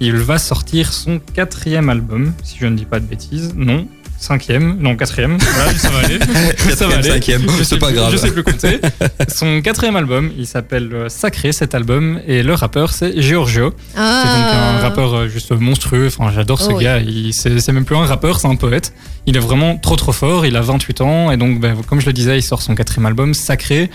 Il 0.00 0.14
va 0.16 0.38
sortir 0.38 0.92
son 0.92 1.18
quatrième 1.34 1.88
album, 1.88 2.32
si 2.44 2.56
je 2.60 2.66
ne 2.66 2.76
dis 2.76 2.84
pas 2.84 3.00
de 3.00 3.04
bêtises. 3.06 3.52
Non, 3.56 3.86
cinquième, 4.18 4.76
non 4.80 4.96
quatrième. 4.96 5.38
Voilà, 5.38 5.72
ça 5.78 5.90
va 5.90 5.98
aller. 6.00 6.18
ça 6.28 6.28
va 6.28 6.68
Quatrième, 6.68 6.92
aller. 6.98 7.10
cinquième, 7.10 7.42
Je 7.42 7.48
c'est 7.58 7.64
sais 7.64 7.78
pas 7.78 7.86
plus- 7.86 7.94
grave. 7.96 8.12
Je 8.12 8.16
sais 8.16 8.30
plus 8.30 8.42
compter. 8.42 8.80
Son 9.28 9.60
quatrième 9.62 9.96
album, 9.96 10.30
il 10.36 10.46
s'appelle 10.46 10.90
euh, 10.92 11.08
Sacré 11.08 11.52
cet 11.52 11.74
album, 11.74 12.20
et 12.26 12.42
le 12.42 12.54
rappeur 12.54 12.92
c'est 12.92 13.20
Giorgio. 13.20 13.74
C'est 13.94 13.96
donc 13.98 14.04
un 14.04 14.76
Ah. 14.76 14.78
rappeur 14.82 15.14
euh, 15.14 15.28
juste 15.28 15.52
monstrueux. 15.52 16.08
Enfin, 16.08 16.32
j'adore 16.34 16.60
ce 16.60 16.70
Oh 16.72 16.78
gars. 16.78 17.00
C'est, 17.32 17.60
c'est 17.60 17.72
même 17.72 17.84
plus 17.84 17.96
un 17.96 18.04
rappeur, 18.06 18.40
c'est 18.40 18.48
un 18.48 18.56
poète. 18.56 18.92
Il 19.26 19.36
est 19.36 19.40
vraiment 19.40 19.76
trop 19.76 19.96
trop 19.96 20.12
fort. 20.12 20.46
Il 20.46 20.56
a 20.56 20.60
28 20.62 21.00
ans 21.00 21.30
et 21.30 21.36
donc, 21.36 21.60
ben, 21.60 21.76
comme 21.86 22.00
je 22.00 22.06
le 22.06 22.12
disais, 22.12 22.38
il 22.38 22.42
sort 22.42 22.62
son 22.62 22.74
quatrième 22.74 23.06
album, 23.06 23.34
Sacré. 23.34 23.90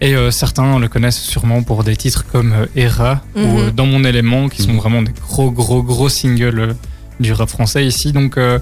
Et 0.00 0.14
euh, 0.16 0.30
certains 0.30 0.78
le 0.78 0.88
connaissent 0.88 1.20
sûrement 1.22 1.62
pour 1.62 1.84
des 1.84 1.96
titres 1.96 2.24
comme 2.30 2.52
euh, 2.52 2.66
Era 2.76 3.22
ou 3.36 3.40
Mhm. 3.40 3.56
euh, 3.58 3.70
Dans 3.70 3.86
mon 3.86 4.04
élément, 4.04 4.48
qui 4.48 4.62
sont 4.62 4.72
Mhm. 4.72 4.78
vraiment 4.78 5.02
des 5.02 5.12
gros 5.12 5.50
gros 5.50 5.82
gros 5.82 6.08
singles 6.08 6.58
euh, 6.58 6.72
du 7.20 7.32
rap 7.32 7.48
français 7.48 7.86
ici. 7.86 8.12
Donc, 8.12 8.36
euh, 8.36 8.58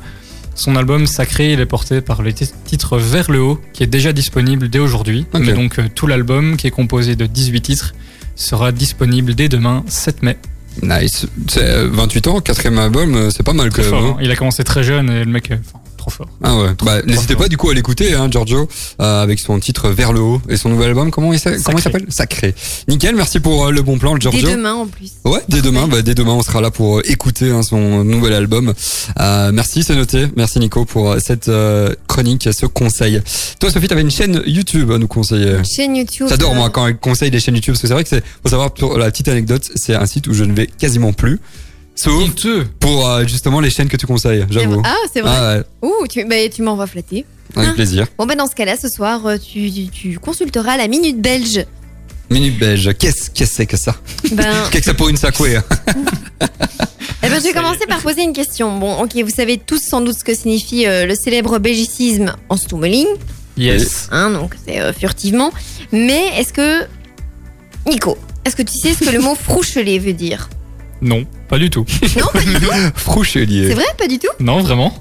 son 0.54 0.76
album 0.76 1.06
Sacré, 1.06 1.52
il 1.52 1.60
est 1.60 1.66
porté 1.66 2.00
par 2.00 2.22
le 2.22 2.32
ti- 2.32 2.50
titre 2.64 2.98
Vers 2.98 3.30
le 3.30 3.40
haut, 3.40 3.60
qui 3.72 3.82
est 3.82 3.86
déjà 3.86 4.12
disponible 4.12 4.68
dès 4.68 4.78
aujourd'hui. 4.78 5.26
Ok. 5.32 5.42
Mais 5.44 5.52
donc, 5.52 5.78
euh, 5.78 5.84
tout 5.94 6.06
l'album, 6.06 6.56
qui 6.56 6.66
est 6.66 6.70
composé 6.70 7.16
de 7.16 7.26
18 7.26 7.60
titres, 7.60 7.94
sera 8.36 8.72
disponible 8.72 9.34
dès 9.34 9.48
demain, 9.48 9.84
7 9.88 10.22
mai. 10.22 10.38
Nice. 10.82 11.26
C'est 11.48 11.62
euh, 11.68 11.88
28 11.92 12.26
ans, 12.28 12.40
quatrième 12.40 12.78
album, 12.78 13.14
euh, 13.14 13.30
c'est 13.30 13.42
pas 13.42 13.52
mal 13.52 13.70
fort, 13.72 14.02
hein. 14.02 14.14
hein. 14.14 14.22
Il 14.22 14.30
a 14.30 14.36
commencé 14.36 14.64
très 14.64 14.82
jeune 14.82 15.10
et 15.10 15.24
le 15.24 15.30
mec, 15.30 15.50
euh, 15.50 15.56
enfin, 15.60 15.80
trop 16.02 16.10
fort. 16.10 16.26
Ah 16.42 16.56
ouais. 16.56 16.68
Bah, 16.84 17.02
n'hésitez 17.02 17.34
fort. 17.34 17.42
pas 17.44 17.48
du 17.48 17.56
coup 17.56 17.70
à 17.70 17.74
l'écouter, 17.74 18.14
hein, 18.14 18.28
Giorgio, 18.30 18.68
euh, 19.00 19.22
avec 19.22 19.38
son 19.38 19.58
titre 19.60 19.88
Vers 19.90 20.12
le 20.12 20.20
haut 20.20 20.40
et 20.48 20.56
son 20.56 20.68
nouvel 20.68 20.88
album. 20.88 21.10
Comment 21.10 21.32
il 21.32 21.38
s'a- 21.38 21.50
comment 21.58 21.78
il 21.78 21.82
Sacré. 21.82 22.00
s'appelle? 22.00 22.06
Sacré. 22.12 22.54
Nickel. 22.88 23.14
Merci 23.14 23.40
pour 23.40 23.66
euh, 23.66 23.70
le 23.70 23.82
bon 23.82 23.98
plan, 23.98 24.14
Dès 24.14 24.20
Giorgio. 24.20 24.48
demain 24.50 24.74
en 24.74 24.86
plus. 24.86 25.12
Ouais, 25.24 25.40
dès 25.48 25.62
demain, 25.62 25.86
bah, 25.88 26.02
dès 26.02 26.14
demain, 26.14 26.32
on 26.32 26.42
sera 26.42 26.60
là 26.60 26.70
pour 26.70 26.98
euh, 26.98 27.02
écouter 27.10 27.50
hein, 27.50 27.62
son 27.62 28.04
nouvel 28.04 28.32
album. 28.34 28.74
Euh, 29.20 29.50
merci, 29.52 29.82
c'est 29.82 29.94
noté. 29.94 30.26
Merci 30.36 30.58
Nico 30.58 30.84
pour 30.84 31.16
cette 31.20 31.48
euh, 31.48 31.94
chronique, 32.08 32.48
ce 32.52 32.66
conseil. 32.66 33.20
Toi, 33.60 33.70
Sophie, 33.70 33.88
t'avais 33.88 34.00
une 34.02 34.10
chaîne 34.10 34.42
YouTube 34.46 34.90
à 34.90 34.98
nous 34.98 35.08
conseiller. 35.08 35.58
Chaîne 35.64 35.96
YouTube. 35.96 36.26
J'adore 36.28 36.54
moi 36.54 36.70
quand 36.70 36.86
elle 36.86 36.96
conseille 36.98 37.30
des 37.30 37.40
chaînes 37.40 37.54
YouTube 37.54 37.74
parce 37.74 37.82
que 37.82 37.88
c'est 37.88 37.94
vrai 37.94 38.02
que 38.02 38.08
c'est, 38.10 38.22
faut 38.42 38.48
savoir 38.50 38.72
pour 38.74 38.98
la 38.98 39.10
petite 39.10 39.28
anecdote, 39.28 39.68
c'est 39.76 39.94
un 39.94 40.06
site 40.06 40.26
où 40.26 40.34
je 40.34 40.44
ne 40.44 40.52
vais 40.52 40.66
quasiment 40.66 41.12
plus, 41.12 41.38
sauf 41.94 42.22
Honteux. 42.22 42.66
pour 42.80 43.08
euh, 43.08 43.24
justement 43.26 43.60
les 43.60 43.70
chaînes 43.70 43.88
que 43.88 43.96
tu 43.96 44.06
conseilles. 44.06 44.46
J'avoue. 44.50 44.82
Ah, 44.84 44.94
c'est 45.12 45.20
vrai. 45.20 45.30
Ah 45.34 45.56
ouais, 45.82 45.88
Ouh, 45.88 46.06
tu, 46.08 46.24
bah, 46.24 46.36
tu 46.52 46.62
m'envoies 46.62 46.86
flatter. 46.86 47.24
avec 47.56 47.70
Ah. 47.70 47.74
plaisir. 47.74 48.06
Bon, 48.18 48.26
bah, 48.26 48.34
dans 48.34 48.46
ce 48.46 48.54
cas-là, 48.54 48.76
ce 48.80 48.88
soir, 48.88 49.26
euh, 49.26 49.36
tu, 49.38 49.70
tu, 49.70 49.88
tu 49.88 50.18
consulteras 50.18 50.76
la 50.76 50.88
Minute 50.88 51.20
Belge. 51.20 51.64
Minute 52.30 52.58
belge. 52.58 52.90
Qu'est-ce 52.98 53.30
qu'est-ce 53.30 53.50
que 53.50 53.56
c'est 53.56 53.66
que 53.66 53.76
ça 53.76 53.94
Ben, 54.32 54.44
Qu'est-ce 54.70 54.84
que 54.84 54.84
c'est 54.84 54.94
pour 54.94 55.08
une 55.10 55.18
sacouée 55.18 55.56
hein 55.56 55.64
eh 57.24 57.28
ben, 57.28 57.36
je 57.38 57.42
vais 57.42 57.52
commencer 57.52 57.86
par 57.86 58.00
poser 58.00 58.22
une 58.22 58.32
question. 58.32 58.78
Bon, 58.78 59.02
ok, 59.02 59.14
vous 59.22 59.28
savez 59.30 59.58
tous 59.58 59.80
sans 59.82 60.00
doute 60.00 60.18
ce 60.18 60.24
que 60.24 60.34
signifie 60.34 60.86
euh, 60.86 61.04
le 61.04 61.14
célèbre 61.14 61.58
belgicisme 61.58 62.34
en 62.48 62.56
stummeling, 62.56 63.06
Yes. 63.58 64.08
hein, 64.12 64.30
donc 64.30 64.54
c'est 64.66 64.80
euh, 64.80 64.92
furtivement. 64.94 65.52
Mais 65.92 66.28
est-ce 66.38 66.54
que. 66.54 66.84
Nico, 67.86 68.16
est-ce 68.46 68.56
que 68.56 68.62
tu 68.62 68.78
sais 68.78 68.94
ce 68.94 69.04
que 69.04 69.10
le 69.10 69.20
mot 69.20 69.34
frouchelet 69.40 69.98
veut 69.98 70.14
dire? 70.14 70.48
Non, 71.02 71.24
pas 71.52 71.58
du 71.58 71.68
tout. 71.70 71.84
Non, 72.18 72.26
pas 72.32 72.40
du 72.40 72.54
tout. 72.54 72.60
C'est 72.72 72.98
Frouchelier. 72.98 73.74
vrai, 73.74 73.84
pas 73.98 74.08
du 74.08 74.18
tout 74.18 74.28
Non, 74.40 74.60
vraiment. 74.62 74.92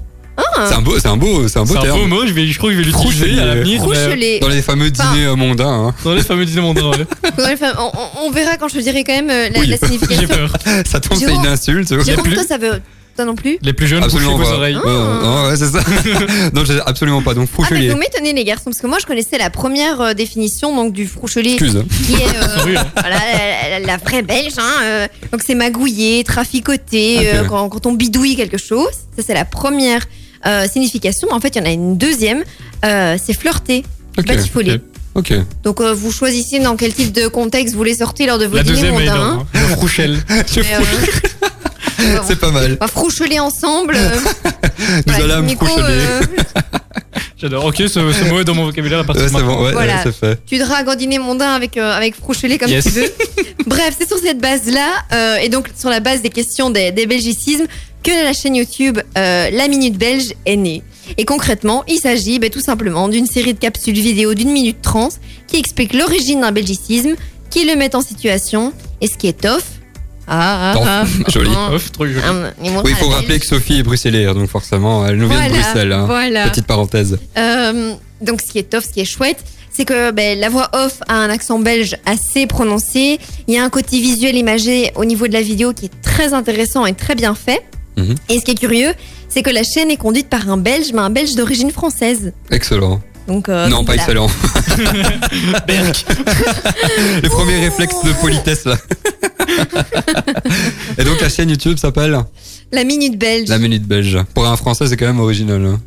C'est 0.68 0.74
un 0.74 0.82
beau, 0.82 0.98
c'est 0.98 1.08
un 1.08 1.16
beau, 1.16 1.48
c'est 1.48 1.58
un 1.58 1.64
beau 1.64 1.72
C'est 1.72 1.78
un 1.78 1.82
terme. 1.82 2.00
beau 2.00 2.06
mot, 2.06 2.26
je, 2.26 2.32
vais, 2.32 2.46
je 2.46 2.58
crois 2.58 2.70
que 2.70 2.76
je 2.76 2.80
vais 2.80 2.86
l'utiliser 2.86 3.16
Frouchelier. 3.18 3.38
à 3.40 3.44
l'avenir. 3.46 3.80
mais- 3.88 3.94
Frouchelet. 3.94 4.38
Dans 4.40 4.48
les 4.48 4.62
fameux 4.62 4.90
dîners 4.90 5.26
euh, 5.26 5.34
mondains. 5.36 5.86
hein. 5.88 5.94
Dans 6.04 6.14
les 6.14 6.22
fameux 6.22 6.44
dîners 6.44 6.60
mondains, 6.62 6.90
ouais. 6.90 6.96
Ouais, 7.38 7.52
enfin, 7.54 7.72
on, 7.78 7.90
on- 7.94 8.26
on 8.26 8.30
verra 8.30 8.56
quand 8.58 8.68
je 8.68 8.74
te 8.74 8.80
dirai 8.80 9.02
quand 9.04 9.12
même 9.14 9.30
euh, 9.30 9.48
la, 9.50 9.58
Oui. 9.60 9.66
la 9.66 9.76
J'ai 9.76 9.86
signification. 9.86 10.28
peur. 10.28 10.52
Ça 10.86 11.00
tombe, 11.00 11.18
c'est 11.18 11.26
Jérôme. 11.26 11.44
une 11.44 11.50
insulte. 11.50 11.88
Jérôme, 12.04 12.24
plus- 12.24 12.34
toi, 12.34 12.44
ça 12.46 12.58
veut. 12.58 12.80
Toi 13.16 13.26
non 13.26 13.34
plus 13.34 13.58
Les 13.62 13.72
plus 13.74 13.86
jeunes, 13.86 14.00
bouchez 14.00 14.16
Absolument 14.16 14.38
vos 14.38 14.44
pas. 14.44 14.52
oreilles. 14.56 14.76
Ouais, 14.76 14.82
ouais, 14.82 15.48
ouais, 15.50 15.56
c'est 15.56 15.66
ça. 15.66 15.80
non, 16.54 16.64
j'ai 16.64 16.80
absolument 16.86 17.20
pas. 17.20 17.34
Donc 17.34 17.48
Ah, 17.48 17.56
mais 17.60 17.64
frouchelier. 17.66 17.90
vous 17.90 17.98
m'étonnez, 17.98 18.32
les 18.32 18.44
garçons, 18.44 18.64
parce 18.70 18.78
que 18.80 18.86
moi, 18.86 18.98
je 19.00 19.06
connaissais 19.06 19.36
la 19.36 19.50
première 19.50 20.00
euh, 20.00 20.14
définition 20.14 20.74
donc, 20.74 20.92
du 20.94 21.06
frouchelet. 21.06 21.52
Excuse. 21.52 21.84
qui 22.06 22.14
est 22.14 22.36
euh, 22.36 22.56
Sorry, 22.58 22.76
hein. 22.76 22.86
voilà, 22.98 23.16
la, 23.18 23.78
la- 23.80 23.86
la 23.86 23.96
vraie 23.98 24.22
belge. 24.22 24.54
Hein, 24.56 24.72
euh, 24.82 25.06
donc 25.30 25.42
c'est 25.46 25.54
magouiller, 25.54 26.24
traficoter, 26.24 27.18
Ok. 27.18 27.24
euh, 27.34 27.44
quand, 27.44 27.68
quand 27.68 27.86
on 27.86 27.92
bidouille 27.92 28.36
quelque 28.36 28.58
chose. 28.58 28.92
Ça 29.16 29.22
c'est 29.26 29.34
la 29.34 29.44
première 29.44 30.06
euh, 30.46 30.66
signification. 30.66 31.28
En 31.32 31.40
fait, 31.40 31.48
il 31.50 31.58
y 31.58 31.60
en 31.62 31.66
a 31.66 31.72
une 31.72 31.98
deuxième. 31.98 32.44
euh, 32.86 33.16
c'est 33.22 33.34
flirter, 33.34 33.84
Ok, 34.18 34.26
batifoler. 34.26 34.80
Ok. 35.14 35.34
Donc 35.62 35.82
euh, 35.82 35.92
vous 35.92 36.10
choisissez 36.10 36.58
dans 36.60 36.74
quel 36.76 36.94
type 36.94 37.12
de 37.12 37.28
contexte 37.28 37.72
vous 37.74 37.78
voulez 37.78 37.94
sortir 37.94 38.28
lors 38.28 38.38
de 38.38 38.46
vos 38.46 38.56
La 38.56 38.62
dîners 38.62 38.76
deuxième 38.76 38.94
est 38.94 38.98
mondains. 39.00 39.14
énorme. 39.14 39.46
hein. 39.54 39.60
Le 39.68 39.76
Frouchel. 39.76 40.18
Mais, 40.30 40.36
euh, 40.58 40.80
C'est 42.26 42.38
pas 42.40 42.50
mal. 42.50 42.76
on 42.80 42.84
va 42.84 42.88
froucheler 42.90 43.38
ensemble. 43.40 43.94
euh, 43.96 44.10
Nous 45.06 45.12
voilà, 45.14 45.34
allons 45.36 45.46
Nico, 45.46 45.64
froucheler. 45.66 45.84
euh, 45.88 46.20
J'adore. 47.38 47.64
Ok, 47.66 47.76
ce, 47.78 47.88
ce 47.88 48.24
mot 48.30 48.40
est 48.40 48.44
dans 48.44 48.54
mon 48.54 48.64
vocabulaire 48.66 49.00
à 49.00 49.04
partir 49.04 49.22
Ouais, 49.24 49.28
de 49.28 49.32
c'est 49.34 49.38
maintenant. 49.42 49.56
bon, 49.58 49.64
ouais, 49.66 49.72
Voilà. 49.72 49.94
ouais, 49.96 50.00
c'est 50.04 50.14
fait. 50.14 50.38
tu 50.46 50.58
dragues 50.58 50.88
en 50.88 50.94
dîner 50.94 51.18
mondain 51.18 51.50
avec, 51.52 51.76
euh, 51.76 51.90
avec 51.92 52.14
froucheler 52.16 52.58
comme 52.58 52.68
Yes. 52.70 52.84
tu 52.84 52.90
veux. 52.90 53.12
Bref, 53.66 53.94
c'est 53.98 54.06
sur 54.06 54.18
cette 54.18 54.38
base-là, 54.38 54.88
euh, 55.12 55.36
et 55.36 55.48
donc 55.48 55.68
sur 55.78 55.90
la 55.90 56.00
base 56.00 56.22
des 56.22 56.30
questions 56.30 56.70
des, 56.70 56.92
des 56.92 57.06
belgicismes, 57.06 57.66
que 58.02 58.10
la 58.10 58.32
chaîne 58.32 58.56
YouTube 58.56 58.98
euh, 59.16 59.50
La 59.50 59.68
Minute 59.68 59.96
Belge 59.96 60.32
est 60.46 60.56
née. 60.56 60.82
Et 61.18 61.24
concrètement, 61.24 61.84
il 61.88 61.98
s'agit 61.98 62.38
ben, 62.38 62.48
tout 62.50 62.60
simplement 62.60 63.08
d'une 63.08 63.26
série 63.26 63.54
de 63.54 63.58
capsules 63.58 63.94
vidéo 63.94 64.34
d'une 64.34 64.50
minute 64.50 64.80
trente 64.82 65.14
qui 65.48 65.56
explique 65.56 65.94
l'origine 65.94 66.40
d'un 66.40 66.52
belgicisme, 66.52 67.14
qui 67.50 67.64
le 67.64 67.74
met 67.76 67.94
en 67.94 68.00
situation, 68.00 68.72
et 69.00 69.06
ce 69.08 69.16
qui 69.16 69.26
est 69.28 69.40
tough. 69.40 69.62
Ah, 70.28 70.74
ah, 70.76 71.04
ah, 71.04 71.30
joli. 71.30 71.50
ah, 71.54 71.72
Off, 71.72 71.90
trop 71.92 72.06
joli. 72.06 72.20
ah, 72.24 72.32
Oui, 72.60 72.70
il 72.90 72.94
faut 72.96 73.08
rappeler 73.08 73.38
que 73.38 73.46
Sophie 73.46 73.78
est 73.78 73.82
bruxellière, 73.82 74.34
donc 74.34 74.48
forcément, 74.48 75.06
elle 75.06 75.16
nous 75.16 75.28
vient 75.28 75.48
de 75.48 75.52
Bruxelles. 75.52 75.92
hein. 75.92 76.06
voilà. 76.06 76.48
Petite 76.48 76.66
parenthèse. 76.66 77.18
Euh, 77.36 77.94
donc 78.20 78.40
ce 78.40 78.52
qui 78.52 78.58
est 78.58 78.70
tough, 78.70 78.82
ce 78.84 78.92
qui 78.92 79.00
est 79.00 79.04
chouette, 79.04 79.42
c'est 79.70 79.84
que 79.84 80.10
ben, 80.10 80.38
la 80.38 80.48
voix 80.48 80.70
off 80.74 81.00
a 81.08 81.14
un 81.14 81.30
accent 81.30 81.58
belge 81.58 81.96
assez 82.06 82.46
prononcé. 82.46 83.18
Il 83.48 83.54
y 83.54 83.58
a 83.58 83.64
un 83.64 83.70
côté 83.70 84.00
visuel 84.00 84.36
imagé 84.36 84.92
au 84.96 85.04
niveau 85.04 85.26
de 85.26 85.32
la 85.32 85.42
vidéo 85.42 85.72
qui 85.72 85.86
est 85.86 86.02
très 86.02 86.34
intéressant 86.34 86.84
et 86.86 86.92
très 86.94 87.14
bien 87.14 87.34
fait. 87.34 87.62
Mhm. 87.96 88.14
Et 88.28 88.38
ce 88.38 88.44
qui 88.44 88.52
est 88.52 88.58
curieux, 88.58 88.92
c'est 89.28 89.42
que 89.42 89.50
la 89.50 89.62
chaîne 89.64 89.90
est 89.90 89.96
conduite 89.96 90.28
par 90.28 90.48
un 90.48 90.56
belge, 90.58 90.92
mais 90.92 91.00
un 91.00 91.10
belge 91.10 91.34
d'origine 91.34 91.70
française. 91.70 92.32
Excellent. 92.50 93.00
Donc, 93.28 93.48
euh, 93.48 93.68
non, 93.68 93.78
donc 93.78 93.86
pas 93.86 93.94
voilà. 93.94 94.02
excellent. 94.02 94.26
Berk. 95.66 96.04
Les 97.22 97.28
premiers 97.28 97.60
réflexes 97.60 98.02
de 98.04 98.12
politesse, 98.20 98.64
là. 98.64 98.76
Et 100.98 101.04
donc, 101.04 101.20
la 101.20 101.28
chaîne 101.28 101.50
YouTube 101.50 101.78
s'appelle 101.78 102.18
La 102.72 102.84
minute 102.84 103.18
belge, 103.18 103.48
La 103.48 103.58
Minute 103.58 103.86
Belge. 103.86 104.18
Pour 104.34 104.46
un 104.46 104.56
français, 104.56 104.86
c'est 104.86 104.96
quand 104.96 105.06
même 105.06 105.20
original. 105.20 105.64
hein. 105.64 105.80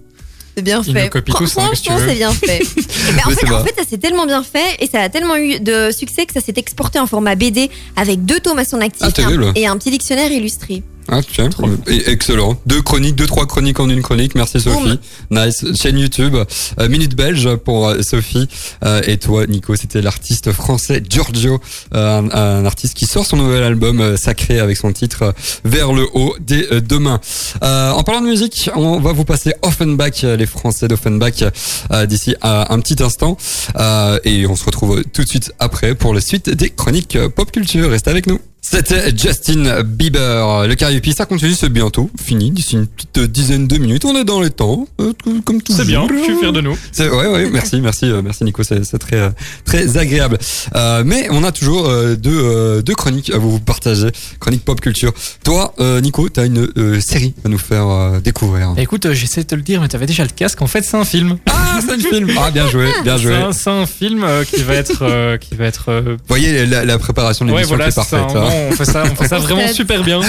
c'est 0.55 0.61
bien 0.61 0.81
fait. 0.83 1.09
tous, 1.09 1.17
hein, 1.17 1.21
tu 1.25 1.31
Franchement, 1.31 1.97
veux 1.97 2.07
c'est 2.09 2.15
bien 2.15 2.31
fait. 2.31 2.61
En, 3.25 3.29
Mais 3.29 3.35
fait 3.35 3.41
c'est 3.41 3.49
en 3.51 3.59
vrai. 3.59 3.69
fait, 3.69 3.81
ça 3.83 3.89
s'est 3.89 3.97
tellement 3.97 4.25
bien 4.25 4.43
fait 4.43 4.77
et 4.79 4.87
ça 4.87 5.01
a 5.01 5.09
tellement 5.09 5.35
eu 5.35 5.59
de 5.59 5.91
succès 5.91 6.25
que 6.25 6.33
ça 6.33 6.41
s'est 6.41 6.53
exporté 6.55 6.99
en 6.99 7.07
format 7.07 7.35
BD 7.35 7.69
avec 7.95 8.23
deux 8.25 8.39
tomes 8.39 8.59
à 8.59 8.65
son 8.65 8.81
actif 8.81 9.07
Ah, 9.17 9.51
et 9.55 9.67
un 9.67 9.77
petit 9.77 9.91
dictionnaire 9.91 10.31
illustré. 10.31 10.83
Ah, 11.07 11.21
tiens, 11.21 11.49
et 11.87 12.09
excellent. 12.09 12.59
Deux 12.65 12.81
chroniques, 12.81 13.15
deux, 13.15 13.27
trois 13.27 13.45
chroniques 13.45 13.79
en 13.79 13.89
une 13.89 14.01
chronique. 14.01 14.33
Merci 14.35 14.59
Sophie. 14.59 14.99
Nice. 15.29 15.63
Chaîne 15.75 15.99
YouTube, 15.99 16.35
euh, 16.79 16.89
Minute 16.89 17.15
Belge 17.15 17.55
pour 17.57 17.87
euh, 17.87 18.01
Sophie. 18.01 18.47
Euh, 18.83 19.01
et 19.05 19.17
toi, 19.17 19.45
Nico, 19.45 19.75
c'était 19.75 20.01
l'artiste 20.01 20.51
français 20.51 21.03
Giorgio, 21.07 21.59
euh, 21.93 22.21
un, 22.21 22.31
un 22.31 22.65
artiste 22.65 22.95
qui 22.95 23.05
sort 23.05 23.25
son 23.25 23.37
nouvel 23.37 23.61
album 23.63 24.17
sacré 24.17 24.59
avec 24.59 24.77
son 24.77 24.91
titre 24.93 25.33
Vers 25.63 25.93
le 25.93 26.07
haut 26.13 26.35
dès 26.39 26.81
demain. 26.81 27.19
Euh, 27.63 27.91
en 27.91 28.03
parlant 28.03 28.21
de 28.21 28.27
musique, 28.27 28.69
on 28.75 28.99
va 28.99 29.11
vous 29.13 29.25
passer 29.25 29.53
Offenbach, 29.61 30.23
les 30.23 30.45
Français 30.47 30.87
d'Offenbach, 30.87 31.43
euh, 31.91 32.05
d'ici 32.07 32.35
un 32.41 32.79
petit 32.79 33.01
instant. 33.03 33.37
Euh, 33.77 34.19
et 34.23 34.47
on 34.47 34.55
se 34.55 34.65
retrouve 34.65 35.03
tout 35.13 35.23
de 35.23 35.29
suite 35.29 35.51
après 35.59 35.93
pour 35.93 36.13
la 36.13 36.21
suite 36.21 36.49
des 36.49 36.71
chroniques 36.71 37.17
pop 37.35 37.51
culture. 37.51 37.89
Restez 37.91 38.09
avec 38.09 38.25
nous. 38.27 38.39
C'était 38.67 39.15
Justin 39.15 39.83
Bieber. 39.83 40.65
Le 40.67 40.73
Cariupi, 40.73 41.13
ça 41.13 41.25
continue, 41.27 41.53
c'est 41.53 41.69
bientôt 41.69 42.09
fini. 42.21 42.49
D'ici 42.49 42.73
une 42.75 42.87
petite 42.87 43.19
dizaine 43.31 43.67
de 43.67 43.77
minutes, 43.77 44.05
on 44.05 44.15
est 44.15 44.23
dans 44.23 44.41
les 44.41 44.49
temps, 44.49 44.87
euh, 44.99 45.13
comme 45.45 45.61
tout. 45.61 45.71
C'est 45.71 45.85
bien, 45.85 46.07
je 46.09 46.23
suis 46.23 46.35
fier 46.39 46.51
de 46.51 46.61
nous. 46.61 46.75
C'est 46.91 47.07
ouais, 47.09 47.27
ouais, 47.27 47.49
merci, 47.51 47.79
merci, 47.79 48.05
euh, 48.05 48.21
merci 48.23 48.43
Nico, 48.43 48.63
c'est 48.63 48.83
c'est 48.83 48.97
très, 48.97 49.17
euh, 49.17 49.29
très 49.65 49.97
agréable. 49.97 50.39
Euh, 50.75 51.03
mais 51.05 51.27
on 51.29 51.43
a 51.43 51.51
toujours 51.51 51.87
euh, 51.87 52.15
deux, 52.15 52.31
euh, 52.41 52.81
deux 52.81 52.95
chroniques 52.95 53.29
à 53.31 53.37
vous 53.37 53.59
partager, 53.59 54.07
chronique 54.39 54.65
pop 54.65 54.81
culture. 54.81 55.13
Toi, 55.43 55.73
euh, 55.79 56.01
Nico, 56.01 56.27
t'as 56.29 56.47
une 56.47 56.67
euh, 56.77 56.99
série 56.99 57.35
à 57.45 57.49
nous 57.49 57.59
faire 57.59 57.87
euh, 57.87 58.19
découvrir. 58.19 58.71
Bah, 58.73 58.81
écoute, 58.81 59.05
euh, 59.05 59.13
j'essaie 59.13 59.43
de 59.43 59.47
te 59.47 59.55
le 59.55 59.61
dire, 59.61 59.79
mais 59.79 59.87
t'avais 59.89 60.07
déjà 60.07 60.23
le 60.23 60.29
casque. 60.35 60.61
En 60.63 60.67
fait, 60.67 60.81
c'est 60.83 60.97
un 60.97 61.05
film. 61.05 61.37
Ah, 61.45 61.79
c'est 61.85 61.93
un 61.93 61.99
film. 61.99 62.31
Ah, 62.39 62.49
bien 62.49 62.67
joué, 62.67 62.87
bien 63.03 63.17
C'est 63.17 63.23
joué. 63.23 63.35
un, 63.35 63.51
c'est 63.51 63.69
un 63.69 63.85
film 63.85 64.23
euh, 64.23 64.43
qui 64.43 64.63
va 64.63 64.73
être, 64.73 65.03
euh, 65.03 65.37
qui 65.37 65.53
va 65.55 65.65
être. 65.65 65.89
euh, 65.89 66.01
Vous 66.17 66.17
voyez 66.27 66.65
la, 66.65 66.83
la 66.83 66.97
préparation 66.97 67.45
de 67.45 67.51
Ouais, 67.51 67.57
l'émission 67.61 67.75
voilà, 67.77 67.91
qui 67.91 67.99
est 67.99 68.03
parfaite. 68.09 68.35
On 68.71 68.71
fait 68.73 68.85
ça, 68.85 69.03
on 69.11 69.15
fait 69.15 69.27
ça 69.27 69.37
vraiment 69.39 69.67
super 69.67 70.03
bien. 70.03 70.19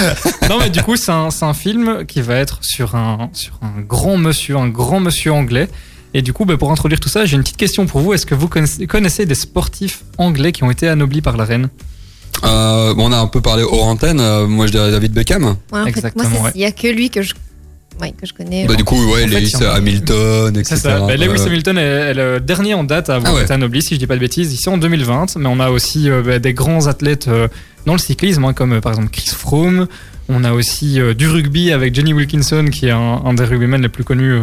Non, 0.49 0.57
mais 0.59 0.69
du 0.69 0.81
coup, 0.81 0.95
c'est 0.95 1.11
un, 1.11 1.29
c'est 1.29 1.45
un 1.45 1.53
film 1.53 2.05
qui 2.05 2.21
va 2.21 2.35
être 2.35 2.59
sur 2.63 2.95
un, 2.95 3.29
sur 3.33 3.59
un 3.61 3.81
grand 3.81 4.17
monsieur, 4.17 4.57
un 4.57 4.67
grand 4.69 4.99
monsieur 4.99 5.31
anglais. 5.33 5.67
Et 6.13 6.21
du 6.21 6.33
coup, 6.33 6.45
bah, 6.45 6.57
pour 6.57 6.71
introduire 6.71 6.99
tout 6.99 7.09
ça, 7.09 7.25
j'ai 7.25 7.35
une 7.35 7.43
petite 7.43 7.57
question 7.57 7.85
pour 7.85 8.01
vous. 8.01 8.13
Est-ce 8.13 8.25
que 8.25 8.33
vous 8.35 8.47
connaissez, 8.47 9.25
des 9.25 9.35
sportifs 9.35 10.03
anglais 10.17 10.51
qui 10.51 10.63
ont 10.63 10.71
été 10.71 10.87
anoblis 10.87 11.21
par 11.21 11.37
la 11.37 11.43
reine? 11.45 11.69
Euh, 12.43 12.93
bon, 12.93 13.09
on 13.09 13.11
a 13.11 13.17
un 13.17 13.27
peu 13.27 13.41
parlé 13.41 13.63
hors 13.63 13.85
antenne. 13.85 14.19
euh, 14.19 14.47
moi, 14.47 14.67
je 14.67 14.71
dirais 14.71 14.91
David 14.91 15.11
Beckham. 15.11 15.43
Ouais, 15.45 15.55
en 15.71 15.83
fait, 15.83 15.89
Exactement, 15.89 16.29
moi, 16.29 16.41
ouais. 16.43 16.51
il 16.55 16.61
y 16.61 16.65
a 16.65 16.71
que 16.71 16.87
lui 16.87 17.09
que 17.09 17.21
je, 17.21 17.33
ouais, 18.01 18.11
que 18.19 18.25
je 18.25 18.33
connais. 18.33 18.65
Bah, 18.65 18.75
du 18.75 18.83
coup, 18.83 18.95
ouais, 19.13 19.23
En 19.23 19.27
Lewis 19.27 19.53
Hamilton, 19.61 20.51
C'est 20.55 20.59
etc. 20.61 20.75
ça. 20.77 20.99
Bah, 20.99 21.15
Lewis 21.15 21.41
Hamilton 21.45 21.77
est, 21.77 21.81
est 21.81 22.13
le 22.13 22.39
dernier 22.39 22.73
en 22.73 22.83
date 22.83 23.09
à 23.09 23.15
avoir 23.15 23.31
Ah 23.33 23.35
ouais. 23.35 23.43
été 23.43 23.53
anobli, 23.53 23.81
si 23.81 23.95
je 23.95 23.99
dis 23.99 24.07
pas 24.07 24.15
de 24.15 24.19
bêtises, 24.19 24.53
ici 24.53 24.69
en 24.69 24.77
2020. 24.77 25.35
Mais 25.37 25.47
on 25.47 25.59
a 25.59 25.69
aussi 25.69 26.09
euh, 26.09 26.21
bah, 26.21 26.39
des 26.39 26.53
grands 26.53 26.87
athlètes 26.87 27.27
euh, 27.27 27.47
dans 27.85 27.93
le 27.93 27.99
cyclisme, 27.99 28.43
hein, 28.45 28.53
comme 28.53 28.73
euh, 28.73 28.81
par 28.81 28.93
exemple 28.93 29.09
Chris 29.11 29.29
Froome. 29.35 29.87
On 30.29 30.43
a 30.43 30.51
aussi 30.51 30.99
euh, 30.99 31.13
du 31.13 31.27
rugby 31.27 31.71
avec 31.71 31.95
Johnny 31.95 32.13
Wilkinson, 32.13 32.65
qui 32.71 32.87
est 32.87 32.91
un, 32.91 33.21
un 33.25 33.33
des 33.33 33.43
rugbymen 33.45 33.81
les 33.81 33.89
plus 33.89 34.03
connus 34.03 34.33
euh, 34.33 34.41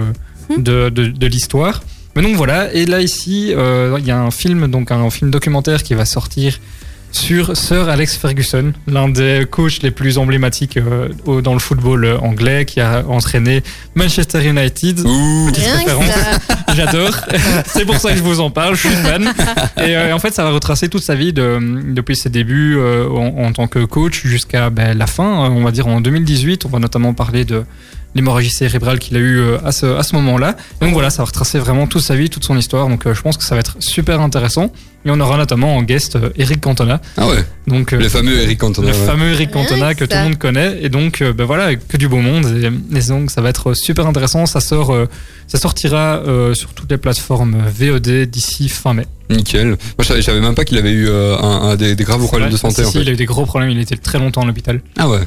de, 0.57 0.89
de, 0.89 1.07
de 1.09 1.27
l'histoire. 1.27 1.83
Mais 2.17 2.23
donc 2.23 2.37
voilà. 2.37 2.73
Et 2.73 2.87
là 2.87 3.01
ici, 3.01 3.53
euh, 3.55 3.97
il 3.99 4.07
y 4.07 4.11
a 4.11 4.19
un 4.19 4.31
film, 4.31 4.69
donc 4.69 4.91
un 4.93 5.11
film 5.11 5.31
documentaire 5.31 5.83
qui 5.83 5.95
va 5.95 6.05
sortir 6.05 6.59
sur 7.15 7.57
Sir 7.57 7.89
Alex 7.89 8.17
Ferguson, 8.17 8.73
l'un 8.89 9.09
des 9.09 9.47
coachs 9.49 9.83
les 9.83 9.91
plus 9.93 10.19
emblématiques 10.19 10.77
euh, 10.77 11.09
dans 11.43 11.53
le 11.53 11.61
football 11.61 12.05
euh, 12.05 12.19
anglais, 12.19 12.65
qui 12.65 12.81
a 12.81 13.05
entraîné 13.09 13.63
Manchester 13.95 14.45
United. 14.45 15.01
Ouh. 15.01 15.47
Petite 15.51 15.65
référence. 15.65 16.11
J'adore. 16.75 17.15
C'est 17.67 17.85
pour 17.85 17.97
ça 17.97 18.11
que 18.11 18.17
je 18.19 18.23
vous 18.23 18.41
en 18.41 18.51
parle. 18.51 18.75
Je 18.75 18.89
suis 18.89 18.97
fan. 18.97 19.33
Et 19.79 19.97
euh, 19.97 20.15
en 20.15 20.19
fait, 20.19 20.35
ça 20.35 20.43
va 20.43 20.51
retracer 20.51 20.89
toute 20.89 21.03
sa 21.05 21.15
vie 21.15 21.33
de, 21.33 21.59
depuis 21.93 22.17
ses 22.17 22.31
débuts 22.31 22.77
euh, 22.79 23.09
en, 23.09 23.45
en 23.45 23.53
tant 23.53 23.69
que 23.69 23.85
coach 23.85 24.27
jusqu'à 24.27 24.71
ben, 24.71 24.99
la 24.99 25.07
fin. 25.07 25.45
euh, 25.45 25.49
On 25.51 25.63
va 25.63 25.71
dire 25.71 25.87
en 25.87 26.01
2018. 26.01 26.67
On 26.67 26.69
va 26.69 26.81
notamment 26.81 27.15
parler 27.15 27.45
de 27.45 27.65
l'hémorragie 28.15 28.51
cérébrale 28.51 28.99
qu'il 28.99 29.17
a 29.17 29.21
eu 29.21 29.39
euh, 29.39 29.59
à 29.65 29.73
ce, 29.73 29.87
à 29.87 30.03
ce 30.03 30.15
moment-là. 30.17 30.57
Donc 30.81 30.93
voilà, 30.93 31.11
ça 31.11 31.19
va 31.19 31.27
retracer 31.27 31.59
vraiment 31.59 31.87
toute 31.87 32.03
sa 32.03 32.15
vie, 32.17 32.31
toute 32.31 32.45
son 32.45 32.57
histoire. 32.57 32.89
Donc 32.89 33.07
euh, 33.07 33.15
je 33.15 33.23
pense 33.23 33.37
que 33.37 33.45
ça 33.45 33.55
va 33.55 33.61
être 33.61 33.77
super 33.81 34.21
intéressant. 34.21 34.71
Et 35.07 35.11
on 35.11 35.21
aura 35.21 35.37
notamment 35.37 35.77
en 35.77 35.83
guest 35.83 36.17
euh, 36.17 36.31
Eric 36.37 36.61
Cantona. 36.63 36.99
Ah 37.19 37.27
ouais, 37.29 37.45
Donc 37.67 37.93
euh, 37.93 37.99
le 37.99 38.09
fameux 38.09 38.39
Eric 38.41 38.59
Cantona. 38.59 38.91
le 38.91 38.97
ouais. 38.97 39.07
fameux 39.07 39.33
Eric 39.33 39.51
Cantona 39.51 39.89
Ouais, 39.89 39.95
que 39.95 40.05
tout 40.07 40.17
le 40.17 40.23
monde 40.23 40.39
connaît 40.39 40.79
et 40.83 40.89
donc 40.89 41.21
euh, 41.21 41.35
ben 41.35 41.45
voilà 41.45 41.77
que 41.77 41.97
du 41.99 42.09
beau 42.09 42.17
monde 42.19 42.47
et, 42.47 42.97
et 42.99 43.03
donc 43.09 43.31
ça 43.31 43.43
va 43.43 43.51
être 43.51 43.75
super 43.75 44.07
intéressant 44.07 44.47
ça 44.47 44.61
sort 44.61 44.95
euh, 44.95 45.07
ça 45.47 45.59
sortira 45.59 46.23
euh, 46.27 46.55
sur 46.55 46.73
toutes 46.73 46.91
les 46.91 46.97
plateformes 46.97 47.63
VOD 47.79 48.25
d'ici 48.31 48.71
fin 48.71 48.95
mai 48.95 49.07
Nickel. 49.29 49.69
Moi, 49.69 49.77
je 50.01 50.21
savais, 50.23 50.41
même 50.41 50.55
pas 50.55 50.65
qu'il 50.65 50.77
avait 50.79 50.93
eu 50.93 51.07
euh, 51.09 51.37
un, 51.39 51.71
un 51.71 51.77
des, 51.77 51.95
des 51.97 52.05
graves 52.05 52.25
problèmes 52.27 52.51
de 52.51 52.57
santé. 52.57 52.77
si, 52.77 52.89
en 52.89 52.91
si, 52.91 52.99
fait. 52.99 53.03
il 53.05 53.09
a 53.09 53.13
eu 53.13 53.17
des 53.17 53.25
gros 53.27 53.45
problèmes 53.47 53.71
il 53.71 53.81
était 53.81 53.97
très 53.97 54.19
longtemps 54.19 54.43
à 54.43 54.47
l'hôpital 54.47 54.81
Ah 54.99 55.09
ouais. 55.09 55.21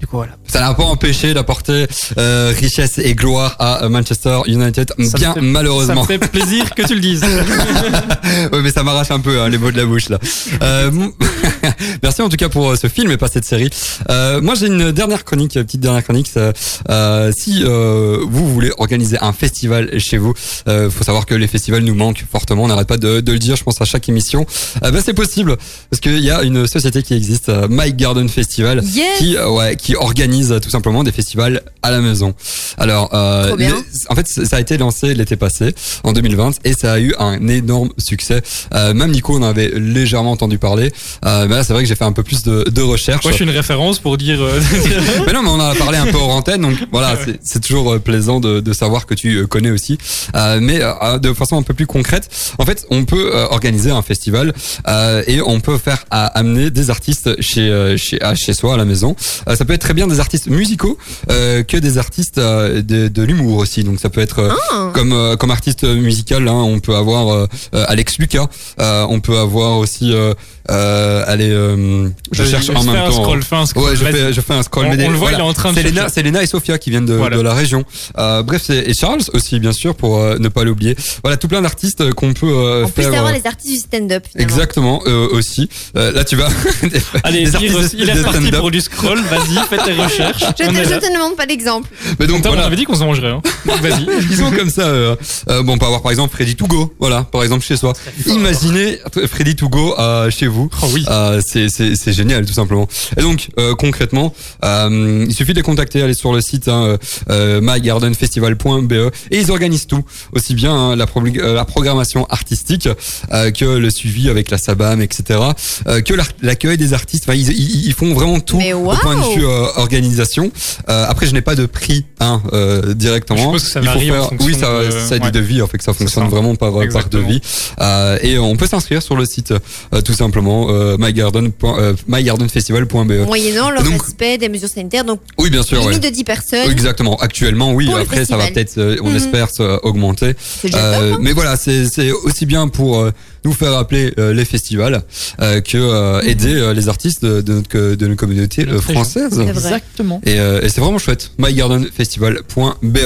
Du 0.00 0.06
coup, 0.06 0.16
voilà. 0.18 0.32
Ça 0.46 0.60
n'a 0.60 0.72
pas 0.74 0.84
empêché 0.84 1.34
d'apporter 1.34 1.86
euh, 2.18 2.52
richesse 2.56 2.98
et 2.98 3.14
gloire 3.14 3.56
à 3.58 3.88
Manchester 3.88 4.40
United, 4.46 4.92
Ça 5.04 5.18
bien 5.18 5.34
fait- 5.34 5.40
malheureusement. 5.40 6.04
Ça 6.06 6.12
me 6.14 6.18
fait 6.20 6.28
plaisir 6.28 6.72
que 6.74 6.82
tu 6.86 6.94
le 6.94 7.00
dises. 7.00 7.24
ouais, 8.52 8.62
mais 8.62 8.70
ça 8.70 8.82
m'arrache 8.84 9.10
un 9.10 9.20
peu 9.20 9.40
hein, 9.40 9.48
les 9.48 9.58
mots 9.58 9.70
de 9.72 9.76
la 9.76 9.84
bouche 9.86 10.08
là. 10.08 10.18
Euh, 10.62 10.90
Merci 12.02 12.22
en 12.22 12.28
tout 12.28 12.36
cas 12.36 12.48
pour 12.48 12.70
euh, 12.70 12.76
ce 12.76 12.86
film 12.88 13.10
et 13.10 13.16
pas 13.16 13.28
cette 13.28 13.44
série. 13.44 13.70
Euh, 14.10 14.40
moi 14.40 14.54
j'ai 14.54 14.66
une 14.66 14.92
dernière 14.92 15.24
chronique, 15.24 15.56
une 15.56 15.64
petite 15.64 15.80
dernière 15.80 16.04
chronique. 16.04 16.30
euh, 16.36 17.32
si 17.36 17.62
euh, 17.64 18.18
vous 18.28 18.46
voulez 18.52 18.70
organiser 18.78 19.18
un 19.20 19.32
festival 19.32 19.98
chez 19.98 20.18
vous, 20.18 20.32
euh, 20.68 20.90
faut 20.90 21.04
savoir 21.04 21.26
que 21.26 21.34
les 21.34 21.48
festivals 21.48 21.82
nous 21.82 21.94
manquent 21.94 22.24
fortement. 22.30 22.64
On 22.64 22.68
n'arrête 22.68 22.88
pas 22.88 22.98
de, 22.98 23.20
de 23.20 23.32
le 23.32 23.38
dire. 23.38 23.56
Je 23.56 23.64
pense 23.64 23.80
à 23.80 23.84
chaque 23.84 24.08
émission. 24.08 24.46
Euh, 24.84 24.90
ben, 24.90 25.02
c'est 25.04 25.12
possible 25.14 25.56
parce 25.90 26.00
qu'il 26.00 26.20
y 26.20 26.30
a 26.30 26.42
une 26.42 26.66
société 26.66 27.02
qui 27.02 27.14
existe, 27.14 27.48
euh, 27.48 27.66
My 27.68 27.92
Garden 27.92 28.28
Festival, 28.28 28.82
Yes 28.84 29.18
qui 29.18 29.36
euh, 29.36 29.48
ouais 29.50 29.76
qui 29.76 29.87
organise 29.96 30.58
tout 30.62 30.70
simplement 30.70 31.04
des 31.04 31.12
festivals 31.12 31.62
à 31.82 31.90
la 31.90 32.00
maison. 32.00 32.34
Alors 32.76 33.10
euh, 33.14 33.48
Trop 33.48 33.56
bien. 33.56 33.68
les- 33.76 34.06
en 34.10 34.14
fait 34.14 34.26
ça 34.28 34.56
a 34.56 34.60
été 34.60 34.76
lancé 34.78 35.14
l'été 35.14 35.36
passé 35.36 35.74
en 36.04 36.12
2020 36.12 36.58
et 36.64 36.72
ça 36.72 36.92
a 36.94 36.98
eu 36.98 37.14
un 37.18 37.46
énorme 37.48 37.90
succès. 37.98 38.42
Euh, 38.74 38.94
même 38.94 39.10
Nico 39.10 39.36
en 39.36 39.42
avait 39.42 39.70
légèrement 39.74 40.32
entendu 40.32 40.58
parler. 40.58 40.92
Euh, 41.24 41.46
mais 41.48 41.56
là 41.56 41.64
c'est 41.64 41.72
vrai 41.72 41.82
que 41.82 41.88
j'ai 41.88 41.94
fait 41.96 42.04
un 42.04 42.12
peu 42.12 42.22
plus 42.22 42.42
de, 42.42 42.64
de 42.70 42.82
recherche. 42.82 43.24
Moi, 43.24 43.32
je 43.32 43.36
suis 43.36 43.44
une 43.44 43.50
référence 43.50 43.98
pour 43.98 44.16
dire. 44.18 44.40
euh, 44.40 44.60
mais 45.26 45.32
non, 45.32 45.42
mais 45.42 45.48
on 45.48 45.54
en 45.54 45.60
a 45.70 45.74
parlé 45.74 45.98
un 45.98 46.06
peu 46.06 46.16
hors 46.18 46.30
antenne, 46.30 46.62
donc 46.62 46.76
voilà, 46.92 47.16
c'est- 47.24 47.38
c'est 47.42 47.60
toujours 47.60 47.92
euh, 47.94 47.98
plaisant 47.98 48.40
de, 48.40 48.60
de 48.60 48.72
savoir 48.72 49.06
que 49.06 49.14
tu 49.14 49.36
euh, 49.36 49.46
connais 49.46 49.70
aussi. 49.70 49.98
Euh, 50.34 50.58
mais 50.60 50.80
euh, 50.82 51.18
de 51.18 51.32
façon 51.32 51.56
un 51.56 51.62
peu 51.62 51.74
plus 51.74 51.86
concrète, 51.86 52.28
en 52.58 52.64
fait, 52.64 52.86
on 52.90 53.04
peut 53.04 53.30
euh, 53.34 53.46
organiser 53.50 53.90
un 53.90 54.02
festival 54.02 54.52
euh, 54.88 55.22
et 55.26 55.40
on 55.42 55.60
peut 55.60 55.78
faire 55.78 56.04
à, 56.10 56.26
amener 56.26 56.70
des 56.70 56.90
artistes 56.90 57.40
chez 57.40 57.94
chez 57.96 58.20
à- 58.22 58.34
chez 58.34 58.52
soi 58.54 58.74
à 58.74 58.76
la 58.76 58.84
maison. 58.84 59.16
Euh, 59.48 59.56
ça 59.56 59.64
peut 59.64 59.72
être 59.72 59.77
très 59.78 59.94
bien 59.94 60.06
des 60.06 60.20
artistes 60.20 60.46
musicaux 60.48 60.98
euh, 61.30 61.62
que 61.62 61.76
des 61.76 61.98
artistes 61.98 62.38
euh, 62.38 62.82
de, 62.82 63.08
de 63.08 63.22
l'humour 63.22 63.58
aussi. 63.58 63.84
Donc 63.84 63.98
ça 64.00 64.10
peut 64.10 64.20
être 64.20 64.40
euh, 64.40 64.50
Ah. 64.72 64.90
comme 64.94 65.12
euh, 65.12 65.36
comme 65.36 65.50
artiste 65.50 65.84
musical, 65.84 66.46
hein, 66.48 66.52
on 66.52 66.78
peut 66.80 66.94
avoir 66.96 67.46
Alex 67.72 68.18
Lucas, 68.18 68.46
euh, 68.80 69.06
on 69.08 69.20
peut 69.20 69.38
avoir 69.38 69.78
aussi 69.78 70.12
euh, 70.12 70.34
euh, 70.70 71.24
allez, 71.26 71.48
euh, 71.50 72.08
je 72.32 72.44
cherche 72.44 72.68
en 72.70 72.82
même 72.84 72.94
un 72.94 73.06
temps. 73.08 73.22
scroll, 73.22 73.42
fais 73.42 73.56
un 73.56 73.64
scroll, 73.66 73.84
Ouais, 73.90 73.96
je 73.96 74.04
fais, 74.04 74.32
je 74.34 74.40
fais 74.42 74.52
un 74.54 74.62
scroll. 74.62 74.86
On- 74.86 74.94
mais 74.96 75.06
on 75.06 75.10
le 75.10 75.16
voit, 75.16 75.32
il 75.32 75.38
est 75.38 75.42
en 75.42 75.52
train 75.54 75.70
de 75.72 75.76
C'est 75.76 75.82
Léna, 75.82 76.02
chercher. 76.02 76.14
c'est 76.14 76.22
Léna 76.22 76.42
et 76.42 76.46
Sophia 76.46 76.76
qui 76.78 76.90
viennent 76.90 77.06
de, 77.06 77.14
Voilà. 77.14 77.36
de 77.36 77.40
la 77.42 77.54
région. 77.54 77.84
Euh, 78.18 78.42
bref, 78.42 78.62
c'est 78.66 78.78
et 78.86 78.92
Charles 78.94 79.20
aussi, 79.32 79.60
bien 79.60 79.72
sûr, 79.72 79.94
pour 79.94 80.18
euh, 80.18 80.36
ne 80.38 80.48
pas 80.48 80.64
l'oublier. 80.64 80.94
Voilà, 81.22 81.36
tout 81.38 81.48
plein 81.48 81.62
d'artistes 81.62 82.12
qu'on 82.12 82.34
peut 82.34 82.46
euh, 82.46 82.86
faire. 82.86 83.10
d'avoir 83.10 83.32
euh, 83.32 83.36
les 83.36 83.46
artistes 83.46 83.72
du 83.72 83.78
stand-up. 83.78 84.24
Exactement, 84.36 85.00
euh, 85.06 85.28
aussi. 85.32 85.70
Euh, 85.96 86.12
là, 86.12 86.24
tu 86.24 86.36
vas. 86.36 86.48
Allez, 87.22 87.44
des 87.44 87.50
il, 87.50 87.54
artistes 87.56 87.94
de- 87.96 88.02
il 88.02 88.10
est 88.10 88.16
stand-up. 88.22 88.56
pour 88.60 88.70
du 88.70 88.80
scroll. 88.80 89.20
Vas-y, 89.30 89.66
fais 89.68 89.78
tes 89.84 89.92
recherches. 89.92 90.42
Je 90.58 90.64
On 90.64 90.72
te, 90.72 90.74
je 90.76 90.94
te 90.98 91.12
demande 91.12 91.36
pas 91.36 91.46
d'exemple. 91.46 91.88
Mais 92.18 92.26
donc 92.26 92.38
Attends, 92.40 92.48
on 92.50 92.52
voilà. 92.52 92.66
avait 92.66 92.76
dit 92.76 92.84
qu'on 92.84 92.94
se 92.94 93.04
mangerait. 93.04 93.30
Hein. 93.30 93.42
Vas-y. 93.82 94.06
Ils 94.30 94.36
sont 94.36 94.50
comme 94.50 94.70
ça. 94.70 94.82
Euh, 94.82 95.16
euh, 95.50 95.62
bon, 95.62 95.74
on 95.74 95.78
peut 95.78 95.86
avoir 95.86 96.02
par 96.02 96.10
exemple 96.10 96.34
Freddy 96.34 96.56
Togo, 96.56 96.94
voilà, 96.98 97.24
par 97.24 97.42
exemple 97.42 97.64
chez 97.64 97.76
soi. 97.76 97.92
Imaginez 98.26 98.98
Freddy 99.30 99.56
Togo 99.56 99.94
euh, 99.98 100.30
chez 100.30 100.46
vous. 100.46 100.68
Oh 100.82 100.86
oui. 100.92 101.04
Euh, 101.08 101.40
c'est 101.46 101.68
c'est 101.68 101.94
c'est 101.96 102.12
génial 102.12 102.44
tout 102.46 102.52
simplement. 102.52 102.88
Et 103.16 103.22
donc 103.22 103.48
euh, 103.58 103.74
concrètement, 103.74 104.34
euh, 104.64 105.24
il 105.28 105.34
suffit 105.34 105.52
de 105.52 105.58
les 105.58 105.62
contacter, 105.62 106.02
aller 106.02 106.14
sur 106.14 106.32
le 106.32 106.40
site 106.40 106.68
hein, 106.68 106.96
euh, 107.30 107.60
mygardenfestival.be 107.62 108.92
et 109.30 109.38
ils 109.38 109.50
organisent 109.50 109.86
tout, 109.86 110.02
aussi 110.32 110.54
bien 110.54 110.72
hein, 110.74 110.96
la, 110.96 111.06
pro- 111.06 111.22
la 111.22 111.64
programmation 111.64 112.26
artistique 112.26 112.88
euh, 113.32 113.50
que 113.50 113.64
le 113.64 113.90
suivi 113.90 114.28
avec 114.30 114.50
la 114.50 114.58
Sabam, 114.58 115.00
etc. 115.02 115.40
euh, 115.86 116.00
que 116.00 116.14
l'accueil 116.42 116.76
des 116.76 116.92
artistes. 116.94 117.24
Enfin, 117.28 117.34
ils, 117.38 117.50
ils, 117.50 117.86
ils 117.86 117.92
font 117.94 118.12
vraiment 118.14 118.40
tout 118.40 118.58
Mais 118.58 118.72
au 118.72 118.84
point 118.84 119.14
de 119.16 119.20
waouh 119.20 119.34
vue 119.34 119.46
euh, 119.46 119.57
organisation. 119.76 120.50
Euh, 120.88 121.04
après, 121.08 121.26
je 121.26 121.32
n'ai 121.34 121.40
pas 121.42 121.54
de 121.54 121.66
prix 121.66 122.04
hein, 122.20 122.42
euh, 122.52 122.94
directement. 122.94 123.56
Je 123.56 123.64
que 123.64 123.70
ça 123.70 123.80
Il 123.82 123.88
faut 123.88 123.98
faire- 123.98 124.30
Oui, 124.40 124.54
ça, 124.54 124.84
de- 124.84 124.90
ça 124.90 125.14
a 125.14 125.18
ouais. 125.18 125.20
du 125.20 125.30
devis, 125.30 125.62
en 125.62 125.66
fait 125.66 125.78
que 125.78 125.84
ça 125.84 125.92
fonctionne 125.92 126.24
ça. 126.24 126.30
vraiment 126.30 126.54
par, 126.56 126.72
par 126.72 126.82
Exactement. 126.82 127.22
devis. 127.26 127.40
Euh, 127.80 128.18
et 128.22 128.38
on 128.38 128.56
peut 128.56 128.66
s'inscrire 128.66 129.02
sur 129.02 129.16
le 129.16 129.24
site 129.24 129.52
euh, 129.52 130.00
tout 130.02 130.12
simplement 130.14 130.66
euh, 130.70 130.96
mygarden. 130.98 131.50
euh, 131.64 131.94
mygardenfestival.be. 132.06 133.26
Moyennant 133.26 133.70
le 133.70 133.82
Donc- 133.82 134.02
respect 134.02 134.38
des 134.38 134.48
mesures 134.48 134.68
sanitaires, 134.68 135.04
donc 135.04 135.20
Oui, 135.38 135.50
bien 135.50 135.62
sûr. 135.62 135.80
limite 135.80 136.02
ouais. 136.02 136.10
de 136.10 136.14
10 136.14 136.24
personnes. 136.24 136.70
Exactement. 136.70 137.16
Actuellement, 137.16 137.72
oui. 137.72 137.90
Après, 137.92 138.24
ça 138.24 138.36
va 138.36 138.46
peut-être, 138.48 138.78
euh, 138.78 138.96
on 139.02 139.10
Mhm. 139.10 139.16
espère, 139.16 139.50
se 139.50 139.62
augmenter. 139.82 140.34
Euh, 140.74 141.16
mais 141.20 141.32
voilà, 141.32 141.56
c'est 141.56 141.86
c'est 141.86 142.10
aussi 142.12 142.46
bien 142.46 142.68
pour 142.68 142.98
euh, 142.98 143.10
nous 143.44 143.52
faire 143.52 143.72
appeler 143.76 144.12
euh, 144.18 144.32
les 144.34 144.44
festivals 144.44 145.02
euh, 145.40 145.60
que 145.60 145.76
euh, 145.78 146.20
aider 146.22 146.54
euh, 146.54 146.72
les 146.74 146.88
artistes 146.88 147.24
de, 147.24 147.40
de 147.40 147.54
notre, 147.54 147.94
de 147.94 148.06
notre 148.06 148.18
communauté 148.18 148.66
euh, 148.68 148.80
française. 148.80 149.38
Exactement. 149.40 150.20
Et, 150.24 150.38
euh, 150.40 150.60
et 150.62 150.68
c'est 150.68 150.80
vraiment 150.80 150.98
chouette. 150.98 151.30
mygardenfestival.be. 151.38 152.98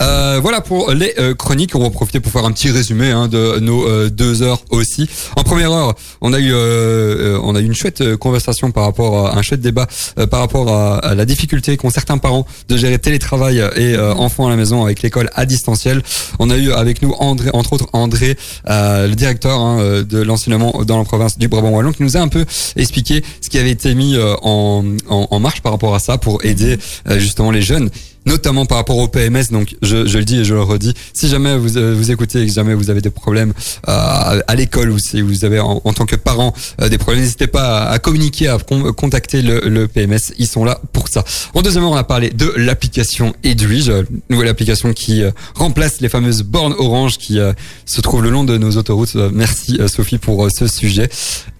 Euh, 0.00 0.38
voilà 0.42 0.60
pour 0.60 0.90
les 0.92 1.14
euh, 1.18 1.34
chroniques. 1.34 1.74
On 1.74 1.80
va 1.80 1.86
en 1.86 1.90
profiter 1.90 2.20
pour 2.20 2.32
faire 2.32 2.44
un 2.44 2.52
petit 2.52 2.70
résumé 2.70 3.10
hein, 3.10 3.28
de 3.28 3.58
nos 3.60 3.86
euh, 3.86 4.10
deux 4.10 4.42
heures 4.42 4.62
aussi. 4.70 5.08
En 5.36 5.42
première 5.42 5.72
heure, 5.72 5.94
on 6.20 6.32
a 6.32 6.38
eu, 6.40 6.52
on 6.54 7.54
a 7.54 7.60
eu 7.60 7.64
une 7.64 7.74
chouette 7.74 8.16
conversation 8.16 8.70
par 8.70 8.84
rapport 8.84 9.28
à 9.28 9.38
un 9.38 9.42
chouette 9.42 9.60
débat 9.60 9.86
euh, 10.18 10.26
par 10.26 10.40
rapport 10.40 10.68
à, 10.70 10.98
à 10.98 11.14
la 11.14 11.24
difficulté 11.24 11.76
qu'ont 11.76 11.90
certains 11.90 12.18
parents 12.18 12.46
de 12.68 12.76
gérer 12.76 12.98
télétravail 12.98 13.58
et 13.76 13.94
euh, 13.94 14.14
enfants 14.14 14.46
à 14.46 14.50
la 14.50 14.56
maison 14.56 14.84
avec 14.84 15.02
l'école 15.02 15.30
à 15.34 15.46
distanciel. 15.46 16.02
On 16.38 16.50
a 16.50 16.56
eu 16.56 16.72
avec 16.72 17.02
nous 17.02 17.12
André, 17.18 17.50
entre 17.52 17.72
autres 17.74 17.88
André, 17.92 18.36
euh, 18.68 19.06
le 19.08 19.14
directeur 19.14 19.58
hein, 19.62 19.80
euh, 19.80 20.02
de 20.04 20.20
l'enseignement 20.20 20.82
dans 20.84 20.98
la 20.98 21.04
province 21.04 21.38
du 21.38 21.48
Brabant 21.48 21.70
wallon, 21.70 21.92
qui 21.92 22.02
nous 22.02 22.16
a 22.16 22.20
un 22.20 22.28
peu 22.28 22.44
expliqué 22.76 23.22
ce 23.40 23.48
qui 23.48 23.58
avait 23.58 23.70
été 23.70 23.94
mis 23.94 24.16
euh, 24.16 24.34
en, 24.42 24.84
en, 25.08 25.28
en 25.30 25.40
marche 25.40 25.60
par 25.62 25.72
rapport 25.72 25.94
à 25.94 25.98
ça 25.98 26.18
pour 26.18 26.44
aider 26.44 26.78
euh, 27.08 27.18
justement 27.18 27.50
les 27.50 27.62
jeunes 27.62 27.90
notamment 28.26 28.66
par 28.66 28.78
rapport 28.78 28.98
au 28.98 29.08
PMS. 29.08 29.50
Donc, 29.50 29.76
je, 29.82 30.06
je 30.06 30.18
le 30.18 30.24
dis 30.24 30.38
et 30.40 30.44
je 30.44 30.54
le 30.54 30.62
redis. 30.62 30.94
Si 31.12 31.28
jamais 31.28 31.56
vous 31.56 31.76
euh, 31.78 31.94
vous 31.96 32.10
écoutez 32.10 32.42
et 32.42 32.46
que 32.46 32.52
jamais 32.52 32.74
vous 32.74 32.90
avez 32.90 33.00
des 33.00 33.10
problèmes 33.10 33.52
euh, 33.88 34.40
à 34.46 34.54
l'école 34.54 34.90
ou 34.90 34.98
si 34.98 35.20
vous 35.20 35.44
avez 35.44 35.60
en, 35.60 35.80
en 35.84 35.92
tant 35.92 36.06
que 36.06 36.16
parent 36.16 36.52
euh, 36.80 36.88
des 36.88 36.98
problèmes, 36.98 37.22
n'hésitez 37.22 37.46
pas 37.46 37.82
à, 37.82 37.90
à 37.92 37.98
communiquer, 37.98 38.48
à 38.48 38.58
con- 38.58 38.92
contacter 38.92 39.42
le, 39.42 39.60
le 39.68 39.88
PMS. 39.88 40.32
Ils 40.38 40.46
sont 40.46 40.64
là 40.64 40.80
pour 40.92 41.08
ça. 41.08 41.24
En 41.54 41.62
deuxième 41.62 41.84
on 41.84 41.94
a 41.96 42.04
parlé 42.04 42.30
de 42.30 42.52
l'application 42.56 43.34
Edwige, 43.42 43.88
euh, 43.90 44.02
nouvelle 44.30 44.48
application 44.48 44.92
qui 44.92 45.22
euh, 45.22 45.30
remplace 45.54 46.00
les 46.00 46.08
fameuses 46.08 46.42
bornes 46.42 46.74
orange 46.78 47.18
qui 47.18 47.38
euh, 47.38 47.52
se 47.86 48.00
trouvent 48.00 48.22
le 48.22 48.30
long 48.30 48.44
de 48.44 48.56
nos 48.56 48.76
autoroutes. 48.76 49.14
Merci 49.32 49.78
Sophie 49.88 50.18
pour 50.18 50.48
ce 50.50 50.66
sujet. 50.66 51.08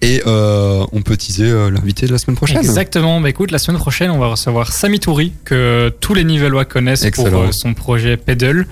Et 0.01 0.21
on 0.25 1.01
peut 1.03 1.15
teaser 1.17 1.49
l'invité 1.71 2.07
de 2.07 2.11
la 2.11 2.17
semaine 2.17 2.35
prochaine. 2.35 2.57
Exactement. 2.57 3.19
Bah 3.21 3.29
écoute, 3.29 3.51
la 3.51 3.57
semaine 3.57 3.79
prochaine, 3.79 4.11
on 4.11 4.19
va 4.19 4.27
recevoir 4.27 4.71
Samy 4.73 4.99
Touri, 4.99 5.31
que 5.45 5.91
tous 5.99 6.13
les 6.13 6.23
Connaissent 6.65 7.03
Excellent. 7.03 7.29
pour 7.29 7.41
euh, 7.41 7.51
son 7.51 7.73
projet 7.73 8.17
Pedal. 8.17 8.67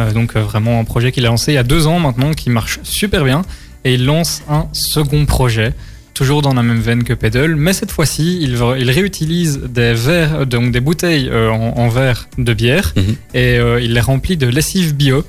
Euh, 0.00 0.12
donc 0.12 0.34
euh, 0.36 0.40
vraiment 0.42 0.80
un 0.80 0.84
projet 0.84 1.12
qu'il 1.12 1.24
a 1.24 1.28
lancé 1.28 1.52
il 1.52 1.54
y 1.54 1.58
a 1.58 1.62
deux 1.62 1.86
ans 1.86 1.98
maintenant, 2.00 2.32
qui 2.32 2.50
marche 2.50 2.80
super 2.82 3.24
bien. 3.24 3.42
Et 3.84 3.94
il 3.94 4.04
lance 4.06 4.42
un 4.48 4.66
second 4.72 5.26
projet, 5.26 5.74
toujours 6.14 6.40
dans 6.42 6.54
la 6.54 6.62
même 6.62 6.80
veine 6.80 7.04
que 7.04 7.12
Pedal, 7.12 7.54
mais 7.54 7.72
cette 7.74 7.90
fois-ci, 7.90 8.38
il, 8.40 8.56
réutilise 8.90 9.60
des 9.68 9.92
verres, 9.92 10.46
donc 10.46 10.72
des 10.72 10.80
bouteilles 10.80 11.28
euh, 11.30 11.50
en, 11.50 11.74
en 11.76 11.88
verre 11.88 12.28
de 12.38 12.54
bière, 12.54 12.92
Mhm. 12.96 13.16
et 13.34 13.58
euh, 13.58 13.80
il 13.82 13.92
les 13.92 14.00
remplit 14.00 14.36
de 14.38 14.46
lessive 14.46 14.94
bio. 14.94 15.22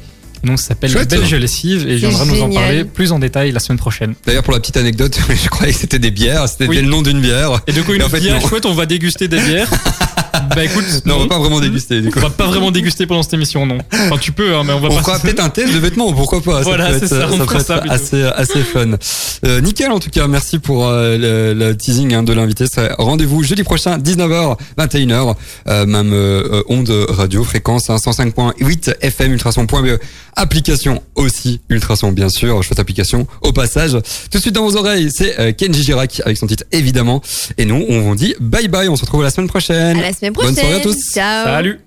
Donc 0.43 0.59
ça 0.59 0.67
s'appelle. 0.69 0.93
Belge 0.93 1.33
Lessive, 1.35 1.87
et 1.89 1.93
il 1.93 1.97
viendra 1.97 2.23
nous 2.25 2.39
en 2.41 2.49
parler 2.51 2.83
plus 2.85 3.11
en 3.11 3.17
détail 3.19 3.51
la 3.51 3.59
semaine 3.59 3.79
prochaine. 3.79 4.13
D'ailleurs, 4.27 4.43
pour 4.43 4.53
la 4.53 4.59
petite 4.59 4.77
anecdote, 4.77 5.19
je 5.43 5.49
croyais 5.49 5.73
que 5.73 5.79
c'était 5.79 5.97
des 5.99 6.11
bières. 6.11 6.47
C'était 6.47 6.67
Oui. 6.67 6.77
le 6.77 6.87
nom 6.87 7.01
d'une 7.01 7.19
bière. 7.19 7.61
Et 7.67 7.73
du 7.73 7.81
coup, 7.83 7.93
Et 7.93 8.01
en 8.03 8.09
fait, 8.09 8.21
ah, 8.29 8.39
non. 8.39 8.47
chouette, 8.47 8.65
on 8.67 8.73
va 8.75 8.85
déguster 8.85 9.27
des 9.27 9.39
bières. 9.41 9.69
bah 10.55 10.63
écoute, 10.63 10.85
Non, 11.05 11.15
on 11.15 11.19
va 11.21 11.27
pas 11.27 11.39
vraiment 11.39 11.59
déguster. 11.59 12.01
Du 12.01 12.09
coup. 12.11 12.19
On 12.19 12.23
va 12.23 12.29
pas 12.29 12.47
vraiment 12.47 12.71
déguster 12.71 13.05
pendant 13.07 13.23
cette 13.23 13.33
émission, 13.33 13.65
non. 13.65 13.77
Enfin, 13.93 14.17
tu 14.19 14.31
peux, 14.31 14.55
hein, 14.55 14.63
mais 14.65 14.73
on 14.73 14.79
va 14.79 14.89
On 14.89 14.95
pas. 14.95 15.01
fera 15.01 15.19
peut-être 15.19 15.39
un 15.43 15.49
test 15.49 15.73
de 15.73 15.79
vêtements, 15.79 16.11
pourquoi 16.13 16.41
pas 16.41 16.61
Voilà, 16.61 16.89
peut 16.89 16.95
être, 16.97 17.07
ça, 17.07 17.27
on 17.31 17.37
peut 17.45 17.55
être 17.55 17.65
ça 17.65 17.77
plutôt. 17.79 17.93
assez, 17.95 18.23
assez 18.23 18.61
fun. 18.63 18.91
Euh, 19.45 19.61
nickel 19.61 19.91
en 19.91 19.99
tout 19.99 20.09
cas, 20.09 20.27
merci 20.27 20.59
pour 20.59 20.87
euh, 20.87 21.17
le, 21.17 21.53
le 21.53 21.75
teasing 21.77 22.13
hein, 22.13 22.23
de 22.23 22.33
l'invité. 22.33 22.65
Rendez-vous 22.97 23.43
jeudi 23.43 23.63
prochain, 23.63 23.97
19h, 23.97 24.57
21h, 24.77 25.35
euh, 25.67 25.85
même 25.85 26.13
euh, 26.13 26.43
euh, 26.51 26.63
onde 26.69 26.89
radio, 27.09 27.43
fréquence 27.43 27.89
hein, 27.89 27.95
105.8 27.97 28.95
FM, 29.01 29.33
ultrason.be, 29.33 29.99
application 30.35 31.01
aussi, 31.15 31.61
ultrason 31.69 32.11
bien 32.11 32.29
sûr, 32.29 32.61
chouette 32.63 32.79
application 32.79 33.27
au 33.41 33.51
passage. 33.51 33.93
Tout 34.31 34.37
de 34.37 34.41
suite 34.41 34.55
dans 34.55 34.63
vos 34.67 34.75
oreilles, 34.77 35.09
c'est 35.13 35.39
euh, 35.39 35.51
Kenji 35.51 35.83
Girac 35.83 36.21
avec 36.25 36.37
son 36.37 36.47
titre 36.47 36.63
évidemment. 36.71 37.21
Et 37.57 37.65
nous, 37.65 37.83
on 37.89 38.01
vous 38.01 38.15
dit 38.15 38.35
bye 38.39 38.67
bye, 38.67 38.89
on 38.89 38.95
se 38.95 39.01
retrouve 39.01 39.23
la 39.23 39.29
semaine 39.29 39.47
prochaine. 39.49 39.97
À 40.05 40.09
la 40.09 40.13
semaine 40.13 40.33
Bonne 40.33 40.45
prochaine. 40.53 40.63
soirée 40.65 40.81
à 40.81 40.83
tous. 40.83 41.11
Ciao. 41.13 41.45
Salut. 41.45 41.79